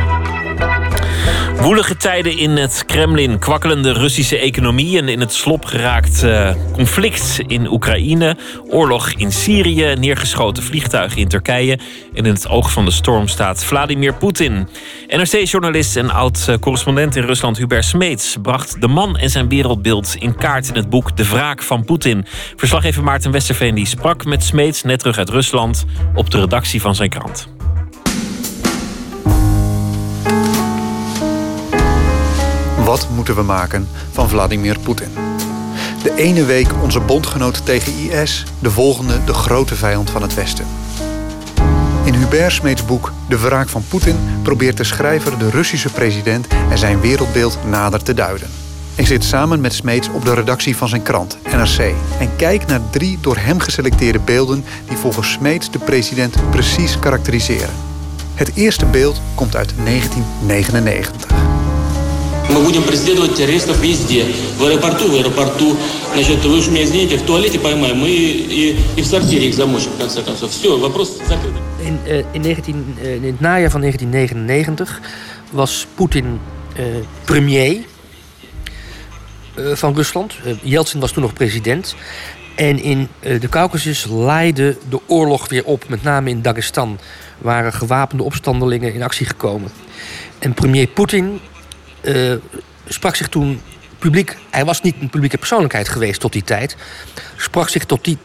Woelige 1.62 1.98
tijden 1.98 2.38
in 2.38 2.50
het 2.50 2.84
Kremlin, 2.86 3.40
kwakkelende 3.40 3.92
Russische 3.92 4.38
economie 4.38 4.98
en 4.98 5.10
in 5.10 5.20
het 5.20 5.34
slop 5.34 5.66
geraakt 5.66 6.24
uh, 6.24 6.54
conflict 6.72 7.40
in 7.48 7.72
Oekraïne, 7.72 8.38
oorlog 8.68 9.12
in 9.12 9.32
Syrië, 9.32 9.96
neergeschoten 10.00 10.64
vliegtuigen 10.64 11.18
in 11.18 11.28
Turkije 11.28 11.80
en 12.14 12.26
in 12.26 12.34
het 12.34 12.48
oog 12.48 12.72
van 12.72 12.86
de 12.86 12.92
storm 12.92 13.28
staat 13.28 13.64
Vladimir 13.64 14.14
Poetin. 14.14 14.68
NRC-journalist 15.14 15.95
en 15.95 16.10
oud-correspondent 16.10 17.15
in 17.15 17.23
Rusland 17.23 17.57
Hubert 17.57 17.85
Smeets 17.85 18.38
bracht 18.41 18.81
de 18.81 18.88
man 18.88 19.18
en 19.18 19.30
zijn 19.30 19.49
wereldbeeld 19.49 20.15
in 20.15 20.35
kaart 20.35 20.68
in 20.68 20.76
het 20.76 20.90
boek 20.90 21.18
De 21.18 21.27
Wraak 21.27 21.61
van 21.61 21.85
Poetin. 21.85 22.26
Verslaggever 22.56 23.03
Maarten 23.03 23.31
Westerveen 23.31 23.76
die 23.76 23.85
sprak 23.85 24.26
met 24.26 24.44
Smeets 24.44 24.84
net 24.84 24.99
terug 24.99 25.18
uit 25.18 25.30
Rusland 25.30 25.85
op 26.15 26.30
de 26.30 26.40
redactie 26.40 26.81
van 26.81 26.95
zijn 26.95 27.10
krant. 27.10 27.48
Wat 32.77 33.07
moeten 33.10 33.35
we 33.35 33.44
maken 33.44 33.88
van 34.11 34.30
Vladimir 34.30 34.80
Poetin? 34.80 35.10
De 36.03 36.14
ene 36.15 36.45
week 36.45 36.81
onze 36.81 36.99
bondgenoot 36.99 37.65
tegen 37.65 37.94
IS, 37.98 38.44
de 38.60 38.72
volgende 38.72 39.23
de 39.26 39.34
grote 39.34 39.76
vijand 39.76 40.10
van 40.10 40.22
het 40.22 40.34
Westen. 40.34 40.65
In 42.34 42.39
Hubert 42.39 42.57
Smeets 42.61 42.85
boek 42.85 43.11
De 43.27 43.39
Wraak 43.39 43.69
van 43.69 43.84
Poetin 43.88 44.15
probeert 44.41 44.77
de 44.77 44.84
schrijver 44.84 45.38
de 45.38 45.49
Russische 45.49 45.89
president 45.89 46.47
en 46.69 46.77
zijn 46.77 47.01
wereldbeeld 47.01 47.57
nader 47.65 48.03
te 48.03 48.14
duiden. 48.14 48.49
Ik 48.95 49.07
zit 49.07 49.23
samen 49.23 49.61
met 49.61 49.73
Smeets 49.73 50.10
op 50.10 50.26
de 50.26 50.34
redactie 50.34 50.76
van 50.76 50.88
zijn 50.88 51.01
krant, 51.01 51.38
NRC, 51.43 51.93
en 52.19 52.35
kijk 52.35 52.65
naar 52.65 52.81
drie 52.89 53.18
door 53.22 53.38
hem 53.38 53.60
geselecteerde 53.60 54.19
beelden 54.19 54.64
die 54.88 54.97
volgens 54.97 55.31
Smeets 55.31 55.72
de 55.72 55.80
president 55.80 56.49
precies 56.49 56.99
karakteriseren. 56.99 57.73
Het 58.34 58.51
eerste 58.55 58.85
beeld 58.85 59.22
komt 59.35 59.55
uit 59.55 59.73
1999. 59.84 61.43
Мы 62.53 62.62
будем 62.62 62.82
преследовать 62.82 63.35
террористов 63.35 63.81
везде. 63.81 64.27
В 64.57 64.65
аэропорту, 64.65 65.11
в 65.11 65.15
аэропорту. 65.15 65.77
Значит, 66.12 66.45
вы 66.45 66.59
уж 66.59 66.69
меня 66.69 66.85
извините, 66.85 67.16
в 67.16 67.23
туалете 67.23 67.59
поймаем 67.59 68.05
и, 68.05 68.11
и, 68.11 68.77
и 68.97 69.03
в 69.03 69.07
сортире 69.07 69.49
их 69.49 69.55
замочим, 69.55 69.90
в 69.93 69.99
конце 69.99 70.23
концов. 70.23 70.51
Все, 70.51 70.78
вопрос 70.78 71.19
закрыт. 71.28 71.53
In, 71.81 71.99
uh, 72.07 72.24
in, 72.32 72.43
19, 72.43 72.97
uh, 73.03 73.15
in 73.15 73.24
het 73.24 73.40
najaar 73.40 73.70
van 73.70 73.81
1999 73.81 75.01
was 75.51 75.86
Poetin 75.95 76.40
uh, 76.78 76.85
premier 77.24 77.77
van 79.74 79.95
Rusland. 79.95 80.35
Yeltsin 80.62 81.01
was 81.01 81.12
toen 81.12 81.23
nog 81.23 81.32
president. 81.32 81.95
En 82.55 82.82
in 82.82 83.09
de 83.20 83.49
Caucasus 83.49 84.07
leidde 84.11 84.77
de 84.89 85.01
oorlog 85.07 85.49
weer 85.49 85.65
op. 85.65 85.89
Met 85.89 86.03
name 86.03 86.31
in 86.31 86.43
Dagestan 86.43 86.99
waren 87.39 87.73
gewapende 87.73 88.23
opstandelingen 88.23 88.95
in 88.95 89.03
actie 89.03 89.27
gekomen. 89.27 89.70
En 90.39 90.55
premier 90.55 90.86
Poetin 90.86 91.40
uh, 92.04 92.34
sprak 92.88 93.16
zich 93.16 93.30
toen 93.30 93.62
publiek. 94.00 94.36
Hij 94.50 94.66
was 94.66 94.82
niet 94.82 94.96
een 95.00 95.10
publieke 95.10 95.38
persoonlijkheid 95.38 95.90
geweest 95.90 96.20
tot 96.20 96.34
die 96.34 96.44
tijd. 96.44 96.76
Sprak 97.38 97.70
zich 97.70 97.86
tot 97.86 98.04
die, 98.04 98.18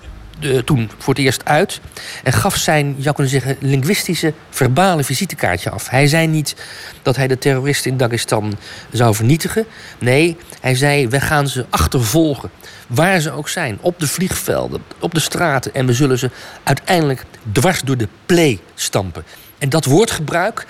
toen 0.64 0.90
voor 0.98 1.14
het 1.14 1.22
eerst 1.22 1.44
uit. 1.44 1.80
En 2.22 2.32
gaf 2.32 2.56
zijn, 2.56 2.94
je 2.96 3.02
zou 3.02 3.14
kunnen 3.14 3.32
zeggen, 3.32 3.56
linguïstische, 3.60 4.32
verbale 4.50 5.04
visitekaartje 5.04 5.70
af. 5.70 5.88
Hij 5.88 6.06
zei 6.06 6.26
niet 6.26 6.56
dat 7.02 7.16
hij 7.16 7.26
de 7.26 7.38
terroristen 7.38 7.90
in 7.90 7.96
Dagestan 7.96 8.58
zou 8.92 9.14
vernietigen. 9.14 9.66
Nee, 9.98 10.36
hij 10.60 10.74
zei: 10.74 11.08
we 11.08 11.20
gaan 11.20 11.48
ze 11.48 11.66
achtervolgen. 11.70 12.50
Waar 12.86 13.20
ze 13.20 13.30
ook 13.30 13.48
zijn. 13.48 13.78
Op 13.80 14.00
de 14.00 14.08
vliegvelden, 14.08 14.82
op 14.98 15.14
de 15.14 15.20
straten. 15.20 15.74
En 15.74 15.86
we 15.86 15.92
zullen 15.92 16.18
ze 16.18 16.30
uiteindelijk 16.62 17.24
dwars 17.52 17.80
door 17.80 17.96
de 17.96 18.08
play 18.26 18.60
stampen. 18.74 19.24
En 19.58 19.68
dat 19.68 19.84
woordgebruik 19.84 20.66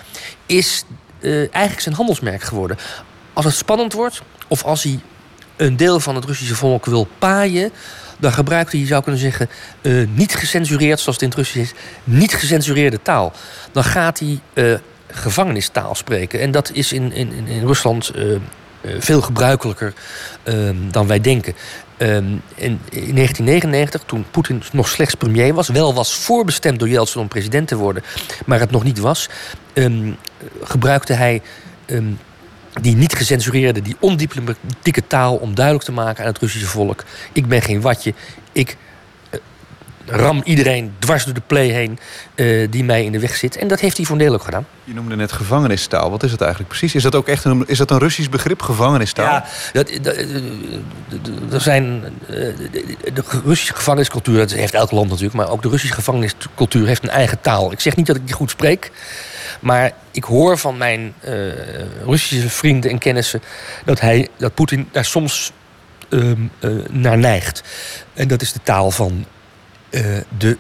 is 0.47 0.85
uh, 1.21 1.39
eigenlijk 1.39 1.81
zijn 1.81 1.95
handelsmerk 1.95 2.43
geworden. 2.43 2.77
Als 3.33 3.45
het 3.45 3.55
spannend 3.55 3.93
wordt, 3.93 4.23
of 4.49 4.65
als 4.65 4.83
hij 4.83 5.01
een 5.57 5.77
deel 5.77 6.01
van 6.01 6.15
het 6.15 6.25
Russische 6.25 6.55
volk 6.55 6.87
wil 6.87 7.09
paaien, 7.19 7.73
dan 8.19 8.33
gebruikt 8.33 8.73
hij, 8.73 8.81
je 8.81 8.87
zou 8.87 9.03
kunnen 9.03 9.21
zeggen, 9.21 9.49
uh, 9.83 10.09
niet 10.15 10.35
gecensureerd, 10.35 11.01
zoals 11.01 11.15
het 11.15 11.23
in 11.23 11.29
het 11.29 11.39
Russisch 11.39 11.73
is, 11.73 11.81
niet 12.05 12.35
gecensureerde 12.35 13.03
taal. 13.03 13.33
Dan 13.73 13.85
gaat 13.85 14.19
hij 14.19 14.41
uh, 14.55 14.79
gevangenistaal 15.07 15.95
spreken. 15.95 16.41
En 16.41 16.51
dat 16.51 16.71
is 16.73 16.93
in, 16.93 17.13
in, 17.13 17.47
in 17.47 17.67
Rusland 17.67 18.13
veel 18.99 19.21
gebruikelijker 19.21 19.95
ehm, 20.43 20.77
dan 20.91 21.07
wij 21.07 21.21
denken. 21.21 21.55
Um, 22.01 22.43
in, 22.55 22.81
in 22.91 23.15
1999, 23.15 24.03
toen 24.07 24.25
Poetin 24.31 24.63
nog 24.73 24.89
slechts 24.89 25.15
premier 25.15 25.55
was, 25.55 25.69
wel 25.69 25.95
was 25.95 26.15
voorbestemd 26.15 26.79
door 26.79 26.89
Yeltsin 26.89 27.21
om 27.21 27.29
president 27.29 27.69
te 27.69 27.77
worden, 27.77 28.03
maar 28.47 28.61
het 28.61 28.71
nog 28.71 28.85
niet 28.85 28.99
was, 28.99 29.29
um, 29.75 30.17
gebruikte 30.63 31.13
hij 31.13 31.43
um, 31.87 32.19
die 32.81 32.97
niet 32.97 33.15
gecensureerde, 33.15 33.83
die 33.83 33.97
ondiplomatieke 34.01 35.07
taal 35.07 35.37
om 35.37 35.55
duidelijk 35.55 35.85
te 35.85 35.93
maken 35.93 36.25
aan 36.25 36.31
het 36.31 36.39
Russische 36.39 36.67
volk: 36.67 37.05
ik 37.33 37.47
ben 37.47 37.63
geen 37.63 37.81
watje, 37.81 38.15
ik 38.53 38.77
ram 40.11 40.41
iedereen 40.45 40.95
dwars 40.99 41.25
door 41.25 41.35
de 41.35 41.43
play 41.47 41.67
heen 41.67 41.99
uh, 42.35 42.67
die 42.71 42.85
mij 42.85 43.05
in 43.05 43.13
de 43.13 43.19
weg 43.19 43.37
zit. 43.37 43.57
En 43.57 43.69
dat 43.69 43.81
heeft 43.81 43.97
hij 43.97 44.07
voor 44.07 44.17
een 44.17 44.23
deel 44.23 44.35
ook 44.35 44.43
gedaan. 44.43 44.67
Je 44.85 44.95
noemde 44.95 45.17
net 45.17 45.33
gevangenistaal. 45.33 46.11
Wat 46.11 46.23
is 46.23 46.31
het 46.31 46.41
eigenlijk 46.41 46.71
precies? 46.71 46.95
Is 46.95 47.03
dat 47.03 47.15
ook 47.15 47.29
echt 47.29 47.45
een, 47.45 47.65
is 47.67 47.79
dat 47.79 47.91
een 47.91 47.99
Russisch 47.99 48.29
begrip, 48.29 48.63
gevangenistaal? 48.63 49.25
Ja, 49.25 49.45
dat, 49.73 49.91
dat, 50.03 50.17
er 51.53 51.61
zijn, 51.61 52.05
de 53.15 53.25
Russische 53.45 53.75
gevangeniscultuur, 53.75 54.39
dat 54.39 54.53
heeft 54.53 54.75
elk 54.75 54.91
land 54.91 55.09
natuurlijk... 55.09 55.37
maar 55.37 55.51
ook 55.51 55.63
de 55.63 55.69
Russische 55.69 55.95
gevangeniscultuur 55.95 56.87
heeft 56.87 57.03
een 57.03 57.09
eigen 57.09 57.41
taal. 57.41 57.73
Ik 57.73 57.81
zeg 57.81 57.97
niet 57.97 58.07
dat 58.07 58.17
ik 58.17 58.27
die 58.27 58.35
goed 58.35 58.51
spreek... 58.51 58.91
Maar 59.61 59.93
ik 60.11 60.25
hoor 60.25 60.59
van 60.59 60.77
mijn 60.77 61.15
uh, 61.25 61.33
Russische 62.05 62.49
vrienden 62.49 62.91
en 62.91 62.99
kennissen 62.99 63.43
dat, 63.85 64.01
hij, 64.01 64.29
dat 64.37 64.55
Poetin 64.55 64.89
daar 64.93 65.05
soms 65.05 65.53
uh, 66.09 66.33
naar 66.91 67.19
neigt. 67.19 67.63
En 68.15 68.29
dat 68.29 68.43
is 68.43 68.53
de 68.53 68.61
taal 68.63 68.91
van 68.91 69.25
de, 70.39 70.57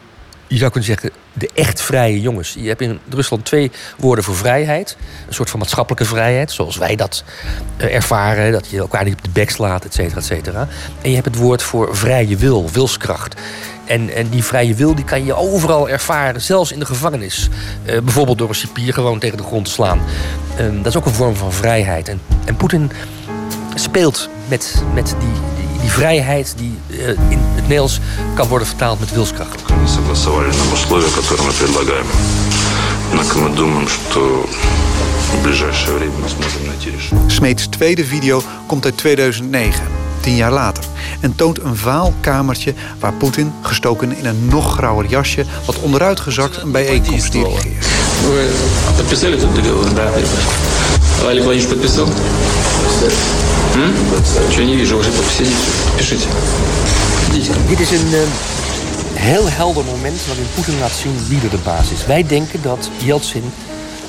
je 0.46 0.56
zou 0.56 0.70
kunnen 0.70 0.88
zeggen, 0.88 1.10
de 1.32 1.50
echt 1.54 1.80
vrije 1.80 2.20
jongens. 2.20 2.54
Je 2.58 2.68
hebt 2.68 2.80
in 2.80 2.98
Rusland 3.10 3.44
twee 3.44 3.70
woorden 3.96 4.24
voor 4.24 4.36
vrijheid. 4.36 4.96
Een 5.26 5.34
soort 5.34 5.50
van 5.50 5.58
maatschappelijke 5.58 6.04
vrijheid, 6.04 6.50
zoals 6.50 6.76
wij 6.76 6.96
dat 6.96 7.24
ervaren. 7.76 8.52
Dat 8.52 8.68
je 8.68 8.78
elkaar 8.78 9.04
niet 9.04 9.14
op 9.14 9.24
de 9.24 9.30
bek 9.30 9.50
slaat, 9.50 9.84
et 9.84 9.94
cetera, 9.94 10.16
et 10.16 10.24
cetera. 10.24 10.68
En 11.02 11.08
je 11.08 11.14
hebt 11.14 11.26
het 11.26 11.36
woord 11.36 11.62
voor 11.62 11.96
vrije 11.96 12.36
wil, 12.36 12.70
wilskracht. 12.70 13.40
En, 13.84 14.14
en 14.14 14.28
die 14.28 14.44
vrije 14.44 14.74
wil 14.74 14.94
die 14.94 15.04
kan 15.04 15.24
je 15.24 15.34
overal 15.34 15.88
ervaren, 15.88 16.40
zelfs 16.40 16.72
in 16.72 16.78
de 16.78 16.86
gevangenis. 16.86 17.48
Uh, 17.84 18.00
bijvoorbeeld 18.00 18.38
door 18.38 18.48
een 18.48 18.54
cipier 18.54 18.92
gewoon 18.92 19.18
tegen 19.18 19.36
de 19.36 19.42
grond 19.42 19.64
te 19.64 19.70
slaan. 19.70 20.00
Uh, 20.60 20.76
dat 20.76 20.86
is 20.86 20.96
ook 20.96 21.06
een 21.06 21.14
vorm 21.14 21.36
van 21.36 21.52
vrijheid. 21.52 22.08
En, 22.08 22.20
en 22.44 22.56
Poetin 22.56 22.90
speelt 23.74 24.28
met, 24.48 24.82
met 24.94 25.14
die, 25.18 25.66
die 25.81 25.91
vrijheid 25.91 26.53
die 26.57 26.77
uh, 26.87 27.07
in 27.07 27.39
het 27.55 27.61
Nederlands 27.61 27.99
kan 28.35 28.47
worden 28.47 28.67
vertaald 28.67 28.99
met 28.99 29.11
wilskracht. 29.11 29.61
Smeets 37.27 37.67
tweede 37.67 38.05
video 38.05 38.41
komt 38.65 38.85
uit 38.85 38.97
2009, 38.97 39.81
tien 40.19 40.35
jaar 40.35 40.51
later 40.51 40.83
en 41.19 41.35
toont 41.35 41.59
een 41.63 41.75
vaal 41.75 42.13
kamertje 42.19 42.73
waar 42.99 43.13
Poetin, 43.13 43.53
gestoken 43.61 44.17
in 44.17 44.25
een 44.25 44.45
nog 44.45 44.73
grauwer 44.73 45.05
jasje, 45.05 45.45
wat 45.65 45.79
onderuitgezakt 45.79 46.61
een 46.61 46.71
bijeenkomst 46.71 47.31
dirigeert. 47.31 47.87
Олег 51.23 51.43
Владимирович 51.43 51.67
подписал? 51.67 52.07
Hm? 53.73 54.51
Что 54.51 54.63
не 54.63 54.75
вижу, 54.75 54.97
уже 54.97 55.11
подписали. 55.11 55.49
Пишите. 55.97 56.27
Dit 57.67 57.79
is 57.79 57.91
een 57.91 58.07
uh, 58.11 58.19
heel 59.13 59.49
helder 59.49 59.83
moment 59.85 60.25
waarin 60.25 60.45
Poetin 60.55 60.79
laat 60.79 60.91
zien 60.91 61.15
wie 61.27 61.41
er 61.41 61.49
de 61.49 61.57
baas 61.63 61.91
is. 61.91 62.05
Wij 62.05 62.27
denken 62.27 62.61
dat 62.61 62.89
Yeltsin 62.97 63.43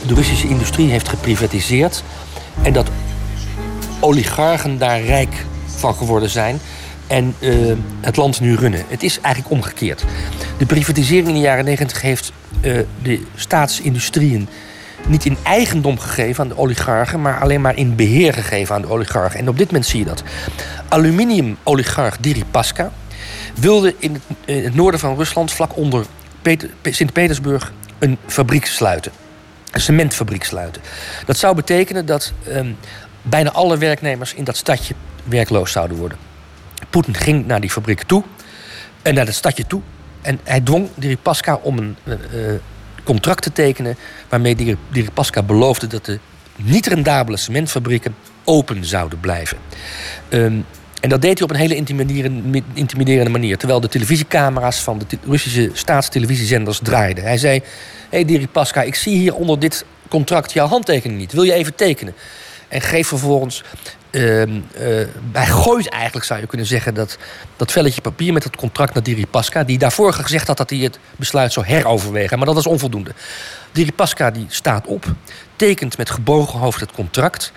de 0.07 0.15
Russische 0.15 0.49
industrie 0.49 0.91
heeft 0.91 1.09
geprivatiseerd 1.09 2.03
en 2.63 2.73
dat 2.73 2.91
oligarchen 4.01 4.79
daar 4.79 5.03
rijk 5.03 5.45
van 5.67 5.95
geworden 5.95 6.31
zijn 6.31 6.61
en 7.07 7.35
uh, 7.39 7.73
het 8.01 8.17
land 8.17 8.41
nu 8.41 8.55
runnen. 8.55 8.85
Het 8.89 9.03
is 9.03 9.21
eigenlijk 9.21 9.55
omgekeerd. 9.55 10.05
De 10.59 10.67
privatisering 10.67 11.29
in 11.29 11.35
de 11.35 11.41
jaren 11.41 11.65
90 11.65 12.01
heeft 12.01 12.33
uh, 12.61 12.79
de 13.03 13.21
staatsindustrieën 13.35 14.49
niet 15.08 15.26
in 15.26 15.38
eigendom 15.44 16.00
gegeven 16.00 16.44
aan 16.44 16.50
de 16.50 16.58
oligarchen, 16.58 17.22
maar 17.22 17.40
alleen 17.40 17.62
maar 17.62 17.76
in 17.76 17.96
beheer 17.96 18.34
gegeven 18.34 18.76
aan 18.76 18.82
de 18.82 18.90
oligarchen. 18.90 19.40
En 19.40 19.50
op 19.50 19.58
dit 19.58 19.66
moment 19.66 19.86
zie 19.86 20.00
je 20.00 20.06
dat. 20.06 20.24
Aluminium-oligarch 20.88 22.18
Deripaska 22.18 22.92
wilde 23.56 23.96
in 24.00 24.22
het, 24.46 24.76
noorden 24.76 25.00
van 25.00 25.16
Rusland, 25.16 25.52
vlak 25.52 25.78
onder 25.78 26.06
Sint-Petersburg, 26.84 27.72
een 28.00 28.18
fabriek 28.28 28.66
sluiten. 28.66 29.12
Een 29.72 29.82
cementfabriek 29.82 30.44
sluiten. 30.44 30.82
Dat 31.26 31.38
zou 31.38 31.56
betekenen 31.56 32.06
dat 32.06 32.34
um, 32.48 32.78
bijna 33.22 33.52
alle 33.52 33.78
werknemers 33.78 34.34
in 34.34 34.44
dat 34.44 34.58
stadje 34.58 34.94
werkloos 35.24 35.72
zouden 35.72 35.98
worden. 35.98 36.18
Poetin 36.90 37.16
ging 37.16 37.46
naar 37.46 37.62
die 37.62 37.70
fabriek 37.70 38.04
toe. 38.04 38.24
en 39.02 39.14
naar 39.14 39.26
het 39.26 39.36
stadje 39.36 39.68
toe. 39.68 39.82
En 40.22 40.40
hij 40.44 40.62
dwong 40.62 40.90
Deripaska 40.96 41.56
om 41.56 41.78
een 41.78 41.98
eh, 42.04 42.14
eh, 42.14 42.60
contract 43.14 43.44
te 43.44 43.52
tekenen... 43.52 43.98
waarmee 44.30 44.56
Deri- 44.56 44.78
Deripaska 44.92 45.44
beloofde 45.44 45.88
dat 45.88 46.06
de 46.06 46.20
niet 46.56 46.88
rendabele 46.88 47.38
cementfabrieken 47.38 48.16
open 48.44 48.86
zouden 48.86 49.20
blijven. 49.20 49.58
Ehm, 50.30 50.58
en 51.02 51.10
dat 51.10 51.22
deed 51.22 51.40
hij 51.40 51.48
op 51.48 51.54
een 51.54 51.60
hele 51.60 51.76
intimiderende, 52.74 53.30
manier. 53.30 53.58
Terwijl 53.58 53.80
de 53.80 53.88
televisiecamera's 53.88 54.80
van 54.80 54.98
de 54.98 55.18
Russische 55.26 55.70
staatstelevisiezenders 55.74 56.80
draaiden. 56.84 57.24
Hij 57.24 57.38
zei: 57.38 57.60
Hé 57.60 57.66
hey 58.10 58.26
Deripaska, 58.26 58.82
ik 58.82 58.96
zie 58.96 59.18
hier 59.18 59.36
onder 59.36 59.60
dit 59.60 59.86
contract 60.10 60.54
jouw 60.54 60.68
handtekening 60.68 61.20
niet. 61.20 61.32
Wil 61.34 61.44
je 61.44 61.54
even 61.54 61.76
tekenen? 61.76 62.14
En 62.68 62.82
geeft 62.82 63.08
vervolgens. 63.08 63.64
Ehm, 64.12 64.60
eh, 65.34 65.50
gooit 65.50 65.90
eigenlijk, 65.90 66.26
zou 66.26 66.40
je 66.40 66.48
kunnen 66.48 66.68
zeggen, 66.68 66.94
dat, 66.94 67.18
dat 67.58 67.72
velletje 67.72 68.02
papier 68.02 68.34
met 68.34 68.44
het 68.44 68.56
contract 68.56 68.94
naar 68.94 69.04
Deripaska. 69.04 69.64
Die 69.64 69.78
daarvoor 69.78 70.14
gezegd 70.14 70.48
had 70.48 70.58
dat 70.58 70.70
hij 70.70 70.80
het 70.80 71.00
besluit 71.16 71.54
zou 71.54 71.66
heroverwegen. 71.66 72.38
Maar 72.38 72.48
dat 72.48 72.56
was 72.56 72.68
onvoldoende. 72.68 73.12
Deripaska 73.72 74.32
die 74.32 74.46
staat 74.50 74.88
op, 74.88 75.06
tekent 75.56 75.98
met 75.98 76.10
gebogen 76.10 76.60
hoofd 76.60 76.80
het 76.80 76.92
contract. 76.92 77.52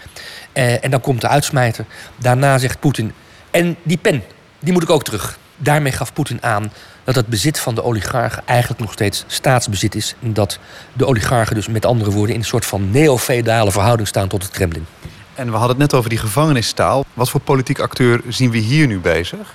Eh, 0.53 0.85
en 0.85 0.91
dan 0.91 1.01
komt 1.01 1.21
de 1.21 1.29
uitsmijter. 1.29 1.85
Daarna 2.17 2.59
zegt 2.59 2.81
Poetin. 2.81 3.13
En 3.51 3.77
die 3.83 3.97
pen, 3.97 4.23
die 4.59 4.73
moet 4.73 4.83
ik 4.83 4.91
ook 4.91 5.05
terug. 5.05 5.39
Daarmee 5.57 5.93
gaf 5.93 6.13
Poetin 6.13 6.43
aan 6.43 6.73
dat 7.05 7.15
het 7.15 7.27
bezit 7.27 7.61
van 7.61 7.75
de 7.75 7.83
oligarchen 7.85 8.43
eigenlijk 8.47 8.81
nog 8.81 8.93
steeds 8.93 9.25
staatsbezit 9.27 9.95
is. 9.95 10.15
En 10.23 10.33
dat 10.33 10.59
de 10.93 11.07
oligarchen 11.07 11.55
dus 11.55 11.69
met 11.69 11.87
andere 11.87 12.11
woorden 12.11 12.35
in 12.35 12.41
een 12.41 12.47
soort 12.47 12.67
van 12.67 12.91
neo-feudale 12.91 13.73
verhouding 13.73 14.09
staan 14.09 14.29
tot 14.29 14.43
het 14.43 14.53
Kremlin. 14.53 14.87
En 15.35 15.47
we 15.47 15.57
hadden 15.57 15.69
het 15.69 15.79
net 15.79 15.95
over 15.95 16.11
die 16.11 16.19
gevangenisstaal. 16.19 17.05
Wat 17.15 17.31
voor 17.31 17.41
politiek 17.41 17.79
acteur 17.79 18.21
zien 18.29 18.51
we 18.51 18.59
hier 18.59 18.87
nu 18.87 18.99
bezig? 18.99 19.55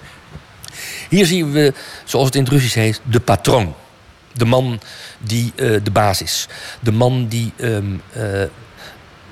Hier 1.10 1.26
zien 1.26 1.52
we, 1.52 1.74
zoals 2.04 2.26
het 2.26 2.36
in 2.36 2.44
het 2.44 2.52
Russisch 2.52 2.76
heet, 2.76 3.02
de 3.04 3.20
patroon. 3.20 3.76
De 4.34 4.46
man 4.46 4.80
die 5.18 5.54
eh, 5.56 5.72
de 5.84 5.92
baas 5.92 6.22
is. 6.22 6.48
De 6.80 6.92
man 6.92 7.28
die 7.28 7.54
ehm, 7.58 7.86
eh, 8.14 8.24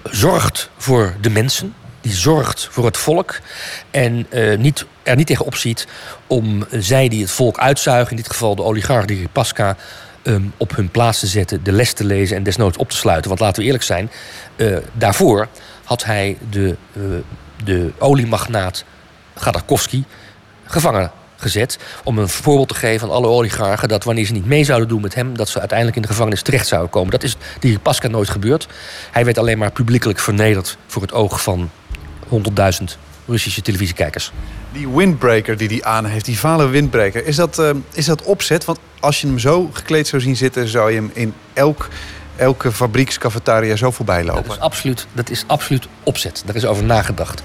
zorgt 0.04 0.70
voor 0.78 1.16
de 1.22 1.30
mensen. 1.30 1.74
Die 2.02 2.14
zorgt 2.14 2.68
voor 2.72 2.86
het 2.86 2.98
volk. 2.98 3.40
En 3.92 4.26
eh, 4.30 4.58
niet, 4.58 4.86
er 5.04 5.16
niet 5.16 5.28
tegen 5.28 5.46
opziet 5.46 5.88
om 6.28 6.66
zij 6.72 7.08
die 7.08 7.22
het 7.22 7.32
volk 7.32 7.58
uitzuigen... 7.58 8.12
in 8.12 8.18
dit 8.18 8.28
geval 8.30 8.56
de 8.56 8.64
oligarch 8.64 9.06
die 9.06 9.28
Pasca... 9.32 9.78
ehm, 10.24 10.44
op 10.58 10.76
hun 10.76 10.90
plaats 10.90 11.20
te 11.20 11.28
zetten, 11.28 11.64
de 11.64 11.72
les 11.72 11.94
te 11.94 12.04
lezen 12.04 12.38
en 12.38 12.44
desnoods 12.44 12.78
op 12.78 12.90
te 12.90 12.96
sluiten. 12.96 13.28
Want 13.28 13.42
laten 13.42 13.60
we 13.60 13.66
eerlijk 13.66 13.84
zijn, 13.84 14.12
daarvoor 14.94 15.48
had 15.86 16.04
hij 16.04 16.38
de, 16.50 16.76
eh, 16.94 17.02
de 17.64 17.92
oliemagnaat 17.98 18.86
Gaddakovsky 19.36 20.04
gevangen 20.64 21.12
gezet. 21.36 21.78
Om 22.04 22.18
een 22.18 22.30
voorbeeld 22.30 22.68
te 22.68 22.76
geven 22.76 23.08
aan 23.08 23.14
alle 23.14 23.28
oligarchen... 23.28 23.88
dat 23.88 24.04
wanneer 24.04 24.26
ze 24.26 24.34
niet 24.34 24.46
mee 24.46 24.64
zouden 24.64 24.88
doen 24.88 25.02
met 25.02 25.16
hem... 25.16 25.38
dat 25.38 25.50
ze 25.50 25.60
uiteindelijk 25.60 25.98
in 25.98 26.04
de 26.04 26.08
gevangenis 26.08 26.42
terecht 26.42 26.68
zouden 26.68 26.92
komen. 26.92 27.12
Dat 27.12 27.24
is 27.24 27.36
die 27.60 27.80
Pasca 27.80 28.08
nooit 28.08 28.30
gebeurd. 28.30 28.68
Hij 29.12 29.26
werd 29.26 29.38
alleen 29.38 29.58
maar 29.58 29.72
publiekelijk 29.72 30.20
vernederd... 30.20 30.78
voor 30.88 31.02
het 31.02 31.14
oog 31.14 31.42
van 31.44 31.70
100.000 32.30 32.84
Russische 33.28 33.62
televisiekijkers. 33.62 34.32
Die 34.72 34.90
windbreaker 34.90 35.58
die 35.58 35.68
hij 35.68 35.84
aan 35.84 36.06
heeft, 36.06 36.26
die 36.26 36.40
vale 36.40 36.68
windbreaker, 36.68 37.26
is 37.26 37.36
dat, 37.36 37.60
eh, 37.60 37.70
is 37.94 38.06
dat 38.06 38.24
opzet? 38.24 38.66
Want 38.66 38.80
als 39.00 39.22
je 39.22 39.28
hem 39.28 39.40
zo 39.40 39.70
gekleed 39.74 40.08
zou 40.08 40.22
zien 40.22 40.36
zitten, 40.36 40.68
zou 40.68 40.92
je 40.92 40.96
hem 40.96 41.12
in 41.14 41.34
elk, 41.54 41.88
elke 42.36 42.72
fabriekscafetaria 42.72 43.76
zo 43.76 43.92
voorbij 43.92 44.24
lopen. 44.24 44.44
Dat 44.44 44.56
is, 44.56 44.60
absoluut, 44.60 45.08
dat 45.14 45.30
is 45.30 45.44
absoluut 45.48 45.88
opzet. 46.04 46.44
Daar 46.46 46.56
is 46.56 46.66
over 46.66 46.84
nagedacht. 46.84 47.42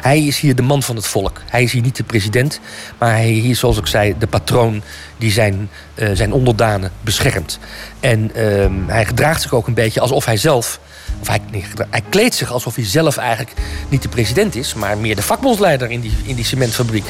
Hij 0.00 0.26
is 0.26 0.40
hier 0.40 0.54
de 0.54 0.62
man 0.62 0.82
van 0.82 0.96
het 0.96 1.06
volk. 1.06 1.40
Hij 1.46 1.62
is 1.62 1.72
hier 1.72 1.82
niet 1.82 1.96
de 1.96 2.02
president, 2.02 2.60
maar 2.98 3.10
hij 3.10 3.36
is 3.36 3.42
hier, 3.42 3.56
zoals 3.56 3.78
ik 3.78 3.86
zei, 3.86 4.14
de 4.18 4.26
patroon 4.26 4.82
die 5.18 5.32
zijn, 5.32 5.70
eh, 5.94 6.08
zijn 6.12 6.32
onderdanen 6.32 6.92
beschermt. 7.00 7.58
En 8.00 8.34
ehm, 8.34 8.72
hij 8.86 9.06
gedraagt 9.06 9.42
zich 9.42 9.54
ook 9.54 9.66
een 9.66 9.74
beetje 9.74 10.00
alsof 10.00 10.24
hij 10.24 10.36
zelf. 10.36 10.80
Of 11.20 11.28
hij, 11.28 11.40
nee, 11.50 11.64
hij 11.90 12.02
kleedt 12.08 12.34
zich 12.34 12.52
alsof 12.52 12.74
hij 12.74 12.84
zelf 12.84 13.16
eigenlijk 13.16 13.52
niet 13.88 14.02
de 14.02 14.08
president 14.08 14.54
is, 14.54 14.74
maar 14.74 14.98
meer 14.98 15.16
de 15.16 15.22
vakbondsleider 15.22 15.90
in 15.90 16.00
die, 16.00 16.12
in 16.22 16.34
die 16.34 16.44
cementfabriek. 16.44 17.04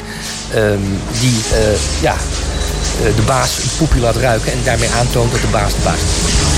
Ehm, 0.53 0.79
die 1.19 1.39
eh, 1.53 2.01
ja, 2.01 2.13
eh, 2.13 3.15
de 3.15 3.23
baas 3.25 3.63
een 3.63 3.77
poepje 3.77 3.99
laat 3.99 4.15
ruiken 4.15 4.51
en 4.51 4.63
daarmee 4.63 4.89
aantoont 4.89 5.31
dat 5.31 5.41
de 5.41 5.47
baas 5.47 5.73
de 5.73 5.81
baas 5.83 5.99
is. 5.99 6.50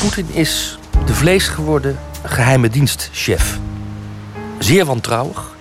Poetin 0.00 0.26
is 0.32 0.78
de 1.06 1.14
vleesgeworden 1.14 1.98
geheime 2.22 2.68
dienstchef. 2.68 3.58
Zeer 4.58 4.84
wantrouwig. 4.84 5.54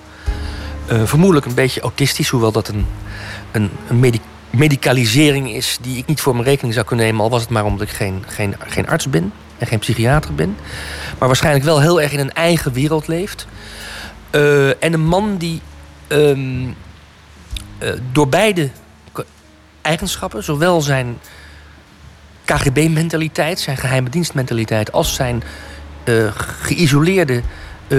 Eh, 0.86 1.02
vermoedelijk 1.04 1.46
een 1.46 1.54
beetje 1.54 1.82
autistisch, 1.82 2.30
hoewel 2.30 2.52
dat 2.52 2.68
een, 2.68 2.86
een, 3.52 3.70
een 3.88 4.00
medi- 4.00 4.22
medicalisering 4.50 5.52
is 5.52 5.78
die 5.82 5.98
ik 5.98 6.06
niet 6.06 6.22
voor 6.22 6.34
mijn 6.34 6.46
rekening 6.46 6.74
zou 6.74 6.86
kunnen 6.86 7.06
nemen, 7.06 7.22
al 7.22 7.30
was 7.30 7.42
het 7.42 7.50
maar 7.50 7.66
omdat 7.66 7.88
ik 7.88 7.94
geen, 7.94 8.24
geen, 8.28 8.56
geen 8.68 8.88
arts 8.88 9.10
ben 9.10 9.34
en 9.58 9.68
geen 9.68 9.80
psychiater 9.80 10.36
ben. 10.36 10.58
Maar 11.20 11.28
waarschijnlijk 11.28 11.66
wel 11.66 11.82
heel 11.82 12.02
erg 12.02 12.12
in 12.12 12.20
een 12.20 12.34
eigen 12.34 12.74
wereld 12.74 13.08
leeft. 13.08 13.48
Eh, 14.30 14.84
en 14.84 14.94
een 14.94 15.06
man 15.06 15.38
die 15.38 15.62
ehm, 16.08 16.68
eh, 17.78 17.90
door 18.12 18.30
beide 18.30 18.70
eigenschappen, 19.85 20.45
zowel 20.45 20.81
zijn 20.81 21.19
KGB-mentaliteit, 22.45 23.61
zijn 23.61 23.77
geheime 23.77 24.11
dienstmentaliteit, 24.11 24.93
als 24.93 25.15
zijn 25.15 25.43
eh, 26.05 26.31
geïsoleerde 26.37 27.43
eh, 27.89 27.99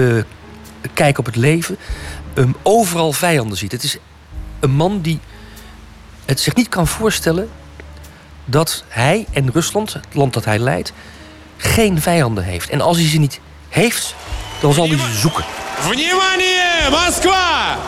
kijk 0.94 1.18
op 1.18 1.26
het 1.26 1.36
leven, 1.36 1.76
um, 2.34 2.54
overal 2.62 3.12
vijanden 3.12 3.56
ziet. 3.58 3.72
Het 3.72 3.82
is 3.82 3.98
een 4.60 4.70
man 4.70 5.00
die 5.00 5.20
het 6.24 6.40
zich 6.40 6.54
niet 6.54 6.68
kan 6.68 6.86
voorstellen 6.86 7.48
dat 8.44 8.84
hij 8.88 9.26
en 9.32 9.50
Rusland, 9.52 9.92
het 9.92 10.06
land 10.12 10.32
dat 10.32 10.44
hij 10.44 10.58
leidt, 10.58 10.92
geen 11.56 12.00
vijanden 12.00 12.44
heeft. 12.44 12.70
En 12.70 12.80
als 12.80 12.96
hij 12.96 13.06
ze 13.06 13.18
niet 13.18 13.40
heeft, 13.68 14.14
dan 14.60 14.72
zal 14.72 14.88
hij 14.88 14.98
ze 14.98 15.18
zoeken. 15.18 15.44
Внимание, 15.78 16.90
Москва! 16.90 17.78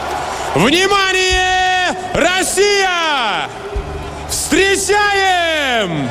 Внимание, 0.54 1.96
Россия! 2.12 3.48
Встречаем 4.49 6.09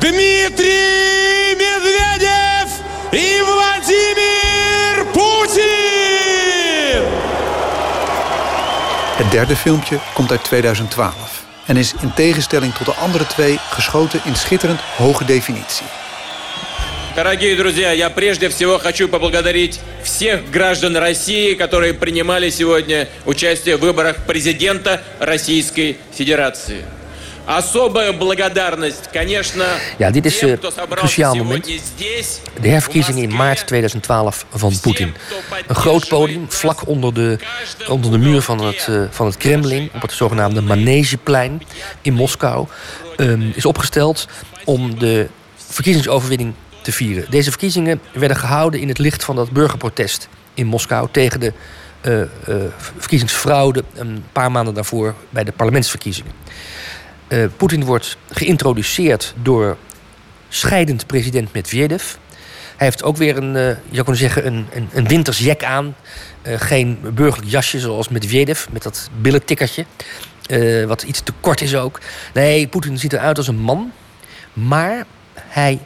Дмитрий 0.00 1.54
Медведев 1.54 2.68
и 3.12 3.40
Владимир 3.40 5.06
Путин! 5.12 7.02
Het 9.16 9.30
derde 9.30 9.56
filmpje 9.56 9.98
komt 10.14 10.30
uit 10.30 10.44
2012 10.44 11.44
en 11.66 11.76
is 11.76 11.94
in 12.02 12.12
tegenstelling 12.14 12.74
tot 12.74 12.86
de 12.86 12.92
andere 12.92 13.26
twee 13.26 13.58
geschoten 13.70 14.20
in 14.24 14.36
schitterend 14.36 14.80
hoge 14.96 15.24
definitie. 15.24 15.86
Дорогие 17.14 17.56
друзья, 17.56 17.92
я 17.92 18.10
прежде 18.10 18.48
всего 18.48 18.78
хочу 18.78 19.08
поблагодарить 19.08 19.80
всех 20.02 20.50
граждан 20.50 20.96
России, 20.96 21.54
которые 21.54 21.94
принимали 21.94 22.50
сегодня 22.50 23.08
участие 23.24 23.76
в 23.76 23.80
выборах 23.80 24.16
президента 24.26 25.00
Российской 25.20 25.96
Федерации. 26.12 26.97
Ja, 29.98 30.10
dit 30.10 30.26
is 30.26 30.40
een 30.40 30.60
eh, 30.60 30.82
cruciaal 30.90 31.34
moment. 31.34 31.64
De 32.60 32.68
herverkiezingen 32.68 33.22
in 33.22 33.36
maart 33.36 33.66
2012 33.66 34.46
van 34.50 34.80
Poetin. 34.80 35.14
Een 35.66 35.74
groot 35.74 36.08
podium 36.08 36.44
vlak 36.48 36.86
onder 36.86 37.14
de, 37.14 37.38
onder 37.86 38.10
de 38.10 38.18
muur 38.18 38.42
van 38.42 38.64
het, 38.64 38.86
eh, 38.88 39.02
van 39.10 39.26
het 39.26 39.36
Kremlin... 39.36 39.90
op 39.94 40.02
het 40.02 40.12
zogenaamde 40.12 40.60
Manegeplein 40.60 41.62
in 42.02 42.12
Moskou... 42.12 42.66
Ehm, 43.16 43.50
is 43.54 43.64
opgesteld 43.64 44.28
om 44.64 44.98
de 44.98 45.28
verkiezingsoverwinning 45.56 46.54
te 46.82 46.92
vieren. 46.92 47.30
Deze 47.30 47.50
verkiezingen 47.50 48.00
werden 48.12 48.36
gehouden 48.36 48.80
in 48.80 48.88
het 48.88 48.98
licht 48.98 49.24
van 49.24 49.36
dat 49.36 49.50
burgerprotest 49.50 50.28
in 50.54 50.66
Moskou... 50.66 51.08
tegen 51.10 51.40
de 51.40 51.52
eh, 52.00 52.20
verkiezingsfraude 52.96 53.84
een 53.94 54.24
paar 54.32 54.50
maanden 54.50 54.74
daarvoor 54.74 55.14
bij 55.30 55.44
de 55.44 55.52
parlementsverkiezingen. 55.52 56.32
Eh, 57.28 57.44
Poetin 57.56 57.84
wordt 57.84 58.16
geïntroduceerd 58.30 59.34
door 59.42 59.76
scheidend 60.48 61.06
president 61.06 61.52
Medvedev. 61.52 62.14
Hij 62.76 62.86
heeft 62.86 63.02
ook 63.02 63.16
weer 63.16 63.36
een, 63.36 63.56
eh, 63.56 63.76
je 63.90 64.14
zeggen, 64.14 64.46
een, 64.46 64.66
een, 64.72 64.88
een 64.92 65.08
winters 65.08 65.38
jack 65.38 65.62
aan. 65.62 65.96
Eh, 66.42 66.60
geen 66.60 66.98
burgerlijk 67.14 67.50
jasje 67.50 67.80
zoals 67.80 68.08
Medvedev, 68.08 68.66
met 68.70 68.82
dat 68.82 69.10
billentikkertje. 69.20 69.84
Wat 70.86 71.02
iets 71.02 71.20
te 71.20 71.32
kort 71.40 71.60
is 71.60 71.76
ook. 71.76 72.00
Nee, 72.34 72.68
Poetin 72.68 72.98
ziet 72.98 73.12
eruit 73.12 73.36
als 73.36 73.48
een 73.48 73.58
man. 73.58 73.92
Maar 74.52 75.04
hij 75.36 75.78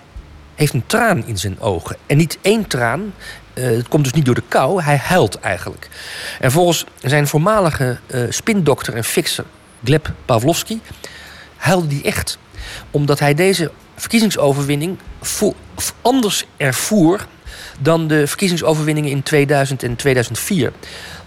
heeft 0.54 0.72
een 0.72 0.86
traan 0.86 1.26
in 1.26 1.38
zijn 1.38 1.60
ogen. 1.60 1.96
En 2.06 2.16
niet 2.16 2.38
één 2.40 2.66
traan. 2.66 3.14
het 3.54 3.88
komt 3.88 4.04
dus 4.04 4.12
niet 4.12 4.24
door 4.24 4.34
de 4.34 4.42
kou. 4.48 4.82
Hij 4.82 4.96
huilt 4.96 5.40
eigenlijk. 5.40 5.88
En 6.40 6.50
volgens 6.50 6.84
zijn 7.00 7.26
voormalige 7.26 7.98
spindokter 8.28 8.94
en 8.94 9.04
fixer 9.04 9.44
Gleb 9.84 10.12
Pavlovsky... 10.24 10.78
huilde 11.62 11.94
hij 11.94 12.04
echt. 12.04 12.38
Omdat 12.90 13.18
hij 13.18 13.34
deze 13.34 13.70
verkiezingsoverwinning 13.96 14.98
anders 16.02 16.44
ervoer 16.56 17.26
dan 17.80 18.06
de 18.06 18.26
verkiezingsoverwinningen 18.26 19.10
in 19.10 19.22
2000 19.22 19.82
en 19.82 19.96
2004. 19.96 20.72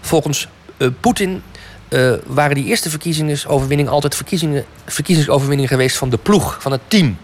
Volgens 0.00 0.48
eh, 0.76 0.88
Poetin 1.00 1.42
eh, 1.88 2.12
waren 2.26 2.54
die 2.54 2.64
eerste 2.64 2.90
verkiezingsoverwinningen 2.90 3.92
altijd 3.92 4.16
verkiezingsoverwinningen 4.84 5.68
geweest 5.68 5.96
van 5.96 6.10
de 6.10 6.18
ploeg, 6.18 6.56
van 6.60 6.72
het 6.72 6.80
team. 6.88 7.18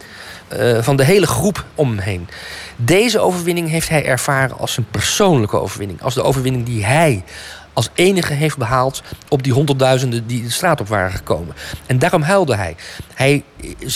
eh, 0.48 0.82
van 0.82 0.96
de 0.96 1.04
hele 1.04 1.26
groep 1.26 1.64
om 1.74 1.88
hem 1.88 1.98
heen. 1.98 2.28
Deze 2.76 3.18
overwinning 3.18 3.68
heeft 3.68 3.88
hij 3.88 4.04
ervaren 4.04 4.58
als 4.58 4.76
een 4.76 4.86
persoonlijke 4.90 5.60
overwinning. 5.60 6.02
Als 6.02 6.14
de 6.14 6.22
overwinning 6.22 6.66
die 6.66 6.84
hij 6.84 7.24
als 7.72 7.88
enige 7.94 8.32
heeft 8.32 8.56
behaald 8.56 9.02
op 9.28 9.42
die 9.42 9.52
honderdduizenden 9.52 10.26
die 10.26 10.42
de 10.42 10.50
straat 10.50 10.80
op 10.80 10.88
waren 10.88 11.12
gekomen. 11.12 11.54
En 11.86 11.98
daarom 11.98 12.22
huilde 12.22 12.56
hij. 12.56 12.76
hij 13.14 13.44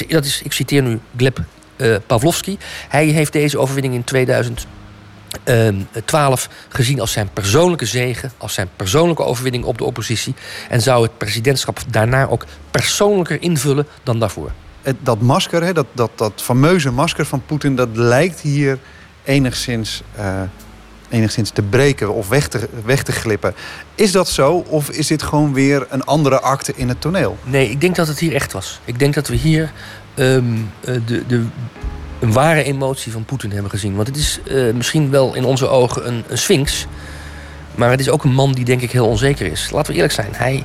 dat 0.08 0.24
is, 0.24 0.42
ik 0.42 0.52
citeer 0.52 0.82
nu 0.82 1.00
Gleb 1.16 1.38
eh, 1.76 1.96
Pavlovski. 2.06 2.58
Hij 2.88 3.06
heeft 3.06 3.32
deze 3.32 3.58
overwinning 3.58 3.94
in 3.94 4.04
2012 4.04 6.48
gezien 6.68 7.00
als 7.00 7.12
zijn 7.12 7.30
persoonlijke 7.32 7.86
zegen, 7.86 8.32
als 8.36 8.54
zijn 8.54 8.68
persoonlijke 8.76 9.22
overwinning 9.22 9.64
op 9.64 9.78
de 9.78 9.84
oppositie. 9.84 10.34
En 10.68 10.82
zou 10.82 11.02
het 11.02 11.18
presidentschap 11.18 11.80
daarna 11.88 12.28
ook 12.28 12.46
persoonlijker 12.70 13.42
invullen 13.42 13.86
dan 14.02 14.18
daarvoor. 14.18 14.50
Dat 15.00 15.20
masker, 15.20 15.74
dat, 15.74 15.86
dat, 15.92 16.10
dat 16.14 16.32
fameuze 16.36 16.90
masker 16.90 17.26
van 17.26 17.42
Poetin, 17.46 17.76
dat 17.76 17.88
lijkt 17.92 18.40
hier 18.40 18.78
enigszins, 19.24 20.02
eh, 20.14 20.42
enigszins 21.08 21.50
te 21.50 21.62
breken 21.62 22.14
of 22.14 22.28
weg 22.28 22.48
te, 22.48 22.68
weg 22.84 23.02
te 23.02 23.12
glippen. 23.12 23.54
Is 23.94 24.12
dat 24.12 24.28
zo 24.28 24.64
of 24.68 24.90
is 24.90 25.06
dit 25.06 25.22
gewoon 25.22 25.52
weer 25.52 25.86
een 25.88 26.04
andere 26.04 26.40
acte 26.40 26.72
in 26.76 26.88
het 26.88 27.00
toneel? 27.00 27.38
Nee, 27.44 27.70
ik 27.70 27.80
denk 27.80 27.96
dat 27.96 28.08
het 28.08 28.18
hier 28.18 28.34
echt 28.34 28.52
was. 28.52 28.80
Ik 28.84 28.98
denk 28.98 29.14
dat 29.14 29.28
we 29.28 29.36
hier 29.36 29.72
ehm, 30.14 30.44
eh, 30.80 30.94
de, 31.06 31.26
de, 31.26 31.44
een 32.20 32.32
ware 32.32 32.62
emotie 32.62 33.12
van 33.12 33.24
Poetin 33.24 33.52
hebben 33.52 33.70
gezien. 33.70 33.94
Want 33.94 34.06
het 34.06 34.16
is 34.16 34.40
eh, 34.46 34.72
misschien 34.74 35.10
wel 35.10 35.34
in 35.34 35.44
onze 35.44 35.68
ogen 35.68 36.06
een, 36.06 36.24
een 36.28 36.38
sphinx. 36.38 36.86
Maar 37.74 37.90
het 37.90 38.00
is 38.00 38.08
ook 38.08 38.24
een 38.24 38.34
man 38.34 38.52
die 38.52 38.64
denk 38.64 38.80
ik 38.80 38.90
heel 38.90 39.06
onzeker 39.06 39.46
is. 39.46 39.70
Laten 39.70 39.90
we 39.90 39.96
eerlijk 39.96 40.14
zijn. 40.14 40.30
Hij, 40.32 40.64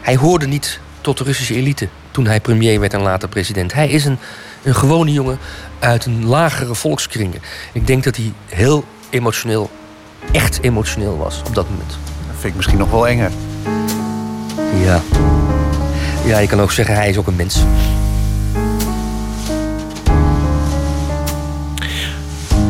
hij 0.00 0.16
hoorde 0.16 0.46
niet 0.46 0.80
tot 1.00 1.18
de 1.18 1.24
Russische 1.24 1.54
elite 1.54 1.88
toen 2.10 2.26
hij 2.26 2.40
premier 2.40 2.80
werd 2.80 2.94
en 2.94 3.00
later 3.00 3.28
president. 3.28 3.72
Hij 3.72 3.88
is 3.88 4.04
een, 4.04 4.18
een 4.62 4.74
gewone 4.74 5.12
jongen 5.12 5.38
uit 5.78 6.06
een 6.06 6.26
lagere 6.26 6.74
volkskringen. 6.74 7.40
Ik 7.72 7.86
denk 7.86 8.04
dat 8.04 8.16
hij 8.16 8.32
heel 8.46 8.84
emotioneel, 9.10 9.70
echt 10.32 10.62
emotioneel 10.62 11.16
was 11.16 11.42
op 11.46 11.54
dat 11.54 11.68
moment. 11.70 11.90
Dat 11.90 12.36
vind 12.36 12.44
ik 12.44 12.54
misschien 12.54 12.78
nog 12.78 12.90
wel 12.90 13.08
enger. 13.08 13.30
Ja. 14.84 15.00
Ja, 16.24 16.38
je 16.38 16.48
kan 16.48 16.60
ook 16.60 16.72
zeggen, 16.72 16.94
hij 16.94 17.08
is 17.08 17.16
ook 17.16 17.26
een 17.26 17.36
mens. 17.36 17.62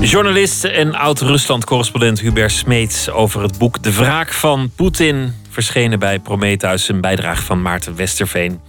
Journalist 0.00 0.64
en 0.64 0.94
oud-Rusland-correspondent 0.94 2.20
Hubert 2.20 2.52
Smeets 2.52 3.10
over 3.10 3.42
het 3.42 3.58
boek 3.58 3.82
De 3.82 3.94
Wraak 3.94 4.32
van 4.32 4.70
Poetin. 4.76 5.34
Verschenen 5.50 5.98
bij 5.98 6.18
Prometheus, 6.18 6.88
een 6.88 7.00
bijdrage 7.00 7.42
van 7.42 7.62
Maarten 7.62 7.96
Westerveen. 7.96 8.60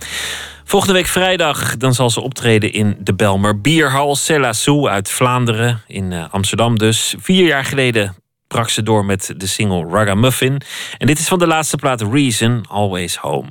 Volgende 0.69 0.93
week 0.93 1.07
vrijdag 1.07 1.77
dan 1.77 1.93
zal 1.93 2.09
ze 2.09 2.21
optreden 2.21 2.73
in 2.73 2.97
de 2.99 3.13
Belmer 3.15 3.61
Bierhal. 3.61 4.15
Cella 4.15 4.53
Sou 4.53 4.89
uit 4.89 5.11
Vlaanderen, 5.11 5.81
in 5.87 6.11
eh, 6.11 6.33
Amsterdam 6.33 6.77
dus. 6.77 7.15
Vier 7.19 7.45
jaar 7.45 7.65
geleden 7.65 8.15
brak 8.47 8.69
ze 8.69 8.83
door 8.83 9.05
met 9.05 9.33
de 9.37 9.47
single 9.47 9.87
Ragamuffin. 9.91 10.61
En 10.97 11.07
dit 11.07 11.19
is 11.19 11.27
van 11.27 11.39
de 11.39 11.47
laatste 11.47 11.77
plaat 11.77 12.01
Reason, 12.01 12.65
Always 12.67 13.15
Home. 13.15 13.49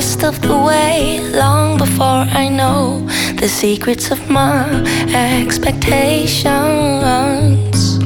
Rest 0.00 0.24
of 0.24 0.40
the 0.40 0.56
way 0.56 1.20
long 1.30 1.76
before 1.76 2.24
I 2.42 2.48
know 2.48 3.06
the 3.38 3.48
secrets 3.48 4.10
of 4.10 4.30
my 4.30 4.64
expectations. 5.12 7.98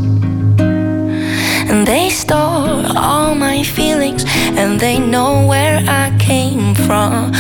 And 1.71 1.87
they 1.87 2.11
store 2.11 2.83
all 2.97 3.37
my 3.37 3.63
feelings 3.63 4.25
and 4.59 4.81
they 4.81 4.99
know 4.99 5.47
where 5.47 5.85
I 5.87 6.11
came 6.19 6.75
from. 6.75 7.33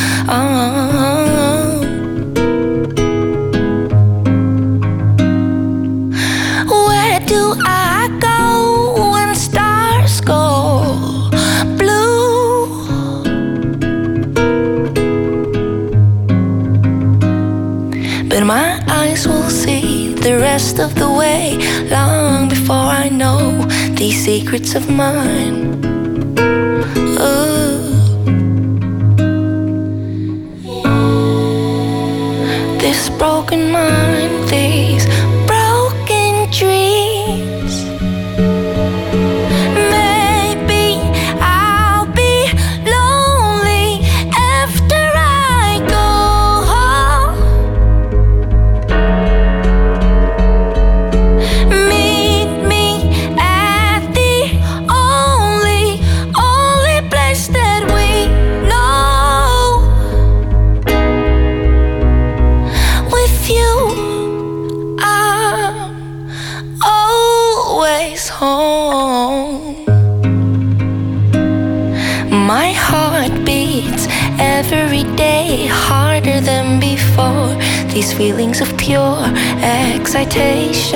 The 20.24 20.38
rest 20.38 20.78
of 20.78 20.94
the 20.94 21.12
way 21.12 21.58
long 21.90 22.48
before 22.48 22.88
I 23.04 23.10
know 23.10 23.60
these 23.90 24.24
secrets 24.24 24.74
of 24.74 24.88
mine. 24.88 25.84
Ooh. 27.20 27.82
This 32.78 33.10
broken 33.18 33.70
mind, 33.70 34.48
these 34.48 35.04
always 68.24 68.28
home. 68.28 69.84
My 72.46 72.72
heart 72.72 73.44
beats 73.44 74.06
every 74.38 75.04
day 75.16 75.66
harder 75.66 76.40
than 76.40 76.80
before. 76.80 77.56
These 77.92 78.12
feelings 78.12 78.60
of 78.60 78.76
pure 78.76 79.24
excitation. 79.62 80.92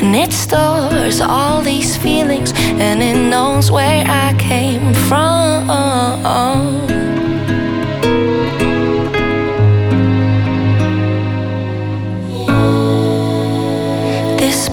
And 0.00 0.14
it 0.14 0.32
stores 0.32 1.20
all 1.20 1.60
these 1.60 1.96
feelings 1.96 2.52
and 2.56 3.02
it 3.02 3.18
knows 3.30 3.70
where 3.70 4.04
I 4.06 4.34
came 4.38 4.94
from. 4.94 5.68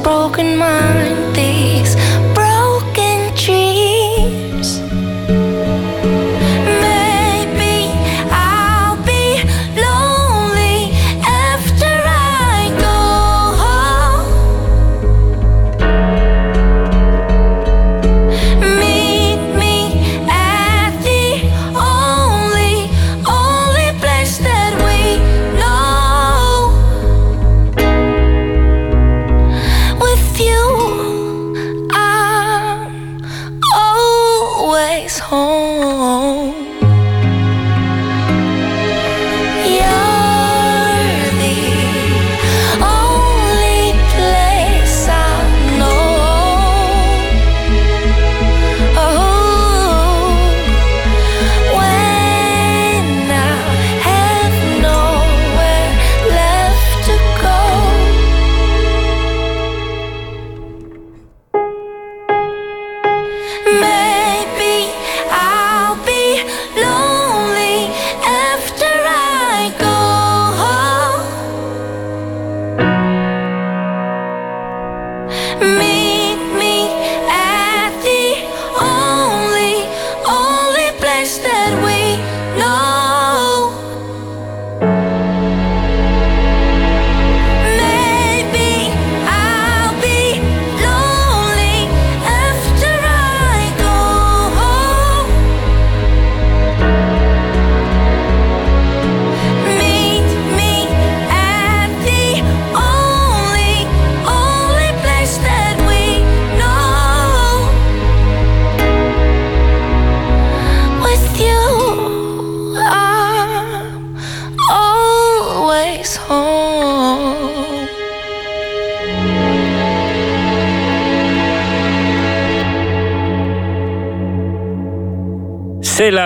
Broken 0.05 0.55
mind, 0.55 1.35
these 1.35 1.95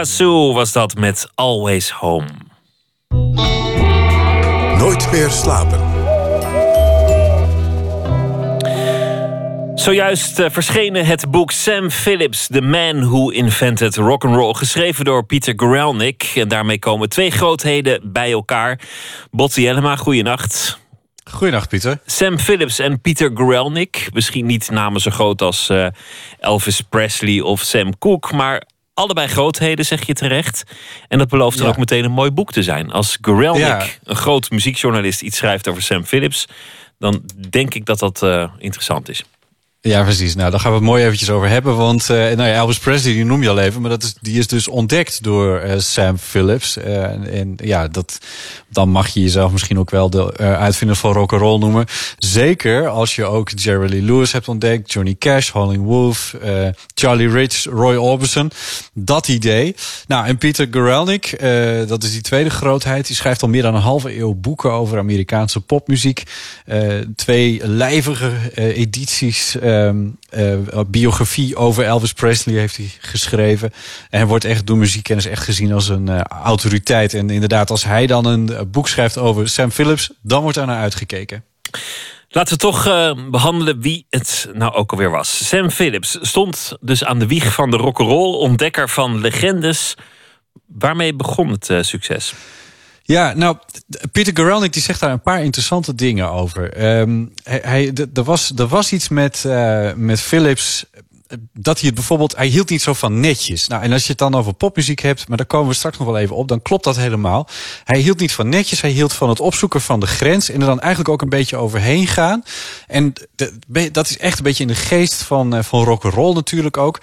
Sue 0.06 0.54
was 0.54 0.72
dat 0.72 0.96
met 0.96 1.30
Always 1.36 1.90
Home. 1.90 2.28
Nooit 4.78 5.12
meer 5.12 5.30
slapen. 5.30 5.80
Zojuist 9.76 10.40
uh, 10.40 10.46
verschenen 10.50 11.06
het 11.06 11.32
boek 11.32 11.52
Sam 11.52 11.90
Phillips, 11.90 12.48
The 12.48 12.62
Man 12.62 13.10
Who 13.10 13.30
Invented 13.30 13.96
Rock'n'Roll, 13.96 14.54
geschreven 14.54 15.06
door 15.06 15.26
Peter 15.26 15.54
Guralnick. 15.58 16.32
En 16.36 16.48
daarmee 16.48 16.80
komen 16.80 17.10
twee 17.10 17.32
grootheden 17.32 18.12
bij 18.12 18.32
elkaar. 18.32 18.80
Botti 19.32 19.62
Jellema, 19.62 19.96
goeienacht. 19.96 20.80
Goeienacht, 21.32 21.70
Pieter. 21.70 22.00
Sam 22.06 22.40
Phillips 22.40 22.80
en 22.80 23.02
Peter 23.02 23.32
Guralnick. 23.34 24.10
Misschien 24.14 24.46
niet 24.46 24.70
namen 24.70 25.02
zo 25.02 25.12
groot 25.12 25.42
als 25.42 25.70
uh, 25.70 25.88
Elvis 26.40 26.82
Presley 26.82 27.42
of 27.42 27.62
Sam 27.62 27.98
Cooke, 27.98 28.36
maar 28.36 28.64
allebei 29.00 29.28
grootheden, 29.28 29.86
zeg 29.86 30.06
je 30.06 30.14
terecht. 30.14 30.64
En 31.08 31.18
dat 31.18 31.28
belooft 31.30 31.58
dan 31.58 31.68
ook 31.68 31.78
meteen 31.78 32.04
een 32.04 32.12
mooi 32.12 32.32
boek 32.32 32.52
te 32.52 32.64
zijn. 32.64 32.92
Als 32.92 33.18
Guralnick, 33.22 33.66
ja. 33.66 33.86
een 34.04 34.16
groot 34.16 34.50
muziekjournalist, 34.50 35.22
iets 35.22 35.38
schrijft 35.38 35.68
over 35.68 35.82
Sam 35.82 36.04
Phillips, 36.04 36.48
dan 37.00 37.24
denk 37.50 37.74
ik 37.74 37.86
dat 37.86 38.00
dat 38.00 38.22
uh, 38.24 38.52
interessant 38.58 39.10
is. 39.10 39.24
Ja, 39.82 40.04
precies. 40.04 40.36
Nou, 40.36 40.52
daar 40.52 40.60
gaan 40.60 40.72
we 40.72 40.78
het 40.78 40.86
mooi 40.86 41.04
eventjes 41.04 41.30
over 41.30 41.50
hebben. 41.50 41.78
Want 41.78 42.02
uh, 42.02 42.08
nou 42.18 42.44
ja, 42.44 42.54
Elvis 42.54 42.80
Presley, 42.80 43.14
die 43.14 43.26
noem 43.26 43.42
je 43.42 43.50
al 43.50 43.60
even. 43.60 43.82
Maar 43.82 43.90
dat 43.90 44.04
is, 44.04 44.14
die 44.22 44.40
is 44.40 44.48
dus 44.48 44.68
ontdekt 44.68 45.24
door 45.24 45.64
uh, 45.64 45.74
Sam 45.78 46.18
Phillips. 46.18 46.78
Uh, 46.78 47.04
en 47.40 47.54
ja, 47.64 47.88
dat, 47.88 48.18
dan 48.70 48.90
mag 48.90 49.08
je 49.08 49.22
jezelf 49.22 49.52
misschien 49.52 49.80
ook 49.80 49.90
wel 49.90 50.10
de 50.10 50.38
uitvinder 50.38 50.96
van 50.96 51.14
rock 51.14 51.34
and 51.34 51.42
roll 51.42 51.60
noemen. 51.60 51.86
Zeker 52.18 52.88
als 52.88 53.16
je 53.16 53.26
ook 53.26 53.50
Jerry 53.56 53.90
Lee 53.90 54.02
Lewis 54.02 54.32
hebt 54.32 54.48
ontdekt. 54.48 54.94
Johnny 54.94 55.16
Cash, 55.20 55.50
Howlin' 55.50 55.84
Wolf, 55.84 56.36
Charlie 56.94 57.30
Rich, 57.30 57.64
Roy 57.64 57.96
Orbison. 57.96 58.52
Dat 58.94 59.28
idee. 59.28 59.76
Nou, 60.08 60.26
en 60.28 60.38
Peter 60.38 60.68
Guralnick, 60.72 61.40
dat 61.88 62.04
is 62.04 62.12
die 62.12 62.22
tweede 62.22 62.50
grootheid. 62.50 63.08
Die 63.08 63.16
schrijft 63.16 63.42
al 63.42 63.50
meer 63.50 63.62
dan 63.62 63.76
een 63.76 63.82
halve 63.82 64.18
eeuw 64.18 64.34
boeken 64.34 64.72
over 64.72 64.98
Amerikaanse 64.98 65.62
popmuziek. 65.62 66.24
twee 67.16 67.62
lijvige 67.64 68.32
edities 68.56 69.56
um, 69.70 70.18
uh, 70.38 70.82
biografie 70.88 71.56
over 71.56 71.84
Elvis 71.84 72.14
Presley 72.14 72.56
heeft 72.56 72.78
hij 72.78 72.92
geschreven. 73.00 73.74
En 74.10 74.28
wordt 74.28 74.46
echt 74.46 74.68
door 74.68 74.78
muziekkennis 74.78 75.26
echt 75.26 75.44
gezien 75.44 75.74
als 75.74 75.90
een 75.90 76.10
uh, 76.10 76.22
autoriteit. 76.22 77.14
En 77.14 77.30
inderdaad, 77.30 77.70
als 77.70 77.84
hij 77.84 78.08
dan 78.08 78.26
een 78.26 78.70
boek 78.72 78.88
schrijft 78.88 79.18
over 79.18 79.50
Sam 79.50 79.72
Phillips, 79.72 80.12
dan 80.22 80.42
wordt 80.42 80.58
daar 80.58 80.66
naar 80.66 80.82
uitgekeken. 80.82 81.44
Laten 82.30 82.54
we 82.54 82.60
toch 82.60 82.84
behandelen 83.32 83.82
wie 83.82 84.06
het 84.10 84.50
nou 84.54 84.74
ook 84.74 84.92
alweer 84.92 85.12
was. 85.12 85.48
Sam 85.48 85.70
Phillips 85.70 86.18
stond 86.22 86.74
dus 86.82 87.04
aan 87.04 87.20
de 87.20 87.28
wieg 87.28 87.54
van 87.54 87.72
de 87.72 87.78
rock'n'roll, 87.78 88.36
ontdekker 88.36 88.90
van 88.90 89.22
legendes. 89.22 89.96
Waarmee 90.68 91.14
begon 91.14 91.50
het 91.50 91.72
succes? 91.82 92.34
Ja, 93.10 93.34
nou, 93.34 93.58
Peter 94.12 94.36
Guralnick 94.36 94.74
die 94.74 94.82
zegt 94.82 95.00
daar 95.00 95.12
een 95.12 95.22
paar 95.22 95.44
interessante 95.44 95.96
dingen 95.96 96.30
over. 96.30 96.98
Um, 97.00 97.34
hij, 97.44 97.94
er, 98.14 98.24
was, 98.24 98.52
was 98.56 98.92
iets 98.94 99.08
met, 99.08 99.44
uh, 99.48 99.94
met 99.94 100.20
Philips 100.20 100.86
dat 101.54 101.78
hij 101.78 101.86
het 101.86 101.96
bijvoorbeeld, 101.96 102.36
hij 102.36 102.48
hield 102.48 102.70
niet 102.70 102.82
zo 102.82 102.94
van 102.94 103.20
netjes. 103.20 103.68
Nou, 103.68 103.84
en 103.84 103.92
als 103.92 104.02
je 104.02 104.10
het 104.10 104.18
dan 104.18 104.36
over 104.36 104.54
popmuziek 104.54 105.00
hebt, 105.00 105.28
maar 105.28 105.38
daar 105.38 105.46
komen 105.46 105.68
we 105.68 105.74
straks 105.74 105.98
nog 105.98 106.08
wel 106.08 106.18
even 106.18 106.36
op, 106.36 106.48
dan 106.48 106.62
klopt 106.62 106.84
dat 106.84 106.96
helemaal. 106.96 107.48
Hij 107.84 108.00
hield 108.00 108.20
niet 108.20 108.34
van 108.34 108.50
netjes, 108.50 108.82
hij 108.82 108.90
hield 108.90 109.14
van 109.14 109.30
het 109.30 109.40
opzoeken 109.40 109.82
van 109.82 110.00
de 110.00 110.08
grens 110.08 110.50
en 110.50 110.62
er 110.62 110.68
dan 110.68 110.80
eigenlijk 110.80 111.10
ook 111.10 111.22
een 111.22 111.30
beetje 111.30 111.58
overheen 111.58 112.08
gaan. 112.08 112.44
En 112.88 113.14
dat 113.92 114.10
is 114.10 114.18
echt 114.18 114.38
een 114.38 114.44
beetje 114.44 114.64
in 114.64 114.70
de 114.70 114.76
geest 114.76 115.24
van, 115.24 115.56
uh, 115.56 115.64
van 115.64 115.84
rock 115.84 116.04
roll 116.04 116.34
natuurlijk 116.34 116.78
ook. 116.78 117.02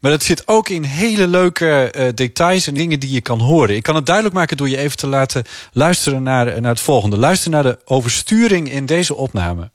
Maar 0.00 0.10
dat 0.10 0.22
zit 0.22 0.48
ook 0.48 0.68
in 0.68 0.82
hele 0.82 1.26
leuke 1.26 1.92
uh, 1.96 2.08
details 2.14 2.66
en 2.66 2.74
dingen 2.74 3.00
die 3.00 3.10
je 3.10 3.20
kan 3.20 3.40
horen. 3.40 3.76
Ik 3.76 3.82
kan 3.82 3.94
het 3.94 4.06
duidelijk 4.06 4.34
maken 4.34 4.56
door 4.56 4.68
je 4.68 4.76
even 4.76 4.96
te 4.96 5.06
laten 5.06 5.44
luisteren 5.72 6.22
naar, 6.22 6.60
naar 6.60 6.70
het 6.70 6.80
volgende. 6.80 7.16
Luister 7.16 7.50
naar 7.50 7.62
de 7.62 7.78
oversturing 7.84 8.70
in 8.70 8.86
deze 8.86 9.14
opname. 9.14 9.70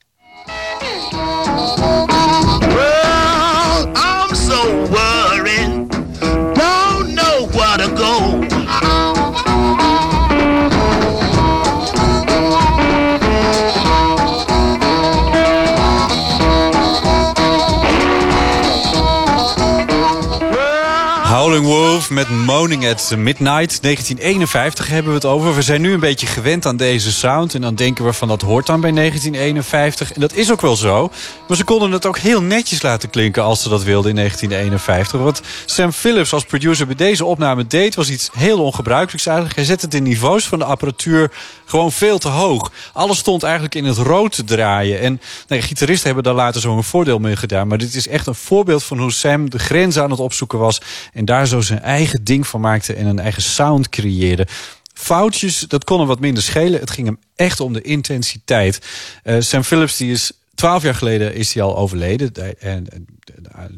Met 22.10 22.30
Moaning 22.30 22.88
at 22.88 23.14
Midnight. 23.18 23.82
1951 23.82 24.88
hebben 24.88 25.12
we 25.12 25.18
het 25.18 25.26
over. 25.26 25.56
We 25.56 25.62
zijn 25.62 25.82
nu 25.82 25.94
een 25.94 26.00
beetje 26.00 26.28
gewend 26.28 26.66
aan 26.66 26.78
deze 26.78 27.12
sound. 27.12 27.54
En 27.54 27.62
dan 27.62 27.76
denken 27.76 28.06
we 28.06 28.14
van 28.14 28.28
dat 28.28 28.42
hoort 28.42 28.66
dan 28.66 28.82
bij 28.82 28.92
1951. 28.92 30.14
En 30.14 30.22
dat 30.22 30.34
is 30.34 30.52
ook 30.52 30.62
wel 30.62 30.76
zo. 30.76 31.12
Maar 31.48 31.58
ze 31.58 31.64
konden 31.64 31.92
het 31.92 32.06
ook 32.06 32.18
heel 32.18 32.42
netjes 32.42 32.82
laten 32.82 33.10
klinken 33.10 33.44
als 33.44 33.62
ze 33.62 33.70
dat 33.70 33.84
wilden 33.84 34.10
in 34.10 34.16
1951. 34.16 35.20
Wat 35.22 35.42
Sam 35.66 35.92
Phillips 35.92 36.34
als 36.34 36.46
producer 36.46 36.86
bij 36.86 36.96
deze 36.96 37.26
opname 37.26 37.68
deed... 37.68 37.96
was 37.96 38.10
iets 38.10 38.30
heel 38.34 38.64
ongebruikelijks 38.64 39.26
eigenlijk. 39.26 39.56
Hij 39.56 39.66
zette 39.66 39.88
de 39.88 40.00
niveaus 40.00 40.48
van 40.48 40.60
de 40.60 40.66
apparatuur 40.66 41.32
gewoon 41.72 41.92
veel 41.92 42.18
te 42.18 42.28
hoog. 42.28 42.72
Alles 42.94 43.18
stond 43.18 43.44
eigenlijk 43.44 43.76
in 43.76 43.86
het 43.86 43.98
rood 43.98 44.36
te 44.36 44.44
draaien. 44.44 45.00
En 45.00 45.20
gitaristen 45.48 46.06
hebben 46.06 46.24
daar 46.24 46.34
later 46.34 46.62
zo'n 46.62 46.84
voordeel 46.84 47.20
mee 47.20 47.36
gedaan. 47.36 47.68
Maar 47.68 47.78
dit 47.78 47.96
is 47.96 48.08
echt 48.08 48.28
een 48.28 48.36
voorbeeld 48.36 48.84
van 48.84 49.00
hoe 49.00 49.12
Sam 49.12 49.50
de 49.50 49.60
grens 49.60 49.98
aan 50.00 50.12
het 50.12 50.20
opzoeken 50.20 50.60
was... 50.60 50.82
En 51.14 51.26
daar 51.26 51.48
zo 51.48 51.62
zijn 51.62 51.82
eigen 51.82 52.24
ding 52.24 52.48
van 52.48 52.62
maakte 52.62 52.94
en 52.94 53.06
een 53.06 53.20
eigen 53.20 53.42
sound 53.42 53.90
creëerde. 53.90 54.48
Foutjes, 54.94 55.60
dat 55.60 55.84
kon 55.84 55.98
hem 55.98 56.08
wat 56.08 56.20
minder 56.20 56.44
schelen. 56.44 56.80
Het 56.80 56.92
ging 56.92 57.08
hem 57.08 57.20
echt 57.36 57.60
om 57.60 57.74
de 57.74 57.82
intensiteit. 57.82 58.82
Uh, 59.24 59.36
Sam 59.40 59.64
Phillips 59.64 59.98
die 59.98 60.12
is 60.12 60.32
twaalf 60.62 60.84
jaar 60.84 60.96
geleden 60.96 61.36
is 61.36 61.54
hij 61.54 61.64
al 61.64 61.78
overleden. 61.78 62.32
En, 62.60 62.88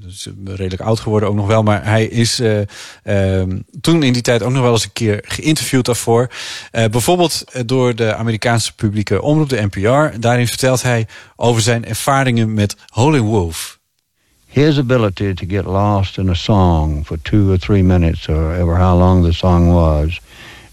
is 0.08 0.28
redelijk 0.46 0.82
oud 0.82 1.00
geworden 1.00 1.30
ook 1.30 1.36
nog 1.36 1.48
wel. 1.48 1.64
Maar 1.64 1.86
hij 1.86 2.06
is 2.06 2.40
uh, 2.40 2.60
uh, 3.04 3.44
toen 3.82 4.04
in 4.04 4.14
die 4.14 4.22
tijd 4.22 4.44
ook 4.44 4.52
nog 4.52 4.62
wel 4.62 4.72
eens 4.72 4.84
een 4.84 4.94
keer 4.94 5.24
geïnterviewd 5.28 5.86
daarvoor. 5.86 6.30
Uh, 6.72 6.86
bijvoorbeeld 6.86 7.44
door 7.66 7.96
de 7.96 8.16
Amerikaanse 8.16 8.76
publieke 8.76 9.22
omroep, 9.22 9.50
de 9.50 9.68
NPR. 9.72 10.20
Daarin 10.20 10.48
vertelt 10.48 10.82
hij 10.82 11.08
over 11.36 11.62
zijn 11.62 11.86
ervaringen 11.86 12.54
met 12.54 12.76
Howlin' 12.90 13.22
Wolf. 13.22 13.80
his 14.48 14.78
ability 14.78 15.34
to 15.34 15.46
get 15.48 15.66
lost 15.66 16.18
in 16.18 16.30
a 16.30 16.36
song 16.36 17.04
for 17.04 17.18
two 17.18 17.52
or 17.52 17.58
three 17.58 17.82
minutes 17.82 18.30
or 18.30 18.54
ever 18.54 18.78
how 18.78 18.96
long 18.96 19.24
the 19.24 19.34
song 19.34 19.74
was 19.74 20.20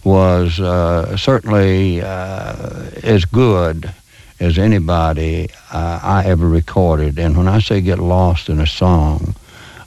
was 0.03 0.59
uh, 0.59 1.17
certainly 1.17 2.01
uh, 2.01 2.53
as 3.03 3.25
good 3.25 3.91
as 4.41 4.59
anybody 4.59 5.49
uh, 5.73 6.01
I 6.03 6.25
ever 6.25 6.49
recorded. 6.49 7.19
And 7.19 7.37
when 7.37 7.49
I 7.49 7.61
say 7.61 7.81
get 7.81 7.99
lost 7.99 8.49
in 8.49 8.61
a 8.61 8.67
song, 8.67 9.35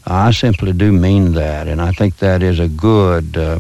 I 0.06 0.32
simply 0.32 0.74
do 0.74 0.92
mean 0.92 1.34
that. 1.34 1.68
And 1.68 1.82
I 1.82 1.92
think 1.92 2.18
that 2.18 2.42
is 2.42 2.60
a 2.60 2.68
good, 2.68 3.38
uh, 3.38 3.60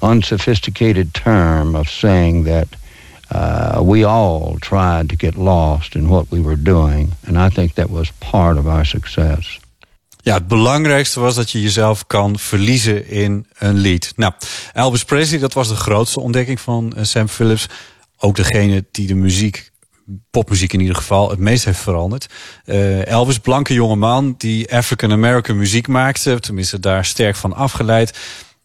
unsophisticated 0.00 1.12
term 1.12 1.74
of 1.74 1.88
saying 1.88 2.44
that 2.44 2.68
uh, 3.30 3.82
we 3.82 4.04
all 4.04 4.58
tried 4.60 5.08
to 5.08 5.16
get 5.16 5.36
lost 5.36 5.94
in 5.94 6.08
what 6.08 6.30
we 6.30 6.40
were 6.40 6.56
doing. 6.56 7.12
And 7.26 7.36
I 7.38 7.48
think 7.50 7.74
that 7.74 7.90
was 7.90 8.10
part 8.10 8.58
of 8.58 8.66
our 8.66 8.84
success. 8.84 9.58
Ja, 10.22 10.34
het 10.34 10.48
belangrijkste 10.48 11.20
was 11.20 11.34
dat 11.34 11.50
je 11.50 11.62
jezelf 11.62 12.06
kan 12.06 12.38
verliezen 12.38 13.08
in 13.08 13.46
een 13.58 13.76
lied. 13.76 14.12
Nou, 14.16 14.32
Elvis 14.72 15.04
Presley, 15.04 15.38
dat 15.38 15.52
was 15.52 15.68
de 15.68 15.76
grootste 15.76 16.20
ontdekking 16.20 16.60
van 16.60 16.92
eh, 16.92 17.04
Sam 17.04 17.28
Phillips. 17.28 17.68
Ook 18.18 18.36
degene 18.36 18.84
die 18.90 19.06
de 19.06 19.14
muziek, 19.14 19.69
popmuziek 20.30 20.72
in 20.72 20.80
ieder 20.80 20.96
geval, 20.96 21.30
het 21.30 21.38
meest 21.38 21.64
heeft 21.64 21.78
veranderd. 21.78 22.26
Uh, 22.64 23.06
Elvis, 23.06 23.38
blanke 23.38 23.74
jongeman 23.74 24.34
die 24.38 24.74
African-American 24.74 25.56
muziek 25.56 25.88
maakte. 25.88 26.40
Tenminste, 26.40 26.80
daar 26.80 27.04
sterk 27.04 27.36
van 27.36 27.54
afgeleid. 27.54 28.18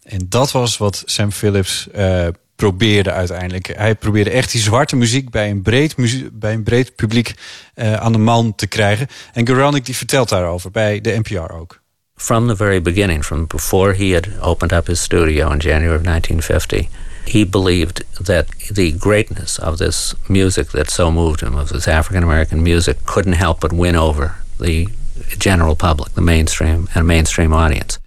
En 0.03 0.26
dat 0.30 0.51
was 0.51 0.77
wat 0.77 1.03
Sam 1.05 1.31
Phillips 1.31 1.88
uh, 1.95 2.27
probeerde 2.55 3.11
uiteindelijk. 3.11 3.77
Hij 3.77 3.95
probeerde 3.95 4.30
echt 4.30 4.51
die 4.51 4.61
zwarte 4.61 4.95
muziek 4.95 5.30
bij 5.30 5.49
een 5.49 5.61
breed, 5.61 5.95
bij 6.34 6.53
een 6.53 6.63
breed 6.63 6.95
publiek 6.95 7.34
uh, 7.76 7.93
aan 7.93 8.11
de 8.11 8.17
man 8.17 8.55
te 8.55 8.67
krijgen. 8.67 9.07
En 9.34 9.47
Guralnick 9.47 9.85
die 9.85 9.95
vertelt 9.95 10.30
daarover 10.30 10.72
bij 10.72 11.01
de 11.01 11.19
NPR 11.23 11.53
ook. 11.53 11.84
From 12.15 12.47
the 12.47 12.55
very 12.55 12.81
beginning, 12.81 13.26
from 13.26 13.47
before 13.47 13.93
he 13.93 14.13
had 14.13 14.27
opened 14.41 14.72
up 14.72 14.88
his 14.88 15.01
studio 15.01 15.51
in 15.51 15.57
January 15.57 15.95
of 15.95 16.03
1950, 16.03 16.88
he 17.27 17.43
believed 17.45 18.03
that 18.26 18.47
the 18.72 18.91
greatness 18.91 19.60
of 19.60 19.77
this 19.77 20.15
music 20.27 20.69
that 20.69 20.91
so 20.91 21.11
moved 21.11 21.41
him, 21.41 21.56
of 21.56 21.69
this 21.69 21.88
African 21.88 22.23
American 22.23 22.61
music, 22.61 22.97
couldn't 23.06 23.34
help 23.34 23.60
but 23.60 23.72
win 23.73 23.95
over 23.95 24.35
the 24.60 24.88
general 25.38 25.76
public, 25.76 26.14
the 26.14 26.22
mainstream 26.22 26.88
and 26.93 27.07
mainstream 27.07 27.53
audience. 27.53 27.99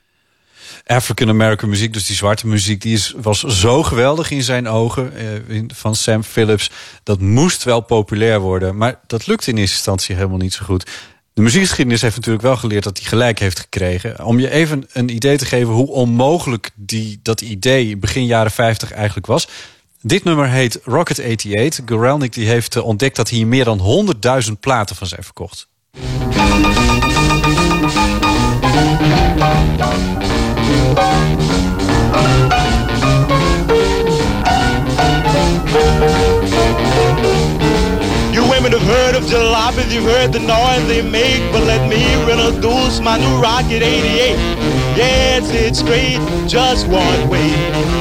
African 0.86 1.28
American 1.28 1.69
muziek, 1.69 1.93
dus 1.93 2.07
die 2.07 2.16
zwarte 2.16 2.47
muziek, 2.47 2.81
die 2.81 2.93
is, 2.93 3.15
was 3.16 3.40
zo 3.40 3.82
geweldig 3.82 4.31
in 4.31 4.43
zijn 4.43 4.69
ogen 4.69 5.16
eh, 5.16 5.62
van 5.66 5.95
Sam 5.95 6.24
Phillips. 6.24 6.70
Dat 7.03 7.20
moest 7.20 7.65
wel 7.65 7.81
populair 7.81 8.40
worden, 8.40 8.77
maar 8.77 9.01
dat 9.07 9.27
lukte 9.27 9.51
in 9.51 9.57
eerste 9.57 9.74
instantie 9.74 10.15
helemaal 10.15 10.39
niet 10.39 10.53
zo 10.53 10.65
goed. 10.65 10.90
De 11.39 11.44
muziekgeschiedenis 11.44 12.02
heeft 12.02 12.16
natuurlijk 12.16 12.44
wel 12.44 12.56
geleerd 12.56 12.85
dat 12.85 12.98
hij 12.98 13.06
gelijk 13.06 13.39
heeft 13.39 13.59
gekregen. 13.59 14.24
Om 14.24 14.39
je 14.39 14.51
even 14.51 14.89
een 14.93 15.09
idee 15.09 15.36
te 15.36 15.44
geven 15.44 15.73
hoe 15.73 15.90
onmogelijk 15.90 16.70
die, 16.74 17.20
dat 17.23 17.40
idee 17.40 17.97
begin 17.97 18.27
jaren 18.27 18.51
50 18.51 18.93
eigenlijk 18.93 19.27
was. 19.27 19.48
Dit 20.01 20.24
nummer 20.24 20.48
heet 20.48 20.81
Rocket 20.85 21.20
88. 21.20 21.85
Guralnik 21.86 22.32
die 22.32 22.48
heeft 22.48 22.77
eh, 22.77 22.85
ontdekt 22.85 23.16
dat 23.16 23.28
hier 23.28 23.47
meer 23.47 23.65
dan 23.65 24.09
100.000 24.47 24.52
platen 24.60 24.97
van 24.97 25.06
zijn 25.06 25.23
verkocht. 25.23 25.69
Jalopies, 39.31 39.93
you've 39.93 40.05
heard 40.05 40.33
the 40.33 40.39
noise 40.41 40.87
they 40.89 41.03
make, 41.03 41.43
but 41.53 41.63
let 41.65 41.89
me 41.89 42.01
introduce 42.23 43.01
my 43.01 43.19
new 43.19 43.41
Rocket 43.41 43.83
88. 43.83 44.37
Yeah, 44.97 45.39
it's 45.39 45.51
it 45.51 45.77
straight, 45.77 46.21
just 46.47 46.87
one 46.89 47.29
way. 47.29 47.53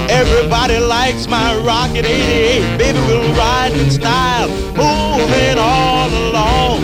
Everybody 0.10 0.80
likes 0.80 1.28
my 1.28 1.56
Rocket 1.58 2.06
88. 2.06 2.78
Baby, 2.78 2.99
we'll 3.08 3.34
ride 3.34 3.74
in 3.74 3.91
style, 3.91 4.49
moving 4.76 5.58
all 5.58 6.10
along. 6.10 6.82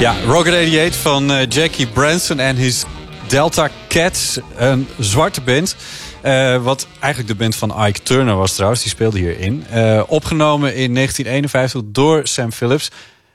Ja, 0.00 0.14
Rocket 0.26 0.54
88 0.54 0.96
van 0.96 1.30
eh, 1.30 1.46
Jackie 1.48 1.86
Branson 1.86 2.38
en 2.40 2.56
his 2.56 2.84
Delta 3.26 3.68
Cats. 3.88 4.38
Een 4.56 4.88
zwarte 4.98 5.40
band. 5.40 5.76
Eh, 6.20 6.62
wat 6.62 6.86
eigenlijk 7.00 7.32
de 7.32 7.38
band 7.38 7.56
van 7.56 7.86
Ike 7.86 8.02
Turner 8.02 8.36
was 8.36 8.54
trouwens. 8.54 8.82
Die 8.82 8.90
speelde 8.90 9.18
hierin. 9.18 9.66
Eh, 9.70 10.02
opgenomen 10.06 10.74
in 10.74 10.92
1951 10.92 11.82
door 11.84 12.26
Sam 12.26 12.52
Phillips. 12.52 12.90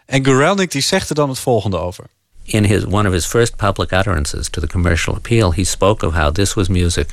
En 0.05 0.25
Guralnik 0.25 0.71
die 0.71 0.81
zegt 0.81 1.09
er 1.09 1.15
dan 1.15 1.29
het 1.29 1.39
volgende 1.39 1.77
over. 1.77 2.05
In 2.43 2.63
his 2.63 2.85
one 2.85 3.07
of 3.07 3.13
his 3.13 3.25
first 3.25 3.55
public 3.55 3.91
utterances 3.91 4.49
to 4.49 4.61
the 4.61 4.67
commercial 4.67 5.15
appeal, 5.15 5.53
he 5.53 5.63
spoke 5.63 6.05
of 6.05 6.13
how 6.13 6.31
this 6.33 6.53
was 6.53 6.67
music 6.67 7.09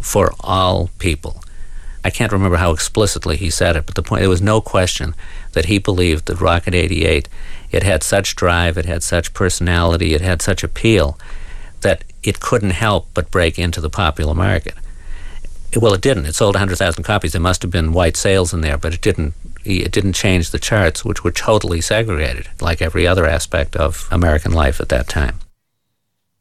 for 0.00 0.34
all 0.36 0.88
people. 0.96 1.32
I 2.06 2.10
can't 2.10 2.30
remember 2.30 2.58
how 2.58 2.72
explicitly 2.72 3.36
he 3.36 3.50
said 3.50 3.76
it, 3.76 3.84
but 3.84 3.94
the 3.94 4.02
point 4.02 4.20
there 4.20 4.28
was 4.28 4.40
no 4.40 4.60
question 4.60 5.14
that 5.52 5.64
he 5.64 5.78
believed 5.78 6.26
that 6.26 6.40
Rocket 6.40 6.74
88 6.74 7.28
it 7.70 7.82
had 7.82 8.02
such 8.02 8.36
drive, 8.36 8.78
it 8.78 8.86
had 8.86 9.02
such 9.02 9.32
personality, 9.32 10.14
it 10.14 10.20
had 10.20 10.42
such 10.42 10.62
appeal 10.62 11.16
that 11.80 12.04
it 12.22 12.38
couldn't 12.38 12.74
help 12.74 13.06
but 13.12 13.30
break 13.30 13.58
into 13.58 13.80
the 13.80 13.90
popular 13.90 14.34
market. 14.34 14.74
Well, 15.80 15.94
it 15.94 16.02
didn't. 16.02 16.26
It 16.26 16.34
sold 16.34 16.54
100,000 16.54 17.02
copies. 17.02 17.32
There 17.32 17.40
must 17.40 17.62
have 17.62 17.70
been 17.70 17.92
white 17.92 18.16
sales 18.16 18.52
in 18.52 18.60
there, 18.60 18.78
but 18.78 18.92
it 18.92 19.02
didn't. 19.02 19.34
It 19.62 19.92
didn't 19.92 20.16
change 20.16 20.50
the 20.50 20.58
charts, 20.58 21.02
which 21.02 21.22
were 21.22 21.32
totally 21.32 21.80
segregated, 21.80 22.48
like 22.60 22.84
every 22.84 23.08
other 23.08 23.26
aspect 23.28 23.76
of 23.76 24.06
American 24.10 24.54
life 24.58 24.82
at 24.82 24.88
that 24.88 25.08
time. 25.08 25.32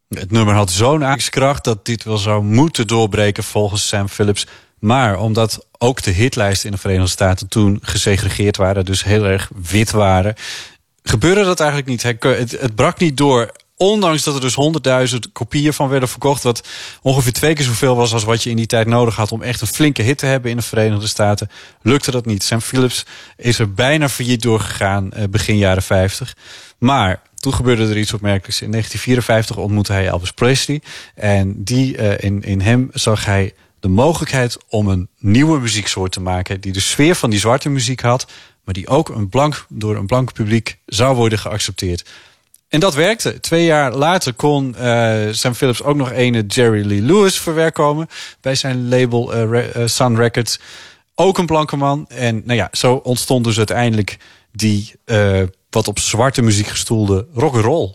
Het 0.09 0.31
nummer 0.31 0.53
had 0.53 0.71
zo'n 0.71 1.03
aardkracht 1.03 1.63
dat 1.63 1.85
dit 1.85 2.03
wel 2.03 2.17
zou 2.17 2.43
moeten 2.43 2.87
doorbreken 2.87 3.43
volgens 3.43 3.87
Sam 3.87 4.09
Phillips. 4.09 4.47
Maar 4.79 5.19
omdat 5.19 5.65
ook 5.77 6.01
de 6.01 6.11
hitlijsten 6.11 6.69
in 6.69 6.75
de 6.75 6.81
Verenigde 6.81 7.09
Staten 7.09 7.47
toen 7.47 7.79
gesegregeerd 7.81 8.57
waren, 8.57 8.85
dus 8.85 9.03
heel 9.03 9.25
erg 9.25 9.49
wit 9.55 9.91
waren, 9.91 10.35
gebeurde 11.03 11.43
dat 11.43 11.59
eigenlijk 11.59 11.89
niet. 11.89 12.03
Het, 12.03 12.51
het 12.59 12.75
brak 12.75 12.99
niet 12.99 13.17
door. 13.17 13.51
Ondanks 13.77 14.23
dat 14.23 14.35
er 14.35 14.41
dus 14.41 14.57
100.000 15.13 15.19
kopieën 15.33 15.73
van 15.73 15.89
werden 15.89 16.09
verkocht... 16.09 16.43
wat 16.43 16.67
ongeveer 17.01 17.33
twee 17.33 17.53
keer 17.53 17.65
zoveel 17.65 17.95
was 17.95 18.13
als 18.13 18.23
wat 18.23 18.43
je 18.43 18.49
in 18.49 18.55
die 18.55 18.65
tijd 18.65 18.87
nodig 18.87 19.15
had... 19.15 19.31
om 19.31 19.41
echt 19.41 19.61
een 19.61 19.67
flinke 19.67 20.01
hit 20.01 20.17
te 20.17 20.25
hebben 20.25 20.51
in 20.51 20.57
de 20.57 20.63
Verenigde 20.63 21.07
Staten... 21.07 21.49
lukte 21.81 22.11
dat 22.11 22.25
niet. 22.25 22.43
Sam 22.43 22.61
Phillips 22.61 23.05
is 23.37 23.59
er 23.59 23.73
bijna 23.73 24.09
failliet 24.09 24.41
doorgegaan 24.41 25.11
eh, 25.11 25.23
begin 25.29 25.57
jaren 25.57 25.83
50. 25.83 26.35
Maar 26.77 27.21
toen 27.35 27.53
gebeurde 27.53 27.87
er 27.87 27.97
iets 27.97 28.13
opmerkelijks. 28.13 28.61
In 28.61 28.71
1954 28.71 29.57
ontmoette 29.63 29.93
hij 29.93 30.07
Elvis 30.07 30.31
Presley. 30.31 30.81
En 31.15 31.63
die, 31.63 31.97
uh, 31.97 32.17
in, 32.17 32.43
in 32.43 32.61
hem 32.61 32.89
zag 32.93 33.25
hij 33.25 33.53
de 33.79 33.87
mogelijkheid 33.87 34.57
om 34.69 34.87
een 34.87 35.09
nieuwe 35.19 35.59
muzieksoort 35.59 36.11
te 36.11 36.21
maken... 36.21 36.61
die 36.61 36.71
de 36.71 36.79
sfeer 36.79 37.15
van 37.15 37.29
die 37.29 37.39
zwarte 37.39 37.69
muziek 37.69 38.01
had... 38.01 38.25
maar 38.63 38.73
die 38.73 38.87
ook 38.87 39.09
een 39.09 39.29
blank, 39.29 39.65
door 39.69 39.95
een 39.95 40.05
blank 40.05 40.33
publiek 40.33 40.77
zou 40.85 41.15
worden 41.15 41.39
geaccepteerd. 41.39 42.05
En 42.67 42.79
dat 42.79 42.93
werkte. 42.93 43.39
Twee 43.39 43.65
jaar 43.65 43.93
later 43.93 44.33
kon 44.33 44.75
uh, 44.79 45.27
Sam 45.31 45.53
Phillips 45.53 45.83
ook 45.83 45.95
nog 45.95 46.11
ene 46.11 46.45
Jerry 46.45 46.85
Lee 46.85 47.01
Lewis 47.01 47.39
verwerkomen... 47.39 48.07
bij 48.41 48.55
zijn 48.55 48.89
label 48.89 49.51
uh, 49.53 49.63
Sun 49.85 50.15
Records. 50.15 50.59
Ook 51.15 51.37
een 51.37 51.45
blanke 51.45 51.75
man. 51.75 52.05
En 52.07 52.41
nou 52.45 52.57
ja, 52.57 52.67
zo 52.71 52.93
ontstond 52.93 53.43
dus 53.43 53.57
uiteindelijk 53.57 54.17
die 54.51 54.93
wat 55.69 55.87
op 55.87 55.99
zwarte 55.99 56.41
muziek 56.41 56.67
gestoelde 56.67 57.27
rock'n'roll. 57.33 57.93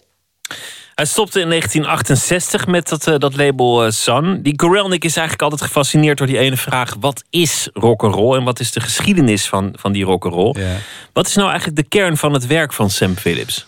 Hij 0.95 1.05
stopte 1.05 1.41
in 1.41 1.49
1968 1.49 2.67
met 2.67 2.89
dat, 2.89 3.21
dat 3.21 3.37
label 3.37 3.93
Sun. 3.93 4.43
Die 4.43 4.53
Gorelnik 4.57 5.05
is 5.05 5.17
eigenlijk 5.17 5.43
altijd 5.43 5.71
gefascineerd 5.71 6.19
door 6.19 6.27
die 6.27 6.39
ene 6.39 6.57
vraag: 6.57 6.95
wat 7.01 7.23
is 7.31 7.69
rock'n'roll 7.73 8.37
en 8.37 8.45
wat 8.45 8.61
is 8.61 8.73
de 8.73 8.81
geschiedenis 8.81 9.49
van, 9.49 9.73
van 9.77 9.93
die 9.93 10.05
rock'n'roll? 10.05 10.55
Ja. 10.59 10.77
Wat 11.13 11.27
is 11.27 11.35
nou 11.35 11.49
eigenlijk 11.49 11.83
de 11.83 11.89
kern 11.89 12.17
van 12.17 12.33
het 12.33 12.47
werk 12.47 12.73
van 12.73 12.91
Sam 12.91 13.17
Phillips? 13.17 13.67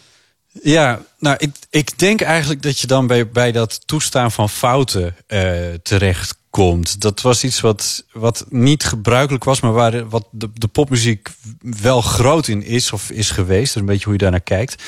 Ja, 0.62 1.02
nou, 1.18 1.36
ik, 1.38 1.50
ik 1.70 1.98
denk 1.98 2.20
eigenlijk 2.20 2.62
dat 2.62 2.78
je 2.78 2.86
dan 2.86 3.06
bij, 3.06 3.28
bij 3.28 3.52
dat 3.52 3.86
toestaan 3.86 4.32
van 4.32 4.48
fouten 4.48 5.16
uh, 5.28 5.74
terecht 5.82 6.36
komt. 6.50 7.00
Dat 7.00 7.20
was 7.20 7.44
iets 7.44 7.60
wat, 7.60 8.04
wat 8.12 8.46
niet 8.48 8.84
gebruikelijk 8.84 9.44
was, 9.44 9.60
maar 9.60 9.72
waar 9.72 10.08
wat 10.08 10.26
de, 10.30 10.68
popmuziek 10.72 11.28
wel 11.60 12.00
groot 12.00 12.48
in 12.48 12.62
is 12.64 12.92
of 12.92 13.10
is 13.10 13.30
geweest. 13.30 13.66
Dat 13.66 13.74
is 13.74 13.80
een 13.80 13.86
beetje 13.86 14.04
hoe 14.04 14.12
je 14.12 14.18
daarnaar 14.18 14.40
kijkt. 14.40 14.82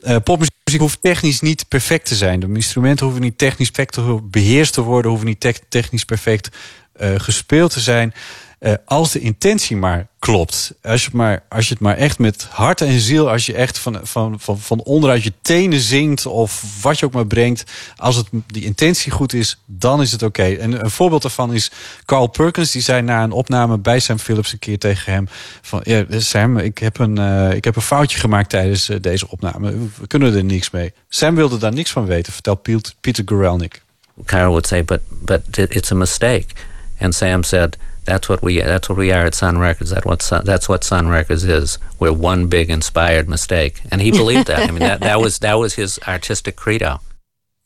Uh, 0.00 0.16
popmuziek 0.24 0.78
hoeft 0.78 1.02
technisch 1.02 1.40
niet 1.40 1.68
perfect 1.68 2.06
te 2.06 2.14
zijn. 2.14 2.40
De 2.40 2.48
instrumenten 2.52 3.04
hoeven 3.04 3.24
niet 3.24 3.38
technisch 3.38 3.70
perfect 3.70 4.30
beheerst 4.30 4.72
te 4.72 4.80
worden, 4.80 5.10
hoeven 5.10 5.28
niet 5.28 5.40
te 5.40 5.54
technisch 5.68 6.04
perfect 6.04 6.56
uh, 7.00 7.14
gespeeld 7.16 7.72
te 7.72 7.80
zijn. 7.80 8.14
Uh, 8.60 8.72
als 8.84 9.12
de 9.12 9.20
intentie 9.20 9.76
maar 9.76 10.06
klopt. 10.18 10.74
Als 10.82 11.00
je, 11.00 11.06
het 11.06 11.16
maar, 11.16 11.42
als 11.48 11.68
je 11.68 11.72
het 11.72 11.82
maar 11.82 11.96
echt 11.96 12.18
met 12.18 12.46
hart 12.50 12.80
en 12.80 13.00
ziel, 13.00 13.30
als 13.30 13.46
je 13.46 13.54
echt 13.54 13.78
van, 13.78 14.00
van, 14.02 14.40
van, 14.40 14.58
van 14.58 14.82
onderuit 14.82 15.22
je 15.22 15.32
tenen 15.42 15.80
zingt 15.80 16.26
of 16.26 16.82
wat 16.82 16.98
je 16.98 17.06
ook 17.06 17.12
maar 17.12 17.26
brengt, 17.26 17.64
als 17.96 18.16
het, 18.16 18.26
die 18.46 18.64
intentie 18.64 19.12
goed 19.12 19.32
is, 19.32 19.62
dan 19.66 20.00
is 20.00 20.12
het 20.12 20.22
oké. 20.22 20.42
En 20.42 20.84
een 20.84 20.90
voorbeeld 20.90 21.22
daarvan 21.22 21.54
is 21.54 21.70
Carl 22.04 22.26
Perkins, 22.26 22.70
die 22.70 22.82
zei 22.82 23.02
na 23.02 23.22
een 23.22 23.32
opname 23.32 23.78
bij 23.78 23.98
Sam 23.98 24.18
Phillips 24.18 24.52
een 24.52 24.58
keer 24.58 24.78
tegen 24.78 25.12
hem: 25.12 25.28
van 25.62 25.80
ja, 25.84 26.04
Sam, 26.08 26.58
ik 26.58 26.78
heb 26.78 26.98
een, 26.98 27.18
uh, 27.18 27.52
ik 27.52 27.64
heb 27.64 27.76
een 27.76 27.82
foutje 27.82 28.18
gemaakt 28.18 28.50
tijdens 28.50 28.90
uh, 28.90 28.96
deze 29.00 29.30
opname. 29.30 29.74
We 30.00 30.06
kunnen 30.06 30.34
er 30.34 30.44
niks 30.44 30.70
mee. 30.70 30.92
Sam 31.08 31.34
wilde 31.34 31.58
daar 31.58 31.72
niks 31.72 31.90
van 31.90 32.06
weten, 32.06 32.32
vertelt 32.32 32.62
Peter 33.00 33.22
Guralnik. 33.26 33.82
Carl 34.24 34.48
would 34.48 34.66
say, 34.66 34.84
but, 34.84 35.00
but 35.08 35.40
it's 35.56 35.92
a 35.92 35.94
mistake. 35.94 36.46
And 37.00 37.14
Sam 37.14 37.42
said, 37.42 37.76
That's 38.08 38.26
what 38.28 38.40
we 38.42 38.62
that's 38.62 38.88
what 38.88 38.96
we 38.98 39.12
are 39.12 39.26
at 39.26 39.34
Sun 39.34 39.58
Records. 39.58 39.90
That's 39.90 40.04
what 40.04 40.22
Sun, 40.22 40.44
that's 40.44 40.66
what 40.66 40.84
Sun 40.84 41.08
Records 41.08 41.44
is. 41.44 41.78
We're 41.98 42.16
one 42.16 42.48
big 42.48 42.70
inspired 42.70 43.28
mistake, 43.28 43.82
and 43.90 44.00
he 44.00 44.10
believed 44.10 44.46
that. 44.46 44.68
I 44.68 44.70
mean, 44.70 44.78
that, 44.78 45.00
that 45.00 45.20
was 45.20 45.38
that 45.38 45.58
was 45.58 45.74
his 45.74 45.98
artistic 46.06 46.56
credo. 46.56 47.00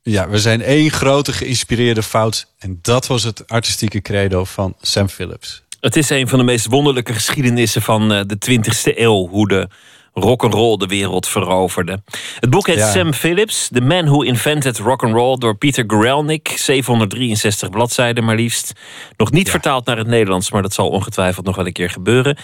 Ja, 0.04 0.28
we 0.28 0.38
zijn 0.38 0.62
één 0.62 0.90
grote 0.90 1.32
geïnspireerde 1.32 2.02
fout 2.02 2.46
en 2.58 2.78
dat 2.82 3.06
was 3.06 3.22
het 3.22 3.48
artistieke 3.48 4.00
credo 4.00 4.44
van 4.44 4.74
Sam 4.80 5.08
Phillips. 5.08 5.62
Het 5.80 5.96
is 5.96 6.10
een 6.10 6.28
van 6.28 6.38
de 6.38 6.44
meest 6.44 6.66
wonderlijke 6.66 7.12
geschiedenissen 7.12 7.82
van 7.82 8.12
uh, 8.12 8.20
de 8.26 8.36
20e 8.50 8.96
eeuw, 8.96 9.28
hoe 9.28 9.48
de 9.48 9.68
rock'n'roll 10.12 10.76
de 10.76 10.86
wereld 10.86 11.28
veroverde. 11.28 12.02
Het 12.40 12.50
boek 12.50 12.66
heet 12.66 12.78
ja. 12.78 12.90
Sam 12.90 13.12
Phillips, 13.12 13.68
The 13.72 13.80
Man 13.80 14.04
Who 14.04 14.22
Invented 14.22 14.78
Rock'n'Roll 14.78 15.38
door 15.38 15.56
Peter 15.56 15.84
Guralnik. 15.86 16.52
763 16.56 17.70
bladzijden 17.70 18.24
maar 18.24 18.36
liefst. 18.36 18.72
Nog 19.16 19.30
niet 19.30 19.46
ja. 19.46 19.52
vertaald 19.52 19.86
naar 19.86 19.96
het 19.96 20.06
Nederlands, 20.06 20.50
maar 20.50 20.62
dat 20.62 20.74
zal 20.74 20.88
ongetwijfeld 20.88 21.46
nog 21.46 21.56
wel 21.56 21.66
een 21.66 21.72
keer 21.72 21.90
gebeuren. 21.90 22.36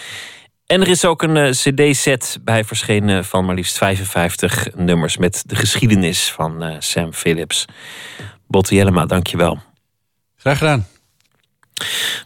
En 0.67 0.81
er 0.81 0.89
is 0.89 1.05
ook 1.05 1.23
een 1.23 1.37
uh, 1.37 1.51
cd-set 1.51 2.39
bij 2.45 2.65
verschenen 2.65 3.25
van 3.25 3.45
maar 3.45 3.55
liefst 3.55 3.79
55 3.79 4.69
nummers... 4.75 5.17
met 5.17 5.43
de 5.47 5.57
geschiedenis 5.57 6.33
van 6.33 6.65
uh, 6.65 6.75
Sam 6.79 7.13
Phillips. 7.13 7.65
Botte 8.47 8.75
Jellema, 8.75 9.07
dankjewel. 9.07 9.59
Graag 10.37 10.59
gedaan. 10.59 10.87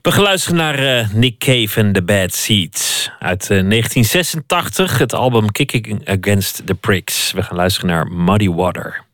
We 0.02 0.12
gaan 0.12 0.22
luisteren 0.22 0.56
naar 0.56 0.82
uh, 0.82 1.12
Nick 1.12 1.38
Cave 1.38 1.80
en 1.80 1.92
The 1.92 2.02
Bad 2.02 2.34
Seeds 2.34 3.10
uit 3.18 3.42
uh, 3.42 3.48
1986. 3.48 4.98
Het 4.98 5.14
album 5.14 5.50
Kicking 5.50 6.08
Against 6.08 6.66
the 6.66 6.74
Pricks. 6.74 7.32
We 7.32 7.42
gaan 7.42 7.56
luisteren 7.56 7.90
naar 7.90 8.06
Muddy 8.06 8.48
Water. 8.48 9.04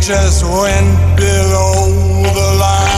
Just 0.00 0.44
went 0.44 1.16
below 1.16 2.22
the 2.34 2.58
line. 2.60 2.97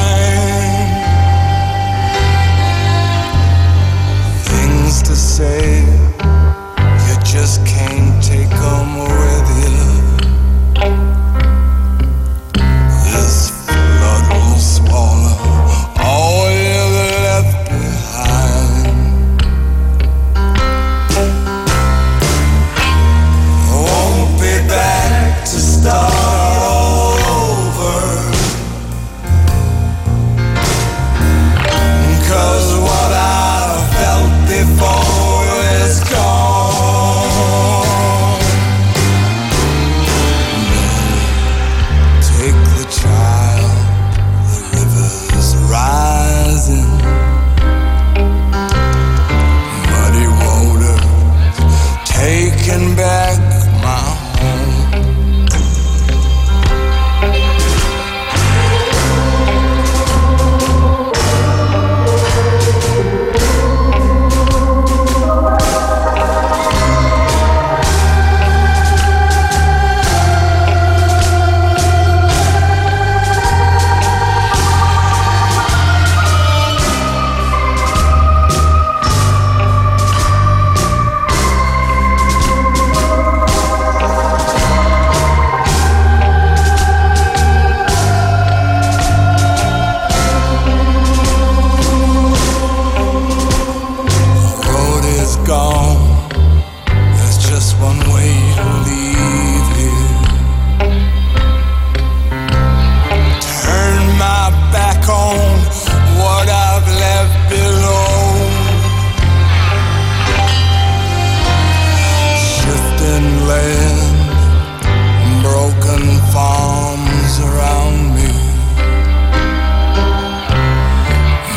Land, 113.51 115.43
broken 115.43 116.05
farms 116.32 117.32
around 117.48 118.14
me. 118.16 118.31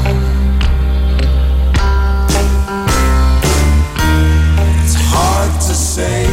It's 4.83 4.97
hard 5.15 5.53
to 5.67 5.75
say. 5.75 6.27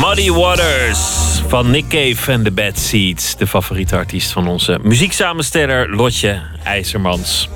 Muddy 0.00 0.30
Waters 0.30 1.02
van 1.48 1.70
Nick 1.70 1.88
Cave 1.88 2.32
en 2.32 2.42
The 2.42 2.50
Bad 2.50 2.78
Seeds. 2.78 3.36
De 3.36 3.46
favoriete 3.46 3.96
artiest 3.96 4.32
van 4.32 4.48
onze 4.48 4.78
muzieksamensteller 4.82 5.96
Lotje 5.96 6.42
IJzermans. 6.64 7.48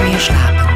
Meer 0.00 0.20
slapen. 0.20 0.72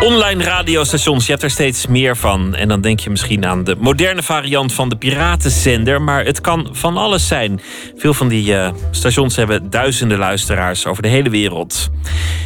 Online 0.00 0.44
radiostations, 0.44 1.24
je 1.24 1.30
hebt 1.30 1.44
er 1.44 1.50
steeds 1.50 1.86
meer 1.86 2.16
van. 2.16 2.54
En 2.54 2.68
dan 2.68 2.80
denk 2.80 3.00
je 3.00 3.10
misschien 3.10 3.46
aan 3.46 3.64
de 3.64 3.76
moderne 3.78 4.22
variant 4.22 4.72
van 4.72 4.88
de 4.88 4.96
piratenzender. 4.96 6.02
Maar 6.02 6.24
het 6.24 6.40
kan 6.40 6.68
van 6.72 6.96
alles 6.96 7.26
zijn. 7.26 7.60
Veel 7.96 8.14
van 8.14 8.28
die 8.28 8.56
eh, 8.56 8.72
stations 8.90 9.36
hebben 9.36 9.70
duizenden 9.70 10.18
luisteraars 10.18 10.86
over 10.86 11.02
de 11.02 11.08
hele 11.08 11.30
wereld. 11.30 11.90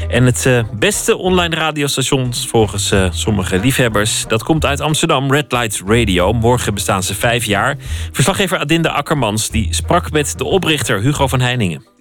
En 0.09 0.25
het 0.25 0.47
eh, 0.47 0.63
beste 0.79 1.17
online 1.17 1.55
radiostation 1.55 2.35
volgens 2.35 2.91
eh, 2.91 3.07
sommige 3.11 3.59
liefhebbers... 3.59 4.25
dat 4.29 4.43
komt 4.43 4.65
uit 4.65 4.81
Amsterdam, 4.81 5.33
Red 5.33 5.53
Light 5.53 5.83
Radio. 5.87 6.33
Morgen 6.33 6.75
bestaan 6.75 7.03
ze 7.03 7.15
vijf 7.15 7.45
jaar. 7.45 7.77
Verslaggever 8.13 8.59
Adinda 8.59 8.89
Akkermans 8.89 9.51
die 9.51 9.75
sprak 9.75 10.11
met 10.13 10.35
de 10.39 10.45
oprichter 10.45 11.01
Hugo 11.01 11.27
van 11.27 11.41
Heiningen. 11.41 11.96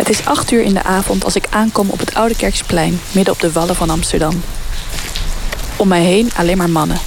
Het 0.00 0.08
is 0.08 0.24
acht 0.24 0.50
uur 0.50 0.62
in 0.62 0.74
de 0.74 0.82
avond 0.82 1.24
als 1.24 1.36
ik 1.36 1.46
aankom 1.50 1.90
op 1.90 1.98
het 1.98 2.14
Oude 2.14 2.36
Kerksplein, 2.36 3.00
midden 3.12 3.34
op 3.34 3.40
de 3.40 3.52
wallen 3.52 3.74
van 3.74 3.90
Amsterdam. 3.90 4.42
Om 5.76 5.88
mij 5.88 6.02
heen 6.02 6.30
alleen 6.36 6.56
maar 6.56 6.70
mannen. 6.70 6.98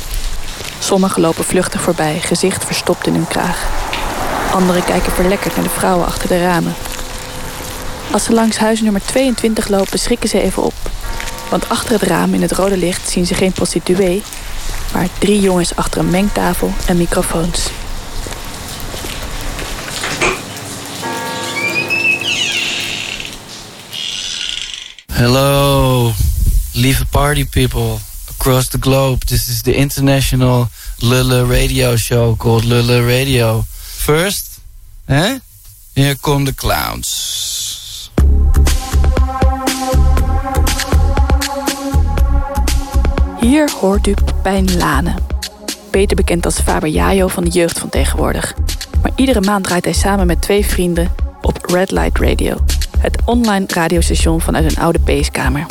Sommigen 0.80 1.22
lopen 1.22 1.44
vluchtig 1.44 1.82
voorbij, 1.82 2.20
gezicht 2.20 2.66
verstopt 2.66 3.08
in 3.08 3.14
hun 3.14 3.28
kraag. 3.28 3.70
Anderen 4.52 4.84
kijken 4.84 5.12
verlekkerd 5.12 5.56
naar 5.56 5.64
de 5.64 5.70
vrouwen 5.70 6.06
achter 6.06 6.28
de 6.28 6.42
ramen. 6.42 6.76
Als 8.12 8.24
ze 8.24 8.34
langs 8.34 8.58
huis 8.58 8.82
nummer 8.82 9.02
22 9.06 9.68
lopen, 9.68 10.00
schrikken 10.00 10.30
ze 10.30 10.42
even 10.42 10.64
op. 10.64 10.74
Want 11.50 11.70
achter 11.70 11.92
het 11.92 12.04
raam 12.04 12.34
in 12.34 12.42
het 12.42 12.52
rode 12.52 12.78
licht 12.78 13.10
zien 13.10 13.26
ze 13.26 13.34
geen 13.34 13.52
prostituee, 13.52 14.24
maar 14.94 15.08
drie 15.18 15.40
jongens 15.40 15.76
achter 15.76 16.00
een 16.00 16.10
mengtafel 16.10 16.72
en 16.88 16.98
microfoons. 16.98 17.70
Hello, 25.24 26.12
lieve 26.74 27.06
party 27.10 27.46
people 27.46 28.00
across 28.30 28.68
the 28.68 28.78
globe. 28.78 29.20
This 29.26 29.48
is 29.48 29.62
the 29.62 29.74
international 29.74 30.68
Lulle 31.02 31.48
radio 31.50 31.96
show 31.96 32.36
called 32.36 32.66
Lulle 32.66 33.08
Radio. 33.08 33.64
First, 33.98 34.60
hè? 35.06 35.38
Here 35.94 36.16
come 36.22 36.46
the 36.46 36.54
clowns. 36.54 38.12
Hier 43.40 43.72
hoort 43.80 44.08
u 44.08 44.14
Pepijn 44.14 44.78
Lane. 44.78 45.16
Beter 45.92 46.16
bekend 46.16 46.46
als 46.46 46.60
Faber 46.60 46.90
Jajo 46.90 47.28
van 47.28 47.44
de 47.44 47.50
jeugd 47.50 47.80
van 47.80 47.90
tegenwoordig. 47.90 48.54
Maar 49.02 49.12
iedere 49.16 49.42
maand 49.42 49.64
draait 49.64 49.86
hij 49.86 49.94
samen 49.94 50.28
met 50.28 50.42
twee 50.42 50.66
vrienden 50.66 51.12
op 51.42 51.66
Red 51.66 51.92
Light 51.92 52.20
Radio. 52.20 52.64
Het 53.04 53.18
online 53.26 53.66
radiostation 53.68 54.42
vanuit 54.42 54.72
een 54.72 54.84
oude 54.84 55.00
peeskamer. 55.00 55.66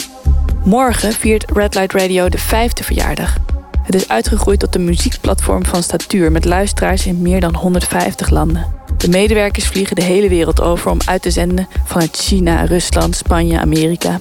Morgen 0.65 1.13
viert 1.13 1.51
Red 1.51 1.75
Light 1.75 1.93
Radio 1.93 2.29
de 2.29 2.39
vijfde 2.39 2.85
verjaardag. 2.85 3.37
Het 3.83 3.95
is 3.95 4.09
uitgegroeid 4.09 4.61
tot 4.61 4.75
een 4.75 4.85
muziekplatform 4.85 5.65
van 5.65 5.83
statuur 5.83 6.33
met 6.33 6.45
luisteraars 6.45 7.07
in 7.07 7.23
meer 7.23 7.41
dan 7.41 7.55
150 7.55 8.31
landen. 8.31 8.67
De 8.97 9.09
medewerkers 9.09 9.67
vliegen 9.67 9.97
de 9.97 10.03
hele 10.03 10.29
wereld 10.29 10.61
over 10.61 10.91
om 10.91 10.99
uit 11.07 11.23
te 11.23 11.31
zenden 11.31 11.69
vanuit 11.85 12.17
China, 12.17 12.65
Rusland, 12.65 13.17
Spanje, 13.17 13.61
Amerika. 13.61 14.21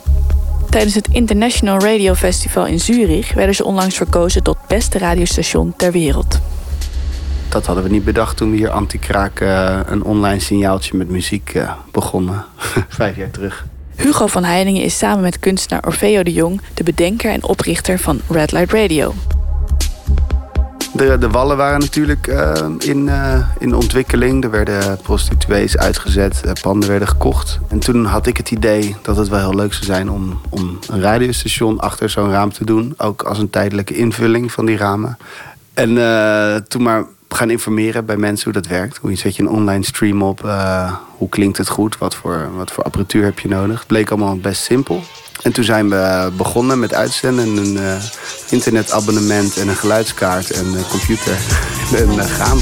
Tijdens 0.69 0.95
het 0.95 1.07
International 1.11 1.79
Radio 1.79 2.13
Festival 2.13 2.65
in 2.65 2.79
Zurich 2.79 3.33
werden 3.33 3.55
ze 3.55 3.65
onlangs 3.65 3.95
verkozen 3.95 4.43
tot 4.43 4.57
beste 4.67 4.97
radiostation 4.97 5.73
ter 5.77 5.91
wereld. 5.91 6.39
Dat 7.51 7.65
hadden 7.65 7.83
we 7.83 7.89
niet 7.89 8.03
bedacht 8.03 8.37
toen 8.37 8.51
we 8.51 8.57
hier 8.57 8.69
Antikraak 8.69 9.39
eh, 9.39 9.79
een 9.85 10.03
online 10.03 10.39
signaaltje 10.39 10.97
met 10.97 11.09
muziek 11.09 11.49
eh, 11.53 11.71
begonnen. 11.91 12.45
Vijf 12.87 13.15
jaar 13.15 13.31
terug. 13.31 13.65
Hugo 13.95 14.27
van 14.27 14.43
Heiningen 14.43 14.83
is 14.83 14.97
samen 14.97 15.21
met 15.21 15.39
kunstenaar 15.39 15.85
Orfeo 15.85 16.23
de 16.23 16.33
Jong 16.33 16.61
de 16.73 16.83
bedenker 16.83 17.31
en 17.31 17.43
oprichter 17.43 17.99
van 17.99 18.21
Red 18.29 18.51
Light 18.51 18.73
Radio. 18.73 19.13
De, 20.93 21.17
de 21.17 21.29
wallen 21.29 21.57
waren 21.57 21.79
natuurlijk 21.79 22.27
eh, 22.27 22.53
in, 22.77 23.09
in 23.59 23.75
ontwikkeling. 23.75 24.43
Er 24.43 24.51
werden 24.51 24.97
prostituees 25.01 25.77
uitgezet, 25.77 26.41
panden 26.61 26.89
werden 26.89 27.07
gekocht. 27.07 27.59
En 27.67 27.79
toen 27.79 28.05
had 28.05 28.27
ik 28.27 28.37
het 28.37 28.51
idee 28.51 28.95
dat 29.01 29.17
het 29.17 29.27
wel 29.27 29.39
heel 29.39 29.55
leuk 29.55 29.73
zou 29.73 29.85
zijn 29.85 30.09
om, 30.09 30.41
om 30.49 30.79
een 30.87 31.01
radiostation 31.01 31.79
achter 31.79 32.09
zo'n 32.09 32.31
raam 32.31 32.51
te 32.51 32.65
doen. 32.65 32.93
Ook 32.97 33.21
als 33.21 33.37
een 33.39 33.49
tijdelijke 33.49 33.95
invulling 33.95 34.51
van 34.51 34.65
die 34.65 34.77
ramen. 34.77 35.17
En 35.73 35.95
toen 36.67 36.81
maar 36.81 37.05
gaan 37.37 37.49
informeren 37.49 38.05
bij 38.05 38.17
mensen 38.17 38.51
hoe 38.51 38.61
dat 38.61 38.71
werkt. 38.71 38.97
Hoe 38.97 39.15
zet 39.15 39.35
je 39.35 39.41
een 39.41 39.49
online 39.49 39.85
stream 39.85 40.21
op? 40.21 40.45
eh, 40.45 40.93
hoe 41.17 41.29
klinkt 41.29 41.57
het 41.57 41.69
goed? 41.69 41.97
Wat 41.97 42.15
voor, 42.15 42.49
wat 42.55 42.71
voor 42.71 42.83
apparatuur 42.83 43.23
heb 43.23 43.39
je 43.39 43.47
nodig? 43.47 43.77
Het 43.77 43.87
bleek 43.87 44.09
allemaal 44.09 44.37
best 44.37 44.63
simpel. 44.63 45.03
En 45.41 45.51
toen 45.51 45.63
zijn 45.63 45.89
we 45.89 46.31
begonnen 46.37 46.79
met 46.79 46.93
uitzenden. 46.93 47.57
Een 47.57 47.77
eh, 47.77 48.03
internetabonnement 48.49 49.57
en 49.57 49.67
een 49.67 49.75
geluidskaart 49.75 50.51
en 50.51 50.65
een 50.65 50.87
computer. 50.89 51.37
en 52.01 52.19
eh, 52.19 52.25
gaan. 52.25 52.59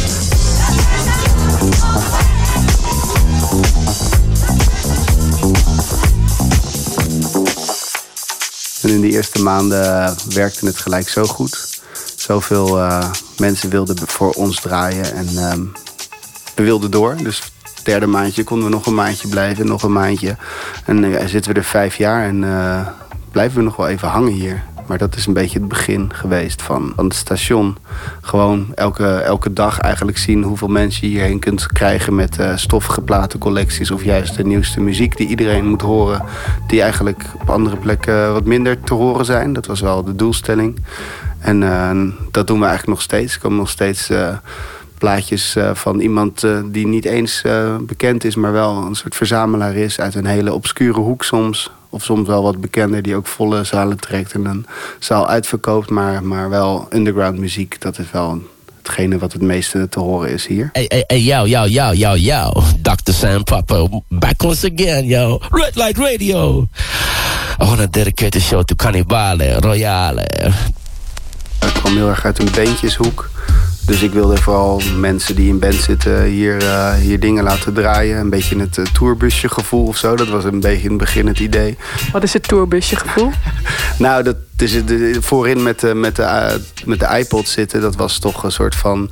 En 8.81 8.89
in 8.89 9.01
de 9.01 9.09
eerste 9.09 9.41
maanden 9.41 10.15
werkte 10.33 10.65
het 10.65 10.77
gelijk 10.77 11.09
zo 11.09 11.23
goed. 11.23 11.68
Zoveel 12.19 12.79
eh, 12.79 13.11
mensen 13.37 13.69
wilden 13.69 13.97
voor 14.07 14.31
ons 14.31 14.61
draaien. 14.61 15.13
En 15.13 15.27
ehm, 15.27 15.61
we 16.55 16.63
wilden 16.63 16.91
door. 16.91 17.15
Dus 17.23 17.51
het 17.75 17.85
derde 17.85 18.07
maandje 18.07 18.43
konden 18.43 18.65
we 18.65 18.71
nog 18.71 18.85
een 18.85 18.93
maandje 18.93 19.27
blijven. 19.27 19.65
Nog 19.65 19.83
een 19.83 19.91
maandje. 19.91 20.35
En 20.85 21.03
uh, 21.03 21.25
zitten 21.25 21.53
we 21.53 21.57
er 21.57 21.65
vijf 21.65 21.95
jaar 21.95 22.23
en 22.23 22.43
eh, 22.43 22.87
blijven 23.31 23.57
we 23.57 23.63
nog 23.63 23.75
wel 23.75 23.87
even 23.87 24.07
hangen 24.07 24.31
hier. 24.31 24.63
Maar 24.87 24.97
dat 24.97 25.15
is 25.15 25.25
een 25.25 25.33
beetje 25.33 25.59
het 25.59 25.67
begin 25.67 26.13
geweest 26.13 26.61
van, 26.61 26.93
het 26.95 27.13
station. 27.13 27.77
Gewoon 28.21 28.71
elke, 28.75 29.07
elke 29.07 29.53
dag 29.53 29.79
eigenlijk 29.79 30.17
zien 30.17 30.43
hoeveel 30.43 30.67
mensen 30.67 31.07
je 31.07 31.13
hierheen 31.13 31.39
kunt 31.39 31.65
krijgen 31.65 32.15
met 32.15 32.39
eh, 32.39 32.57
stoffige 32.57 33.01
platencollecties. 33.01 33.91
Of 33.91 34.03
juist 34.03 34.35
de 34.35 34.45
nieuwste 34.45 34.81
muziek 34.81 35.17
die 35.17 35.27
iedereen 35.27 35.65
moet 35.65 35.81
horen. 35.81 36.25
Die 36.67 36.81
eigenlijk 36.81 37.23
op 37.41 37.49
andere 37.49 37.77
plekken 37.77 38.33
wat 38.33 38.45
minder 38.45 38.79
te 38.83 38.93
horen 38.93 39.25
zijn. 39.25 39.53
Dat 39.53 39.65
was 39.65 39.79
wel 39.79 40.03
de 40.03 40.15
doelstelling. 40.15 40.79
En 41.39 41.63
eh, 41.63 41.91
dat 42.31 42.47
doen 42.47 42.59
we 42.59 42.65
eigenlijk 42.65 42.97
nog 42.97 43.01
steeds. 43.01 43.33
Er 43.33 43.39
komen 43.39 43.57
nog 43.57 43.69
steeds 43.69 44.09
eh, 44.09 44.37
plaatjes 44.97 45.55
eh, 45.55 45.73
van 45.73 45.99
iemand 45.99 46.45
die 46.65 46.87
niet 46.87 47.05
eens 47.05 47.43
bekend 47.81 48.23
is, 48.23 48.35
maar 48.35 48.51
wel 48.51 48.75
een 48.75 48.95
soort 48.95 49.15
verzamelaar 49.15 49.75
is 49.75 49.99
uit 49.99 50.15
een 50.15 50.25
hele 50.25 50.53
obscure 50.53 50.99
hoek 50.99 51.23
soms. 51.23 51.71
Of 51.91 52.03
soms 52.03 52.27
wel 52.27 52.43
wat 52.43 52.61
bekender, 52.61 53.01
die 53.01 53.15
ook 53.15 53.27
volle 53.27 53.63
zalen 53.63 53.99
trekt 53.99 54.33
en 54.33 54.45
een 54.45 54.65
zaal 54.99 55.27
uitverkoopt, 55.27 55.89
maar, 55.89 56.23
maar 56.23 56.49
wel 56.49 56.87
underground 56.89 57.37
muziek. 57.37 57.81
Dat 57.81 57.99
is 57.99 58.11
wel 58.11 58.41
hetgene 58.77 59.17
wat 59.17 59.33
het 59.33 59.41
meeste 59.41 59.89
te 59.89 59.99
horen 59.99 60.29
is 60.29 60.47
hier. 60.47 60.69
Hey, 60.73 60.85
hey, 60.87 61.03
hey, 61.07 61.21
yo, 61.21 61.45
yo, 61.93 62.15
yo. 62.15 62.51
Dr. 62.81 63.11
Sam 63.11 63.43
Papa, 63.43 63.87
back 64.07 64.43
once 64.43 64.71
again, 64.73 65.05
yo. 65.05 65.39
Red 65.49 65.75
Light 65.75 65.97
Radio. 65.97 66.67
I 67.61 67.65
want 67.65 67.79
to 67.79 67.87
dedicate 67.87 68.31
the 68.31 68.39
show 68.39 68.63
to 68.63 68.75
Cannibale 68.75 69.59
Royale. 69.59 70.25
Kwam 71.89 72.01
heel 72.01 72.09
erg 72.09 72.25
uit 72.25 72.39
een 72.39 72.51
bandjeshoek. 72.55 73.29
Dus 73.85 74.01
ik 74.01 74.11
wilde 74.11 74.37
vooral 74.37 74.81
mensen 74.97 75.35
die 75.35 75.49
in 75.49 75.59
band 75.59 75.73
zitten 75.73 76.23
hier, 76.23 76.57
eh, 76.57 76.93
hier 76.93 77.19
dingen 77.19 77.43
laten 77.43 77.73
draaien. 77.73 78.17
Een 78.19 78.29
beetje 78.29 78.59
het 78.59 78.77
eh, 78.77 78.85
tourbusje 78.85 79.49
gevoel 79.49 79.85
of 79.85 79.97
zo. 79.97 80.15
Dat 80.15 80.27
was 80.27 80.43
een 80.43 80.59
beetje 80.59 80.83
in 80.83 80.89
het 80.89 80.97
begin 80.97 81.27
het 81.27 81.39
idee. 81.39 81.77
Wat 82.11 82.23
is 82.23 82.33
het 82.33 82.47
tourbusje 82.47 82.95
gevoel? 82.95 83.31
Nou, 83.97 84.23
dat 84.23 84.35
is 84.57 84.75
het, 84.75 84.87
de- 84.87 85.17
voorin 85.21 85.63
met 85.63 85.79
de, 85.79 85.95
met, 85.95 86.15
de, 86.15 86.21
eh, 86.23 86.55
met 86.85 86.99
de 86.99 87.17
iPod 87.17 87.47
zitten. 87.47 87.81
Dat 87.81 87.95
was 87.95 88.19
toch 88.19 88.43
een 88.43 88.51
soort 88.51 88.75
van 88.75 89.09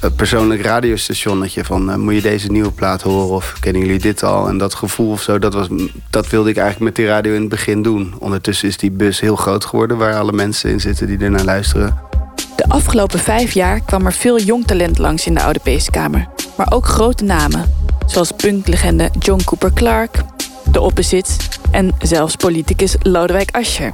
eh, 0.00 0.10
persoonlijk 0.16 0.62
radiostationnetje. 0.62 1.64
Van, 1.64 1.90
eh, 1.90 1.96
moet 1.96 2.14
je 2.14 2.20
deze 2.20 2.50
nieuwe 2.50 2.70
plaat 2.70 3.02
horen 3.02 3.34
of 3.34 3.56
kennen 3.60 3.82
jullie 3.82 3.98
dit 3.98 4.22
al? 4.22 4.48
En 4.48 4.58
dat 4.58 4.74
gevoel 4.74 5.10
of 5.10 5.22
zo, 5.22 5.38
dat, 5.38 5.54
was, 5.54 5.68
dat 6.10 6.28
wilde 6.28 6.50
ik 6.50 6.56
eigenlijk 6.56 6.84
met 6.84 6.96
die 6.96 7.14
radio 7.14 7.34
in 7.34 7.40
het 7.40 7.48
begin 7.48 7.82
doen. 7.82 8.14
Ondertussen 8.18 8.68
is 8.68 8.76
die 8.76 8.90
bus 8.90 9.20
heel 9.20 9.36
groot 9.36 9.64
geworden... 9.64 9.96
waar 9.96 10.14
alle 10.14 10.32
mensen 10.32 10.70
in 10.70 10.80
zitten 10.80 11.06
die 11.06 11.18
ernaar 11.18 11.44
luisteren. 11.44 12.07
De 12.58 12.68
afgelopen 12.68 13.18
vijf 13.18 13.52
jaar 13.52 13.80
kwam 13.80 14.06
er 14.06 14.12
veel 14.12 14.40
jong 14.40 14.66
talent 14.66 14.98
langs 14.98 15.26
in 15.26 15.34
de 15.34 15.42
Oude 15.42 15.58
Peeskamer. 15.58 16.28
Maar 16.56 16.72
ook 16.72 16.86
grote 16.86 17.24
namen, 17.24 17.74
zoals 18.06 18.32
punklegende 18.32 19.10
John 19.18 19.44
Cooper 19.44 19.72
Clarke, 19.72 20.24
de 20.70 20.80
Opposites 20.80 21.36
en 21.70 21.94
zelfs 21.98 22.36
politicus 22.36 22.94
Lodewijk 23.02 23.50
Asscher. 23.50 23.92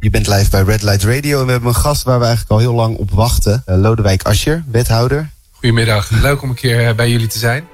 Je 0.00 0.10
bent 0.10 0.26
live 0.26 0.50
bij 0.50 0.62
Red 0.62 0.82
Light 0.82 1.02
Radio 1.02 1.40
en 1.40 1.46
we 1.46 1.52
hebben 1.52 1.68
een 1.68 1.74
gast 1.74 2.02
waar 2.02 2.18
we 2.18 2.24
eigenlijk 2.24 2.52
al 2.52 2.58
heel 2.58 2.74
lang 2.74 2.96
op 2.96 3.10
wachten. 3.10 3.62
Eh, 3.64 3.76
Lodewijk 3.76 4.22
Asscher, 4.22 4.64
wethouder. 4.70 5.30
Goedemiddag, 5.50 6.10
leuk 6.10 6.42
om 6.42 6.48
een 6.48 6.54
keer 6.54 6.88
eh, 6.88 6.94
bij 6.94 7.10
jullie 7.10 7.26
te 7.26 7.38
zijn. 7.38 7.64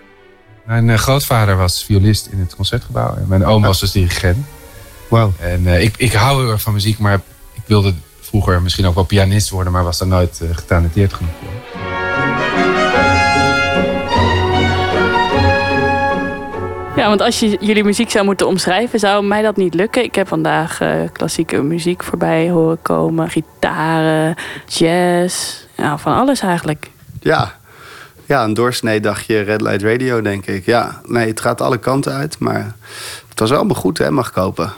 Mijn 0.67 0.91
eh, 0.91 0.99
grootvader 0.99 1.57
was 1.57 1.85
violist 1.85 2.27
in 2.27 2.39
het 2.39 2.55
concertgebouw 2.55 3.17
en 3.17 3.29
mijn 3.29 3.45
oom 3.45 3.63
was 3.63 3.81
dus 3.81 3.93
dirigent. 3.93 4.47
Wauw. 5.09 5.33
En 5.39 5.67
eh, 5.67 5.83
ik, 5.83 5.95
ik 5.97 6.13
hou 6.13 6.43
heel 6.43 6.51
erg 6.51 6.61
van 6.61 6.73
muziek, 6.73 6.99
maar 6.99 7.21
ik 7.53 7.63
wilde 7.67 7.95
vroeger 8.29 8.63
misschien 8.63 8.87
ook 8.87 8.95
wel 8.95 9.05
pianist 9.05 9.51
worden, 9.51 9.73
maar 9.73 9.85
was 9.85 9.99
daar 9.99 10.09
nooit 10.09 10.41
eh, 10.41 10.49
getalenteerd 10.57 11.15
genoeg 11.15 11.33
voor. 11.41 11.57
Ja, 16.97 17.09
want 17.09 17.21
als 17.21 17.41
je 17.41 17.57
jullie 17.61 17.85
muziek 17.85 18.11
zou 18.11 18.25
moeten 18.25 18.47
omschrijven, 18.47 18.99
zou 18.99 19.25
mij 19.25 19.43
dat 19.43 19.57
niet 19.57 19.75
lukken. 19.75 20.03
Ik 20.03 20.15
heb 20.15 20.29
vandaag 20.29 20.81
eh, 20.81 21.01
klassieke 21.13 21.63
muziek 21.63 22.05
voorbij 22.05 22.51
horen 22.51 22.83
komen, 22.83 23.31
gitaren, 23.31 24.35
jazz, 24.67 25.65
ja, 25.77 25.99
van 25.99 26.15
alles 26.15 26.41
eigenlijk. 26.41 26.91
Ja. 27.21 27.55
ja, 28.27 28.45
een 28.45 28.55
doorsnee 28.55 29.01
dagje 29.01 29.41
Red 29.41 29.61
Light 29.61 29.83
Radio, 29.83 30.21
denk 30.21 30.47
ik. 30.47 30.67
Ja, 30.67 31.01
nee, 31.05 31.29
het 31.29 31.41
gaat 31.41 31.61
alle 31.61 31.79
kanten 31.79 32.13
uit, 32.13 32.39
maar 32.39 32.75
het 33.41 33.49
was 33.49 33.59
wel 33.59 33.75
goed, 33.75 33.99
hè, 33.99 34.11
mag 34.11 34.31
kopen. 34.31 34.73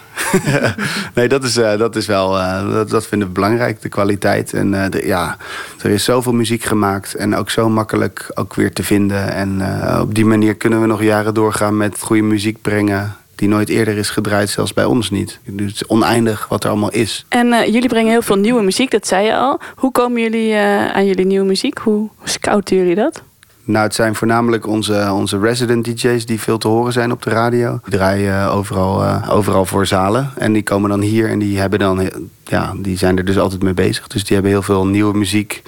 nee, 1.15 1.29
dat 1.29 1.45
is, 1.45 1.57
eh, 1.57 1.79
dat 1.79 1.97
is 1.97 2.07
wel, 2.07 2.39
eh, 2.39 2.73
dat, 2.73 2.91
dat 2.91 3.07
vinden 3.07 3.29
we 3.29 3.35
belangrijk, 3.35 3.83
de 3.83 3.89
kwaliteit. 3.89 4.53
En 4.53 4.83
eh, 4.83 4.91
de, 4.91 5.07
ja, 5.07 5.37
er 5.83 5.91
is 5.91 6.05
zoveel 6.05 6.33
muziek 6.33 6.63
gemaakt 6.65 7.15
en 7.15 7.37
ook 7.37 7.51
zo 7.51 7.69
makkelijk 7.69 8.31
ook 8.35 8.55
weer 8.55 8.73
te 8.73 8.83
vinden. 8.83 9.33
En 9.33 9.63
op 10.01 10.15
die 10.15 10.25
manier 10.25 10.55
kunnen 10.55 10.81
we 10.81 10.87
nog 10.87 11.03
jaren 11.03 11.35
doorgaan 11.35 11.77
met 11.77 12.01
goede 12.01 12.23
muziek 12.23 12.63
brengen. 12.63 13.17
Die 13.35 13.49
nooit 13.49 13.69
eerder 13.69 13.97
is 13.97 14.11
gedraaid, 14.11 14.51
zelfs 14.51 14.73
bij 14.73 14.85
ons 14.85 15.11
niet. 15.11 15.39
Dus 15.45 15.67
het 15.67 15.75
is 15.75 15.87
oneindig 15.87 16.49
wat 16.49 16.65
er 16.65 16.71
allemaal 16.71 16.93
is. 16.93 17.27
En 17.29 17.49
jullie 17.73 17.89
brengen 17.89 18.11
heel 18.11 18.23
veel 18.23 18.37
nieuwe 18.37 18.63
muziek, 18.63 18.91
dat 18.91 19.07
zei 19.07 19.27
je 19.27 19.37
al. 19.37 19.61
Hoe 19.77 19.93
komen 19.93 20.21
jullie 20.21 20.57
aan 20.93 21.07
jullie 21.07 21.27
nieuwe 21.27 21.47
muziek? 21.47 21.79
Hoe 21.79 22.09
scouten 22.25 22.77
jullie 22.77 22.95
dat? 22.95 23.23
Nou, 23.65 23.85
het 23.85 23.95
zijn 23.95 24.15
voornamelijk 24.15 24.67
onze, 24.67 25.11
onze 25.13 25.39
resident 25.39 25.85
DJ's 25.85 26.27
die 26.27 26.41
veel 26.41 26.59
te 26.59 26.69
horen 26.69 26.93
zijn 26.93 27.13
op 27.13 27.23
de 27.23 27.31
radio. 27.31 27.81
Die 27.85 27.97
draaien 27.97 28.41
eh, 28.43 28.57
overal, 28.57 29.03
eh, 29.05 29.29
overal 29.31 29.65
voor 29.67 29.87
zalen. 29.87 30.31
En 30.37 30.53
die 30.53 30.63
komen 30.63 30.91
dan 30.91 31.01
hier 31.01 31.29
en 31.29 31.39
die, 31.39 31.59
hebben 31.59 31.79
dan, 31.79 31.99
he- 31.99 32.09
ja, 32.45 32.73
die 32.77 32.99
zijn 32.99 33.17
er 33.19 33.25
dus 33.25 33.39
altijd 33.39 33.63
mee 33.63 33.75
bezig. 33.75 34.07
Dus 34.07 34.25
die 34.25 34.33
hebben 34.35 34.53
heel 34.53 34.63
veel 34.63 34.87
nieuwe 34.87 35.19
muziek. 35.19 35.63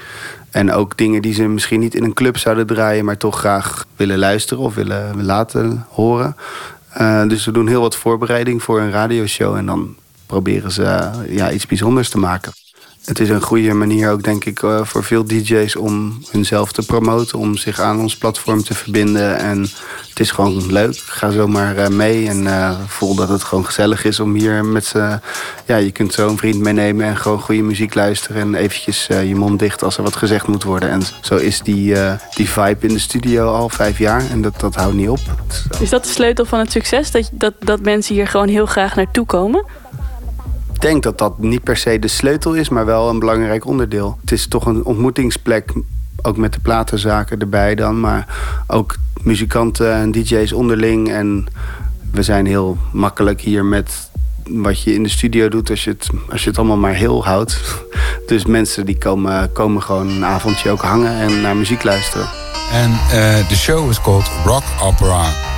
En 0.50 0.72
ook 0.72 0.96
dingen 0.98 1.22
die 1.22 1.34
ze 1.34 1.42
misschien 1.42 1.80
niet 1.80 1.94
in 1.94 2.04
een 2.04 2.12
club 2.14 2.38
zouden 2.38 2.66
draaien, 2.66 3.04
maar 3.04 3.16
toch 3.16 3.38
graag 3.38 3.84
willen 3.96 4.18
luisteren 4.18 4.62
of 4.62 4.74
willen 4.74 5.24
laten 5.24 5.86
horen. 5.88 6.36
Eh, 6.88 7.26
dus 7.28 7.44
we 7.44 7.52
doen 7.52 7.66
heel 7.68 7.80
wat 7.80 7.96
voorbereiding 7.96 8.62
voor 8.62 8.80
een 8.80 8.90
radioshow. 8.90 9.54
En 9.56 9.66
dan 9.66 9.94
proberen 10.26 10.72
ze 10.72 10.84
eh, 10.84 11.36
ja, 11.36 11.50
iets 11.50 11.66
bijzonders 11.66 12.08
te 12.08 12.18
maken. 12.18 12.52
Het 13.04 13.20
is 13.20 13.28
een 13.28 13.42
goede 13.42 13.72
manier 13.72 14.10
ook, 14.10 14.22
denk 14.22 14.44
ik, 14.44 14.62
eh, 14.62 14.84
voor 14.84 15.04
veel 15.04 15.24
DJ's 15.24 15.76
om 15.76 16.22
hunzelf 16.30 16.72
te 16.72 16.82
promoten, 16.82 17.38
om 17.38 17.56
zich 17.56 17.80
aan 17.80 17.98
ons 17.98 18.16
platform 18.16 18.62
te 18.62 18.74
verbinden. 18.74 19.38
En 19.38 19.60
het 20.08 20.20
is 20.20 20.30
gewoon 20.30 20.72
leuk. 20.72 20.96
Ga 20.96 21.30
zomaar 21.30 21.76
eh, 21.76 21.88
mee 21.88 22.28
en 22.28 22.46
eh, 22.46 22.78
voel 22.86 23.14
dat 23.14 23.28
het 23.28 23.42
gewoon 23.42 23.64
gezellig 23.64 24.04
is 24.04 24.20
om 24.20 24.34
hier 24.34 24.64
met 24.64 24.84
z'n. 24.84 25.20
Ja, 25.66 25.76
je 25.76 25.90
kunt 25.90 26.12
zo 26.12 26.28
een 26.28 26.38
vriend 26.38 26.58
meenemen 26.58 27.06
en 27.06 27.16
gewoon 27.16 27.40
goede 27.40 27.62
muziek 27.62 27.94
luisteren 27.94 28.42
en 28.42 28.54
eventjes 28.54 29.06
je 29.06 29.34
mond 29.34 29.58
dicht 29.58 29.82
als 29.82 29.96
er 29.96 30.02
wat 30.02 30.16
gezegd 30.16 30.46
moet 30.46 30.62
worden. 30.62 30.90
En 30.90 31.02
zo 31.20 31.36
is 31.36 31.60
die, 31.60 31.94
die 32.34 32.48
vibe 32.48 32.86
in 32.86 32.94
de 32.94 33.00
studio 33.00 33.52
al 33.52 33.68
vijf 33.68 33.98
jaar 33.98 34.30
en 34.30 34.42
dat, 34.42 34.60
dat 34.60 34.74
houdt 34.74 34.94
niet 34.94 35.08
op. 35.08 35.20
Is 35.80 35.90
dat 35.90 36.04
de 36.04 36.10
sleutel 36.10 36.44
van 36.44 36.58
het 36.58 36.72
succes? 36.72 37.10
Dat, 37.10 37.30
dat, 37.32 37.54
dat 37.58 37.80
mensen 37.80 38.14
hier 38.14 38.26
gewoon 38.26 38.48
heel 38.48 38.66
graag 38.66 38.96
naartoe 38.96 39.26
komen? 39.26 39.64
Ik 40.82 40.88
denk 40.88 41.02
dat 41.02 41.18
dat 41.18 41.38
niet 41.38 41.62
per 41.62 41.76
se 41.76 41.98
de 41.98 42.08
sleutel 42.08 42.54
is, 42.54 42.68
maar 42.68 42.86
wel 42.86 43.08
een 43.08 43.18
belangrijk 43.18 43.66
onderdeel. 43.66 44.18
Het 44.20 44.32
is 44.32 44.46
toch 44.46 44.66
een 44.66 44.84
ontmoetingsplek, 44.84 45.72
ook 46.22 46.36
met 46.36 46.52
de 46.52 46.60
platenzaken 46.60 47.38
erbij 47.38 47.74
dan, 47.74 48.00
maar 48.00 48.26
ook 48.66 48.96
muzikanten 49.20 49.92
en 49.92 50.12
DJ's 50.12 50.52
onderling. 50.52 51.12
En 51.12 51.46
we 52.10 52.22
zijn 52.22 52.46
heel 52.46 52.76
makkelijk 52.92 53.40
hier 53.40 53.64
met 53.64 54.10
wat 54.46 54.82
je 54.82 54.94
in 54.94 55.02
de 55.02 55.08
studio 55.08 55.48
doet 55.48 55.70
als 55.70 55.84
je 55.84 55.90
het, 55.90 56.08
als 56.30 56.42
je 56.42 56.48
het 56.48 56.58
allemaal 56.58 56.76
maar 56.76 56.94
heel 56.94 57.24
houdt. 57.24 57.60
Dus 58.26 58.44
mensen 58.44 58.86
die 58.86 58.98
komen, 58.98 59.52
komen 59.52 59.82
gewoon 59.82 60.08
een 60.08 60.24
avondje 60.24 60.70
ook 60.70 60.82
hangen 60.82 61.12
en 61.12 61.40
naar 61.40 61.56
muziek 61.56 61.82
luisteren. 61.82 62.26
And 62.72 62.92
uh, 62.92 63.48
the 63.48 63.56
show 63.56 63.90
is 63.90 64.00
called 64.00 64.30
Rock 64.44 64.64
Opera. 64.80 65.51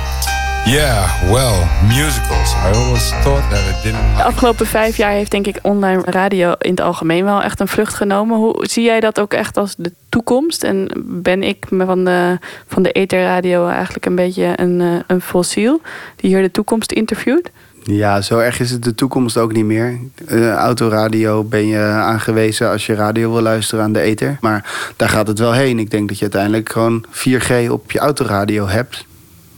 Yeah, 0.65 1.31
well, 1.31 1.67
musicals. 1.87 2.53
I 2.53 2.71
always 2.73 3.09
thought 3.09 3.49
that 3.49 3.59
it 3.59 3.83
didn't 3.83 4.17
De 4.17 4.23
afgelopen 4.23 4.65
vijf 4.65 4.97
jaar 4.97 5.11
heeft 5.11 5.31
denk 5.31 5.47
ik 5.47 5.59
online 5.61 6.01
radio 6.05 6.53
in 6.59 6.69
het 6.69 6.81
algemeen 6.81 7.25
wel 7.25 7.41
echt 7.41 7.59
een 7.59 7.67
vlucht 7.67 7.93
genomen. 7.93 8.37
Hoe 8.37 8.65
zie 8.67 8.83
jij 8.83 8.99
dat 8.99 9.19
ook 9.19 9.33
echt 9.33 9.57
als 9.57 9.75
de 9.77 9.91
toekomst? 10.09 10.63
En 10.63 10.87
ben 11.05 11.43
ik 11.43 11.71
me 11.71 11.85
van 11.85 12.05
de, 12.05 12.39
van 12.67 12.83
de 12.83 12.91
etherradio 12.91 13.67
eigenlijk 13.67 14.05
een 14.05 14.15
beetje 14.15 14.53
een, 14.55 14.81
eh, 14.81 14.87
een 15.07 15.21
fossiel 15.21 15.81
die 16.15 16.29
hier 16.29 16.41
de 16.41 16.51
toekomst 16.51 16.91
interviewt? 16.91 17.51
Ja, 17.83 18.21
zo 18.21 18.39
erg 18.39 18.59
is 18.59 18.71
het 18.71 18.83
de 18.83 18.95
toekomst 18.95 19.37
ook 19.37 19.53
niet 19.53 19.65
meer. 19.65 19.99
Eh, 20.27 20.53
autoradio 20.53 21.43
ben 21.43 21.67
je 21.67 21.79
aangewezen 21.81 22.69
als 22.69 22.85
je 22.85 22.95
radio 22.95 23.31
wil 23.31 23.41
luisteren 23.41 23.83
aan 23.83 23.93
de 23.93 24.01
ether. 24.01 24.37
Maar 24.41 24.91
daar 24.95 25.09
gaat 25.09 25.27
het 25.27 25.39
wel 25.39 25.53
heen. 25.53 25.79
Ik 25.79 25.91
denk 25.91 26.07
dat 26.07 26.17
je 26.17 26.23
uiteindelijk 26.23 26.71
gewoon 26.71 27.05
4G 27.11 27.69
op 27.69 27.91
je 27.91 27.99
autoradio 27.99 28.67
hebt. 28.67 29.05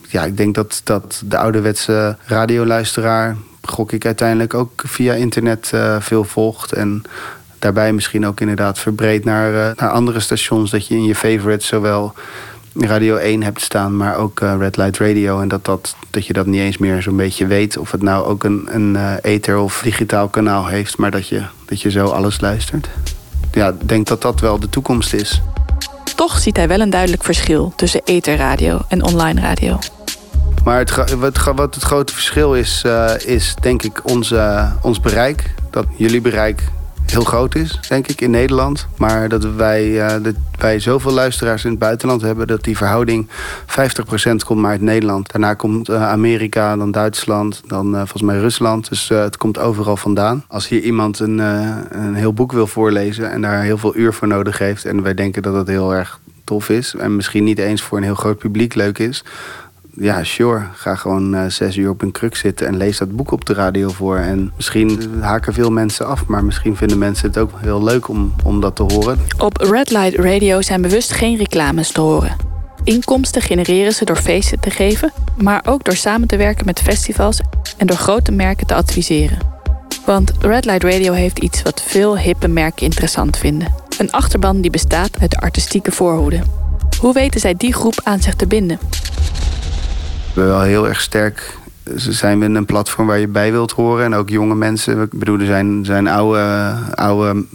Ja, 0.10 0.24
ik 0.24 0.38
denk 0.38 0.56
dat, 0.56 0.82
dat 0.84 1.22
de 1.26 1.38
ouderwetse 1.38 2.18
radioluisteraar... 2.26 3.36
gok 3.62 3.92
ik 3.92 4.06
uiteindelijk 4.06 4.54
ook 4.54 4.84
via 4.86 5.14
internet 5.14 5.70
eh, 5.74 5.96
veel 6.00 6.24
volgt. 6.24 6.74
En 6.74 7.04
daarbij 7.60 7.94
misschien 7.94 8.26
ook 8.26 8.40
inderdaad 8.40 8.80
verbreed 8.80 9.26
naar, 9.26 9.54
eh, 9.54 9.76
naar 9.76 9.90
andere 9.90 10.20
stations... 10.20 10.72
dat 10.72 10.88
je 10.88 10.96
in 10.96 11.04
je 11.04 11.16
favorites 11.16 11.68
zowel 11.68 12.14
Radio 12.74 13.16
1 13.16 13.44
hebt 13.44 13.62
staan, 13.62 13.98
maar 13.98 14.18
ook 14.18 14.40
eh, 14.40 14.56
Red 14.58 14.78
Light 14.78 14.98
Radio. 14.98 15.42
En 15.42 15.48
dat, 15.48 15.66
dat, 15.66 15.96
dat 16.10 16.26
je 16.26 16.34
dat 16.34 16.46
niet 16.46 16.62
eens 16.62 16.78
meer 16.78 17.02
zo'n 17.02 17.18
beetje 17.18 17.48
weet. 17.48 17.78
Of 17.78 17.92
het 17.92 18.02
nou 18.02 18.26
ook 18.26 18.44
een, 18.44 18.68
een 18.72 19.20
ether 19.22 19.58
of 19.58 19.82
digitaal 19.84 20.28
kanaal 20.28 20.68
heeft. 20.68 20.98
Maar 20.98 21.12
dat 21.12 21.28
je, 21.28 21.44
dat 21.66 21.82
je 21.82 21.92
zo 21.92 22.06
alles 22.06 22.42
luistert. 22.42 22.90
Ja, 23.52 23.68
ik 23.68 23.90
denk 23.90 24.08
dat 24.08 24.22
dat 24.22 24.40
wel 24.40 24.60
de 24.60 24.70
toekomst 24.70 25.14
is. 25.14 25.42
Toch 26.16 26.40
ziet 26.40 26.58
hij 26.58 26.68
wel 26.68 26.80
een 26.80 26.90
duidelijk 26.90 27.24
verschil 27.24 27.74
tussen 27.76 28.02
etherradio 28.04 28.80
en 28.88 29.04
online 29.04 29.42
radio. 29.42 29.80
Maar 30.68 30.80
het, 30.80 31.16
wat, 31.16 31.38
wat 31.56 31.76
het 31.76 31.84
grote 31.84 32.14
verschil 32.14 32.56
is, 32.56 32.82
eh, 32.86 33.12
is 33.26 33.56
denk 33.62 33.84
ik 33.84 34.10
onze, 34.10 34.72
ons 34.82 35.00
bereik. 35.00 35.54
Dat 35.70 35.86
jullie 35.96 36.22
bereik 36.22 36.64
heel 37.06 37.24
groot 37.24 37.56
is, 37.56 37.80
denk 37.88 38.08
ik, 38.08 38.22
in 38.22 38.32
Nederland. 38.32 38.88
Maar 38.98 39.30
dat 39.30 39.44
wij, 39.44 40.08
eh, 40.08 40.24
dat 40.24 40.34
wij 40.58 40.80
zoveel 40.80 41.12
luisteraars 41.12 41.64
in 41.64 41.70
het 41.70 41.80
buitenland 41.80 42.22
hebben... 42.22 42.48
dat 42.48 42.64
die 42.64 42.78
verhouding 42.78 43.28
50% 43.66 44.44
komt 44.46 44.62
maar 44.62 44.72
uit 44.72 44.82
Nederland. 44.82 45.32
Daarna 45.32 45.54
komt 45.54 45.90
eh, 45.90 46.10
Amerika, 46.10 46.76
dan 46.76 46.92
Duitsland, 46.92 47.62
dan 47.68 47.92
volgens 47.92 48.22
mij 48.22 48.40
Rusland. 48.40 48.90
Dus 48.90 49.10
het 49.10 49.38
komt 49.38 49.58
overal 49.58 49.98
vandaan. 49.98 50.44
Als 50.48 50.68
hier 50.68 50.82
iemand 50.82 51.20
een, 51.20 51.38
een 51.38 52.16
heel 52.16 52.34
boek 52.34 52.52
wil 52.52 52.68
voorlezen... 52.68 53.32
en 53.32 53.42
daar 53.42 53.62
heel 53.62 53.78
veel 53.78 53.96
uur 53.96 54.14
voor 54.14 54.28
nodig 54.28 54.58
heeft... 54.58 54.86
en 54.86 55.04
wij 55.04 55.14
denken 55.14 55.42
dat 55.42 55.54
dat 55.54 55.68
heel 55.68 55.96
erg 55.96 56.20
tof 56.44 56.70
is... 56.70 56.96
en 56.96 57.16
misschien 57.16 57.44
niet 57.44 57.60
eens 57.60 57.82
voor 57.82 57.98
een 57.98 58.04
heel 58.04 58.16
groot 58.16 58.38
publiek 58.38 58.74
leuk 58.74 59.00
is 59.00 59.24
ja, 60.00 60.24
sure. 60.24 60.62
Ga 60.74 60.96
gewoon 60.96 61.36
eh, 61.36 61.46
zes 61.48 61.76
uur 61.76 61.90
op 61.90 62.02
een 62.02 62.12
kruk 62.12 62.36
zitten 62.36 62.68
en 62.68 62.78
lees 62.78 62.98
dat 62.98 63.16
boek 63.16 63.32
op 63.32 63.46
de 63.46 63.54
radio 63.54 63.90
voor. 63.90 64.18
En 64.18 64.52
misschien 64.56 65.14
haken 65.20 65.54
veel 65.54 65.72
mensen 65.72 66.08
af, 66.08 66.26
maar 66.26 66.44
misschien 66.44 66.76
vinden 66.76 66.98
mensen 66.98 67.28
het 67.28 67.38
ook 67.38 67.52
heel 67.58 67.84
leuk 67.84 68.08
om, 68.08 68.34
om 68.44 68.62
dat 68.62 68.76
te 68.76 68.84
horen. 68.84 69.20
Op 69.38 69.58
Red 69.58 69.92
Light 69.92 70.16
Radio 70.16 70.62
zijn 70.62 70.82
bewust 70.82 71.12
geen 71.12 71.38
reclames 71.38 71.92
te 71.92 72.02
horen. 72.02 72.36
Inkomsten 72.84 73.42
genereren 73.42 73.94
ze 73.94 74.06
door 74.06 74.16
feesten 74.16 74.60
te 74.60 74.70
geven, 74.70 75.12
maar 75.38 75.62
ook 75.66 75.84
door 75.84 75.96
samen 75.96 76.28
te 76.28 76.38
werken 76.38 76.66
met 76.66 76.82
festivals 76.82 77.40
en 77.78 77.88
door 77.88 77.98
grote 77.98 78.32
merken 78.32 78.68
te 78.68 78.74
adviseren. 78.74 79.38
Want 80.06 80.32
Red 80.40 80.66
Light 80.66 80.84
Radio 80.84 81.14
heeft 81.14 81.40
iets 81.40 81.62
wat 81.62 81.82
veel 81.82 82.18
hippe 82.18 82.48
merken 82.48 82.86
interessant 82.86 83.38
vinden. 83.38 83.76
Een 83.98 84.12
achterban 84.12 84.62
die 84.62 84.72
bestaat 84.72 85.20
uit 85.20 85.36
artistieke 85.36 85.92
voorhoede. 85.92 86.42
Hoe 87.00 87.14
weten 87.14 87.40
zij 87.40 87.54
die 87.54 87.74
groep 87.74 88.02
aan 88.04 88.22
zich 88.22 88.36
te 88.36 88.48
binden? 88.48 88.80
We 90.38 90.44
wel 90.44 90.62
heel 90.62 90.88
erg 90.88 91.02
sterk 91.02 91.58
zijn 91.96 92.40
we 92.40 92.46
een 92.46 92.66
platform 92.66 93.08
waar 93.08 93.20
je 93.20 93.28
bij 93.28 93.52
wilt 93.52 93.72
horen. 93.72 94.06
En 94.06 94.16
ook 94.16 94.30
jonge 94.30 94.56
mensen. 94.56 95.02
Ik 95.02 95.20
bedoel, 95.20 95.40
er 95.40 95.46
zijn, 95.46 95.86
zijn 95.86 96.08
oude, 96.08 96.74
oude 96.94 97.46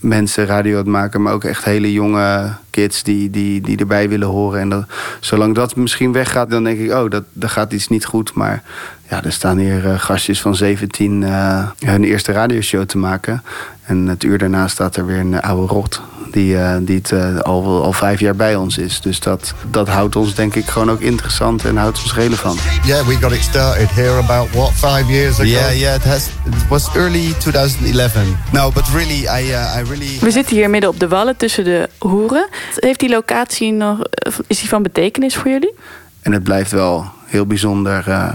mensen 0.00 0.46
radio 0.46 0.72
aan 0.72 0.78
het 0.78 0.86
maken, 0.86 1.22
maar 1.22 1.32
ook 1.32 1.44
echt 1.44 1.64
hele 1.64 1.92
jonge 1.92 2.52
kids 2.70 3.02
die, 3.02 3.30
die, 3.30 3.60
die 3.60 3.78
erbij 3.78 4.08
willen 4.08 4.28
horen. 4.28 4.60
En 4.60 4.68
dat, 4.68 4.84
zolang 5.20 5.54
dat 5.54 5.76
misschien 5.76 6.12
weggaat, 6.12 6.50
dan 6.50 6.64
denk 6.64 6.78
ik, 6.78 6.92
oh, 6.92 7.10
dat, 7.10 7.24
dat 7.32 7.50
gaat 7.50 7.72
iets 7.72 7.88
niet 7.88 8.04
goed. 8.04 8.34
Maar 8.34 8.62
ja, 9.08 9.24
er 9.24 9.32
staan 9.32 9.58
hier 9.58 9.86
eh, 9.86 9.98
gastjes 9.98 10.40
van 10.40 10.54
17 10.54 11.22
eh, 11.22 11.68
hun 11.78 12.04
eerste 12.04 12.32
radioshow 12.32 12.84
te 12.84 12.98
maken. 12.98 13.42
En 13.86 14.06
het 14.06 14.24
uur 14.24 14.38
daarna 14.38 14.68
staat 14.68 14.96
er 14.96 15.06
weer 15.06 15.18
een 15.18 15.40
oude 15.40 15.72
rot. 15.72 16.02
Die, 16.30 16.58
eh, 16.58 16.76
die 16.80 16.96
het 16.96 17.12
eh, 17.12 17.38
al, 17.38 17.82
al 17.82 17.92
vijf 17.92 18.20
jaar 18.20 18.36
bij 18.36 18.56
ons 18.56 18.78
is. 18.78 19.00
Dus 19.00 19.20
dat, 19.20 19.54
dat 19.70 19.88
houdt 19.88 20.16
ons 20.16 20.34
denk 20.34 20.54
ik 20.54 20.66
gewoon 20.66 20.90
ook 20.90 21.00
interessant 21.00 21.64
en 21.64 21.76
houdt 21.76 22.02
ons 22.02 22.14
relevant. 22.14 22.60
Yeah, 22.84 23.06
we 23.06 23.16
got 23.16 23.32
it 23.32 23.42
started 23.42 23.90
here 23.90 24.18
about 24.18 24.50
what 24.50 24.72
five 24.72 25.12
years 25.12 25.34
ago. 25.34 25.48
Yeah, 25.48 25.78
yeah, 25.78 25.94
it 25.94 26.04
has. 26.04 26.26
It 26.26 26.68
was 26.68 26.94
early 26.94 27.34
2011. 27.38 28.22
No, 28.52 28.70
but 28.70 28.88
really, 28.88 29.20
I, 29.20 29.52
uh, 29.52 29.78
I 29.78 29.82
really. 29.88 30.18
We 30.20 30.30
zitten 30.30 30.56
hier 30.56 30.70
midden 30.70 30.90
op 30.90 31.00
de 31.00 31.08
wallen 31.08 31.36
tussen 31.36 31.64
de 31.64 31.88
hoeren. 31.98 32.48
Heeft 32.74 33.00
die 33.00 33.08
locatie 33.08 33.72
nog, 33.72 33.98
is 34.46 34.58
die 34.58 34.68
van 34.68 34.82
betekenis 34.82 35.36
voor 35.36 35.50
jullie? 35.50 35.74
En 36.20 36.32
het 36.32 36.42
blijft 36.42 36.70
wel 36.70 37.06
heel 37.26 37.46
bijzonder 37.46 38.08
eh, 38.08 38.34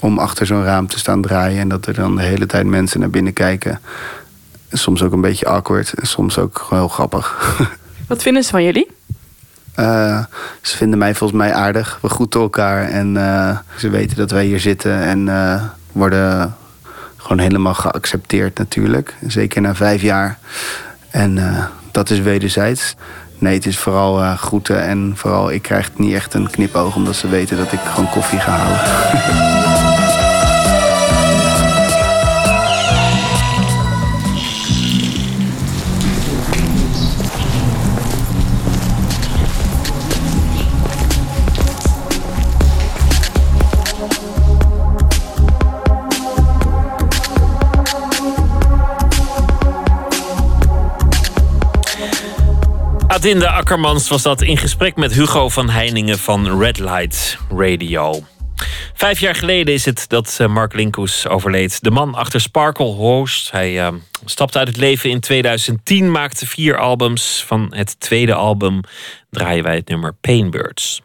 om 0.00 0.18
achter 0.18 0.46
zo'n 0.46 0.64
raam 0.64 0.86
te 0.86 0.98
staan 0.98 1.22
draaien. 1.22 1.60
En 1.60 1.68
dat 1.68 1.86
er 1.86 1.94
dan 1.94 2.16
de 2.16 2.22
hele 2.22 2.46
tijd 2.46 2.66
mensen 2.66 3.00
naar 3.00 3.10
binnen 3.10 3.32
kijken. 3.32 3.80
Soms 4.72 5.02
ook 5.02 5.12
een 5.12 5.20
beetje 5.20 5.46
awkward 5.46 5.92
en 5.92 6.06
soms 6.06 6.38
ook 6.38 6.66
heel 6.70 6.88
grappig. 6.88 7.56
Wat 8.08 8.22
vinden 8.22 8.42
ze 8.42 8.50
van 8.50 8.64
jullie? 8.64 8.90
Eh, 9.74 10.24
ze 10.60 10.76
vinden 10.76 10.98
mij 10.98 11.14
volgens 11.14 11.38
mij 11.38 11.52
aardig. 11.52 11.98
We 12.02 12.08
groeten 12.08 12.40
elkaar 12.40 12.88
en 12.88 13.16
eh, 13.16 13.58
ze 13.76 13.88
weten 13.88 14.16
dat 14.16 14.30
wij 14.30 14.44
hier 14.44 14.60
zitten. 14.60 14.98
En 15.00 15.28
eh, 15.28 15.62
worden 15.92 16.56
gewoon 17.16 17.38
helemaal 17.38 17.74
geaccepteerd 17.74 18.58
natuurlijk. 18.58 19.14
Zeker 19.26 19.60
na 19.60 19.74
vijf 19.74 20.02
jaar. 20.02 20.38
En 21.10 21.38
dat 21.90 22.10
is 22.10 22.20
wederzijds. 22.20 22.94
Nee, 23.38 23.54
het 23.54 23.66
is 23.66 23.78
vooral 23.78 24.36
groeten. 24.36 24.82
En 24.82 25.12
vooral, 25.16 25.50
ik 25.50 25.62
krijg 25.62 25.90
niet 25.96 26.14
echt 26.14 26.34
een 26.34 26.50
knipoog... 26.50 26.96
omdat 26.96 27.16
ze 27.16 27.28
weten 27.28 27.56
dat 27.56 27.72
ik 27.72 27.80
gewoon 27.80 28.10
koffie 28.10 28.38
ga 28.38 28.50
halen. 28.50 29.50
Adinde 53.22 53.48
Akkermans 53.48 54.08
was 54.08 54.22
dat 54.22 54.42
in 54.42 54.56
gesprek 54.56 54.96
met 54.96 55.12
Hugo 55.12 55.48
van 55.48 55.70
Heiningen 55.70 56.18
van 56.18 56.58
Red 56.58 56.78
Light 56.78 57.38
Radio. 57.56 58.22
Vijf 58.94 59.20
jaar 59.20 59.34
geleden 59.34 59.74
is 59.74 59.84
het 59.84 60.04
dat 60.08 60.36
eh, 60.40 60.46
Mark 60.46 60.74
Linkus 60.74 61.28
overleed. 61.28 61.82
De 61.82 61.90
man 61.90 62.14
achter 62.14 62.40
Sparkle 62.40 62.84
Host. 62.84 63.50
Hij 63.50 63.72
uh, 63.72 63.88
stapte 64.24 64.58
uit 64.58 64.68
het 64.68 64.76
leven 64.76 65.10
in 65.10 65.20
2010, 65.20 66.10
maakte 66.10 66.46
vier 66.46 66.78
albums. 66.78 67.44
Van 67.46 67.72
het 67.74 68.00
tweede 68.00 68.34
album 68.34 68.80
draaien 69.30 69.64
wij 69.64 69.74
het 69.74 69.88
nummer 69.88 70.14
Painbirds. 70.20 71.02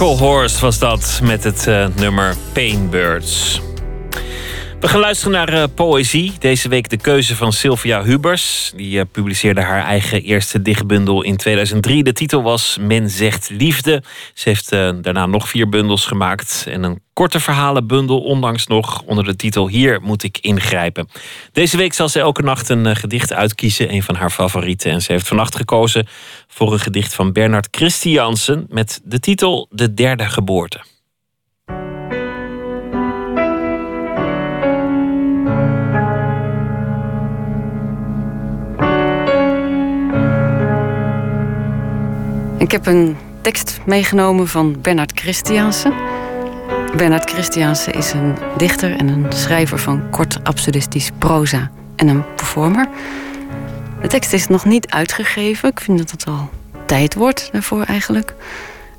Circle 0.00 0.26
Horse 0.26 0.60
was 0.60 0.78
dat 0.78 1.20
met 1.22 1.44
het 1.44 1.66
uh, 1.66 1.86
nummer 1.96 2.36
Painbirds. 2.52 3.60
We 4.80 4.88
gaan 4.88 5.00
luisteren 5.00 5.32
naar 5.32 5.52
uh, 5.52 5.64
poëzie. 5.74 6.32
Deze 6.38 6.68
week 6.68 6.88
de 6.88 6.96
keuze 6.96 7.36
van 7.36 7.52
Sylvia 7.52 8.02
Hubers. 8.02 8.72
Die 8.76 8.98
uh, 8.98 9.02
publiceerde 9.12 9.60
haar 9.60 9.84
eigen 9.84 10.22
eerste 10.22 10.62
dichtbundel 10.62 11.22
in 11.22 11.36
2003. 11.36 12.02
De 12.02 12.12
titel 12.12 12.42
was 12.42 12.78
Men 12.80 13.10
zegt 13.10 13.50
liefde. 13.50 14.02
Ze 14.34 14.48
heeft 14.48 14.70
daarna 14.70 15.26
nog 15.26 15.48
vier 15.48 15.68
bundels 15.68 16.06
gemaakt. 16.06 16.64
En 16.68 16.82
een 16.82 17.00
korte 17.12 17.40
verhalenbundel, 17.40 18.20
ondanks 18.20 18.66
nog 18.66 19.02
onder 19.02 19.24
de 19.24 19.36
titel 19.36 19.68
Hier 19.68 20.00
moet 20.02 20.22
ik 20.22 20.38
ingrijpen. 20.38 21.08
Deze 21.52 21.76
week 21.76 21.92
zal 21.92 22.08
ze 22.08 22.20
elke 22.20 22.42
nacht 22.42 22.68
een 22.68 22.96
gedicht 22.96 23.32
uitkiezen, 23.32 23.92
een 23.92 24.02
van 24.02 24.14
haar 24.14 24.30
favorieten. 24.30 24.90
En 24.90 25.02
ze 25.02 25.12
heeft 25.12 25.28
vannacht 25.28 25.56
gekozen 25.56 26.06
voor 26.60 26.72
een 26.72 26.80
gedicht 26.80 27.14
van 27.14 27.32
Bernard 27.32 27.68
Christiansen 27.70 28.66
met 28.68 29.00
de 29.04 29.20
titel 29.20 29.66
De 29.70 29.94
derde 29.94 30.24
geboorte. 30.24 30.80
Ik 42.58 42.70
heb 42.70 42.86
een 42.86 43.16
tekst 43.42 43.80
meegenomen 43.86 44.48
van 44.48 44.80
Bernard 44.80 45.12
Christiansen. 45.20 45.92
Bernard 46.96 47.30
Christiansen 47.30 47.92
is 47.92 48.12
een 48.12 48.34
dichter 48.56 48.96
en 48.96 49.08
een 49.08 49.32
schrijver 49.32 49.78
van 49.78 50.10
kort 50.10 50.44
absurdistisch 50.44 51.10
proza 51.18 51.70
en 51.96 52.08
een 52.08 52.34
performer. 52.34 52.88
De 54.00 54.08
tekst 54.08 54.32
is 54.32 54.46
nog 54.46 54.64
niet 54.64 54.88
uitgegeven. 54.90 55.68
Ik 55.68 55.80
vind 55.80 55.98
dat 55.98 56.10
het 56.10 56.26
al 56.26 56.50
tijd 56.86 57.14
wordt 57.14 57.48
daarvoor 57.52 57.82
eigenlijk. 57.82 58.34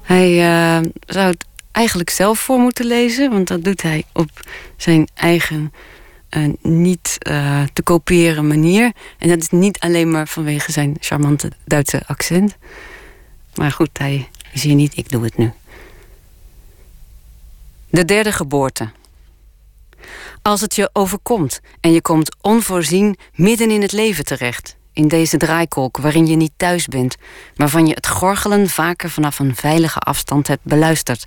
Hij 0.01 0.31
uh, 0.31 0.89
zou 1.05 1.27
het 1.27 1.45
eigenlijk 1.71 2.09
zelf 2.09 2.39
voor 2.39 2.59
moeten 2.59 2.85
lezen, 2.85 3.31
want 3.31 3.47
dat 3.47 3.63
doet 3.63 3.81
hij 3.81 4.03
op 4.13 4.29
zijn 4.77 5.07
eigen 5.13 5.73
uh, 6.29 6.53
niet 6.61 7.17
uh, 7.27 7.63
te 7.73 7.81
kopiëren 7.81 8.47
manier. 8.47 8.91
En 9.17 9.29
dat 9.29 9.41
is 9.41 9.49
niet 9.49 9.79
alleen 9.79 10.11
maar 10.11 10.27
vanwege 10.27 10.71
zijn 10.71 10.95
charmante 10.99 11.51
Duitse 11.65 12.01
accent. 12.05 12.57
Maar 13.55 13.71
goed, 13.71 13.97
hij 13.97 14.29
is 14.53 14.63
hier 14.63 14.75
niet, 14.75 14.97
ik 14.97 15.09
doe 15.09 15.23
het 15.23 15.37
nu. 15.37 15.51
De 17.89 18.05
derde 18.05 18.31
geboorte. 18.31 18.89
Als 20.41 20.61
het 20.61 20.75
je 20.75 20.89
overkomt 20.93 21.59
en 21.79 21.91
je 21.91 22.01
komt 22.01 22.35
onvoorzien 22.41 23.17
midden 23.33 23.71
in 23.71 23.81
het 23.81 23.91
leven 23.91 24.25
terecht, 24.25 24.79
in 24.93 25.07
deze 25.07 25.37
draaikolk 25.37 25.97
waarin 25.97 26.27
je 26.27 26.35
niet 26.35 26.51
thuis 26.57 26.87
bent, 26.87 27.15
waarvan 27.55 27.87
je 27.87 27.93
het 27.93 28.07
gorgelen 28.07 28.69
vaker 28.69 29.09
vanaf 29.09 29.39
een 29.39 29.55
veilige 29.55 29.99
afstand 29.99 30.47
hebt 30.47 30.63
beluisterd, 30.63 31.25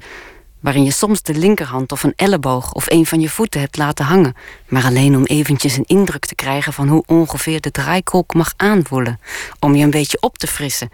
waarin 0.60 0.84
je 0.84 0.90
soms 0.90 1.22
de 1.22 1.34
linkerhand 1.34 1.92
of 1.92 2.02
een 2.02 2.12
elleboog 2.16 2.72
of 2.72 2.90
een 2.90 3.06
van 3.06 3.20
je 3.20 3.28
voeten 3.28 3.60
hebt 3.60 3.76
laten 3.76 4.04
hangen, 4.04 4.34
maar 4.68 4.84
alleen 4.84 5.16
om 5.16 5.24
eventjes 5.24 5.76
een 5.76 5.86
indruk 5.86 6.24
te 6.26 6.34
krijgen 6.34 6.72
van 6.72 6.88
hoe 6.88 7.02
ongeveer 7.06 7.60
de 7.60 7.70
draaikolk 7.70 8.34
mag 8.34 8.52
aanvoelen, 8.56 9.20
om 9.60 9.74
je 9.74 9.84
een 9.84 9.90
beetje 9.90 10.20
op 10.20 10.38
te 10.38 10.46
frissen 10.46 10.90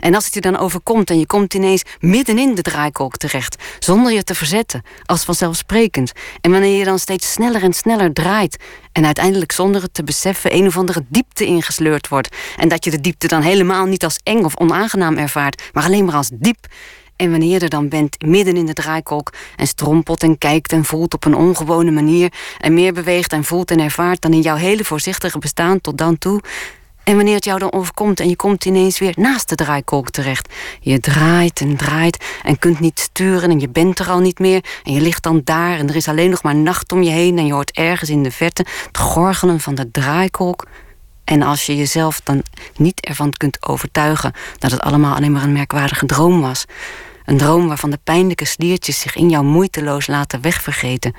en 0.00 0.14
als 0.14 0.24
het 0.24 0.34
je 0.34 0.40
dan 0.40 0.58
overkomt 0.58 1.10
en 1.10 1.18
je 1.18 1.26
komt 1.26 1.54
ineens 1.54 1.82
middenin 1.98 2.54
de 2.54 2.62
draaikolk 2.62 3.16
terecht, 3.16 3.62
zonder 3.78 4.12
je 4.12 4.24
te 4.24 4.34
verzetten, 4.34 4.82
als 5.04 5.24
vanzelfsprekend. 5.24 6.12
En 6.40 6.50
wanneer 6.50 6.78
je 6.78 6.84
dan 6.84 6.98
steeds 6.98 7.32
sneller 7.32 7.62
en 7.62 7.72
sneller 7.72 8.12
draait 8.12 8.56
en 8.92 9.04
uiteindelijk 9.04 9.52
zonder 9.52 9.82
het 9.82 9.94
te 9.94 10.04
beseffen 10.04 10.54
een 10.54 10.66
of 10.66 10.76
andere 10.76 11.04
diepte 11.08 11.44
ingesleurd 11.44 12.08
wordt. 12.08 12.36
En 12.56 12.68
dat 12.68 12.84
je 12.84 12.90
de 12.90 13.00
diepte 13.00 13.26
dan 13.26 13.42
helemaal 13.42 13.86
niet 13.86 14.04
als 14.04 14.18
eng 14.22 14.44
of 14.44 14.56
onaangenaam 14.56 15.16
ervaart, 15.16 15.62
maar 15.72 15.84
alleen 15.84 16.04
maar 16.04 16.14
als 16.14 16.30
diep. 16.32 16.66
En 17.16 17.30
wanneer 17.30 17.50
je 17.50 17.58
er 17.58 17.68
dan 17.68 17.88
bent, 17.88 18.22
midden 18.22 18.56
in 18.56 18.66
de 18.66 18.72
draaikolk, 18.72 19.32
en 19.56 19.66
strompelt 19.66 20.22
en 20.22 20.38
kijkt 20.38 20.72
en 20.72 20.84
voelt 20.84 21.14
op 21.14 21.24
een 21.24 21.34
ongewone 21.34 21.90
manier, 21.90 22.32
en 22.58 22.74
meer 22.74 22.92
beweegt 22.92 23.32
en 23.32 23.44
voelt 23.44 23.70
en 23.70 23.80
ervaart 23.80 24.20
dan 24.20 24.32
in 24.32 24.40
jouw 24.40 24.56
hele 24.56 24.84
voorzichtige 24.84 25.38
bestaan 25.38 25.80
tot 25.80 25.98
dan 25.98 26.18
toe, 26.18 26.40
en 27.04 27.16
wanneer 27.16 27.34
het 27.34 27.44
jou 27.44 27.58
dan 27.58 27.72
overkomt 27.72 28.20
en 28.20 28.28
je 28.28 28.36
komt 28.36 28.64
ineens 28.64 28.98
weer 28.98 29.14
naast 29.16 29.48
de 29.48 29.54
draaikolk 29.54 30.10
terecht. 30.10 30.54
Je 30.80 31.00
draait 31.00 31.60
en 31.60 31.76
draait 31.76 32.24
en 32.42 32.58
kunt 32.58 32.80
niet 32.80 32.98
sturen 32.98 33.50
en 33.50 33.60
je 33.60 33.68
bent 33.68 33.98
er 33.98 34.08
al 34.08 34.20
niet 34.20 34.38
meer. 34.38 34.64
En 34.84 34.92
je 34.92 35.00
ligt 35.00 35.22
dan 35.22 35.40
daar 35.44 35.78
en 35.78 35.88
er 35.88 35.96
is 35.96 36.08
alleen 36.08 36.30
nog 36.30 36.42
maar 36.42 36.56
nacht 36.56 36.92
om 36.92 37.02
je 37.02 37.10
heen. 37.10 37.38
En 37.38 37.46
je 37.46 37.52
hoort 37.52 37.70
ergens 37.70 38.10
in 38.10 38.22
de 38.22 38.30
verte 38.30 38.64
het 38.86 38.98
gorgelen 38.98 39.60
van 39.60 39.74
de 39.74 39.90
draaikolk. 39.90 40.66
En 41.24 41.42
als 41.42 41.66
je 41.66 41.76
jezelf 41.76 42.20
dan 42.20 42.42
niet 42.76 43.00
ervan 43.00 43.32
kunt 43.32 43.66
overtuigen 43.68 44.32
dat 44.58 44.70
het 44.70 44.80
allemaal 44.80 45.14
alleen 45.14 45.32
maar 45.32 45.42
een 45.42 45.52
merkwaardige 45.52 46.06
droom 46.06 46.40
was. 46.40 46.64
Een 47.24 47.38
droom 47.38 47.68
waarvan 47.68 47.90
de 47.90 47.98
pijnlijke 48.04 48.44
sliertjes 48.44 49.00
zich 49.00 49.16
in 49.16 49.30
jou 49.30 49.44
moeiteloos 49.44 50.06
laten 50.06 50.40
wegvergeten. 50.40 51.14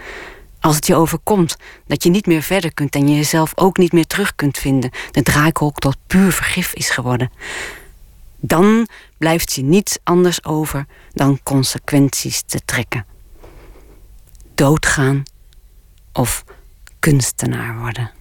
Als 0.62 0.76
het 0.76 0.88
je 0.88 0.96
overkomt 0.96 1.56
dat 1.88 2.04
je 2.04 2.10
niet 2.10 2.26
meer 2.26 2.42
verder 2.42 2.74
kunt 2.74 2.96
en 2.96 3.08
je 3.08 3.16
jezelf 3.16 3.52
ook 3.56 3.78
niet 3.78 3.92
meer 3.92 4.08
terug 4.08 4.36
kunt 4.36 4.58
vinden, 4.58 4.92
de 5.12 5.22
draaikolk 5.22 5.80
tot 5.80 5.98
puur 6.08 6.32
vergif 6.32 6.74
is 6.74 6.90
geworden, 6.90 7.32
dan 8.40 8.88
blijft 9.18 9.54
je 9.54 9.64
niets 9.64 9.98
anders 10.04 10.44
over 10.44 10.86
dan 11.14 11.40
consequenties 11.44 12.42
te 12.46 12.62
trekken. 12.66 13.06
Doodgaan 14.56 15.24
of 16.14 16.44
kunstenaar 17.00 17.80
worden. 17.80 18.12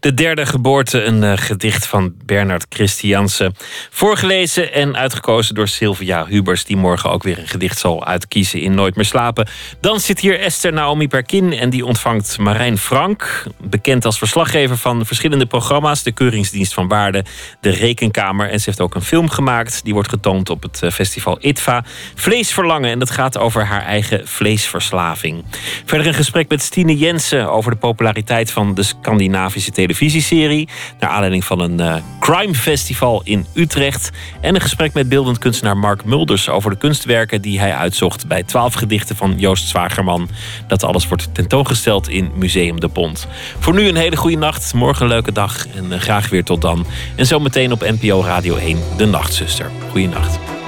De 0.00 0.14
derde 0.14 0.46
geboorte, 0.46 1.04
een 1.04 1.22
uh, 1.22 1.32
gedicht 1.36 1.86
van 1.86 2.14
Bernard 2.24 2.66
Christiansen. 2.68 3.54
Voorgelezen 3.90 4.72
en 4.72 4.96
uitgekozen 4.96 5.54
door 5.54 5.68
Sylvia 5.68 6.26
Hubers, 6.26 6.64
die 6.64 6.76
morgen 6.76 7.10
ook 7.10 7.22
weer 7.22 7.38
een 7.38 7.48
gedicht 7.48 7.78
zal 7.78 8.04
uitkiezen 8.04 8.60
in 8.60 8.74
Nooit 8.74 8.96
meer 8.96 9.04
slapen. 9.04 9.48
Dan 9.80 10.00
zit 10.00 10.20
hier 10.20 10.40
Esther 10.40 10.72
Naomi 10.72 11.08
Perkin 11.08 11.52
en 11.52 11.70
die 11.70 11.84
ontvangt 11.84 12.38
Marijn 12.38 12.78
Frank, 12.78 13.44
bekend 13.62 14.04
als 14.04 14.18
verslaggever 14.18 14.76
van 14.76 15.06
verschillende 15.06 15.46
programma's, 15.46 16.02
de 16.02 16.12
Keuringsdienst 16.12 16.74
van 16.74 16.88
Waarde, 16.88 17.24
de 17.60 17.70
Rekenkamer. 17.70 18.50
En 18.50 18.58
ze 18.58 18.64
heeft 18.64 18.80
ook 18.80 18.94
een 18.94 19.02
film 19.02 19.28
gemaakt, 19.28 19.84
die 19.84 19.92
wordt 19.92 20.08
getoond 20.08 20.50
op 20.50 20.62
het 20.62 20.80
festival 20.92 21.38
ITVA. 21.40 21.84
Vleesverlangen, 22.14 22.90
en 22.90 22.98
dat 22.98 23.10
gaat 23.10 23.38
over 23.38 23.64
haar 23.66 23.82
eigen 23.82 24.28
vleesverslaving. 24.28 25.44
Verder 25.84 26.06
een 26.06 26.14
gesprek 26.14 26.48
met 26.48 26.62
Stine 26.62 26.96
Jensen 26.96 27.50
over 27.50 27.70
de 27.70 27.76
populariteit 27.76 28.50
van 28.50 28.74
de 28.74 28.82
Scandinavische 28.82 29.49
televisieserie. 29.72 30.68
Naar 30.98 31.10
aanleiding 31.10 31.44
van 31.44 31.60
een 31.60 31.80
uh, 31.80 31.94
crime 32.20 32.54
festival 32.54 33.20
in 33.24 33.46
Utrecht. 33.54 34.10
En 34.40 34.54
een 34.54 34.60
gesprek 34.60 34.92
met 34.92 35.08
beeldend 35.08 35.38
kunstenaar 35.38 35.76
Mark 35.76 36.04
Mulders 36.04 36.48
over 36.48 36.70
de 36.70 36.76
kunstwerken 36.76 37.42
die 37.42 37.58
hij 37.58 37.74
uitzocht 37.74 38.26
bij 38.26 38.42
twaalf 38.42 38.74
gedichten 38.74 39.16
van 39.16 39.34
Joost 39.38 39.68
Zwagerman. 39.68 40.28
Dat 40.66 40.84
alles 40.84 41.08
wordt 41.08 41.34
tentoongesteld 41.34 42.08
in 42.08 42.30
Museum 42.34 42.80
de 42.80 42.88
Pont. 42.88 43.26
Voor 43.58 43.74
nu 43.74 43.88
een 43.88 43.96
hele 43.96 44.16
goede 44.16 44.36
nacht, 44.36 44.74
morgen 44.74 45.02
een 45.02 45.08
leuke 45.08 45.32
dag 45.32 45.66
en 45.68 45.86
uh, 45.92 45.98
graag 45.98 46.28
weer 46.28 46.44
tot 46.44 46.60
dan. 46.60 46.86
En 47.16 47.26
zometeen 47.26 47.72
op 47.72 47.80
NPO 47.80 48.22
Radio 48.22 48.56
1, 48.56 48.78
De 48.96 49.06
Nachtzuster. 49.06 49.70
Goeienacht. 49.90 50.59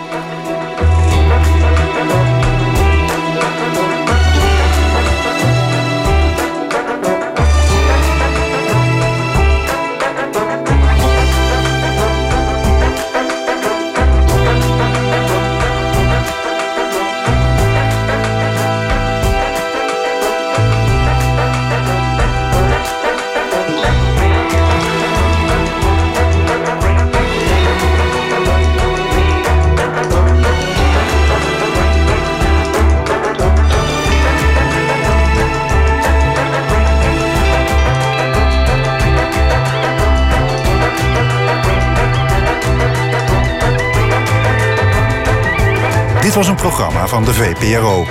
Dit 46.22 46.34
was 46.34 46.48
een 46.48 46.54
programma 46.54 47.06
van 47.06 47.24
de 47.24 47.34
VPRO. 47.34 48.06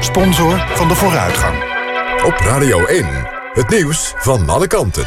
Sponsor 0.00 0.64
van 0.74 0.88
de 0.88 0.94
vooruitgang. 0.94 1.56
Op 2.24 2.34
Radio 2.38 2.84
1, 2.84 3.06
het 3.52 3.68
nieuws 3.68 4.14
van 4.16 4.48
alle 4.48 4.66
kanten. 4.66 5.04